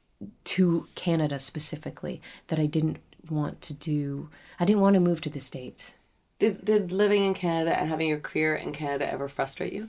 to 0.45 0.87
canada 0.95 1.39
specifically 1.39 2.21
that 2.49 2.59
i 2.59 2.67
didn't 2.67 2.99
want 3.31 3.61
to 3.61 3.75
do 3.75 4.29
i 4.61 4.65
didn't 4.65 4.81
want 4.83 4.95
to 4.95 5.01
move 5.01 5.21
to 5.21 5.31
the 5.31 5.41
states 5.41 5.97
Did 6.39 6.65
did 6.65 6.93
living 6.93 7.25
in 7.25 7.35
Canada 7.35 7.73
and 7.79 7.89
having 7.89 8.09
your 8.09 8.19
career 8.21 8.55
in 8.57 8.73
Canada 8.73 9.07
ever 9.11 9.29
frustrate 9.29 9.73
you? 9.73 9.89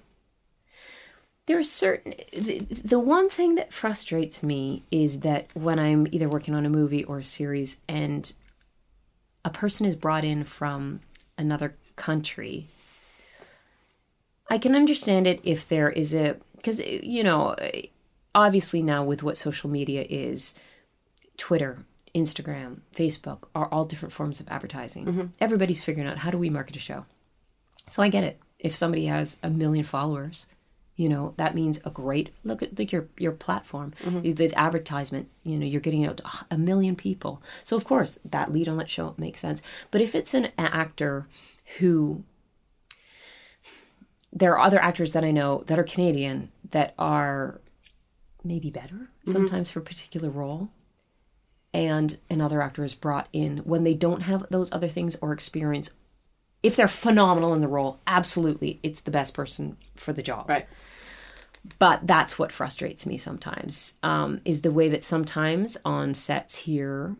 There 1.47 1.57
are 1.57 1.63
certain 1.63 2.13
the, 2.33 2.59
the 2.59 2.99
one 2.99 3.29
thing 3.29 3.55
that 3.55 3.71
frustrates 3.71 4.43
me 4.43 4.83
is 4.91 5.21
that 5.21 5.47
when 5.53 5.79
i'm 5.79 6.07
either 6.11 6.29
working 6.29 6.53
on 6.53 6.65
a 6.65 6.69
movie 6.69 7.03
or 7.03 7.19
a 7.19 7.23
series 7.23 7.77
and 7.87 8.33
a 9.43 9.49
person 9.49 9.85
is 9.85 9.95
brought 9.95 10.23
in 10.23 10.43
from 10.43 10.99
another 11.37 11.75
country 11.95 12.67
i 14.49 14.57
can 14.57 14.75
understand 14.75 15.27
it 15.27 15.39
if 15.43 15.67
there 15.67 15.89
is 15.89 16.13
a 16.13 16.35
because 16.55 16.79
you 16.79 17.23
know 17.23 17.55
obviously 18.33 18.81
now 18.81 19.03
with 19.03 19.23
what 19.23 19.37
social 19.37 19.69
media 19.69 20.05
is 20.09 20.53
twitter 21.37 21.85
instagram 22.15 22.79
facebook 22.95 23.43
are 23.53 23.67
all 23.67 23.85
different 23.85 24.13
forms 24.13 24.39
of 24.39 24.47
advertising. 24.47 25.05
Mm-hmm. 25.05 25.25
Everybody's 25.41 25.83
figuring 25.83 26.09
out 26.09 26.19
how 26.19 26.31
do 26.31 26.37
we 26.37 26.49
market 26.49 26.77
a 26.77 26.79
show. 26.79 27.05
So 27.87 28.01
I 28.01 28.07
get 28.07 28.23
it. 28.23 28.39
If 28.57 28.75
somebody 28.75 29.05
has 29.05 29.37
a 29.43 29.49
million 29.49 29.83
followers, 29.83 30.47
you 30.95 31.09
know 31.09 31.33
that 31.37 31.55
means 31.55 31.81
a 31.85 31.89
great 31.89 32.33
look 32.43 32.63
at 32.63 32.77
like 32.79 32.91
your 32.91 33.07
your 33.17 33.31
platform, 33.31 33.93
mm-hmm. 34.03 34.31
the 34.31 34.53
advertisement. 34.55 35.29
You 35.43 35.57
know 35.57 35.65
you're 35.65 35.81
getting 35.81 36.05
out 36.05 36.17
to 36.17 36.23
a 36.49 36.57
million 36.57 36.95
people. 36.95 37.41
So 37.63 37.75
of 37.75 37.83
course 37.83 38.17
that 38.23 38.53
lead 38.53 38.69
on 38.69 38.77
that 38.77 38.89
show 38.89 39.13
makes 39.17 39.39
sense. 39.39 39.61
But 39.91 40.01
if 40.01 40.15
it's 40.15 40.33
an 40.33 40.51
actor 40.57 41.27
who 41.79 42.23
there 44.31 44.53
are 44.53 44.59
other 44.59 44.81
actors 44.81 45.13
that 45.13 45.23
I 45.23 45.31
know 45.31 45.63
that 45.67 45.79
are 45.79 45.83
Canadian 45.83 46.51
that 46.71 46.93
are 46.97 47.61
maybe 48.43 48.69
better 48.69 48.95
mm-hmm. 48.95 49.31
sometimes 49.31 49.71
for 49.71 49.79
a 49.79 49.83
particular 49.83 50.29
role 50.29 50.69
and 51.73 52.17
another 52.29 52.61
actor 52.61 52.85
is 52.85 52.93
brought 52.93 53.27
in 53.33 53.57
when 53.59 53.83
they 53.83 53.93
don't 53.93 54.21
have 54.21 54.45
those 54.49 54.71
other 54.71 54.87
things 54.87 55.17
or 55.21 55.33
experience 55.33 55.91
if 56.65 56.75
they're 56.75 56.87
phenomenal 57.05 57.53
in 57.53 57.61
the 57.61 57.67
role 57.77 57.99
absolutely 58.07 58.79
it's 58.83 59.01
the 59.01 59.11
best 59.11 59.33
person 59.33 59.77
for 59.95 60.11
the 60.13 60.23
job 60.23 60.49
Right. 60.49 60.67
but 61.79 62.05
that's 62.07 62.37
what 62.39 62.51
frustrates 62.51 63.05
me 63.05 63.17
sometimes 63.17 63.95
um, 64.03 64.41
is 64.45 64.61
the 64.61 64.71
way 64.71 64.89
that 64.89 65.03
sometimes 65.03 65.77
on 65.85 66.13
sets 66.13 66.55
here 66.59 67.15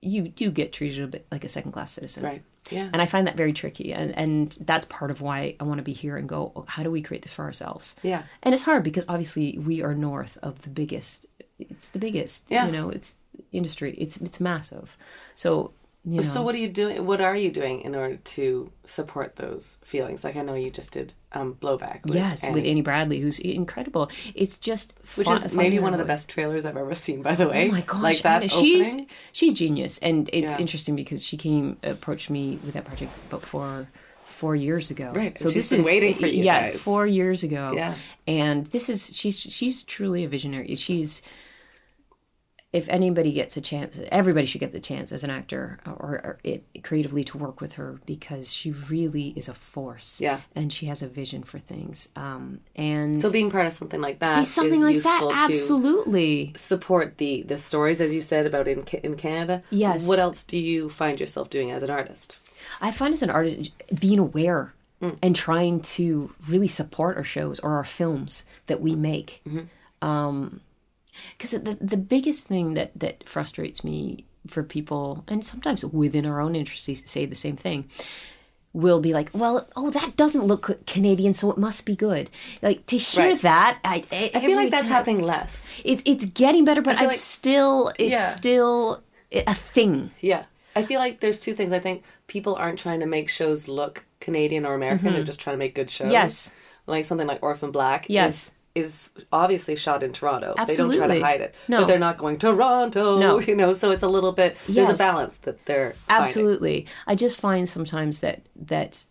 you 0.00 0.22
do 0.28 0.50
get 0.50 0.72
treated 0.72 1.02
a 1.02 1.06
bit 1.08 1.26
like 1.32 1.44
a 1.44 1.48
second 1.48 1.72
class 1.72 1.92
citizen 1.92 2.22
Right. 2.24 2.42
Yeah. 2.70 2.88
and 2.92 3.00
i 3.02 3.06
find 3.06 3.26
that 3.26 3.36
very 3.36 3.52
tricky 3.52 3.92
and, 3.92 4.16
and 4.16 4.56
that's 4.60 4.84
part 4.86 5.10
of 5.10 5.20
why 5.20 5.56
i 5.60 5.64
want 5.64 5.78
to 5.78 5.82
be 5.84 5.92
here 5.92 6.16
and 6.16 6.28
go 6.28 6.52
"Oh, 6.54 6.64
how 6.68 6.82
do 6.82 6.90
we 6.90 7.02
create 7.02 7.22
this 7.22 7.34
for 7.34 7.44
ourselves 7.44 7.96
Yeah. 8.02 8.22
and 8.42 8.54
it's 8.54 8.62
hard 8.64 8.82
because 8.84 9.06
obviously 9.08 9.58
we 9.58 9.82
are 9.82 9.94
north 9.94 10.38
of 10.42 10.62
the 10.62 10.70
biggest 10.70 11.26
it's 11.58 11.90
the 11.90 11.98
biggest 11.98 12.44
Yeah. 12.48 12.66
you 12.66 12.72
know 12.72 12.90
it's 12.90 13.16
industry 13.52 13.94
it's 13.98 14.16
it's 14.18 14.40
massive 14.40 14.96
so 15.34 15.72
you 16.04 16.16
know 16.18 16.22
So 16.22 16.42
what 16.42 16.54
are 16.54 16.58
you 16.58 16.68
doing? 16.68 17.04
What 17.06 17.20
are 17.20 17.36
you 17.36 17.50
doing 17.50 17.80
in 17.82 17.94
order 17.94 18.16
to 18.16 18.70
support 18.84 19.36
those 19.36 19.78
feelings? 19.84 20.24
Like 20.24 20.36
I 20.36 20.42
know 20.42 20.54
you 20.54 20.70
just 20.70 20.92
did 20.92 21.12
um, 21.32 21.54
blowback. 21.60 22.04
With 22.04 22.14
yes 22.14 22.44
with 22.46 22.56
Annie, 22.58 22.70
annie 22.70 22.82
bradley 22.82 23.20
who's 23.20 23.38
incredible 23.38 24.10
it's 24.34 24.56
just 24.58 24.94
which 25.16 25.28
is 25.28 25.52
maybe 25.54 25.78
one 25.78 25.92
of 25.92 25.98
the 25.98 26.06
best 26.06 26.28
trailers 26.30 26.64
I've 26.64 26.76
ever 26.76 26.94
seen. 26.94 27.20
By 27.22 27.34
the 27.34 27.48
way, 27.48 27.68
Oh 27.68 27.72
my 27.72 27.80
gosh, 27.82 28.02
like 28.02 28.22
that 28.22 28.42
Anna, 28.42 28.48
she's 28.48 28.96
she's 29.32 29.52
genius, 29.54 29.98
and 29.98 30.30
it's 30.32 30.52
Yeah. 30.54 30.58
interesting 30.60 30.96
because 30.96 31.22
she 31.24 31.36
came 31.36 31.76
approached 31.82 32.30
me 32.30 32.58
with 32.64 32.74
that 32.74 32.84
project 32.84 33.12
about 33.28 33.42
four 33.42 33.88
four 34.24 34.54
years 34.54 34.90
ago. 34.90 35.12
Right, 35.14 35.36
So 35.38 35.48
she's 35.48 35.54
this 35.68 35.70
been 35.70 35.80
is 35.80 35.86
waiting 35.86 36.14
for 36.14 36.26
you 36.28 36.44
Yeah, 36.44 36.70
guys. 36.70 36.80
four 36.80 37.06
years 37.06 37.42
ago. 37.42 37.72
Yeah. 37.74 37.94
and 38.26 38.66
this 38.68 38.88
is 38.88 39.14
she's 39.14 39.38
she's 39.40 39.82
truly 39.82 40.24
a 40.24 40.28
visionary. 40.28 40.74
She's 40.76 41.22
if 42.70 42.86
anybody 42.90 43.32
gets 43.32 43.56
a 43.56 43.62
chance, 43.62 43.98
everybody 44.12 44.44
should 44.44 44.60
get 44.60 44.72
the 44.72 44.80
chance 44.80 45.10
as 45.10 45.24
an 45.24 45.30
actor 45.30 45.78
uh, 45.86 45.92
or, 45.92 46.10
or 46.22 46.38
it, 46.44 46.64
creatively 46.82 47.24
to 47.24 47.38
work 47.38 47.62
with 47.62 47.74
her 47.74 47.98
because 48.04 48.52
she 48.52 48.72
really 48.72 49.28
is 49.36 49.48
a 49.48 49.54
force. 49.54 50.20
Yeah. 50.20 50.40
and 50.54 50.70
she 50.70 50.86
has 50.86 51.02
a 51.02 51.08
vision 51.08 51.42
for 51.42 51.58
things. 51.58 52.10
Um, 52.14 52.60
and 52.76 53.18
So 53.18 53.32
being 53.32 53.50
part 53.50 53.66
of 53.66 53.72
something 53.72 54.02
like 54.02 54.18
that 54.18 54.40
is 54.40 54.50
something 54.50 54.82
like 54.82 55.02
that, 55.02 55.30
absolutely. 55.48 56.52
support 56.56 57.16
the 57.16 57.42
the 57.42 57.58
stories, 57.58 58.02
as 58.02 58.14
you 58.14 58.20
said 58.20 58.44
about 58.44 58.68
in 58.68 58.84
in 59.02 59.16
Canada. 59.16 59.62
Yes. 59.70 60.06
What 60.06 60.18
else 60.18 60.42
do 60.42 60.58
you 60.58 60.90
find 60.90 61.18
yourself 61.18 61.48
doing 61.48 61.70
as 61.70 61.82
an 61.82 61.90
artist? 61.90 62.36
I 62.82 62.90
find 62.90 63.14
as 63.14 63.22
an 63.22 63.30
artist 63.30 63.70
being 63.98 64.18
aware 64.18 64.74
mm. 65.00 65.16
and 65.22 65.34
trying 65.34 65.80
to 65.80 66.34
really 66.46 66.68
support 66.68 67.16
our 67.16 67.24
shows 67.24 67.58
or 67.60 67.76
our 67.76 67.84
films 67.84 68.44
that 68.66 68.82
we 68.82 68.94
make. 68.94 69.40
Mm-hmm. 69.48 70.06
Um, 70.06 70.60
Because 71.36 71.50
the 71.52 71.76
the 71.80 71.96
biggest 71.96 72.46
thing 72.46 72.74
that 72.74 72.92
that 72.98 73.26
frustrates 73.28 73.82
me 73.84 74.24
for 74.46 74.62
people, 74.62 75.24
and 75.28 75.44
sometimes 75.44 75.84
within 75.84 76.24
our 76.26 76.40
own 76.40 76.54
industry, 76.54 76.94
say 76.94 77.26
the 77.26 77.34
same 77.34 77.56
thing. 77.56 77.88
Will 78.74 79.00
be 79.00 79.14
like, 79.14 79.30
well, 79.32 79.66
oh, 79.76 79.88
that 79.90 80.14
doesn't 80.16 80.44
look 80.44 80.84
Canadian, 80.86 81.32
so 81.32 81.50
it 81.50 81.56
must 81.56 81.86
be 81.86 81.96
good. 81.96 82.28
Like 82.60 82.84
to 82.86 82.98
hear 82.98 83.30
Right. 83.30 83.40
that, 83.40 83.78
I, 83.82 84.04
I, 84.12 84.30
I 84.34 84.40
feel 84.40 84.56
like 84.56 84.70
that's 84.70 84.86
happening 84.88 85.22
less. 85.22 85.66
It's 85.84 86.02
it's 86.04 86.26
getting 86.26 86.66
better, 86.66 86.82
but 86.82 86.96
I'm 86.98 87.06
like- 87.06 87.14
still 87.14 87.88
it's 87.98 88.10
Yeah. 88.10 88.28
still 88.28 89.02
a 89.32 89.54
thing. 89.54 90.10
Yeah. 90.20 90.44
I 90.76 90.82
feel 90.82 91.00
like 91.00 91.20
there's 91.20 91.40
two 91.40 91.54
things. 91.54 91.72
I 91.72 91.78
think 91.80 92.04
people 92.26 92.54
aren't 92.56 92.78
trying 92.78 93.00
to 93.00 93.06
make 93.06 93.30
shows 93.30 93.68
look 93.68 94.04
Canadian 94.20 94.66
or 94.66 94.74
American. 94.74 95.14
They're 95.14 95.24
just 95.24 95.40
trying 95.40 95.54
to 95.54 95.58
make 95.58 95.74
good 95.74 95.88
shows. 95.90 96.04
Mm-hmm. 96.04 96.12
Yes. 96.12 96.52
Like 96.86 97.06
something 97.06 97.26
like 97.26 97.42
Orphan 97.42 97.70
Black. 97.72 98.06
Yes. 98.08 98.52
Is, 98.78 99.10
obviously 99.32 99.76
shot 99.76 100.02
in 100.02 100.12
Toronto. 100.12 100.54
Absolutely. 100.56 100.96
They 100.96 101.00
don't 101.00 101.08
try 101.08 101.18
to 101.18 101.24
hide 101.24 101.40
it. 101.40 101.54
No. 101.68 101.78
But 101.80 101.86
they're 101.88 101.98
not 101.98 102.18
going 102.18 102.38
Toronto. 102.38 103.18
No. 103.18 103.38
You 103.48 103.56
know, 103.56 103.72
so 103.72 103.90
it's 103.92 104.02
a 104.02 104.08
little 104.08 104.32
bit 104.32 104.56
there's 104.68 105.00
a 105.00 105.02
balance 105.02 105.36
that 105.38 105.64
they're 105.66 105.92
finding. 105.92 106.22
absolutely 106.22 106.86
i 107.06 107.14
just 107.14 107.38
find 107.40 107.68
sometimes 107.68 108.20
that 108.20 108.42
that 108.56 109.06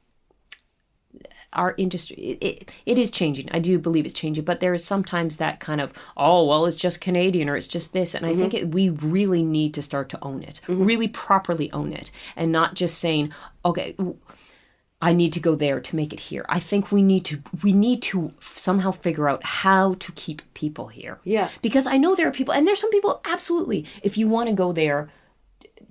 our 1.54 1.74
industry 1.78 2.16
it, 2.18 2.44
it, 2.44 2.72
it 2.86 2.98
is 2.98 3.10
changing 3.10 3.50
i 3.52 3.60
do 3.60 3.80
believe 3.80 4.06
it's 4.06 4.14
changing 4.14 4.44
but 4.44 4.60
there 4.60 4.74
is 4.74 4.84
sometimes 4.84 5.38
that 5.38 5.60
kind 5.60 5.82
of 5.82 5.94
oh 6.18 6.46
well 6.46 6.66
it's 6.66 6.76
just 6.76 7.02
canadian 7.02 7.50
or 7.50 7.56
it's 7.56 7.68
just 7.68 7.94
this 7.94 8.14
and 8.14 8.26
i 8.26 8.36
think 8.36 8.54
mm-hmm. 8.54 8.68
it, 8.68 8.74
we 8.74 8.90
really 8.90 9.44
need 9.44 9.74
to 9.74 9.82
start 9.82 10.10
to 10.10 10.20
own 10.22 10.44
it 10.44 10.62
mm-hmm. 10.68 10.84
really 10.84 11.08
properly 11.08 11.72
own 11.72 11.94
it 11.94 12.12
and 12.36 12.52
not 12.52 12.76
just 12.76 13.00
saying 13.00 13.32
okay 13.66 13.96
I 15.00 15.14
need 15.14 15.32
to 15.34 15.40
go 15.40 15.54
there 15.56 15.80
to 15.80 15.96
make 15.96 16.12
it 16.12 16.20
here. 16.20 16.46
I 16.50 16.60
think 16.60 16.92
we 16.92 17.04
need 17.04 17.24
to 17.26 17.42
we 17.62 17.72
need 17.72 18.02
to 18.04 18.34
somehow 18.40 18.92
figure 18.92 19.30
out 19.30 19.44
how 19.44 19.94
to 19.96 20.12
keep 20.14 20.42
people 20.56 20.88
here. 20.88 21.20
Yeah. 21.24 21.50
Because 21.62 21.86
I 21.86 21.98
know 21.98 22.16
there 22.16 22.28
are 22.28 22.32
people 22.32 22.54
and 22.54 22.66
there's 22.66 22.82
some 22.82 22.92
people 22.92 23.22
absolutely 23.26 23.86
if 24.02 24.18
you 24.18 24.28
want 24.28 24.50
to 24.50 24.56
go 24.56 24.72
there 24.72 25.10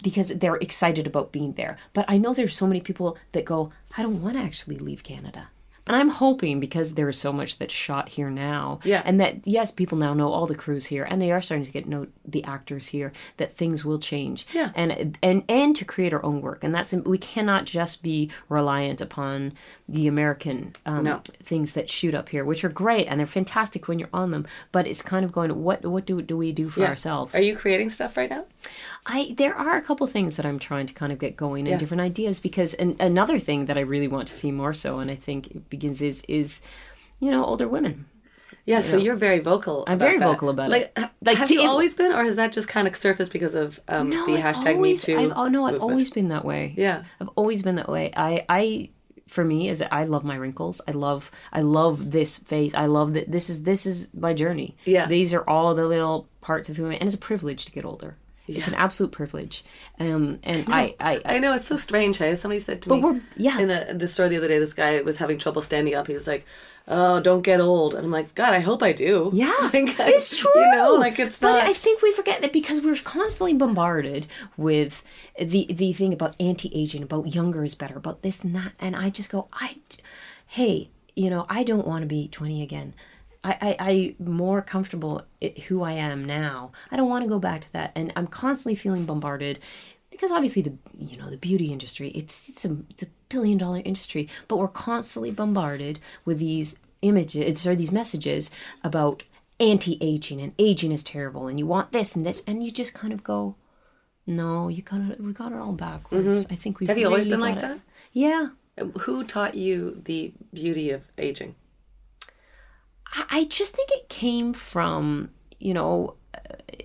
because 0.03 0.29
they're 0.29 0.57
excited 0.57 1.07
about 1.07 1.33
being 1.33 1.53
there. 1.53 1.77
But 1.93 2.05
I 2.09 2.19
know 2.19 2.35
there's 2.35 2.57
so 2.57 2.67
many 2.67 2.81
people 2.81 3.17
that 3.33 3.45
go, 3.45 3.73
I 3.97 4.03
don't 4.03 4.23
want 4.23 4.37
to 4.37 4.43
actually 4.43 4.79
leave 4.79 5.03
Canada. 5.03 5.49
And 5.87 5.95
I'm 5.97 6.09
hoping 6.09 6.59
because 6.59 6.95
there 6.95 7.09
is 7.09 7.17
so 7.19 7.33
much 7.33 7.59
that's 7.59 7.73
shot 7.73 8.09
here 8.11 8.29
now, 8.29 8.81
Yeah. 8.83 9.03
and 9.05 9.21
that 9.21 9.47
yes, 9.47 9.71
people 9.71 9.97
now 9.97 10.15
know 10.15 10.33
all 10.33 10.47
the 10.47 10.55
crews 10.57 10.87
here, 10.87 11.05
and 11.05 11.23
they 11.23 11.31
are 11.31 11.41
starting 11.41 11.65
to 11.65 11.71
get 11.71 11.87
know 11.87 12.09
the 12.25 12.43
actors 12.45 12.89
here. 12.89 13.13
That 13.37 13.57
things 13.57 13.85
will 13.85 13.99
change, 14.01 14.47
Yeah. 14.53 14.73
and 14.75 15.17
and 15.23 15.45
and 15.49 15.77
to 15.77 15.85
create 15.85 16.13
our 16.13 16.25
own 16.25 16.41
work, 16.41 16.65
and 16.65 16.75
that's 16.75 16.93
we 16.93 17.19
cannot 17.19 17.67
just 17.67 18.03
be 18.03 18.31
reliant 18.49 19.01
upon 19.01 19.53
the 19.89 20.09
American 20.09 20.75
um, 20.85 21.05
No. 21.05 21.23
things 21.43 21.73
that 21.75 21.89
shoot 21.89 22.15
up 22.15 22.31
here, 22.31 22.45
which 22.45 22.65
are 22.65 22.69
great 22.69 23.07
and 23.07 23.21
they're 23.21 23.27
fantastic 23.27 23.87
when 23.87 24.01
you're 24.01 24.09
on 24.13 24.33
them. 24.33 24.45
But 24.73 24.89
it's 24.89 25.03
kind 25.03 25.25
of 25.25 25.31
going, 25.31 25.63
what 25.63 25.85
what 25.87 26.05
do 26.05 26.21
do 26.21 26.37
we 26.37 26.51
do 26.51 26.69
for 26.69 26.81
Yeah. 26.81 26.89
ourselves? 26.89 27.33
Are 27.35 27.43
you 27.43 27.55
creating 27.55 27.91
stuff 27.91 28.17
right 28.17 28.29
now? 28.31 28.45
I 29.09 29.35
there 29.37 29.55
are 29.55 29.77
a 29.77 29.83
couple 29.83 30.07
things 30.07 30.37
that 30.37 30.45
I'm 30.45 30.59
trying 30.59 30.87
to 30.87 30.95
kind 30.95 31.13
of 31.13 31.19
get 31.19 31.37
going 31.37 31.69
and 31.69 31.79
different 31.79 32.01
ideas 32.01 32.41
because 32.41 32.75
and 32.75 33.01
another 33.01 33.39
thing 33.39 33.67
that 33.67 33.79
I 33.79 33.83
really 33.83 34.09
want 34.09 34.29
to 34.29 34.35
see 34.35 34.51
more 34.51 34.75
so 34.75 34.99
and 34.99 35.11
I 35.11 35.15
think 35.15 35.47
it 35.49 35.71
begins 35.71 36.03
is 36.03 36.23
is 36.29 36.61
you 37.21 37.31
know 37.31 37.45
older 37.45 37.69
women. 37.69 38.07
Yeah, 38.65 38.81
so 38.81 38.97
you're 38.97 39.15
very 39.15 39.39
vocal. 39.39 39.85
I'm 39.87 39.99
very 39.99 40.19
that. 40.19 40.25
vocal 40.25 40.49
about 40.49 40.71
like, 40.71 40.93
it. 40.97 41.09
Like, 41.23 41.37
have 41.39 41.47
to- 41.49 41.55
you 41.55 41.61
it- 41.61 41.67
always 41.69 41.95
been, 41.95 42.13
or 42.13 42.25
has 42.25 42.35
that 42.35 42.53
just 42.53 42.67
kind 42.67 42.89
of 42.89 42.97
surfaced 42.97 43.33
because 43.33 43.55
of 43.55 43.81
um, 43.87 44.11
the 44.11 44.17
I've 44.17 44.57
hashtag 44.57 44.75
always, 44.75 45.07
Me 45.07 45.15
Too? 45.15 45.21
I've, 45.21 45.33
oh 45.37 45.47
no, 45.47 45.67
I've 45.67 45.75
movement? 45.75 45.91
always 45.91 46.11
been 46.11 46.29
that 46.29 46.45
way. 46.45 46.75
Yeah. 46.77 47.05
I've 47.21 47.29
always 47.37 47.63
been 47.63 47.77
that 47.77 47.89
way. 47.89 48.11
I 48.17 48.45
I 48.49 48.91
for 49.29 49.45
me 49.45 49.69
is 49.69 49.83
I 49.83 50.05
love 50.05 50.25
my 50.25 50.35
wrinkles. 50.35 50.81
I 50.89 50.93
love 50.93 51.31
I 51.53 51.63
love 51.63 52.11
this 52.11 52.39
face. 52.39 52.75
I 52.75 52.87
love 52.87 53.15
that 53.15 53.31
this 53.31 53.49
is 53.51 53.63
this 53.63 53.87
is 53.87 54.09
my 54.13 54.33
journey. 54.33 54.77
Yeah. 54.85 55.07
These 55.07 55.33
are 55.33 55.49
all 55.49 55.75
the 55.77 55.87
little 55.87 56.29
parts 56.41 56.69
of 56.69 56.77
who 56.77 56.85
I 56.87 56.89
am 56.89 56.93
and 56.95 57.05
it's 57.05 57.15
a 57.15 57.19
privilege 57.19 57.67
to 57.67 57.73
get 57.73 57.85
older. 57.85 58.17
It's 58.49 58.69
an 58.69 58.75
absolute 58.75 59.13
privilege. 59.13 59.65
Um 59.99 60.39
and 60.45 60.65
I 60.69 60.95
I, 61.01 61.21
I 61.25 61.39
know 61.39 61.55
it's 61.55 61.67
so 61.67 61.77
strange. 61.77 62.19
Hey, 62.19 62.37
somebody 62.37 62.61
said 62.61 62.83
to 62.83 62.91
me, 62.91 63.01
we're- 63.01 63.21
yeah. 63.37 63.59
in, 63.59 63.71
a, 63.71 63.87
in 63.91 63.99
the 63.99 64.09
store 64.09 64.29
the 64.29 64.37
other 64.37 64.49
day, 64.49 64.59
this 64.59 64.75
guy 64.75 65.01
was 65.03 65.17
having 65.17 65.39
trouble 65.39 65.63
standing 65.63 65.95
up. 65.95 66.07
He 66.07 66.15
was 66.15 66.27
like, 66.27 66.47
"Oh, 66.89 67.19
don't 67.21 67.43
get 67.43 67.61
old," 67.61 67.95
and 67.95 68.05
I'm 68.05 68.11
like, 68.13 68.35
"God, 68.35 68.55
I 68.55 68.61
hope 68.61 68.83
I 68.83 68.93
do." 68.93 69.31
Yeah, 69.33 69.53
Like, 69.75 69.99
I- 70.01 70.11
it's 70.11 70.39
true. 70.39 70.51
You 70.55 70.71
know, 70.73 70.95
like 70.95 71.19
it's 71.19 71.39
But 71.41 71.53
not. 71.53 71.65
I 71.69 71.73
think 71.73 72.03
we 72.03 72.13
forget 72.13 72.41
that 72.43 72.53
because 72.53 72.81
we're 72.81 72.95
constantly 72.97 73.55
bombarded 73.55 74.27
with 74.57 75.03
the 75.39 75.67
the 75.71 75.93
thing 75.93 76.13
about 76.13 76.37
anti 76.41 76.71
aging, 76.75 77.03
about 77.03 77.35
younger 77.35 77.65
is 77.65 77.75
better, 77.75 77.97
about 77.97 78.23
this 78.23 78.45
and 78.45 78.55
that, 78.55 78.73
and 78.79 78.95
I 78.95 79.11
just 79.11 79.31
go, 79.31 79.49
I, 79.53 79.77
hey, 80.47 80.89
you 81.15 81.31
know, 81.31 81.47
I 81.49 81.65
don't 81.65 81.87
want 81.87 82.03
to 82.03 82.07
be 82.07 82.29
twenty 82.29 82.63
again. 82.63 82.95
I, 83.49 83.77
I, 83.81 84.15
I'm 84.19 84.33
more 84.33 84.61
comfortable 84.63 85.23
who 85.69 85.83
I 85.83 85.93
am 85.93 86.25
now. 86.25 86.73
I 86.91 86.97
don't 86.97 87.09
want 87.09 87.23
to 87.25 87.29
go 87.29 87.39
back 87.39 87.61
to 87.63 87.73
that, 87.75 87.93
and 87.95 88.13
I'm 88.17 88.27
constantly 88.27 88.75
feeling 88.75 89.05
bombarded 89.07 89.59
because 90.11 90.33
obviously 90.33 90.63
the 90.63 90.75
you 90.99 91.17
know 91.19 91.29
the 91.31 91.37
beauty 91.37 91.73
industry 91.73 92.09
it's 92.11 92.49
it's 92.49 92.65
a 92.65 92.77
it's 92.91 93.03
a 93.03 93.07
billion 93.29 93.59
dollar 93.59 93.83
industry, 93.85 94.29
but 94.49 94.57
we're 94.57 94.69
constantly 94.69 95.31
bombarded 95.31 96.01
with 96.25 96.39
these 96.39 96.77
images 97.03 97.67
or 97.67 97.75
these 97.77 97.93
messages 97.93 98.51
about 98.83 99.23
anti-aging 99.61 100.41
and 100.41 100.53
aging 100.59 100.93
is 100.93 101.03
terrible 101.03 101.47
and 101.49 101.59
you 101.59 101.67
want 101.67 101.93
this 101.93 102.15
and 102.17 102.27
this 102.27 102.43
and 102.47 102.65
you 102.65 102.71
just 102.71 102.93
kind 102.93 103.13
of 103.13 103.23
go 103.25 103.55
no 104.27 104.69
you 104.69 104.83
got 104.83 105.01
it 105.01 105.19
we 105.21 105.33
got 105.33 105.51
it 105.53 105.59
all 105.59 105.73
backwards 105.73 106.47
i 106.51 106.55
think 106.55 106.79
we 106.79 106.85
Mm-hmm. 106.85 106.91
Have 106.91 106.99
you 106.99 107.07
always 107.07 107.29
been 107.29 107.41
like 107.41 107.57
it. 107.57 107.63
that? 107.63 107.81
yeah 108.13 108.49
Who 109.03 109.25
taught 109.25 109.55
you 109.55 110.03
the 110.05 110.33
beauty 110.53 110.91
of 110.91 111.03
aging? 111.17 111.55
I, 113.31 113.45
just 113.49 113.75
think 113.75 113.91
it 113.93 114.09
came 114.09 114.53
from 114.53 115.31
you 115.59 115.75
know 115.75 116.15
uh, 116.35 116.77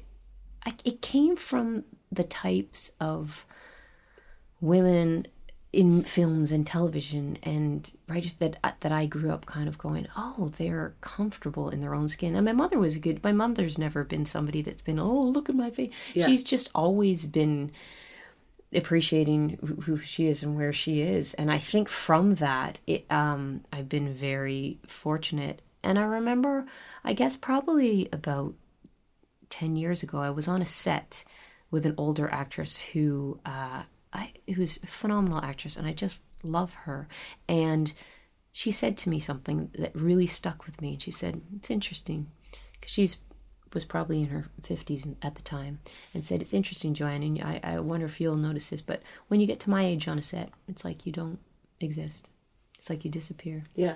it 0.86 1.02
came 1.02 1.36
from 1.36 1.84
the 2.12 2.24
types 2.24 2.92
of 3.00 3.46
women 4.60 5.26
in 5.74 6.04
films 6.04 6.52
and 6.52 6.68
television 6.68 7.38
and 7.44 7.94
right 8.10 8.22
just 8.24 8.40
that 8.40 8.58
that 8.82 8.92
I 8.92 9.06
grew 9.06 9.32
up 9.32 9.46
kind 9.46 9.70
of 9.70 9.78
going 9.78 10.08
oh 10.18 10.52
they're 10.58 10.94
comfortable 11.02 11.70
in 11.70 11.80
their 11.82 11.96
own 11.96 12.08
skin. 12.10 12.36
And 12.36 12.46
my 12.46 12.52
mother 12.52 12.78
was 12.78 12.98
good 12.98 13.24
my 13.24 13.32
mother's 13.32 13.78
never 13.78 14.04
been 14.04 14.26
somebody 14.26 14.62
that's 14.62 14.82
been 14.82 15.00
oh 15.00 15.22
look 15.22 15.50
at 15.50 15.56
my 15.56 15.70
face. 15.72 15.94
Yeah. 16.14 16.26
she's 16.26 16.44
just 16.44 16.70
always 16.76 17.26
been 17.26 17.72
appreciating 18.74 19.58
who- 19.66 19.82
who 19.82 19.98
she 19.98 20.28
is 20.28 20.44
and 20.44 20.56
where 20.56 20.74
she 20.74 21.02
is. 21.02 21.34
And 21.36 21.50
i 21.52 21.58
think 21.58 21.88
from 21.90 22.36
that 22.36 22.80
it 22.86 23.06
um 23.12 23.64
i've 23.72 23.90
been 23.90 24.14
very 24.14 24.80
fortunate 24.88 25.62
and 25.84 25.98
i 26.00 26.04
remember 26.04 26.66
i 27.04 27.14
guess 27.14 27.36
probably 27.36 28.08
about 28.12 28.54
10 29.50 29.76
years 29.76 30.04
ago 30.04 30.20
i 30.20 30.30
was 30.30 30.48
on 30.48 30.62
a 30.62 30.66
set 30.66 31.24
with 31.70 31.86
an 31.86 31.96
older 31.98 32.30
actress 32.32 32.82
who 32.82 33.40
uh 33.46 33.84
I, 34.14 34.34
who's 34.56 34.76
a 34.84 34.88
phenomenal 34.88 35.40
actress 35.42 35.78
and 35.78 35.88
i 35.88 35.94
just 35.94 36.22
love 36.44 36.74
her. 36.74 37.08
And 37.48 37.94
she 38.52 38.72
said 38.72 38.98
to 38.98 39.10
me 39.10 39.20
something 39.20 39.72
that 39.78 39.96
really 39.96 40.28
stuck 40.28 40.66
with 40.66 40.82
me. 40.82 40.94
And 40.94 41.02
she 41.02 41.12
said 41.12 41.42
it's 41.56 41.72
interesting 41.72 42.28
because 42.74 42.92
she's 42.92 43.20
was 43.74 43.86
probably 43.86 44.20
in 44.20 44.28
her 44.28 44.48
50s 44.64 45.16
at 45.22 45.36
the 45.36 45.42
time 45.42 45.80
and 46.14 46.26
said 46.26 46.42
it's 46.42 46.54
interesting 46.54 46.94
joanne 46.94 47.24
and 47.24 47.42
I, 47.42 47.62
I 47.64 47.80
wonder 47.80 48.06
if 48.06 48.20
you'll 48.20 48.36
notice 48.36 48.70
this 48.70 48.82
but 48.82 49.02
when 49.30 49.40
you 49.40 49.48
get 49.48 49.62
to 49.62 49.70
my 49.70 49.86
age 49.86 50.10
on 50.10 50.20
a 50.20 50.22
set 50.22 50.50
it's 50.68 50.84
like 50.84 51.06
you 51.06 51.14
don't 51.14 51.40
exist. 51.80 52.28
It's 52.78 52.90
like 52.90 53.06
you 53.06 53.12
disappear. 53.12 53.64
Yeah, 53.74 53.96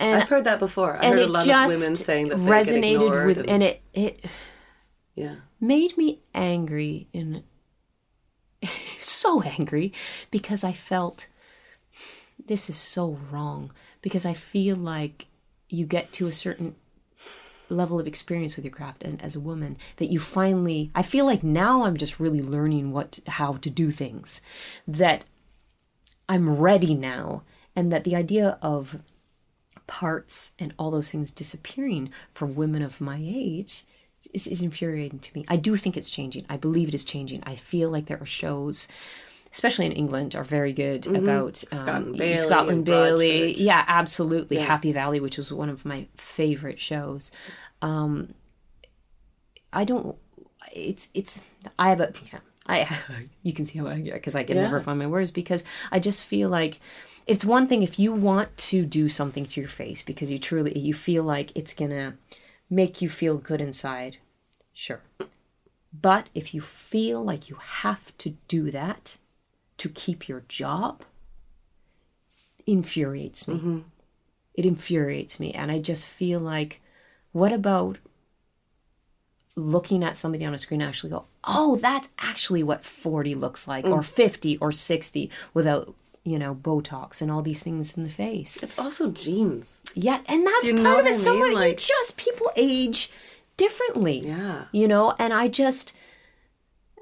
and 0.00 0.22
I've 0.22 0.28
heard 0.28 0.44
that 0.44 0.58
before. 0.58 0.96
I 0.96 1.06
and 1.06 1.18
heard 1.18 1.28
a 1.28 1.32
lot 1.32 1.48
of 1.48 1.68
women 1.68 1.94
saying 1.94 2.28
that 2.28 2.38
resonated 2.38 3.26
with 3.26 3.38
and, 3.38 3.50
and 3.50 3.62
it 3.62 3.82
it 3.92 4.24
yeah, 5.14 5.36
made 5.60 5.96
me 5.96 6.20
angry 6.34 7.08
and 7.12 7.42
so 9.00 9.42
angry 9.42 9.92
because 10.30 10.64
I 10.64 10.72
felt 10.72 11.28
this 12.46 12.70
is 12.70 12.76
so 12.76 13.18
wrong. 13.30 13.72
Because 14.02 14.24
I 14.24 14.32
feel 14.32 14.76
like 14.76 15.26
you 15.68 15.84
get 15.84 16.10
to 16.14 16.26
a 16.26 16.32
certain 16.32 16.74
level 17.68 18.00
of 18.00 18.06
experience 18.06 18.56
with 18.56 18.64
your 18.64 18.72
craft 18.72 19.02
and 19.04 19.22
as 19.22 19.36
a 19.36 19.40
woman 19.40 19.76
that 19.98 20.10
you 20.10 20.18
finally 20.18 20.90
I 20.92 21.02
feel 21.02 21.24
like 21.24 21.44
now 21.44 21.84
I'm 21.84 21.96
just 21.96 22.18
really 22.18 22.42
learning 22.42 22.90
what 22.90 23.20
how 23.26 23.54
to 23.54 23.70
do 23.70 23.90
things. 23.90 24.40
That 24.88 25.26
I'm 26.28 26.56
ready 26.56 26.94
now. 26.94 27.42
And 27.76 27.92
that 27.92 28.04
the 28.04 28.16
idea 28.16 28.58
of 28.62 29.00
parts 29.90 30.52
and 30.60 30.72
all 30.78 30.92
those 30.92 31.10
things 31.10 31.32
disappearing 31.32 32.10
for 32.32 32.46
women 32.46 32.80
of 32.80 33.00
my 33.00 33.18
age 33.20 33.84
is, 34.32 34.46
is 34.46 34.62
infuriating 34.62 35.18
to 35.18 35.36
me. 35.36 35.44
I 35.48 35.56
do 35.56 35.74
think 35.76 35.96
it's 35.96 36.10
changing. 36.10 36.46
I 36.48 36.56
believe 36.56 36.86
it 36.88 36.94
is 36.94 37.04
changing. 37.04 37.42
I 37.44 37.56
feel 37.56 37.90
like 37.90 38.06
there 38.06 38.20
are 38.20 38.24
shows, 38.26 38.86
especially 39.52 39.86
in 39.86 39.92
England, 39.92 40.36
are 40.36 40.44
very 40.44 40.72
good 40.72 41.08
about 41.08 41.64
um, 41.72 41.78
Scott 41.80 42.02
and 42.02 42.16
Bailey 42.16 42.36
Scott 42.36 42.68
and 42.68 42.84
Bailey. 42.84 43.52
Yeah, 43.60 43.84
absolutely. 43.88 44.58
Happy 44.58 44.92
Valley, 44.92 45.18
which 45.18 45.36
was 45.36 45.52
one 45.52 45.68
of 45.68 45.84
my 45.84 46.06
favorite 46.14 46.78
shows. 46.78 47.32
Um, 47.82 48.34
I 49.72 49.84
don't. 49.84 50.16
It's 50.72 51.08
it's. 51.14 51.42
I 51.80 51.88
have 51.90 52.00
a 52.00 52.12
yeah. 52.32 52.38
I 52.66 52.88
you 53.42 53.52
can 53.52 53.66
see 53.66 53.78
how 53.80 53.88
I 53.88 54.00
because 54.02 54.36
I 54.36 54.44
can 54.44 54.56
Yeah. 54.56 54.62
never 54.62 54.80
find 54.80 55.00
my 55.00 55.08
words 55.08 55.32
because 55.32 55.64
I 55.90 55.98
just 55.98 56.24
feel 56.24 56.48
like 56.48 56.78
it's 57.30 57.44
one 57.44 57.68
thing 57.68 57.84
if 57.84 57.96
you 57.96 58.12
want 58.12 58.56
to 58.56 58.84
do 58.84 59.08
something 59.08 59.46
to 59.46 59.60
your 59.60 59.68
face 59.68 60.02
because 60.02 60.32
you 60.32 60.38
truly 60.38 60.76
you 60.76 60.92
feel 60.92 61.22
like 61.22 61.56
it's 61.56 61.72
gonna 61.72 62.14
make 62.68 63.00
you 63.00 63.08
feel 63.08 63.38
good 63.38 63.60
inside, 63.60 64.16
sure. 64.72 65.02
But 65.92 66.28
if 66.34 66.52
you 66.52 66.60
feel 66.60 67.22
like 67.22 67.48
you 67.48 67.56
have 67.60 68.16
to 68.18 68.30
do 68.48 68.72
that 68.72 69.16
to 69.76 69.88
keep 69.88 70.28
your 70.28 70.42
job, 70.48 71.04
infuriates 72.66 73.46
me. 73.46 73.54
Mm-hmm. 73.54 73.78
It 74.54 74.66
infuriates 74.66 75.38
me, 75.38 75.52
and 75.52 75.70
I 75.70 75.78
just 75.78 76.04
feel 76.06 76.40
like, 76.40 76.80
what 77.30 77.52
about 77.52 77.98
looking 79.54 80.02
at 80.02 80.16
somebody 80.16 80.44
on 80.44 80.52
a 80.52 80.58
screen 80.58 80.80
and 80.80 80.88
actually 80.88 81.10
go, 81.10 81.26
oh, 81.44 81.76
that's 81.76 82.08
actually 82.18 82.64
what 82.64 82.84
40 82.84 83.36
looks 83.36 83.68
like, 83.68 83.84
or 83.84 84.00
mm. 84.00 84.04
50 84.04 84.58
or 84.58 84.72
60 84.72 85.30
without, 85.54 85.94
you 86.24 86.38
know, 86.38 86.54
Botox 86.54 87.22
and 87.22 87.30
all 87.30 87.42
these 87.42 87.62
things 87.62 87.96
in 87.96 88.02
the 88.02 88.10
face. 88.10 88.62
it's 88.62 88.78
also 88.78 89.10
genes. 89.10 89.82
Yeah, 89.94 90.20
and 90.26 90.46
that's 90.46 90.66
you 90.68 90.82
part 90.82 91.00
of 91.00 91.06
it. 91.06 91.12
I 91.14 91.16
Someone 91.16 91.48
mean? 91.48 91.56
Like- 91.58 91.80
you 91.88 91.94
just 91.98 92.16
people 92.16 92.50
age 92.56 93.10
differently. 93.56 94.20
Yeah. 94.20 94.64
You 94.72 94.86
know, 94.88 95.14
and 95.18 95.32
I 95.32 95.48
just 95.48 95.92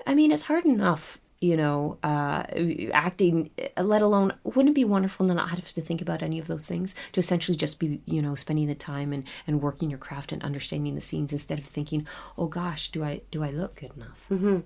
I 0.06 0.14
mean, 0.14 0.30
it's 0.30 0.44
hard 0.44 0.64
enough, 0.64 1.18
you 1.40 1.56
know, 1.56 1.98
uh 2.02 2.44
acting 2.92 3.50
let 3.76 4.02
alone 4.02 4.32
wouldn't 4.44 4.70
it 4.70 4.74
be 4.74 4.84
wonderful 4.84 5.26
to 5.28 5.34
not 5.34 5.50
have 5.50 5.72
to 5.74 5.80
think 5.80 6.00
about 6.00 6.22
any 6.22 6.38
of 6.38 6.46
those 6.46 6.66
things 6.66 6.94
to 7.12 7.18
essentially 7.20 7.56
just 7.56 7.78
be, 7.78 8.00
you 8.06 8.22
know, 8.22 8.34
spending 8.34 8.66
the 8.68 8.74
time 8.74 9.12
and 9.12 9.24
and 9.46 9.60
working 9.62 9.90
your 9.90 9.98
craft 9.98 10.32
and 10.32 10.42
understanding 10.44 10.94
the 10.94 11.00
scenes 11.00 11.32
instead 11.32 11.58
of 11.58 11.64
thinking, 11.64 12.06
"Oh 12.36 12.46
gosh, 12.46 12.90
do 12.90 13.02
I 13.04 13.22
do 13.30 13.42
I 13.44 13.50
look 13.50 13.76
good 13.80 13.92
enough?" 13.96 14.62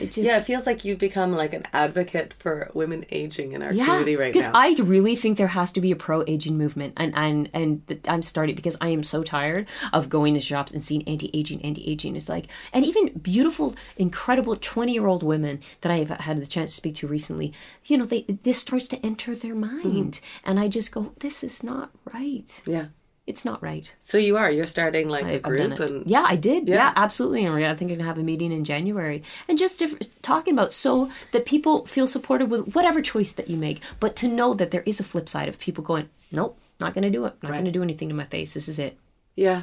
It 0.00 0.12
just 0.12 0.26
Yeah, 0.26 0.38
it 0.38 0.44
feels 0.44 0.66
like 0.66 0.84
you've 0.84 0.98
become 0.98 1.32
like 1.32 1.52
an 1.52 1.64
advocate 1.72 2.34
for 2.38 2.70
women 2.74 3.04
aging 3.10 3.52
in 3.52 3.62
our 3.62 3.70
community 3.70 4.16
right 4.16 4.32
because. 4.32 4.50
I 4.54 4.74
really 4.82 5.16
think 5.16 5.38
there 5.38 5.48
has 5.48 5.72
to 5.72 5.80
be 5.80 5.90
a 5.92 5.96
pro 5.96 6.24
aging 6.26 6.56
movement, 6.58 6.94
and 6.96 7.14
and 7.16 7.48
and 7.52 8.00
I'm 8.08 8.22
starting 8.22 8.54
because 8.54 8.76
I 8.80 8.88
am 8.88 9.02
so 9.02 9.22
tired 9.22 9.68
of 9.92 10.08
going 10.08 10.34
to 10.34 10.40
shops 10.40 10.72
and 10.72 10.82
seeing 10.82 11.06
anti 11.08 11.30
aging, 11.34 11.62
anti 11.64 11.86
aging. 11.90 12.16
It's 12.16 12.28
like, 12.28 12.46
and 12.72 12.84
even 12.84 13.08
beautiful, 13.18 13.74
incredible 13.96 14.56
twenty 14.56 14.92
year 14.92 15.06
old 15.06 15.22
women 15.22 15.60
that 15.82 15.92
I 15.92 15.98
have 15.98 16.10
had 16.10 16.38
the 16.38 16.46
chance 16.46 16.70
to 16.70 16.76
speak 16.76 16.94
to 16.96 17.06
recently. 17.06 17.52
You 17.84 17.98
know, 17.98 18.04
they 18.04 18.22
this 18.22 18.58
starts 18.58 18.88
to 18.88 19.04
enter 19.04 19.34
their 19.34 19.54
mind, 19.54 19.82
Mm-hmm. 20.22 20.50
and 20.50 20.60
I 20.60 20.68
just 20.68 20.92
go, 20.92 21.12
this 21.20 21.42
is 21.44 21.62
not 21.62 21.90
right. 22.12 22.62
yeah. 22.66 22.86
It's 23.26 23.44
not 23.44 23.62
right. 23.62 23.94
So 24.02 24.18
you 24.18 24.36
are. 24.36 24.50
You're 24.50 24.66
starting 24.66 25.08
like 25.08 25.24
a 25.24 25.34
I've 25.36 25.42
group 25.42 25.78
and 25.78 26.04
yeah, 26.10 26.24
I 26.28 26.34
did. 26.34 26.68
Yeah, 26.68 26.74
Yeah. 26.74 26.92
absolutely. 26.96 27.44
And 27.44 27.54
I 27.54 27.60
think 27.74 27.82
I'm 27.82 27.96
going 27.96 27.98
to 28.00 28.04
have 28.04 28.18
a 28.18 28.22
meeting 28.22 28.50
in 28.50 28.64
January 28.64 29.22
and 29.48 29.56
just 29.56 29.78
diff- 29.78 30.20
talking 30.22 30.54
about 30.54 30.72
so 30.72 31.08
that 31.30 31.46
people 31.46 31.86
feel 31.86 32.08
supported 32.08 32.50
with 32.50 32.74
whatever 32.74 33.00
choice 33.00 33.32
that 33.32 33.48
you 33.48 33.56
make, 33.56 33.80
but 34.00 34.16
to 34.16 34.28
know 34.28 34.54
that 34.54 34.72
there 34.72 34.82
is 34.86 34.98
a 34.98 35.04
flip 35.04 35.28
side 35.28 35.48
of 35.48 35.60
people 35.60 35.84
going, 35.84 36.08
nope, 36.32 36.58
not 36.80 36.94
going 36.94 37.04
to 37.04 37.10
do 37.10 37.24
it. 37.26 37.34
Not 37.44 37.52
going 37.52 37.64
to 37.64 37.70
do 37.70 37.82
anything 37.82 38.08
to 38.08 38.14
my 38.14 38.24
face. 38.24 38.54
This 38.54 38.66
is 38.66 38.80
it. 38.80 38.98
Yeah. 39.36 39.62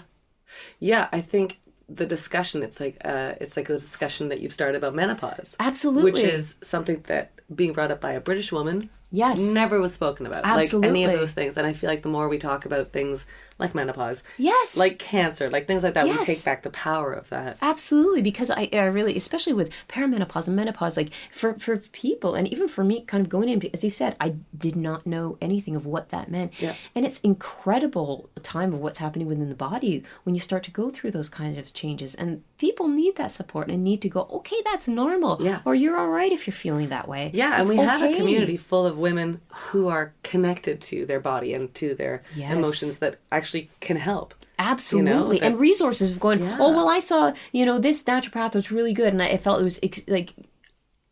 Yeah, 0.80 1.10
I 1.12 1.20
think 1.20 1.60
the 1.92 2.06
discussion 2.06 2.62
it's 2.62 2.80
like 2.80 2.98
uh 3.04 3.34
it's 3.42 3.58
like 3.58 3.68
a 3.68 3.74
discussion 3.74 4.30
that 4.30 4.40
you've 4.40 4.54
started 4.54 4.78
about 4.78 4.94
menopause. 4.96 5.56
Absolutely. 5.60 6.12
Which 6.12 6.22
is 6.24 6.56
something 6.62 7.02
that 7.08 7.32
being 7.54 7.74
brought 7.74 7.90
up 7.92 8.00
by 8.00 8.12
a 8.12 8.22
British 8.22 8.52
woman 8.52 8.90
Yes. 9.12 9.54
never 9.54 9.80
was 9.80 9.92
spoken 9.94 10.28
about. 10.28 10.44
Like 10.44 10.72
any 10.88 11.04
of 11.04 11.12
those 11.12 11.32
things. 11.32 11.58
And 11.58 11.66
I 11.66 11.74
feel 11.74 11.90
like 11.90 12.04
the 12.04 12.10
more 12.10 12.30
we 12.30 12.38
talk 12.38 12.66
about 12.66 12.90
things 12.94 13.26
like 13.60 13.76
menopause, 13.76 14.24
Yes. 14.38 14.78
like 14.78 14.98
cancer, 14.98 15.50
like 15.50 15.68
things 15.68 15.84
like 15.84 15.94
that, 15.94 16.06
we 16.06 16.18
take 16.20 16.44
back 16.44 16.64
the 16.64 16.70
power 16.70 17.14
of 17.14 17.30
that. 17.30 17.58
Absolutely, 17.62 18.22
because 18.22 18.50
I, 18.50 18.70
I 18.74 18.86
really, 18.86 19.16
especially 19.18 19.54
with 19.54 19.72
perimenopause 19.88 20.48
and 20.48 20.56
menopause, 20.56 20.98
like 20.98 21.12
for, 21.30 21.54
for 21.60 21.78
people, 21.78 22.34
and 22.36 22.48
even 22.48 22.68
for 22.68 22.84
me, 22.84 23.02
kind 23.02 23.22
of 23.22 23.30
going 23.30 23.50
in, 23.50 23.62
as 23.74 23.84
you 23.84 23.92
said, 23.92 24.16
I 24.20 24.36
did 24.58 24.76
not 24.76 25.06
know 25.06 25.38
anything 25.42 25.76
of 25.76 25.86
what 25.86 26.10
that 26.10 26.32
meant. 26.32 26.60
Yeah. 26.62 26.76
And 26.96 27.06
it's 27.06 27.20
incredible 27.20 28.30
time 28.42 28.74
of 28.74 28.80
what's 28.80 29.00
happening 29.00 29.28
within 29.28 29.50
the 29.50 29.56
body 29.56 30.04
when 30.24 30.36
you 30.36 30.42
start 30.42 30.64
to 30.64 30.72
go 30.72 30.90
through 30.90 31.12
those 31.12 31.30
kind 31.30 31.58
of 31.58 31.74
changes. 31.74 32.16
And 32.16 32.44
people 32.60 32.88
need 32.88 33.16
that 33.16 33.32
support 33.32 33.70
and 33.70 33.84
need 33.84 34.02
to 34.04 34.10
go, 34.10 34.28
okay, 34.32 34.58
that's 34.66 34.88
normal. 34.88 35.38
Yeah. 35.42 35.62
Or 35.66 35.74
you're 35.74 35.98
all 35.98 36.10
right 36.10 36.32
if 36.32 36.46
you're 36.46 36.54
feeling 36.54 36.90
that 36.90 37.08
way. 37.08 37.32
Yeah, 37.34 37.54
and 37.54 37.62
It's 37.62 37.70
we 37.72 37.78
have 37.78 38.04
a 38.04 38.14
community 38.16 38.58
full 38.58 38.86
of 38.86 38.98
women 39.00 39.40
who 39.72 39.88
are 39.88 40.14
connected 40.24 40.82
to 40.82 41.06
their 41.08 41.20
body 41.22 41.54
and 41.54 41.74
to 41.76 41.96
their 41.96 42.22
Yes. 42.36 42.52
emotions 42.54 43.00
that 43.00 43.16
actually 43.32 43.70
can 43.80 43.98
help. 43.98 44.36
Absolutely, 44.60 45.40
that- 45.40 45.46
and 45.48 45.60
resources 45.60 46.12
of 46.12 46.20
going. 46.20 46.40
Yeah. 46.44 46.58
Oh 46.60 46.72
well, 46.74 46.90
I 46.90 47.00
saw 47.00 47.34
you 47.54 47.66
know 47.66 47.80
this 47.80 48.04
naturopath 48.04 48.54
was 48.56 48.70
really 48.72 48.94
good, 48.94 49.14
and 49.14 49.24
I, 49.24 49.28
I 49.30 49.38
felt 49.38 49.62
it 49.62 49.64
was 49.64 49.80
ex- 49.82 50.04
like 50.08 50.34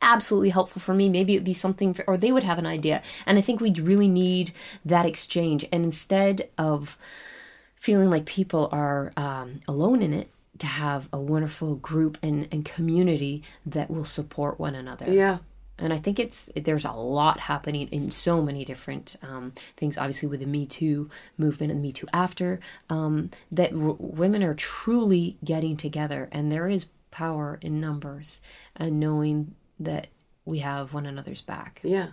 absolutely 0.02 0.50
helpful 0.50 0.82
for 0.82 0.94
me. 0.94 1.08
Maybe 1.10 1.34
it'd 1.34 1.46
be 1.46 1.54
something, 1.54 1.94
for, 1.94 2.04
or 2.10 2.18
they 2.18 2.32
would 2.34 2.44
have 2.44 2.60
an 2.60 2.66
idea, 2.68 3.02
and 3.26 3.38
I 3.38 3.42
think 3.42 3.62
we 3.62 3.72
really 3.72 4.10
need 4.10 4.52
that 4.84 5.06
exchange. 5.06 5.66
And 5.72 5.86
instead 5.86 6.50
of 6.58 6.98
feeling 7.76 8.10
like 8.10 8.26
people 8.26 8.68
are 8.74 9.14
um, 9.16 9.62
alone 9.68 10.02
in 10.02 10.14
it, 10.14 10.30
to 10.60 10.68
have 10.68 11.10
a 11.14 11.20
wonderful 11.20 11.76
group 11.76 12.18
and, 12.24 12.48
and 12.52 12.66
community 12.66 13.44
that 13.66 13.90
will 13.90 14.06
support 14.06 14.60
one 14.60 14.76
another 14.76 15.12
Yeah. 15.14 15.38
and 15.80 15.94
I 15.94 15.98
think 16.00 16.20
it's 16.20 16.50
there's 16.56 16.86
a 16.86 16.92
lot 16.92 17.40
happening 17.42 17.88
in 17.90 18.10
so 18.12 18.42
many 18.42 18.66
different 18.66 19.16
um, 19.22 19.54
things. 19.76 19.98
Obviously, 19.98 20.28
with 20.30 20.40
the 20.40 20.46
Me 20.48 20.66
Too 20.66 21.10
movement 21.38 21.72
and 21.72 21.82
Me 21.82 21.92
Too 21.92 22.08
after, 22.14 22.60
um, 22.90 23.30
that 23.52 23.72
w- 23.72 23.98
women 24.00 24.42
are 24.44 24.56
truly 24.56 25.38
getting 25.44 25.78
together, 25.78 26.30
and 26.32 26.52
there 26.52 26.68
is 26.68 26.88
power 27.12 27.58
in 27.62 27.80
numbers 27.80 28.42
and 28.76 29.00
knowing 29.00 29.54
that 29.80 30.08
we 30.46 30.60
have 30.60 30.94
one 30.94 31.06
another's 31.06 31.42
back. 31.42 31.80
Yeah. 31.84 32.10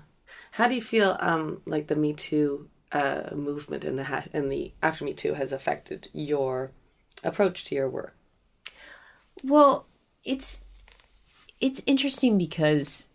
How 0.53 0.69
do 0.69 0.75
you 0.75 0.81
feel 0.83 1.17
um 1.21 1.63
like 1.67 1.87
the 1.87 1.97
Me 1.97 2.13
Too 2.13 2.69
uh 2.93 3.31
movement 3.35 3.83
and 3.85 3.99
the 3.99 4.05
ha- 4.05 4.29
and 4.33 4.53
the 4.53 4.73
after 4.83 5.05
Me 5.07 5.15
Too 5.15 5.35
has 5.35 5.53
affected 5.53 6.09
your 6.13 6.71
approach 7.23 7.65
to 7.67 7.75
your 7.75 7.89
work? 7.89 8.15
Well, 9.45 9.87
it's 10.25 10.63
it's 11.61 11.83
interesting 11.87 12.39
because 12.39 13.09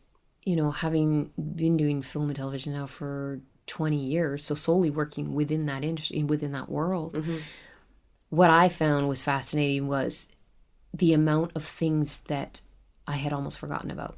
you 0.46 0.56
know 0.56 0.72
having 0.72 1.32
been 1.38 1.76
doing 1.76 2.02
film 2.02 2.30
and 2.30 2.36
television 2.36 2.74
now 2.74 2.88
for 2.88 3.42
20 3.68 3.98
years 3.98 4.44
so 4.46 4.56
solely 4.56 4.90
working 4.90 5.34
within 5.36 5.66
that 5.66 5.84
industry 5.84 6.24
within 6.24 6.54
that 6.54 6.70
world 6.70 7.14
mm-hmm. 7.14 7.38
what 8.30 8.50
i 8.50 8.70
found 8.70 9.08
was 9.08 9.22
fascinating 9.22 9.88
was 9.88 10.28
the 10.94 11.14
amount 11.14 11.52
of 11.56 11.64
things 11.64 12.22
that 12.22 12.62
i 13.08 13.12
had 13.12 13.34
almost 13.34 13.60
forgotten 13.60 13.92
about 13.92 14.18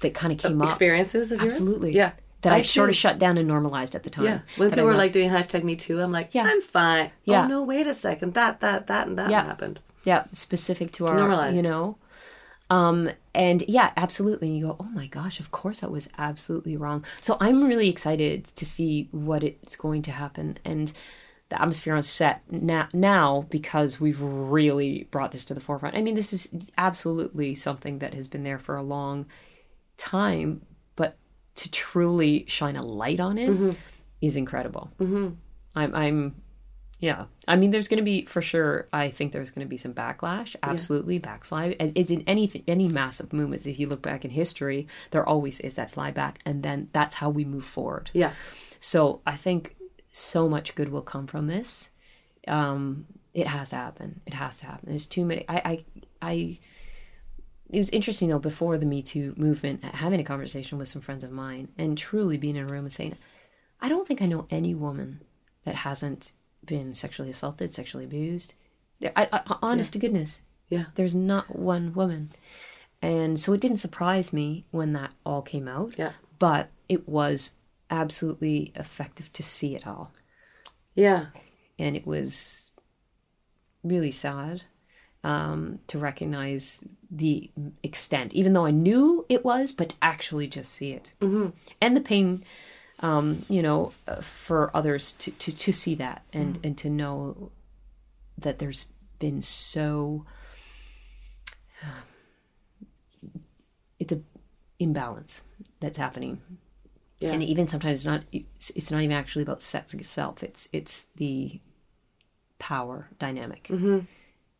that 0.00 0.14
kind 0.14 0.32
of 0.32 0.38
came 0.38 0.60
up 0.60 0.68
Experiences 0.68 1.30
of 1.30 1.40
yours? 1.40 1.52
absolutely 1.52 1.92
Yeah. 1.92 2.12
that 2.40 2.52
i, 2.52 2.56
I 2.56 2.62
sort 2.62 2.88
of 2.88 2.96
shut 2.96 3.18
down 3.20 3.38
and 3.38 3.46
normalized 3.46 3.94
at 3.94 4.02
the 4.02 4.10
time 4.10 4.24
Yeah. 4.24 4.40
When 4.56 4.70
people 4.70 4.84
were 4.86 4.96
like 4.96 5.12
doing 5.12 5.30
hashtag 5.30 5.62
Me 5.62 5.76
Too, 5.76 6.00
I'm 6.00 6.10
like, 6.10 6.34
Yeah. 6.34 6.44
I'm 6.46 6.60
fine. 6.60 7.06
Oh, 7.06 7.10
yeah. 7.24 7.44
Oh 7.44 7.48
no, 7.48 7.62
wait 7.62 7.86
a 7.86 7.94
second. 7.94 8.34
That, 8.34 8.60
that, 8.60 8.86
that, 8.88 9.06
and 9.06 9.18
that 9.18 9.30
Yeah. 9.30 9.44
happened. 9.44 9.80
Yeah 10.04 10.24
specific 10.32 10.92
to 10.92 11.06
our 11.06 11.18
Normalized. 11.18 11.56
you 11.56 11.62
know? 11.62 11.96
Um 12.68 13.10
and 13.34 13.62
yeah 13.68 13.92
absolutely. 13.96 14.48
And 14.48 14.58
you 14.58 14.66
go 14.66 14.76
oh 14.80 14.90
my 14.94 15.06
gosh 15.06 15.40
of 15.40 15.50
course 15.50 15.80
that 15.80 15.90
was 15.90 16.08
absolutely 16.18 16.76
wrong. 16.76 17.04
So 17.20 17.36
i'm 17.40 17.64
really 17.64 17.88
excited 17.88 18.44
to 18.56 18.64
see 18.64 19.08
what 19.10 19.42
it's 19.42 19.76
going 19.76 20.02
to 20.02 20.12
happen. 20.12 20.58
And 20.64 20.92
the 21.48 21.60
atmosphere 21.60 21.96
on 21.96 22.02
set 22.02 22.42
now, 22.48 22.86
now 22.94 23.44
because 23.50 23.98
we've 24.00 24.20
really 24.20 25.08
brought 25.10 25.32
this 25.32 25.44
to 25.46 25.54
the 25.54 25.60
forefront. 25.60 25.96
I 25.96 26.02
mean 26.02 26.14
this 26.14 26.32
is 26.32 26.70
absolutely 26.78 27.54
something 27.54 27.98
that 27.98 28.14
has 28.14 28.28
been 28.28 28.44
there 28.44 28.58
for 28.58 28.76
a 28.76 28.82
long 28.82 29.26
time 29.96 30.62
but 30.96 31.16
to 31.56 31.70
truly 31.70 32.44
shine 32.48 32.76
a 32.76 32.82
light 32.82 33.20
on 33.20 33.36
it 33.36 33.76
is 34.20 34.36
incredible. 34.36 34.90
Mm-hmm. 35.00 35.30
I'm, 35.76 35.94
I'm 35.94 36.34
yeah. 37.00 37.24
I 37.48 37.56
mean, 37.56 37.70
there's 37.70 37.88
going 37.88 37.98
to 37.98 38.04
be, 38.04 38.26
for 38.26 38.42
sure, 38.42 38.86
I 38.92 39.08
think 39.08 39.32
there's 39.32 39.50
going 39.50 39.66
to 39.66 39.68
be 39.68 39.78
some 39.78 39.94
backlash. 39.94 40.54
Absolutely. 40.62 41.18
Backslide. 41.18 41.76
As, 41.80 41.92
as 41.96 42.10
in 42.10 42.22
anything, 42.26 42.62
any 42.68 42.88
massive 42.88 43.32
movements, 43.32 43.66
if 43.66 43.80
you 43.80 43.88
look 43.88 44.02
back 44.02 44.24
in 44.24 44.30
history, 44.30 44.86
there 45.10 45.26
always 45.26 45.60
is 45.60 45.74
that 45.74 45.90
slide 45.90 46.14
back. 46.14 46.40
And 46.44 46.62
then 46.62 46.90
that's 46.92 47.16
how 47.16 47.30
we 47.30 47.44
move 47.44 47.64
forward. 47.64 48.10
Yeah. 48.12 48.32
So 48.78 49.22
I 49.26 49.36
think 49.36 49.76
so 50.12 50.48
much 50.48 50.74
good 50.74 50.90
will 50.90 51.02
come 51.02 51.26
from 51.26 51.46
this. 51.46 51.90
Um, 52.46 53.06
it 53.32 53.46
has 53.46 53.70
to 53.70 53.76
happen. 53.76 54.20
It 54.26 54.34
has 54.34 54.58
to 54.58 54.66
happen. 54.66 54.90
There's 54.90 55.06
too 55.06 55.24
many. 55.24 55.44
I, 55.48 55.56
I, 55.56 55.84
I, 56.20 56.58
it 57.70 57.78
was 57.78 57.90
interesting 57.90 58.28
though, 58.28 58.38
before 58.38 58.76
the 58.76 58.86
Me 58.86 59.00
Too 59.00 59.32
movement, 59.36 59.84
having 59.84 60.20
a 60.20 60.24
conversation 60.24 60.76
with 60.76 60.88
some 60.88 61.00
friends 61.00 61.24
of 61.24 61.32
mine 61.32 61.68
and 61.78 61.96
truly 61.96 62.36
being 62.36 62.56
in 62.56 62.64
a 62.64 62.66
room 62.66 62.84
and 62.84 62.92
saying, 62.92 63.16
I 63.80 63.88
don't 63.88 64.06
think 64.06 64.20
I 64.20 64.26
know 64.26 64.46
any 64.50 64.74
woman 64.74 65.22
that 65.64 65.76
hasn't 65.76 66.32
been 66.64 66.94
sexually 66.94 67.30
assaulted, 67.30 67.72
sexually 67.72 68.04
abused. 68.04 68.54
I, 69.02 69.28
I, 69.32 69.56
honest 69.62 69.94
to 69.94 69.98
goodness, 69.98 70.42
Yeah. 70.68 70.86
there's 70.94 71.14
not 71.14 71.56
one 71.56 71.94
woman. 71.94 72.30
And 73.02 73.40
so 73.40 73.52
it 73.54 73.60
didn't 73.60 73.78
surprise 73.78 74.32
me 74.32 74.66
when 74.70 74.92
that 74.92 75.12
all 75.24 75.42
came 75.42 75.66
out. 75.66 75.94
Yeah. 75.96 76.12
But 76.38 76.68
it 76.88 77.08
was 77.08 77.54
absolutely 77.90 78.72
effective 78.74 79.32
to 79.32 79.42
see 79.42 79.74
it 79.74 79.86
all. 79.86 80.12
Yeah. 80.94 81.26
And 81.78 81.96
it 81.96 82.06
was 82.06 82.70
really 83.82 84.10
sad 84.10 84.64
um, 85.24 85.78
to 85.86 85.98
recognize 85.98 86.84
the 87.10 87.50
extent, 87.82 88.32
even 88.34 88.52
though 88.52 88.66
I 88.66 88.70
knew 88.70 89.24
it 89.28 89.44
was, 89.44 89.72
but 89.72 89.90
to 89.90 89.96
actually 90.02 90.46
just 90.46 90.72
see 90.72 90.92
it. 90.92 91.14
Mm-hmm. 91.20 91.48
And 91.80 91.96
the 91.96 92.00
pain, 92.00 92.44
um, 93.00 93.44
you 93.48 93.62
know, 93.62 93.92
uh, 94.06 94.20
for 94.20 94.70
others 94.76 95.12
to, 95.12 95.30
to, 95.32 95.56
to 95.56 95.72
see 95.72 95.94
that 95.96 96.22
and, 96.32 96.58
and 96.62 96.76
to 96.78 96.90
know 96.90 97.50
that 98.38 98.58
there's 98.58 98.86
been 99.18 99.42
so 99.42 100.24
it's 103.98 104.12
a 104.12 104.20
imbalance 104.78 105.42
that's 105.80 105.98
happening 105.98 106.40
Yeah. 107.20 107.32
and 107.32 107.42
even 107.42 107.68
sometimes 107.68 107.98
it's 107.98 108.06
not 108.06 108.22
it's, 108.32 108.70
it's 108.70 108.90
not 108.90 109.02
even 109.02 109.14
actually 109.14 109.42
about 109.42 109.60
sex 109.60 109.92
itself 109.92 110.42
it's 110.42 110.68
it's 110.72 111.06
the 111.16 111.60
power 112.58 113.08
dynamic 113.18 113.64
mm-hmm. 113.64 114.00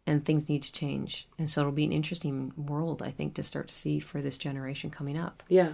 and 0.07 0.25
things 0.25 0.49
need 0.51 0.63
to 0.63 0.73
change 0.73 1.27
and 1.39 1.49
so 1.49 1.63
it'll 1.63 1.73
be 1.73 1.85
an 1.85 1.93
interesting 1.93 2.53
world 2.57 3.03
i 3.03 3.11
think 3.11 3.33
to 3.35 3.43
start 3.43 3.69
to 3.69 3.75
see 3.75 3.99
for 3.99 4.21
this 4.21 4.37
generation 4.37 4.91
coming 4.91 5.17
up 5.17 5.43
Yeah. 5.49 5.73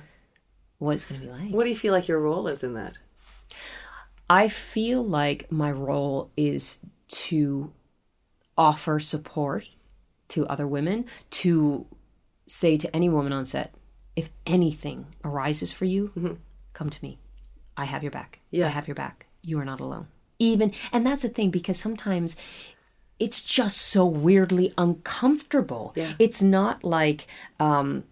What 0.78 0.93
it's 0.93 1.05
going 1.05 1.20
to 1.20 1.27
be 1.27 1.32
like 1.32 1.51
What 1.51 1.65
do 1.65 1.70
you 1.70 1.77
feel 1.77 1.93
like 1.93 2.09
your 2.09 2.20
role 2.20 2.47
is 2.48 2.62
in 2.62 2.74
that? 2.74 2.98
I 4.28 4.48
feel 4.48 5.05
like 5.05 5.51
my 5.51 5.70
role 5.70 6.31
is 6.36 6.81
to 7.09 7.73
offer 8.59 8.98
support 8.98 9.69
to 10.28 10.47
other 10.48 10.66
women, 10.66 11.05
to 11.31 11.86
say 12.47 12.77
to 12.77 12.94
any 12.94 13.09
woman 13.09 13.32
on 13.32 13.44
set, 13.44 13.74
if 14.16 14.31
anything 14.47 15.07
arises 15.24 15.73
for 15.73 15.85
you, 15.85 16.39
come 16.73 16.90
to 16.90 17.05
me. 17.05 17.19
I 17.77 17.85
have 17.85 18.03
your 18.03 18.11
back. 18.11 18.40
Yeah. 18.51 18.66
I 18.66 18.70
have 18.70 18.89
your 18.89 18.94
back. 18.94 19.27
You 19.43 19.61
are 19.61 19.65
not 19.65 19.81
alone. 19.81 20.09
Even, 20.39 20.73
and 20.93 21.07
that's 21.07 21.23
the 21.23 21.28
thing, 21.28 21.51
because 21.51 21.78
sometimes 21.78 22.36
it's 23.19 23.43
just 23.43 23.77
so 23.78 24.05
weirdly 24.05 24.73
uncomfortable. 24.77 25.93
Yeah. 25.94 26.12
It's 26.19 26.43
not 26.43 26.82
like, 26.82 27.27
um, 27.61 28.05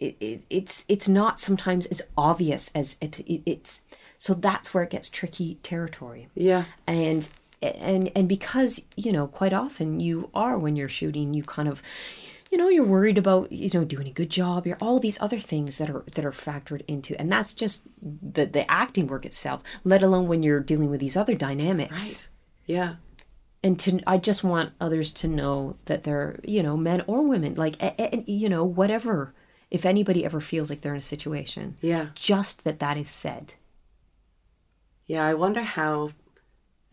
it, 0.00 0.16
it, 0.20 0.42
it's 0.50 0.84
it's 0.88 1.08
not 1.08 1.38
sometimes 1.38 1.86
as 1.86 2.02
obvious 2.16 2.70
as 2.74 2.96
it, 3.00 3.20
it, 3.20 3.42
it's. 3.46 3.82
So 4.18 4.34
that's 4.34 4.74
where 4.74 4.82
it 4.84 4.90
gets 4.90 5.08
tricky 5.08 5.56
territory. 5.62 6.28
Yeah. 6.34 6.64
and 6.86 7.28
and 7.62 8.10
and 8.16 8.28
because 8.28 8.82
you 8.96 9.12
know 9.12 9.26
quite 9.26 9.52
often 9.52 10.00
you 10.00 10.30
are 10.34 10.58
when 10.58 10.76
you're 10.76 10.88
shooting 10.88 11.34
you 11.34 11.42
kind 11.42 11.68
of 11.68 11.82
you 12.50 12.56
know 12.58 12.68
you're 12.68 12.84
worried 12.96 13.18
about 13.18 13.52
you 13.52 13.70
know 13.74 13.84
doing 13.84 14.08
a 14.08 14.10
good 14.10 14.30
job 14.30 14.66
you're 14.66 14.78
all 14.80 14.98
these 14.98 15.20
other 15.20 15.38
things 15.38 15.76
that 15.78 15.88
are 15.90 16.02
that 16.14 16.24
are 16.24 16.32
factored 16.32 16.82
into. 16.88 17.18
And 17.20 17.30
that's 17.30 17.52
just 17.54 17.84
the 18.02 18.46
the 18.46 18.70
acting 18.70 19.06
work 19.06 19.24
itself 19.26 19.62
let 19.84 20.02
alone 20.02 20.26
when 20.28 20.42
you're 20.42 20.60
dealing 20.60 20.90
with 20.90 21.00
these 21.00 21.16
other 21.16 21.34
dynamics. 21.34 22.28
Yeah. 22.66 22.94
and 23.62 23.78
to 23.80 24.00
i 24.06 24.16
just 24.16 24.42
want 24.44 24.72
others 24.80 25.12
to 25.12 25.28
know 25.28 25.76
that 25.86 26.02
they're 26.04 26.38
you 26.44 26.62
know 26.62 26.76
men 26.76 27.02
or 27.06 27.20
women 27.22 27.54
like 27.56 27.76
a, 27.82 27.90
a- 28.16 28.24
you 28.26 28.48
know 28.48 28.64
whatever 28.64 29.34
if 29.70 29.86
anybody 29.86 30.24
ever 30.24 30.40
feels 30.40 30.68
like 30.70 30.80
they're 30.80 30.94
in 30.94 30.98
a 30.98 31.02
situation 31.02 31.76
Yeah. 31.80 32.08
just 32.14 32.64
that 32.64 32.78
that 32.80 32.96
is 32.96 33.08
said 33.10 33.54
Yeah. 35.06 35.24
I 35.26 35.34
wonder 35.34 35.62
how. 35.62 36.10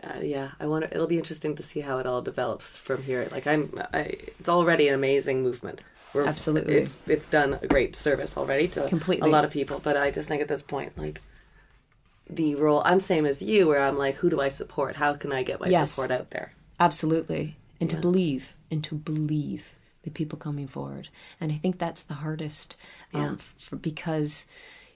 Uh, 0.04 0.20
yeah, 0.22 0.50
I 0.60 0.68
wonder. 0.68 0.88
It'll 0.92 1.08
be 1.08 1.18
interesting 1.18 1.56
to 1.56 1.64
see 1.64 1.80
how 1.82 1.98
it 1.98 2.06
all 2.06 2.22
develops 2.22 2.78
from 2.78 3.02
here. 3.04 3.28
Like 3.32 3.48
I'm, 3.48 3.74
I, 3.94 4.00
it's 4.40 4.48
already 4.50 4.88
an 4.88 4.94
amazing 4.94 5.42
movement. 5.42 5.82
We're, 6.14 6.26
Absolutely. 6.26 6.76
it's 6.76 6.98
it's 7.08 7.26
done 7.28 7.58
a 7.62 7.68
great 7.68 7.96
service 7.96 8.38
already 8.38 8.68
to 8.70 8.88
Completely. 8.88 9.28
a 9.28 9.32
lot 9.32 9.44
of 9.44 9.52
people. 9.52 9.80
But 9.80 9.98
I 9.98 10.12
just 10.12 10.28
think 10.30 10.42
at 10.42 10.48
this 10.48 10.62
point, 10.62 10.96
like 10.98 11.20
the 12.30 12.54
role, 12.56 12.82
I'm 12.86 13.00
same 13.00 13.26
as 13.26 13.42
you, 13.42 13.68
where 13.68 13.82
I'm 13.82 13.98
like, 13.98 14.16
who 14.16 14.30
do 14.30 14.40
I 14.40 14.50
support? 14.50 14.96
How 14.98 15.14
can 15.16 15.32
I 15.32 15.42
get 15.44 15.60
my 15.60 15.68
Yes. 15.68 15.92
support 15.94 16.12
out 16.12 16.30
there? 16.30 16.54
Absolutely. 16.80 17.56
And 17.82 17.90
to 17.90 17.98
believe, 17.98 18.56
and 18.72 18.84
to 18.84 18.96
believe 18.96 19.76
the 20.08 20.12
people 20.12 20.40
coming 20.40 20.68
forward. 20.68 21.10
And 21.42 21.52
I 21.52 21.56
think 21.58 21.78
that's 21.78 22.02
the 22.04 22.16
hardest 22.16 22.78
um, 23.14 23.38
for, 23.38 23.76
because, 23.76 24.46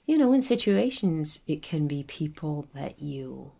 you 0.06 0.18
know, 0.18 0.32
in 0.34 0.42
situations, 0.42 1.42
it 1.48 1.62
can 1.62 1.88
be 1.88 2.04
people 2.04 2.66
that 2.74 3.02
you 3.02 3.52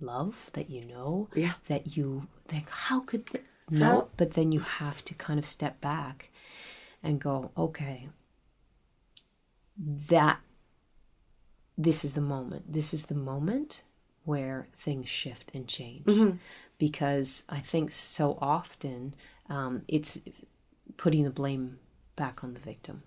love, 0.00 0.50
that 0.52 0.70
you 0.70 0.84
know, 0.84 1.28
Yeah. 1.34 1.54
that 1.66 1.96
you 1.96 2.28
think, 2.46 2.70
how 2.70 3.00
could 3.00 3.26
they? 3.26 3.40
No, 3.70 3.86
How- 3.86 4.08
but 4.16 4.30
then 4.34 4.52
you 4.52 4.60
have 4.60 5.04
to 5.04 5.14
kind 5.14 5.38
of 5.38 5.44
step 5.44 5.80
back 5.80 6.30
and 7.02 7.20
go, 7.20 7.50
okay, 7.56 8.08
that 9.76 10.38
this 11.76 12.04
is 12.04 12.14
the 12.14 12.20
moment. 12.20 12.72
This 12.72 12.94
is 12.94 13.06
the 13.06 13.14
moment 13.14 13.82
where 14.24 14.68
things 14.76 15.08
shift 15.08 15.50
and 15.54 15.66
change. 15.66 16.06
Because 16.78 17.44
I 17.48 17.58
think 17.60 17.90
so 17.90 18.38
often 18.40 19.14
um, 19.48 19.82
it's 19.88 20.20
putting 20.98 21.24
the 21.24 21.30
blame 21.30 21.78
back 22.14 22.44
on 22.44 22.52
the 22.52 22.60
victim. 22.60 23.02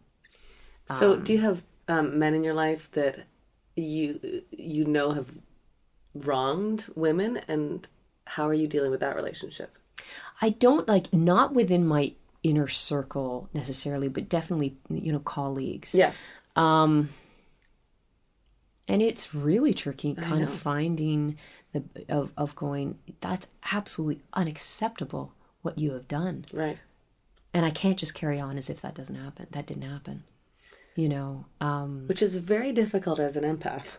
So, 0.88 1.15
do 1.15 1.31
you 1.31 1.39
have 1.39 1.63
um, 1.88 2.18
men 2.19 2.34
in 2.34 2.43
your 2.43 2.55
life 2.55 2.91
that 2.91 3.26
you 3.76 4.41
you 4.49 4.84
know 4.84 5.11
have 5.11 5.31
wronged 6.15 6.88
women, 6.95 7.39
and 7.47 7.88
how 8.26 8.47
are 8.47 8.53
you 8.53 8.68
dealing 8.68 8.91
with 8.91 8.99
that 8.99 9.15
relationship? 9.15 9.77
I 10.41 10.49
don't 10.49 10.88
like, 10.88 11.13
not 11.13 11.53
within 11.53 11.88
my 11.88 12.13
inner 12.43 12.68
circle 12.68 13.47
necessarily, 13.53 14.09
but 14.09 14.27
definitely, 14.27 14.76
you 14.89 15.13
know, 15.13 15.19
colleagues. 15.19 15.95
Yeah, 15.95 16.11
and 18.91 19.01
it's 19.01 19.34
really 19.34 19.73
tricky 19.73 20.13
kind 20.13 20.43
of 20.43 20.49
finding 20.49 21.38
the 21.72 21.84
of, 22.09 22.34
of 22.35 22.55
going 22.55 22.99
that's 23.22 23.47
absolutely 23.72 24.22
unacceptable 24.34 25.34
what 25.61 25.77
you 25.80 25.93
have 25.93 26.07
done 26.07 26.43
right. 26.53 26.81
And 27.53 27.65
i 27.65 27.69
can't 27.72 27.98
just 27.99 28.14
carry 28.14 28.40
on 28.40 28.57
as 28.57 28.69
if 28.69 28.82
that 28.82 28.95
doesn't 28.95 29.15
happen 29.15 29.48
that 29.52 29.65
didn't 29.68 29.84
happen 29.90 30.23
you 30.95 31.07
know 31.10 31.45
um 31.60 32.06
Which 32.07 32.22
is 32.22 32.36
very 32.38 32.72
difficult 32.72 33.19
as 33.19 33.36
an 33.38 33.44
empath. 33.44 33.98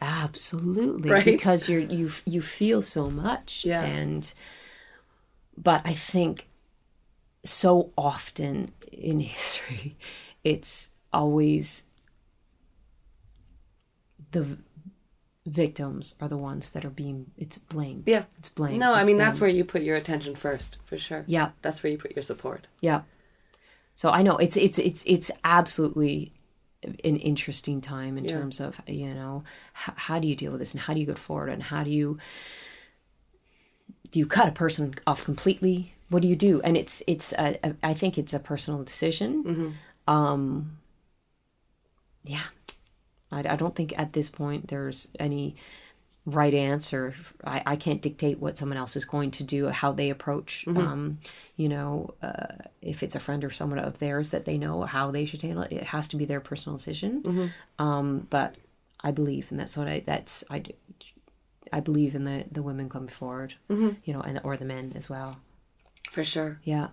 absolutely 0.00 1.10
Right. 1.10 1.24
because 1.24 1.68
you're 1.68 1.80
you 1.80 2.10
you 2.24 2.40
feel 2.42 2.82
so 2.82 3.10
much 3.10 3.64
Yeah. 3.64 3.82
and 3.84 4.32
but 5.56 5.82
i 5.84 5.92
think 5.94 6.48
so 7.44 7.92
often 7.96 8.72
in 8.92 9.20
history 9.34 9.96
it's 10.44 10.90
always 11.12 11.84
the 14.32 14.58
victims 15.48 16.14
are 16.20 16.28
the 16.28 16.36
ones 16.36 16.70
that 16.70 16.84
are 16.84 16.90
being 16.90 17.30
it's 17.36 17.58
blamed 17.58 18.04
Yeah. 18.06 18.24
it's 18.38 18.48
blamed 18.48 18.78
No, 18.80 18.92
I 18.92 18.98
It's 19.00 19.06
mean 19.06 19.18
that's 19.18 19.40
where 19.40 19.50
you 19.50 19.64
put 19.64 19.82
your 19.82 19.96
attention 19.96 20.34
first, 20.34 20.78
for 20.84 20.96
sure. 20.98 21.24
yeah 21.26 21.50
That's 21.62 21.82
where 21.82 21.90
you 21.90 21.98
put 21.98 22.14
your 22.16 22.22
support. 22.22 22.66
Yeah. 22.80 23.02
So 23.96 24.10
I 24.10 24.22
know 24.22 24.36
it's 24.36 24.56
it's 24.56 24.78
it's 24.78 25.04
it's 25.06 25.30
absolutely 25.44 26.32
an 27.04 27.16
interesting 27.16 27.80
time 27.80 28.16
in 28.18 28.24
Yeah. 28.24 28.32
terms 28.38 28.60
of 28.60 28.80
you 28.86 29.12
know 29.14 29.42
h- 29.86 29.94
how 29.96 30.18
do 30.20 30.28
you 30.28 30.36
deal 30.36 30.52
with 30.52 30.60
this 30.60 30.74
and 30.74 30.80
how 30.82 30.94
do 30.94 31.00
you 31.00 31.06
go 31.06 31.14
forward 31.14 31.48
and 31.50 31.62
how 31.62 31.82
do 31.82 31.90
you 31.90 32.18
do 34.10 34.18
you 34.20 34.26
cut 34.26 34.48
a 34.48 34.52
person 34.52 34.94
off 35.06 35.24
completely? 35.24 35.94
What 36.10 36.22
do 36.22 36.28
you 36.28 36.36
do? 36.36 36.60
And 36.62 36.76
it's 36.76 37.02
it's 37.06 37.32
a, 37.34 37.58
a, 37.64 37.74
I 37.82 37.94
think 37.94 38.16
it's 38.18 38.32
a 38.32 38.38
personal 38.38 38.82
decision. 38.84 39.74
Um, 40.06 40.78
yeah, 42.24 42.44
I, 43.30 43.40
I 43.40 43.56
don't 43.56 43.74
think 43.74 43.98
at 43.98 44.12
this 44.12 44.28
point 44.28 44.68
there's 44.68 45.08
any 45.18 45.56
right 46.26 46.52
answer. 46.52 47.14
I, 47.44 47.62
I 47.64 47.76
can't 47.76 48.02
dictate 48.02 48.38
what 48.38 48.58
someone 48.58 48.76
else 48.76 48.96
is 48.96 49.04
going 49.06 49.30
to 49.32 49.44
do, 49.44 49.68
how 49.68 49.92
they 49.92 50.10
approach, 50.10 50.66
um, 50.66 51.18
you 51.56 51.68
know, 51.70 52.14
uh, 52.22 52.56
if 52.82 53.02
it's 53.02 53.14
a 53.14 53.20
friend 53.20 53.42
or 53.44 53.50
someone 53.50 53.78
of 53.78 53.98
theirs 53.98 54.30
that 54.30 54.44
they 54.44 54.58
know 54.58 54.82
how 54.82 55.10
they 55.10 55.24
should 55.24 55.40
handle 55.42 55.62
it. 55.62 55.72
It 55.72 55.84
has 55.84 56.06
to 56.08 56.16
be 56.16 56.26
their 56.26 56.40
personal 56.40 56.76
decision. 56.76 57.22
Um, 57.78 58.26
but 58.28 58.56
I 59.00 59.10
believe, 59.10 59.50
and 59.50 59.58
that's 59.58 59.76
what 59.76 59.88
I, 59.88 60.02
that's, 60.04 60.44
I, 60.50 60.64
I 61.72 61.80
believe 61.80 62.14
in 62.14 62.24
the, 62.24 62.44
the 62.52 62.62
women 62.62 62.88
coming 62.90 63.08
forward, 63.08 63.54
you 64.04 64.12
know, 64.12 64.20
and, 64.20 64.40
or 64.44 64.56
the 64.56 64.64
men 64.66 64.92
as 64.96 65.08
well. 65.08 65.38
For 66.10 66.24
sure. 66.24 66.60
Yeah. 66.64 66.88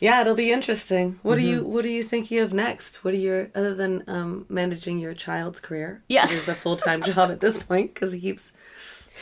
Yeah, 0.00 0.20
it'll 0.20 0.34
be 0.34 0.52
interesting. 0.52 1.18
What 1.22 1.38
Mm-hmm. 1.38 1.44
do 1.46 1.50
you 1.50 1.64
What 1.64 1.84
are 1.84 1.88
you 1.88 2.02
thinking 2.02 2.38
of 2.40 2.52
next? 2.52 3.02
What 3.04 3.14
are 3.14 3.18
your 3.18 3.48
other 3.54 3.74
than 3.74 4.04
um, 4.06 4.44
managing 4.48 4.98
your 4.98 5.14
child's 5.14 5.60
career? 5.60 6.02
Yeah. 6.08 6.24
which 6.24 6.34
is 6.34 6.48
a 6.48 6.54
full 6.54 6.76
time 6.76 7.02
job 7.12 7.30
at 7.30 7.40
this 7.40 7.62
point 7.62 7.94
because 7.94 8.12
he 8.12 8.20
keeps 8.20 8.52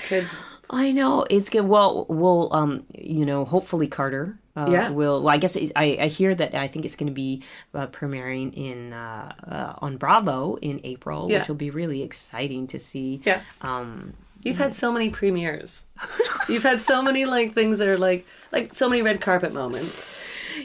kids. 0.09 0.35
I 0.71 0.93
know 0.93 1.25
it's 1.31 1.51
good. 1.51 1.67
Well, 1.67 2.07
we'll, 2.09 2.53
um, 2.53 2.85
you 2.95 3.25
know, 3.27 3.45
hopefully 3.45 3.87
Carter. 3.87 4.39
Uh, 4.57 4.69
Yeah. 4.71 4.91
Will 4.91 5.23
well, 5.23 5.35
I 5.35 5.39
guess 5.39 5.57
it's, 5.57 5.73
I 5.77 5.99
I 6.01 6.07
hear 6.09 6.35
that 6.35 6.55
I 6.55 6.69
think 6.69 6.85
it's 6.85 6.97
going 6.97 7.09
to 7.09 7.13
be 7.15 7.43
uh, 7.75 7.87
premiering 7.89 8.53
in 8.55 8.93
uh, 8.93 9.33
uh, 9.47 9.75
on 9.85 9.97
Bravo 9.97 10.57
in 10.57 10.81
April, 10.85 11.29
Yeah. 11.31 11.39
which 11.39 11.49
will 11.49 11.57
be 11.57 11.71
really 11.71 12.03
exciting 12.03 12.67
to 12.69 12.79
see. 12.79 13.21
Yeah, 13.25 13.41
Um, 13.63 14.13
you've 14.45 14.57
had 14.59 14.73
so 14.73 14.93
many 14.93 15.11
premieres. 15.11 15.85
you've 16.49 16.63
had 16.63 16.81
so 16.81 17.03
many 17.03 17.25
like 17.27 17.53
things 17.55 17.79
that 17.79 17.89
are 17.89 17.99
like 17.99 18.27
like 18.53 18.75
so 18.75 18.89
many 18.89 19.03
red 19.03 19.21
carpet 19.21 19.53
moments. 19.53 20.17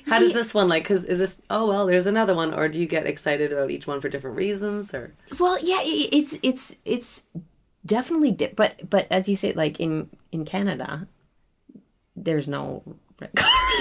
How 0.08 0.20
does 0.20 0.34
this 0.34 0.54
one 0.54 0.68
like? 0.70 0.84
Because 0.84 1.04
is 1.06 1.20
this? 1.20 1.42
Oh 1.50 1.68
well, 1.68 1.86
there's 1.86 2.06
another 2.08 2.34
one. 2.36 2.54
Or 2.54 2.68
do 2.70 2.80
you 2.80 2.86
get 2.88 3.06
excited 3.08 3.52
about 3.54 3.72
each 3.72 3.88
one 3.88 4.02
for 4.02 4.10
different 4.10 4.38
reasons? 4.38 4.94
Or 4.94 5.14
well, 5.40 5.58
yeah, 5.64 5.80
it's 5.84 6.38
it's 6.44 6.76
it's 6.86 7.24
definitely, 7.86 8.32
di- 8.32 8.54
but 8.56 8.90
but 8.90 9.08
as 9.12 9.28
you 9.30 9.36
say, 9.36 9.54
like 9.54 9.80
in 9.80 10.10
in 10.32 10.46
Canada, 10.46 11.08
there's 12.16 12.48
no. 12.48 12.84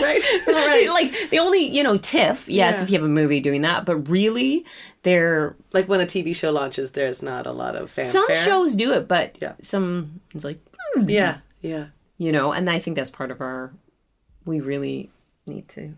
right, 0.02 0.20
right. 0.48 0.88
like 0.92 1.30
the 1.30 1.38
only 1.38 1.60
you 1.64 1.80
know 1.84 1.96
tiff 1.96 2.48
yes 2.48 2.78
Yeah. 2.78 2.82
if 2.82 2.90
you 2.90 2.98
have 2.98 3.04
a 3.04 3.08
movie 3.08 3.38
doing 3.38 3.62
that 3.62 3.84
but 3.84 4.08
really 4.08 4.64
they're 5.04 5.54
like 5.72 5.88
when 5.88 6.00
a 6.00 6.06
TV 6.06 6.34
show 6.34 6.50
launches, 6.50 6.90
there's 6.90 7.22
not 7.22 7.46
a 7.46 7.52
lot 7.52 7.76
of 7.76 7.88
fanfare. 7.88 8.10
some 8.10 8.34
shows 8.44 8.74
do 8.74 8.92
it 8.94 9.06
but 9.06 9.38
Yeah. 9.40 9.52
some 9.62 10.20
it's 10.34 10.42
like 10.44 10.58
hmm. 10.96 11.08
Yeah, 11.08 11.38
yeah. 11.60 11.86
you 12.16 12.32
know 12.32 12.50
and 12.50 12.68
i 12.68 12.80
think 12.80 12.96
that's 12.96 13.10
part 13.12 13.30
of 13.30 13.40
our 13.40 13.72
we 14.44 14.58
really 14.58 15.08
need 15.46 15.68
to 15.68 15.94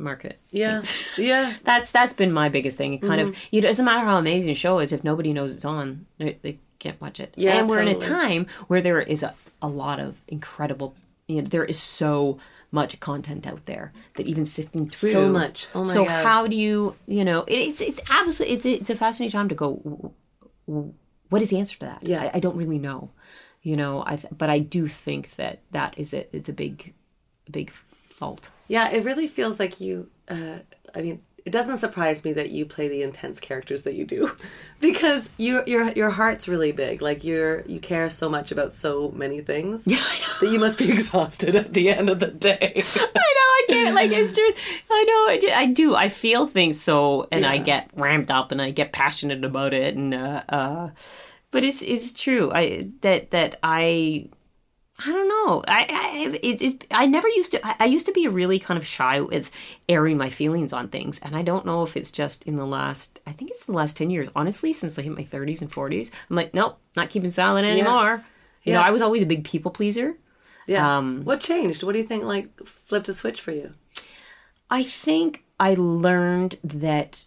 market 0.00 0.38
Yeah, 0.50 0.80
yeah, 1.18 1.54
that's 1.64 1.92
that's 1.92 2.12
been 2.14 2.32
my 2.32 2.48
biggest 2.48 2.76
thing 2.78 2.94
it 2.94 3.02
kind 3.02 3.20
of 3.20 3.28
Mm-hmm. 3.30 3.56
it 3.56 3.60
doesn't 3.60 3.84
matter 3.84 4.04
how 4.04 4.16
amazing 4.18 4.50
a 4.52 4.54
show 4.54 4.78
is 4.78 4.92
if 4.92 5.04
nobody 5.04 5.32
knows 5.32 5.54
it's 5.54 5.64
on 5.64 6.06
they, 6.18 6.38
they 6.42 6.58
can't 6.78 7.00
watch 7.00 7.20
it 7.20 7.34
Yeah, 7.36 7.58
and 7.58 7.68
we're 7.70 7.80
in 7.82 7.88
a 7.88 7.94
time 7.98 8.46
where 8.68 8.80
there 8.80 9.00
is 9.00 9.22
a, 9.22 9.34
a 9.60 9.68
lot 9.68 10.00
of 10.00 10.20
incredible 10.28 10.94
you 11.28 11.42
know 11.42 11.48
there 11.48 11.64
is 11.64 11.78
so 11.78 12.38
much 12.72 12.98
content 13.00 13.46
out 13.46 13.66
there 13.66 13.92
that 14.14 14.26
even 14.26 14.46
sifting 14.46 14.88
through 14.88 15.12
So 15.12 15.28
much. 15.28 15.66
Oh 15.74 15.84
my 15.84 15.92
so 15.92 16.04
God. 16.04 16.24
how 16.24 16.46
do 16.46 16.56
you 16.56 16.96
you 17.06 17.24
know 17.24 17.40
it, 17.48 17.54
it's 17.68 17.80
it's 17.80 18.00
absolutely 18.10 18.54
it's 18.56 18.64
it's 18.66 18.90
a 18.90 18.94
fascinating 18.94 19.32
time 19.32 19.48
to 19.48 19.54
go 19.54 20.12
what 21.28 21.42
is 21.42 21.50
the 21.50 21.58
answer 21.58 21.78
to 21.78 21.86
that 21.86 22.02
Yeah. 22.02 22.22
I, 22.22 22.30
I 22.34 22.40
don't 22.40 22.56
really 22.56 22.78
know 22.78 23.10
you 23.62 23.76
know 23.76 24.02
i 24.06 24.16
th- 24.16 24.32
but 24.36 24.48
i 24.48 24.58
do 24.58 24.86
think 24.88 25.34
that 25.36 25.60
that 25.72 25.98
is 25.98 26.14
a 26.14 26.34
it's 26.34 26.48
a 26.48 26.52
big 26.52 26.94
big 27.50 27.70
fault 28.20 28.50
Yeah, 28.68 28.88
it 28.90 29.04
really 29.04 29.26
feels 29.26 29.58
like 29.58 29.80
you. 29.80 30.08
Uh, 30.28 30.60
I 30.94 31.02
mean, 31.02 31.20
it 31.44 31.50
doesn't 31.50 31.78
surprise 31.78 32.22
me 32.24 32.32
that 32.34 32.50
you 32.50 32.66
play 32.66 32.86
the 32.88 33.02
intense 33.02 33.40
characters 33.40 33.82
that 33.82 33.94
you 33.94 34.04
do, 34.04 34.36
because 34.80 35.30
your 35.38 35.64
your 35.66 35.90
your 35.92 36.10
heart's 36.10 36.46
really 36.46 36.72
big. 36.72 37.02
Like 37.02 37.24
you're 37.24 37.62
you 37.62 37.80
care 37.80 38.10
so 38.10 38.28
much 38.28 38.52
about 38.52 38.72
so 38.72 39.10
many 39.10 39.40
things 39.40 39.86
know. 39.86 39.96
that 40.40 40.50
you 40.50 40.60
must 40.60 40.78
be 40.78 40.90
exhausted 40.96 41.56
at 41.56 41.72
the 41.72 41.90
end 41.90 42.10
of 42.10 42.20
the 42.20 42.28
day. 42.28 42.72
I 42.96 43.32
know 43.36 43.48
I 43.60 43.64
can't. 43.68 43.94
Like 43.94 44.12
it's 44.12 44.36
just, 44.36 44.58
I 44.90 45.04
know, 45.04 45.32
I 45.32 45.38
do. 45.40 45.48
I, 45.48 45.66
do. 45.66 45.96
I 45.96 46.08
feel 46.08 46.46
things 46.46 46.80
so, 46.80 47.26
and 47.32 47.46
I 47.46 47.58
get 47.58 47.90
ramped 47.94 48.30
up, 48.30 48.52
and 48.52 48.60
I 48.60 48.70
get 48.70 48.92
passionate 48.92 49.44
about 49.44 49.72
it, 49.74 49.96
and 49.96 50.14
uh, 50.14 50.42
uh 50.48 50.90
but 51.50 51.64
it's 51.64 51.82
it's 51.82 52.12
true. 52.12 52.52
I 52.52 52.88
that 53.00 53.30
that 53.30 53.58
I. 53.62 54.28
I 55.02 55.12
don't 55.12 55.28
know. 55.28 55.64
I 55.66 55.86
I 55.88 56.38
it, 56.42 56.60
it, 56.60 56.86
I 56.90 57.06
never 57.06 57.28
used 57.28 57.52
to. 57.52 57.66
I, 57.66 57.76
I 57.80 57.84
used 57.86 58.04
to 58.06 58.12
be 58.12 58.28
really 58.28 58.58
kind 58.58 58.76
of 58.76 58.86
shy 58.86 59.20
with 59.20 59.50
airing 59.88 60.18
my 60.18 60.28
feelings 60.28 60.72
on 60.74 60.88
things, 60.88 61.18
and 61.20 61.34
I 61.34 61.42
don't 61.42 61.64
know 61.64 61.82
if 61.82 61.96
it's 61.96 62.10
just 62.10 62.44
in 62.44 62.56
the 62.56 62.66
last. 62.66 63.18
I 63.26 63.32
think 63.32 63.50
it's 63.50 63.64
the 63.64 63.72
last 63.72 63.96
ten 63.96 64.10
years, 64.10 64.28
honestly, 64.36 64.72
since 64.74 64.98
I 64.98 65.02
hit 65.02 65.16
my 65.16 65.24
thirties 65.24 65.62
and 65.62 65.72
forties. 65.72 66.10
I'm 66.28 66.36
like, 66.36 66.52
nope, 66.52 66.78
not 66.96 67.08
keeping 67.08 67.30
silent 67.30 67.66
anymore. 67.66 68.24
You 68.64 68.74
know, 68.74 68.80
Yeah. 68.80 68.86
I 68.86 68.90
was 68.90 69.00
always 69.00 69.22
a 69.22 69.26
big 69.26 69.44
people 69.44 69.70
pleaser. 69.70 70.16
Yeah. 70.66 70.98
Um, 70.98 71.24
what 71.24 71.40
changed? 71.40 71.82
What 71.82 71.92
do 71.92 71.98
you 71.98 72.04
think 72.04 72.24
like 72.24 72.48
flipped 72.66 73.08
a 73.08 73.14
switch 73.14 73.40
for 73.40 73.52
you? 73.52 73.72
I 74.68 74.82
think 74.82 75.44
I 75.58 75.74
learned 75.74 76.58
that 76.62 77.24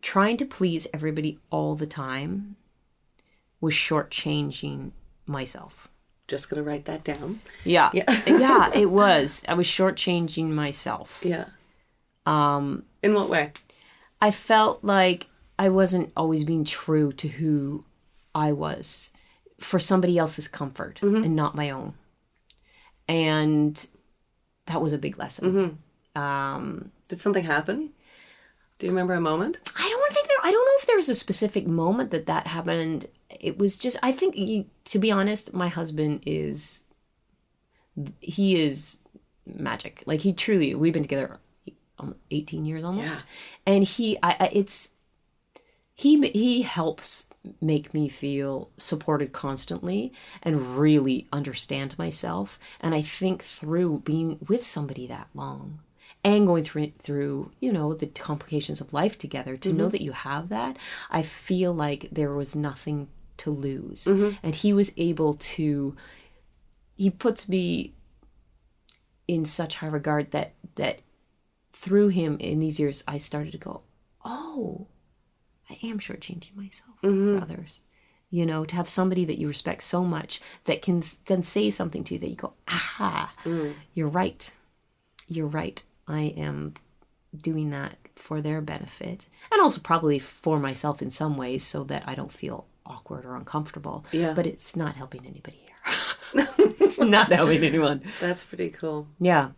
trying 0.00 0.36
to 0.36 0.44
please 0.46 0.86
everybody 0.94 1.40
all 1.50 1.74
the 1.74 1.86
time 1.86 2.56
was 3.60 3.74
shortchanging 3.74 4.92
myself. 5.28 5.88
Just 6.26 6.50
gonna 6.50 6.62
write 6.62 6.84
that 6.86 7.04
down. 7.04 7.40
Yeah. 7.64 7.90
Yeah. 7.92 8.04
Yeah. 8.26 8.70
it 8.74 8.90
was. 8.90 9.42
I 9.48 9.54
was 9.54 9.66
shortchanging 9.66 10.48
myself. 10.50 11.22
Yeah. 11.24 11.46
Um, 12.26 12.84
In 13.02 13.14
what 13.14 13.28
way? 13.30 13.52
I 14.20 14.30
felt 14.30 14.82
like 14.84 15.28
I 15.58 15.68
wasn't 15.70 16.12
always 16.16 16.44
being 16.44 16.64
true 16.64 17.12
to 17.12 17.28
who 17.28 17.84
I 18.34 18.52
was 18.52 19.10
for 19.60 19.78
somebody 19.78 20.18
else's 20.18 20.48
comfort 20.48 21.00
and 21.02 21.34
not 21.34 21.54
my 21.54 21.70
own. 21.70 21.94
And 23.08 23.86
that 24.66 24.80
was 24.82 24.92
a 24.92 24.98
big 24.98 25.18
lesson. 25.18 25.78
Um, 26.14 26.90
Did 27.08 27.20
something 27.20 27.44
happen? 27.44 27.90
Do 28.78 28.86
you 28.86 28.92
remember 28.92 29.14
a 29.14 29.20
moment? 29.20 29.58
I 29.76 29.88
don't 29.88 30.12
think 30.14 30.28
there. 30.28 30.36
I 30.44 30.50
don't 30.52 30.64
know 30.64 30.72
if 30.78 30.86
there 30.86 30.96
was 30.96 31.08
a 31.08 31.14
specific 31.14 31.66
moment 31.66 32.10
that 32.10 32.26
that 32.26 32.46
happened. 32.46 33.06
It 33.40 33.58
was 33.58 33.76
just. 33.76 33.96
I 34.02 34.12
think 34.12 34.36
you. 34.36 34.66
To 34.86 34.98
be 34.98 35.10
honest, 35.10 35.52
my 35.52 35.68
husband 35.68 36.22
is. 36.26 36.84
He 38.20 38.60
is 38.60 38.98
magic. 39.46 40.02
Like 40.06 40.20
he 40.20 40.32
truly. 40.32 40.74
We've 40.74 40.92
been 40.92 41.02
together, 41.02 41.38
um, 41.98 42.14
eighteen 42.30 42.64
years 42.64 42.84
almost, 42.84 43.14
Yeah. 43.14 43.74
and 43.74 43.84
he. 43.84 44.16
I. 44.22 44.36
I 44.40 44.50
it's. 44.52 44.90
He 45.94 46.28
he 46.28 46.62
helps 46.62 47.28
make 47.60 47.92
me 47.92 48.08
feel 48.08 48.70
supported 48.76 49.32
constantly 49.32 50.12
and 50.44 50.78
really 50.78 51.26
understand 51.32 51.98
myself. 51.98 52.58
And 52.80 52.94
I 52.94 53.02
think 53.02 53.42
through 53.42 54.02
being 54.04 54.38
with 54.46 54.64
somebody 54.64 55.08
that 55.08 55.28
long 55.34 55.80
and 56.24 56.46
going 56.46 56.62
through 56.64 56.92
through 57.02 57.50
you 57.60 57.72
know 57.72 57.94
the 57.94 58.06
complications 58.06 58.80
of 58.80 58.92
life 58.92 59.16
together 59.18 59.56
to 59.56 59.72
know 59.72 59.88
that 59.88 60.00
you 60.02 60.10
have 60.12 60.48
that 60.48 60.76
i 61.10 61.22
feel 61.22 61.72
like 61.72 62.08
there 62.10 62.32
was 62.32 62.56
nothing 62.56 63.06
to 63.38 63.50
lose. 63.50 64.04
Mm-hmm. 64.04 64.36
And 64.42 64.54
he 64.54 64.72
was 64.72 64.92
able 64.96 65.34
to 65.34 65.96
he 66.98 67.10
puts 67.10 67.48
me 67.48 67.94
in 69.26 69.44
such 69.44 69.76
high 69.76 69.86
regard 69.86 70.32
that 70.32 70.54
that 70.74 71.00
through 71.72 72.08
him 72.08 72.36
in 72.40 72.58
these 72.58 72.80
years 72.80 73.04
i 73.06 73.16
started 73.16 73.52
to 73.52 73.58
go 73.58 73.82
oh 74.24 74.88
i 75.70 75.78
am 75.82 75.98
shortchanging 75.98 76.56
myself 76.56 76.98
for 77.00 77.08
mm-hmm. 77.08 77.42
others. 77.42 77.82
You 78.30 78.44
know 78.44 78.66
to 78.66 78.76
have 78.76 78.88
somebody 78.88 79.24
that 79.24 79.38
you 79.38 79.48
respect 79.48 79.82
so 79.82 80.04
much 80.04 80.40
that 80.64 80.82
can 80.82 81.02
then 81.26 81.42
say 81.42 81.70
something 81.70 82.04
to 82.04 82.14
you 82.14 82.20
that 82.20 82.28
you 82.28 82.36
go 82.36 82.52
aha 82.68 83.32
mm. 83.44 83.74
you're 83.94 84.08
right. 84.08 84.50
You're 85.26 85.46
right. 85.46 85.82
I 86.06 86.34
am 86.36 86.74
doing 87.34 87.70
that 87.70 87.96
for 88.16 88.40
their 88.40 88.60
benefit 88.60 89.28
and 89.52 89.60
also 89.60 89.80
probably 89.80 90.18
for 90.18 90.58
myself 90.58 91.00
in 91.00 91.10
some 91.10 91.36
ways 91.36 91.62
so 91.64 91.84
that 91.84 92.02
I 92.06 92.14
don't 92.14 92.32
feel 92.32 92.66
awkward 92.88 93.24
or 93.24 93.36
uncomfortable. 93.36 94.04
Yeah. 94.12 94.34
But 94.34 94.46
it's 94.46 94.74
not 94.76 94.96
helping 94.96 95.26
anybody 95.26 95.58
here. 95.58 96.46
it's 96.80 96.98
not 96.98 97.32
helping 97.32 97.62
anyone. 97.64 98.02
That's 98.20 98.44
pretty 98.44 98.70
cool. 98.70 99.08
Yeah. 99.20 99.50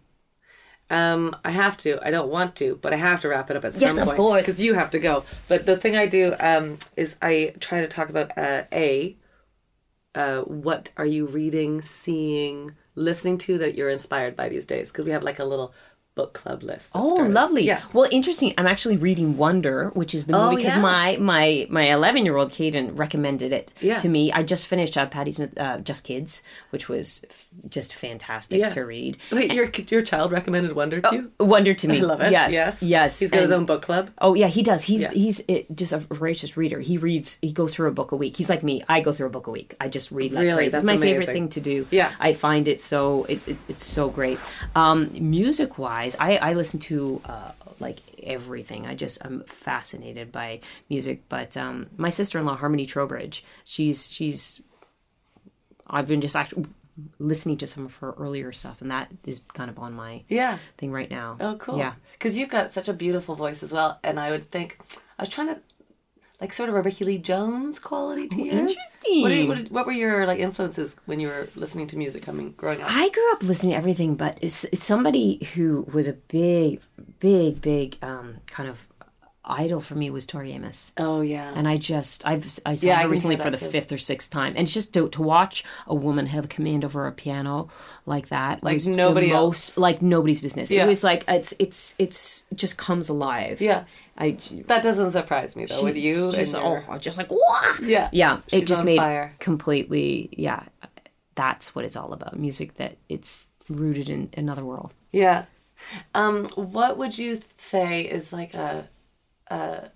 Um, 0.90 1.36
I 1.44 1.52
have 1.52 1.76
to. 1.78 2.04
I 2.04 2.10
don't 2.10 2.28
want 2.28 2.56
to, 2.56 2.76
but 2.82 2.92
I 2.92 2.96
have 2.96 3.20
to 3.20 3.28
wrap 3.28 3.50
it 3.50 3.56
up 3.56 3.64
at 3.64 3.74
Yes, 3.76 3.92
some 3.94 4.02
of 4.02 4.06
point. 4.08 4.16
course. 4.16 4.42
because 4.42 4.60
you 4.60 4.74
have 4.74 4.90
to 4.90 4.98
go. 4.98 5.24
But 5.46 5.64
the 5.64 5.76
thing 5.76 5.96
I 5.96 6.06
do 6.06 6.34
um, 6.40 6.78
is 6.96 7.16
I 7.22 7.54
try 7.60 7.80
to 7.80 7.88
talk 7.88 8.08
about 8.08 8.36
uh, 8.36 8.64
a. 8.72 9.16
Uh, 10.12 10.40
what 10.40 10.90
are 10.96 11.06
you 11.06 11.26
reading, 11.26 11.80
seeing, 11.82 12.74
listening 12.96 13.38
to 13.38 13.58
that 13.58 13.76
you're 13.76 13.88
inspired 13.90 14.34
by 14.34 14.48
these 14.48 14.66
days? 14.66 14.90
Because 14.90 15.04
we 15.04 15.12
have 15.12 15.22
like 15.22 15.38
a 15.38 15.44
little 15.44 15.72
book 16.16 16.32
club 16.34 16.62
list. 16.62 16.90
Oh, 16.94 17.14
started. 17.14 17.32
lovely. 17.32 17.62
Yeah. 17.64 17.82
Well, 17.92 18.06
interesting. 18.10 18.52
I'm 18.58 18.66
actually 18.66 18.96
reading 18.96 19.36
Wonder, 19.36 19.90
which 19.94 20.14
is 20.14 20.26
the 20.26 20.36
Oh, 20.36 20.50
movie 20.50 20.56
because 20.56 20.74
yeah. 20.74 20.82
my 20.82 21.16
my 21.20 21.66
my 21.70 21.84
11 21.92 22.24
year 22.24 22.36
old 22.36 22.50
Caden 22.52 22.98
recommended 22.98 23.52
it 23.52 23.72
Yeah. 23.80 23.98
to 23.98 24.08
me. 24.08 24.30
I 24.32 24.42
just 24.42 24.66
finished 24.66 24.98
uh, 24.98 25.06
Patti 25.06 25.32
Smith, 25.32 25.58
uh, 25.58 25.78
Just 25.78 26.04
Kids, 26.04 26.42
which 26.70 26.88
was 26.88 27.22
f- 27.30 27.46
just 27.68 27.94
fantastic 27.94 28.58
Yeah. 28.58 28.68
to 28.70 28.82
read. 28.84 29.18
Wait, 29.32 29.52
your 29.54 29.70
your 29.88 30.02
child 30.02 30.32
recommended 30.32 30.72
Wonder 30.74 31.00
to 31.00 31.14
you? 31.14 31.32
Wonder 31.38 31.74
to 31.74 31.88
me. 31.92 31.98
I 31.98 32.02
love 32.02 32.20
it. 32.20 32.32
Yes. 32.32 32.52
Yes. 32.52 32.82
Yes. 32.82 33.18
He's 33.20 33.30
got 33.30 33.40
his 33.42 33.52
own 33.52 33.64
book 33.64 33.82
club. 33.82 34.10
Oh 34.18 34.34
yeah, 34.34 34.48
he 34.48 34.62
does. 34.62 34.82
He's 34.84 35.06
he's 35.12 35.40
uh, 35.48 35.60
just 35.74 35.92
a 35.92 35.98
voracious 35.98 36.56
reader. 36.56 36.80
He 36.80 36.98
reads. 36.98 37.38
He 37.40 37.52
goes 37.52 37.74
through 37.74 37.88
a 37.88 37.92
book 37.92 38.12
a 38.12 38.16
week. 38.16 38.36
He's 38.36 38.50
like 38.50 38.62
me. 38.62 38.82
I 38.88 39.00
go 39.00 39.12
through 39.12 39.28
a 39.28 39.30
book 39.30 39.46
a 39.46 39.50
week. 39.52 39.74
I 39.80 39.88
just 39.88 40.10
read 40.10 40.32
like 40.32 40.42
Really? 40.44 40.54
crazy. 40.56 40.70
That's 40.72 40.82
It's 40.82 40.86
my 40.86 40.96
favorite 40.98 41.26
thing 41.26 41.48
to 41.50 41.60
do. 41.60 41.86
Yeah. 41.90 42.10
I 42.18 42.32
find 42.34 42.66
it 42.68 42.80
so 42.80 43.24
it's 43.28 43.46
it, 43.48 43.56
it's 43.68 43.84
so 43.86 44.08
great. 44.10 44.38
Um, 44.74 45.10
music 45.20 45.78
wise, 45.78 45.99
I 46.18 46.36
I 46.36 46.52
listen 46.54 46.80
to 46.80 47.20
uh, 47.24 47.52
like 47.78 47.98
everything. 48.22 48.86
I 48.86 48.94
just 48.94 49.24
I'm 49.24 49.42
fascinated 49.44 50.30
by 50.32 50.60
music. 50.88 51.22
But 51.28 51.56
um, 51.56 51.86
my 51.96 52.10
sister 52.10 52.38
in 52.38 52.44
law 52.46 52.56
Harmony 52.56 52.86
Trowbridge, 52.86 53.44
she's 53.64 54.10
she's 54.10 54.60
I've 55.86 56.06
been 56.06 56.20
just 56.20 56.36
actually 56.36 56.66
listening 57.18 57.56
to 57.58 57.66
some 57.66 57.86
of 57.86 57.96
her 57.96 58.12
earlier 58.18 58.52
stuff, 58.52 58.80
and 58.82 58.90
that 58.90 59.10
is 59.24 59.40
kind 59.54 59.70
of 59.70 59.78
on 59.78 59.92
my 59.94 60.22
Yeah. 60.28 60.58
thing 60.76 60.92
right 60.92 61.10
now. 61.10 61.36
Oh, 61.40 61.56
cool. 61.56 61.78
Yeah. 61.78 61.94
Because 62.12 62.36
you've 62.36 62.50
got 62.50 62.70
such 62.70 62.88
a 62.88 62.92
beautiful 62.92 63.34
voice 63.34 63.62
as 63.62 63.72
well. 63.72 63.98
And 64.04 64.20
I 64.20 64.30
would 64.30 64.50
think, 64.50 64.78
I 65.18 65.22
was 65.22 65.30
trying 65.30 65.48
to, 65.48 65.60
like, 66.40 66.52
sort 66.52 66.68
of 66.68 66.74
a 66.74 66.82
Rickie 66.82 67.04
Lee 67.04 67.18
Jones 67.18 67.78
quality 67.78 68.28
to. 68.28 68.40
Oh, 68.42 68.44
interesting. 68.44 69.22
What, 69.22 69.28
did, 69.28 69.48
what, 69.48 69.70
what 69.70 69.86
were 69.86 69.92
your, 69.92 70.26
like, 70.26 70.38
influences 70.38 70.96
when 71.06 71.20
you 71.20 71.28
were 71.28 71.48
listening 71.56 71.86
to 71.88 71.96
music 71.96 72.22
coming, 72.22 72.52
growing 72.52 72.80
up? 72.80 72.88
I 72.90 73.08
grew 73.10 73.32
up 73.32 73.42
listening 73.42 73.72
to 73.72 73.76
everything, 73.76 74.14
but 74.14 74.38
it's, 74.40 74.64
it's 74.64 74.84
somebody 74.84 75.44
who 75.54 75.86
was 75.92 76.08
a 76.08 76.14
big, 76.14 76.80
big, 77.18 77.60
big 77.60 77.96
um, 78.02 78.36
kind 78.46 78.68
of 78.68 78.86
idol 79.50 79.80
for 79.80 79.94
me 79.94 80.10
was 80.10 80.26
Tori 80.26 80.52
Amos. 80.52 80.92
Oh, 80.96 81.20
yeah. 81.20 81.52
And 81.54 81.66
I 81.68 81.76
just, 81.76 82.26
I've, 82.26 82.44
I 82.64 82.74
saw 82.74 82.86
Yeah, 82.86 82.94
I 82.94 82.96
her 82.96 83.02
can 83.02 83.10
recently 83.10 83.36
for 83.36 83.50
the 83.50 83.56
too. 83.56 83.66
fifth 83.66 83.92
or 83.92 83.98
sixth 83.98 84.30
time. 84.30 84.54
And 84.56 84.60
it's 84.60 84.74
just 84.74 84.94
to, 84.94 85.08
to 85.08 85.22
watch 85.22 85.64
a 85.86 85.94
woman 85.94 86.26
have 86.26 86.48
command 86.48 86.84
over 86.84 87.06
a 87.06 87.12
piano 87.12 87.68
like 88.06 88.28
that. 88.28 88.62
Like 88.62 88.80
nobody 88.86 89.32
most, 89.32 89.76
Like 89.78 90.02
nobody's 90.02 90.40
business. 90.40 90.70
Yeah. 90.70 90.84
It 90.84 90.88
was 90.88 91.02
like, 91.04 91.24
it's, 91.28 91.54
it's, 91.58 91.94
it's 91.98 92.46
just 92.54 92.78
comes 92.78 93.08
alive. 93.08 93.60
Yeah. 93.60 93.84
I, 94.16 94.36
that 94.66 94.82
doesn't 94.82 95.12
surprise 95.12 95.56
me, 95.56 95.64
though, 95.64 95.82
with 95.82 95.96
you. 95.96 96.30
just, 96.32 96.54
and 96.54 96.84
oh, 96.88 96.98
just 96.98 97.16
like, 97.18 97.30
Wah! 97.30 97.74
Yeah. 97.82 98.10
Yeah. 98.12 98.40
it 98.52 98.66
just 98.66 98.84
made 98.84 98.98
fire. 98.98 99.34
completely, 99.38 100.28
yeah. 100.32 100.64
That's 101.34 101.74
what 101.74 101.84
it's 101.84 101.96
all 101.96 102.12
about. 102.12 102.38
Music 102.38 102.74
that 102.74 102.98
it's 103.08 103.48
rooted 103.68 104.10
in 104.10 104.28
another 104.36 104.64
world. 104.64 104.92
Yeah. 105.10 105.44
Um, 106.14 106.46
what 106.48 106.98
would 106.98 107.16
you 107.16 107.40
say 107.56 108.02
is 108.02 108.32
like 108.32 108.52
a, 108.52 108.88
a 109.50 109.90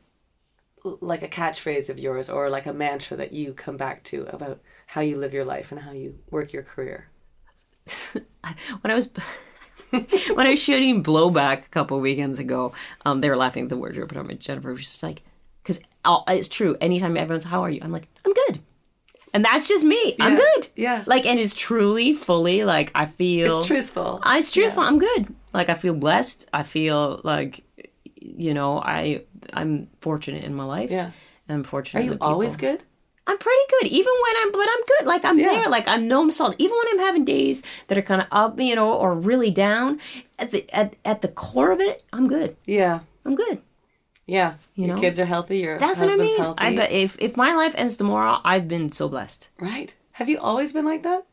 like 1.00 1.22
a 1.22 1.28
catchphrase 1.28 1.88
of 1.88 1.98
yours 1.98 2.28
or 2.28 2.50
like 2.50 2.66
a 2.66 2.72
mantra 2.72 3.16
that 3.16 3.32
you 3.32 3.54
come 3.54 3.76
back 3.76 4.04
to 4.04 4.26
about 4.34 4.60
how 4.86 5.00
you 5.00 5.18
live 5.18 5.32
your 5.32 5.44
life 5.44 5.72
and 5.72 5.80
how 5.80 5.92
you 5.92 6.18
work 6.30 6.52
your 6.52 6.62
career? 6.62 7.08
when 8.12 8.90
I 8.90 8.94
was 8.94 9.10
when 9.90 10.46
I 10.46 10.50
was 10.50 10.62
shooting 10.62 11.02
Blowback 11.02 11.66
a 11.66 11.68
couple 11.68 12.00
weekends 12.00 12.38
ago, 12.38 12.74
um, 13.04 13.20
they 13.20 13.30
were 13.30 13.36
laughing 13.36 13.64
at 13.64 13.68
the 13.68 13.76
wardrobe 13.76 14.08
department. 14.08 14.40
Jennifer 14.40 14.72
was 14.72 14.82
just 14.82 15.02
like, 15.02 15.22
because 15.62 15.82
it's 16.28 16.48
true. 16.48 16.76
Anytime 16.80 17.16
everyone's, 17.16 17.44
"How 17.44 17.62
are 17.62 17.70
you?" 17.70 17.80
I'm 17.82 17.92
like, 17.92 18.08
"I'm 18.24 18.32
good," 18.32 18.60
and 19.32 19.44
that's 19.44 19.68
just 19.68 19.84
me. 19.84 20.14
I'm 20.20 20.36
good. 20.36 20.68
Yeah. 20.76 21.02
Like, 21.06 21.26
and 21.26 21.40
it's 21.40 21.54
truly, 21.54 22.12
fully 22.12 22.64
like 22.64 22.92
I 22.94 23.06
feel. 23.06 23.58
It's 23.58 23.66
truthful. 23.66 24.20
I, 24.22 24.38
it's 24.38 24.52
truthful. 24.52 24.82
I'm 24.82 24.98
good. 24.98 25.34
Like 25.52 25.68
I 25.68 25.74
feel 25.74 25.94
blessed. 25.94 26.48
I 26.52 26.62
feel 26.62 27.20
like, 27.24 27.64
you 28.20 28.54
know, 28.54 28.78
I 28.78 29.24
I'm 29.52 29.88
fortunate 30.00 30.44
in 30.44 30.54
my 30.54 30.64
life. 30.64 30.90
Yeah. 30.90 31.10
I'm 31.48 31.62
fortunate. 31.64 32.00
Are 32.00 32.04
you 32.04 32.16
always 32.20 32.56
good? 32.56 32.82
I'm 33.26 33.38
pretty 33.38 33.62
good, 33.80 33.88
even 33.90 34.12
when 34.22 34.34
I'm, 34.42 34.52
but 34.52 34.66
I'm 34.70 34.84
good. 34.98 35.06
Like 35.06 35.24
I'm 35.24 35.38
Yeah. 35.38 35.52
there. 35.52 35.68
Like 35.70 35.88
I'm 35.88 36.06
no 36.08 36.28
salt. 36.30 36.56
Even 36.58 36.76
when 36.76 36.86
I'm 36.92 37.06
having 37.06 37.24
days 37.24 37.62
that 37.88 37.96
are 37.96 38.02
kind 38.02 38.20
of 38.20 38.28
up, 38.30 38.60
you 38.60 38.74
know, 38.74 38.92
or 38.92 39.14
really 39.14 39.50
down. 39.50 40.00
At 40.38 40.50
the 40.50 40.68
at, 40.74 40.94
at 41.04 41.22
the 41.22 41.28
core 41.28 41.70
of 41.72 41.80
it, 41.80 42.02
I'm 42.12 42.28
good. 42.28 42.56
Yeah. 42.66 43.00
I'm 43.24 43.34
good. 43.34 43.62
Yeah. 44.26 44.54
your 44.74 44.88
know? 44.88 45.00
kids 45.00 45.18
are 45.18 45.24
healthy, 45.26 45.58
your 45.58 45.78
That's 45.78 46.00
what 46.00 46.10
I 46.10 46.16
mean. 46.16 46.36
healthy. 46.38 46.58
I 46.58 46.76
bet 46.76 46.90
if 46.92 47.16
if 47.18 47.36
my 47.36 47.54
life 47.54 47.74
ends 47.76 47.96
tomorrow, 47.96 48.40
I've 48.44 48.68
been 48.68 48.90
so 48.92 49.08
blessed. 49.08 49.48
Right. 49.58 49.94
Have 50.12 50.28
you 50.28 50.38
always 50.38 50.72
been 50.72 50.84
like 50.84 51.02
that? 51.02 51.24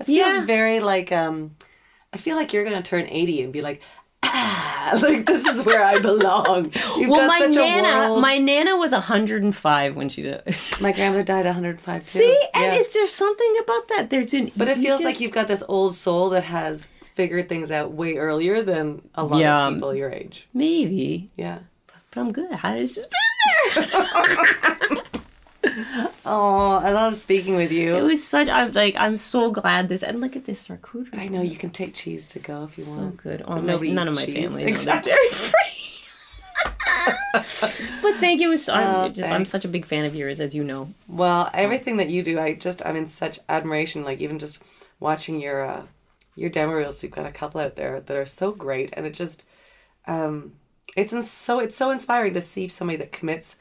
It 0.00 0.06
feels 0.06 0.16
Yeah. 0.18 0.44
very 0.44 0.80
like 0.80 1.12
um 1.12 1.52
I 2.12 2.18
feel 2.18 2.36
like 2.36 2.52
you're 2.52 2.64
gonna 2.64 2.82
turn 2.82 3.06
80 3.08 3.42
and 3.42 3.52
be 3.52 3.62
like, 3.62 3.80
ah, 4.22 4.98
like 5.02 5.26
this 5.26 5.46
is 5.46 5.64
where 5.64 5.82
I 5.82 5.98
belong. 5.98 6.66
You've 6.96 7.10
well, 7.10 7.20
got 7.20 7.26
my 7.28 7.38
such 7.40 7.56
a 7.56 7.82
nana, 7.82 8.20
my 8.20 8.38
nana 8.38 8.76
was 8.76 8.92
105 8.92 9.96
when 9.96 10.08
she 10.08 10.22
did. 10.22 10.42
My 10.80 10.92
grandmother 10.92 11.22
died 11.24 11.44
105 11.46 12.02
too. 12.02 12.18
See, 12.18 12.46
and 12.54 12.64
Yeah. 12.64 12.74
is 12.78 12.92
there 12.92 13.06
something 13.06 13.56
about 13.62 13.88
that? 13.88 14.10
There's 14.10 14.34
an, 14.34 14.50
But 14.56 14.68
it 14.68 14.78
feels 14.78 14.98
just- 15.00 15.04
like 15.04 15.20
you've 15.20 15.32
got 15.32 15.48
this 15.48 15.62
old 15.68 15.94
soul 15.94 16.30
that 16.30 16.44
has 16.44 16.88
figured 17.02 17.48
things 17.48 17.70
out 17.70 17.92
way 17.92 18.16
earlier 18.16 18.62
than 18.62 19.02
a 19.14 19.22
lot 19.24 19.38
Yeah. 19.38 19.68
of 19.68 19.74
people 19.74 19.94
your 19.94 20.10
age. 20.10 20.48
maybe, 20.54 21.30
Yeah. 21.36 21.58
but 21.86 22.20
I'm 22.20 22.32
good. 22.32 22.52
How 22.52 22.72
has 22.74 22.94
this 22.94 23.06
been 23.06 23.84
there? 24.90 25.02
Oh, 26.24 26.80
I 26.82 26.92
love 26.92 27.14
speaking 27.14 27.56
with 27.56 27.72
you. 27.72 27.96
it 27.96 28.02
was 28.02 28.26
such. 28.26 28.48
I'm 28.48 28.72
like, 28.72 28.94
I'm 28.96 29.16
so 29.16 29.50
glad 29.50 29.88
this. 29.88 30.02
And 30.02 30.20
look 30.20 30.36
at 30.36 30.44
this 30.44 30.66
charcuterie. 30.68 31.18
I 31.18 31.28
know 31.28 31.42
you 31.42 31.56
can 31.56 31.70
take 31.70 31.94
cheese 31.94 32.26
to 32.28 32.38
go 32.38 32.64
if 32.64 32.78
you 32.78 32.84
So 32.84 32.90
want. 33.00 33.16
good. 33.16 33.42
Oh, 33.46 33.60
my, 33.60 33.78
none 33.78 34.08
of 34.08 34.14
my 34.14 34.24
cheese. 34.24 34.34
family 34.50 34.64
Exactly. 34.64 35.12
dairy 35.12 35.28
free. 35.30 35.52
but 38.02 38.14
thank 38.20 38.40
you. 38.40 38.56
So 38.56 38.74
I'm 38.74 39.04
Oh, 39.04 39.08
just 39.08 39.32
I'm 39.32 39.44
such 39.44 39.64
a 39.64 39.68
big 39.68 39.84
fan 39.86 40.04
of 40.04 40.14
yours, 40.14 40.40
as 40.40 40.54
you 40.54 40.64
know. 40.64 40.92
Well, 41.08 41.50
everything 41.54 41.96
that 41.98 42.08
you 42.10 42.22
do, 42.22 42.38
I 42.38 42.54
just 42.54 42.84
I'm 42.84 42.96
in 42.96 43.06
such 43.06 43.38
admiration. 43.48 44.04
Like 44.04 44.20
even 44.20 44.38
just 44.38 44.58
watching 45.00 45.40
your 45.40 45.64
uh, 45.64 45.82
your 46.36 46.50
demo 46.50 46.74
reels, 46.74 47.02
you've 47.02 47.12
got 47.12 47.26
a 47.26 47.32
couple 47.32 47.60
out 47.60 47.76
there 47.76 48.00
that 48.00 48.16
are 48.16 48.26
so 48.26 48.52
great, 48.52 48.90
and 48.96 49.06
it 49.06 49.14
just 49.14 49.46
um, 50.06 50.52
it's 50.96 51.12
in, 51.12 51.22
so 51.22 51.58
it's 51.58 51.76
so 51.76 51.90
inspiring 51.90 52.34
to 52.34 52.40
see 52.40 52.68
somebody 52.68 52.98
that 52.98 53.12
commits 53.12 53.56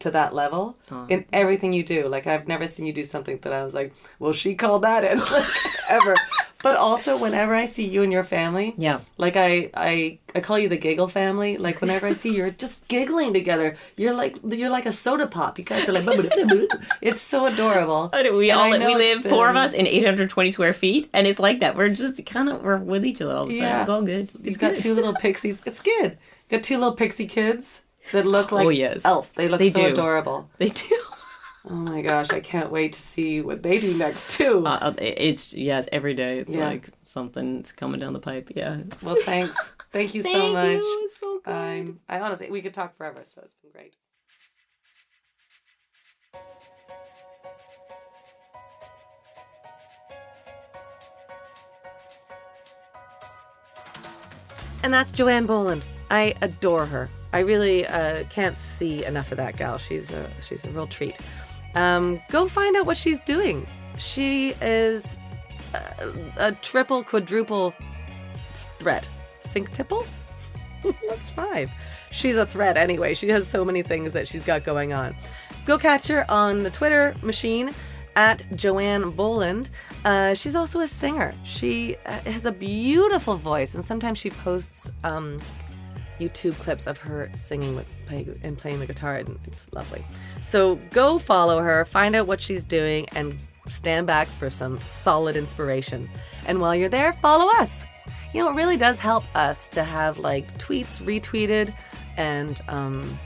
to 0.00 0.10
that 0.10 0.34
level 0.34 0.76
in 1.08 1.24
everything 1.32 1.72
you 1.72 1.82
do. 1.82 2.08
Like 2.08 2.26
I've 2.26 2.46
never 2.48 2.66
seen 2.68 2.86
you 2.86 2.92
do 2.92 3.04
something 3.04 3.38
that 3.42 3.52
I 3.52 3.64
was 3.64 3.74
like, 3.74 3.94
well, 4.18 4.32
she 4.32 4.54
called 4.54 4.82
that 4.82 5.04
in 5.04 5.18
like, 5.32 5.46
ever. 5.88 6.14
But 6.62 6.76
also, 6.76 7.18
whenever 7.20 7.54
I 7.54 7.66
see 7.66 7.86
you 7.86 8.02
and 8.02 8.10
your 8.10 8.24
family, 8.24 8.72
Yeah. 8.78 9.00
like 9.18 9.36
I, 9.36 9.70
I, 9.74 10.18
I 10.34 10.40
call 10.40 10.58
you 10.58 10.70
the 10.70 10.78
giggle 10.78 11.08
family. 11.08 11.58
Like 11.58 11.82
whenever 11.82 12.06
I 12.06 12.14
see 12.14 12.30
you, 12.30 12.36
you're 12.38 12.50
just 12.50 12.88
giggling 12.88 13.34
together. 13.34 13.76
You're 13.98 14.14
like 14.14 14.38
you're 14.48 14.70
like 14.70 14.86
a 14.86 14.92
soda 14.92 15.26
pop. 15.26 15.58
You 15.58 15.64
guys 15.66 15.86
are 15.90 15.92
like, 15.92 16.06
it's 17.02 17.20
so 17.20 17.44
adorable. 17.46 18.10
We 18.14 18.50
all 18.50 18.70
we 18.70 18.76
it's 18.76 19.24
live 19.24 19.30
four 19.30 19.50
of 19.50 19.56
us 19.56 19.74
in 19.74 19.86
820 19.86 20.50
square 20.52 20.72
feet, 20.72 21.10
and 21.12 21.26
it's 21.26 21.38
like 21.38 21.60
that. 21.60 21.76
We're 21.76 21.90
just 21.90 22.24
kind 22.24 22.48
of 22.48 22.62
we're 22.62 22.78
with 22.78 23.04
each 23.04 23.20
other 23.20 23.34
all 23.34 23.44
the 23.44 23.58
time. 23.58 23.62
Yeah. 23.62 23.80
It's 23.80 23.90
all 23.90 24.00
good. 24.02 24.30
He's 24.42 24.52
It's 24.52 24.56
got 24.58 24.74
good. 24.74 24.82
two 24.82 24.94
little 24.94 25.14
pixies. 25.20 25.60
It's 25.66 25.80
good. 25.80 26.16
Got 26.50 26.62
two 26.62 26.78
little 26.78 26.94
pixie 26.94 27.26
kids 27.26 27.82
that 28.12 28.24
look 28.26 28.52
like 28.52 28.66
Oh, 28.66 28.70
yes. 28.70 29.02
elf. 29.04 29.32
They 29.34 29.48
look 29.48 29.58
They 29.58 29.70
so 29.70 29.82
do. 29.86 29.92
adorable. 29.92 30.50
They 30.58 30.68
do. 30.68 30.86
Oh 31.66 31.72
my 31.72 32.02
gosh, 32.02 32.28
I 32.30 32.40
can't 32.40 32.70
wait 32.70 32.92
to 32.92 33.00
see 33.00 33.40
what 33.40 33.62
they 33.62 33.78
do 33.80 33.96
next 33.96 34.28
too. 34.36 34.66
Uh, 34.66 34.92
it's 34.98 35.54
yes, 35.54 35.88
every 35.92 36.12
day. 36.12 36.36
It's 36.40 36.54
Yeah. 36.54 36.66
like 36.68 36.90
something's 37.04 37.72
coming 37.72 38.00
down 38.00 38.12
the 38.12 38.18
pipe. 38.18 38.50
Yeah. 38.54 38.82
well, 39.02 39.16
thanks. 39.22 39.72
Thank 39.90 40.14
you 40.14 40.20
so 40.20 40.30
Thank 40.30 40.52
much. 40.52 40.82
you. 40.82 41.00
It's 41.04 41.16
so 41.18 41.40
good. 41.42 41.54
I'm. 41.54 42.00
I 42.06 42.20
honestly, 42.20 42.50
we 42.50 42.60
could 42.60 42.74
talk 42.74 42.92
forever, 42.92 43.22
so 43.24 43.40
it's 43.42 43.54
been 43.54 43.70
great. 43.70 43.96
And 54.82 54.92
that's 54.92 55.10
Joanne 55.12 55.46
Boland. 55.46 55.82
I 56.10 56.34
adore 56.42 56.86
her. 56.86 57.08
I 57.32 57.40
really 57.40 57.86
uh, 57.86 58.24
can't 58.24 58.56
see 58.56 59.04
enough 59.04 59.32
of 59.32 59.38
that 59.38 59.56
gal. 59.56 59.78
She's 59.78 60.10
a 60.10 60.30
she's 60.40 60.64
a 60.64 60.70
real 60.70 60.86
treat. 60.86 61.16
Um, 61.74 62.20
go 62.30 62.48
find 62.48 62.76
out 62.76 62.86
what 62.86 62.96
she's 62.96 63.20
doing. 63.20 63.66
She 63.98 64.50
is 64.60 65.18
a, 65.74 66.12
a 66.36 66.52
triple, 66.52 67.02
quadruple 67.02 67.74
threat. 68.78 69.08
Synctiple? 69.42 70.06
That's 71.08 71.30
five. 71.30 71.70
She's 72.10 72.36
a 72.36 72.46
threat 72.46 72.76
anyway. 72.76 73.14
She 73.14 73.28
has 73.28 73.48
so 73.48 73.64
many 73.64 73.82
things 73.82 74.12
that 74.12 74.28
she's 74.28 74.44
got 74.44 74.64
going 74.64 74.92
on. 74.92 75.16
Go 75.64 75.78
catch 75.78 76.08
her 76.08 76.30
on 76.30 76.62
the 76.62 76.70
Twitter 76.70 77.14
machine 77.22 77.72
at 78.16 78.42
Joanne 78.56 79.10
Boland. 79.10 79.70
Uh, 80.04 80.34
she's 80.34 80.54
also 80.54 80.80
a 80.80 80.88
singer. 80.88 81.34
She 81.44 81.96
uh, 82.06 82.20
has 82.20 82.44
a 82.44 82.52
beautiful 82.52 83.36
voice, 83.36 83.74
and 83.74 83.84
sometimes 83.84 84.18
she 84.18 84.30
posts 84.30 84.92
um, 85.02 85.40
YouTube 86.28 86.54
clips 86.54 86.86
of 86.86 86.98
her 86.98 87.30
singing 87.36 87.76
with 87.76 87.86
play, 88.06 88.26
and 88.42 88.56
playing 88.56 88.80
the 88.80 88.86
guitar, 88.86 89.16
and 89.16 89.38
it's 89.46 89.72
lovely. 89.72 90.04
So 90.42 90.76
go 90.90 91.18
follow 91.18 91.60
her, 91.60 91.84
find 91.84 92.14
out 92.14 92.26
what 92.26 92.40
she's 92.40 92.64
doing, 92.64 93.06
and 93.14 93.36
stand 93.68 94.06
back 94.06 94.28
for 94.28 94.50
some 94.50 94.80
solid 94.80 95.36
inspiration. 95.36 96.08
And 96.46 96.60
while 96.60 96.74
you're 96.74 96.88
there, 96.88 97.12
follow 97.14 97.50
us. 97.60 97.84
You 98.32 98.42
know, 98.42 98.50
it 98.50 98.54
really 98.54 98.76
does 98.76 99.00
help 99.00 99.24
us 99.36 99.68
to 99.70 99.84
have 99.84 100.18
like 100.18 100.58
tweets 100.58 101.00
retweeted 101.00 101.74
and 102.16 102.60
um, 102.68 103.18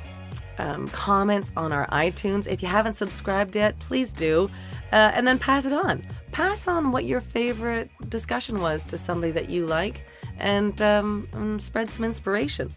um, 0.58 0.88
comments 0.88 1.50
on 1.56 1.72
our 1.72 1.86
iTunes. 1.88 2.46
If 2.46 2.62
you 2.62 2.68
haven't 2.68 2.94
subscribed 2.94 3.56
yet, 3.56 3.78
please 3.78 4.12
do. 4.12 4.50
Uh, 4.92 5.12
and 5.14 5.26
then 5.26 5.38
pass 5.38 5.66
it 5.66 5.72
on. 5.72 6.02
Pass 6.32 6.68
on 6.68 6.92
what 6.92 7.04
your 7.04 7.20
favorite 7.20 7.90
discussion 8.08 8.60
was 8.60 8.84
to 8.84 8.98
somebody 8.98 9.32
that 9.32 9.50
you 9.50 9.66
like 9.66 10.06
and, 10.38 10.80
um, 10.80 11.28
and 11.32 11.60
spread 11.60 11.90
some 11.90 12.04
inspiration. 12.04 12.70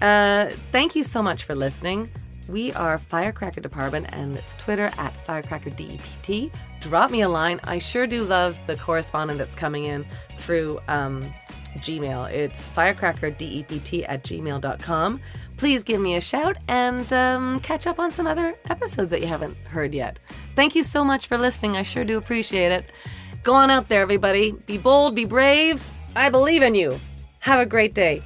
Uh, 0.00 0.46
thank 0.72 0.96
you 0.96 1.04
so 1.04 1.22
much 1.22 1.44
for 1.44 1.54
listening. 1.54 2.10
We 2.48 2.72
are 2.72 2.98
Firecracker 2.98 3.60
Department, 3.60 4.08
and 4.12 4.36
it's 4.36 4.54
Twitter 4.56 4.90
at 4.98 5.14
FirecrackerDEPT. 5.14 6.50
Drop 6.80 7.10
me 7.10 7.20
a 7.20 7.28
line. 7.28 7.60
I 7.64 7.78
sure 7.78 8.06
do 8.06 8.24
love 8.24 8.58
the 8.66 8.76
correspondent 8.76 9.38
that's 9.38 9.54
coming 9.54 9.84
in 9.84 10.04
through 10.36 10.80
um, 10.88 11.22
Gmail. 11.78 12.30
It's 12.30 12.66
firecrackerdept 12.68 14.04
at 14.08 14.24
gmail.com. 14.24 15.20
Please 15.58 15.82
give 15.82 16.00
me 16.00 16.16
a 16.16 16.20
shout 16.20 16.56
and 16.68 17.12
um, 17.12 17.60
catch 17.60 17.86
up 17.86 17.98
on 17.98 18.10
some 18.10 18.26
other 18.26 18.54
episodes 18.70 19.10
that 19.10 19.20
you 19.20 19.26
haven't 19.26 19.56
heard 19.58 19.92
yet. 19.92 20.18
Thank 20.56 20.74
you 20.74 20.82
so 20.82 21.04
much 21.04 21.26
for 21.26 21.36
listening. 21.36 21.76
I 21.76 21.82
sure 21.82 22.04
do 22.04 22.16
appreciate 22.16 22.72
it. 22.72 22.86
Go 23.42 23.54
on 23.54 23.70
out 23.70 23.88
there, 23.88 24.00
everybody. 24.00 24.52
Be 24.66 24.78
bold, 24.78 25.14
be 25.14 25.26
brave. 25.26 25.84
I 26.16 26.30
believe 26.30 26.62
in 26.62 26.74
you. 26.74 26.98
Have 27.40 27.60
a 27.60 27.66
great 27.66 27.94
day. 27.94 28.22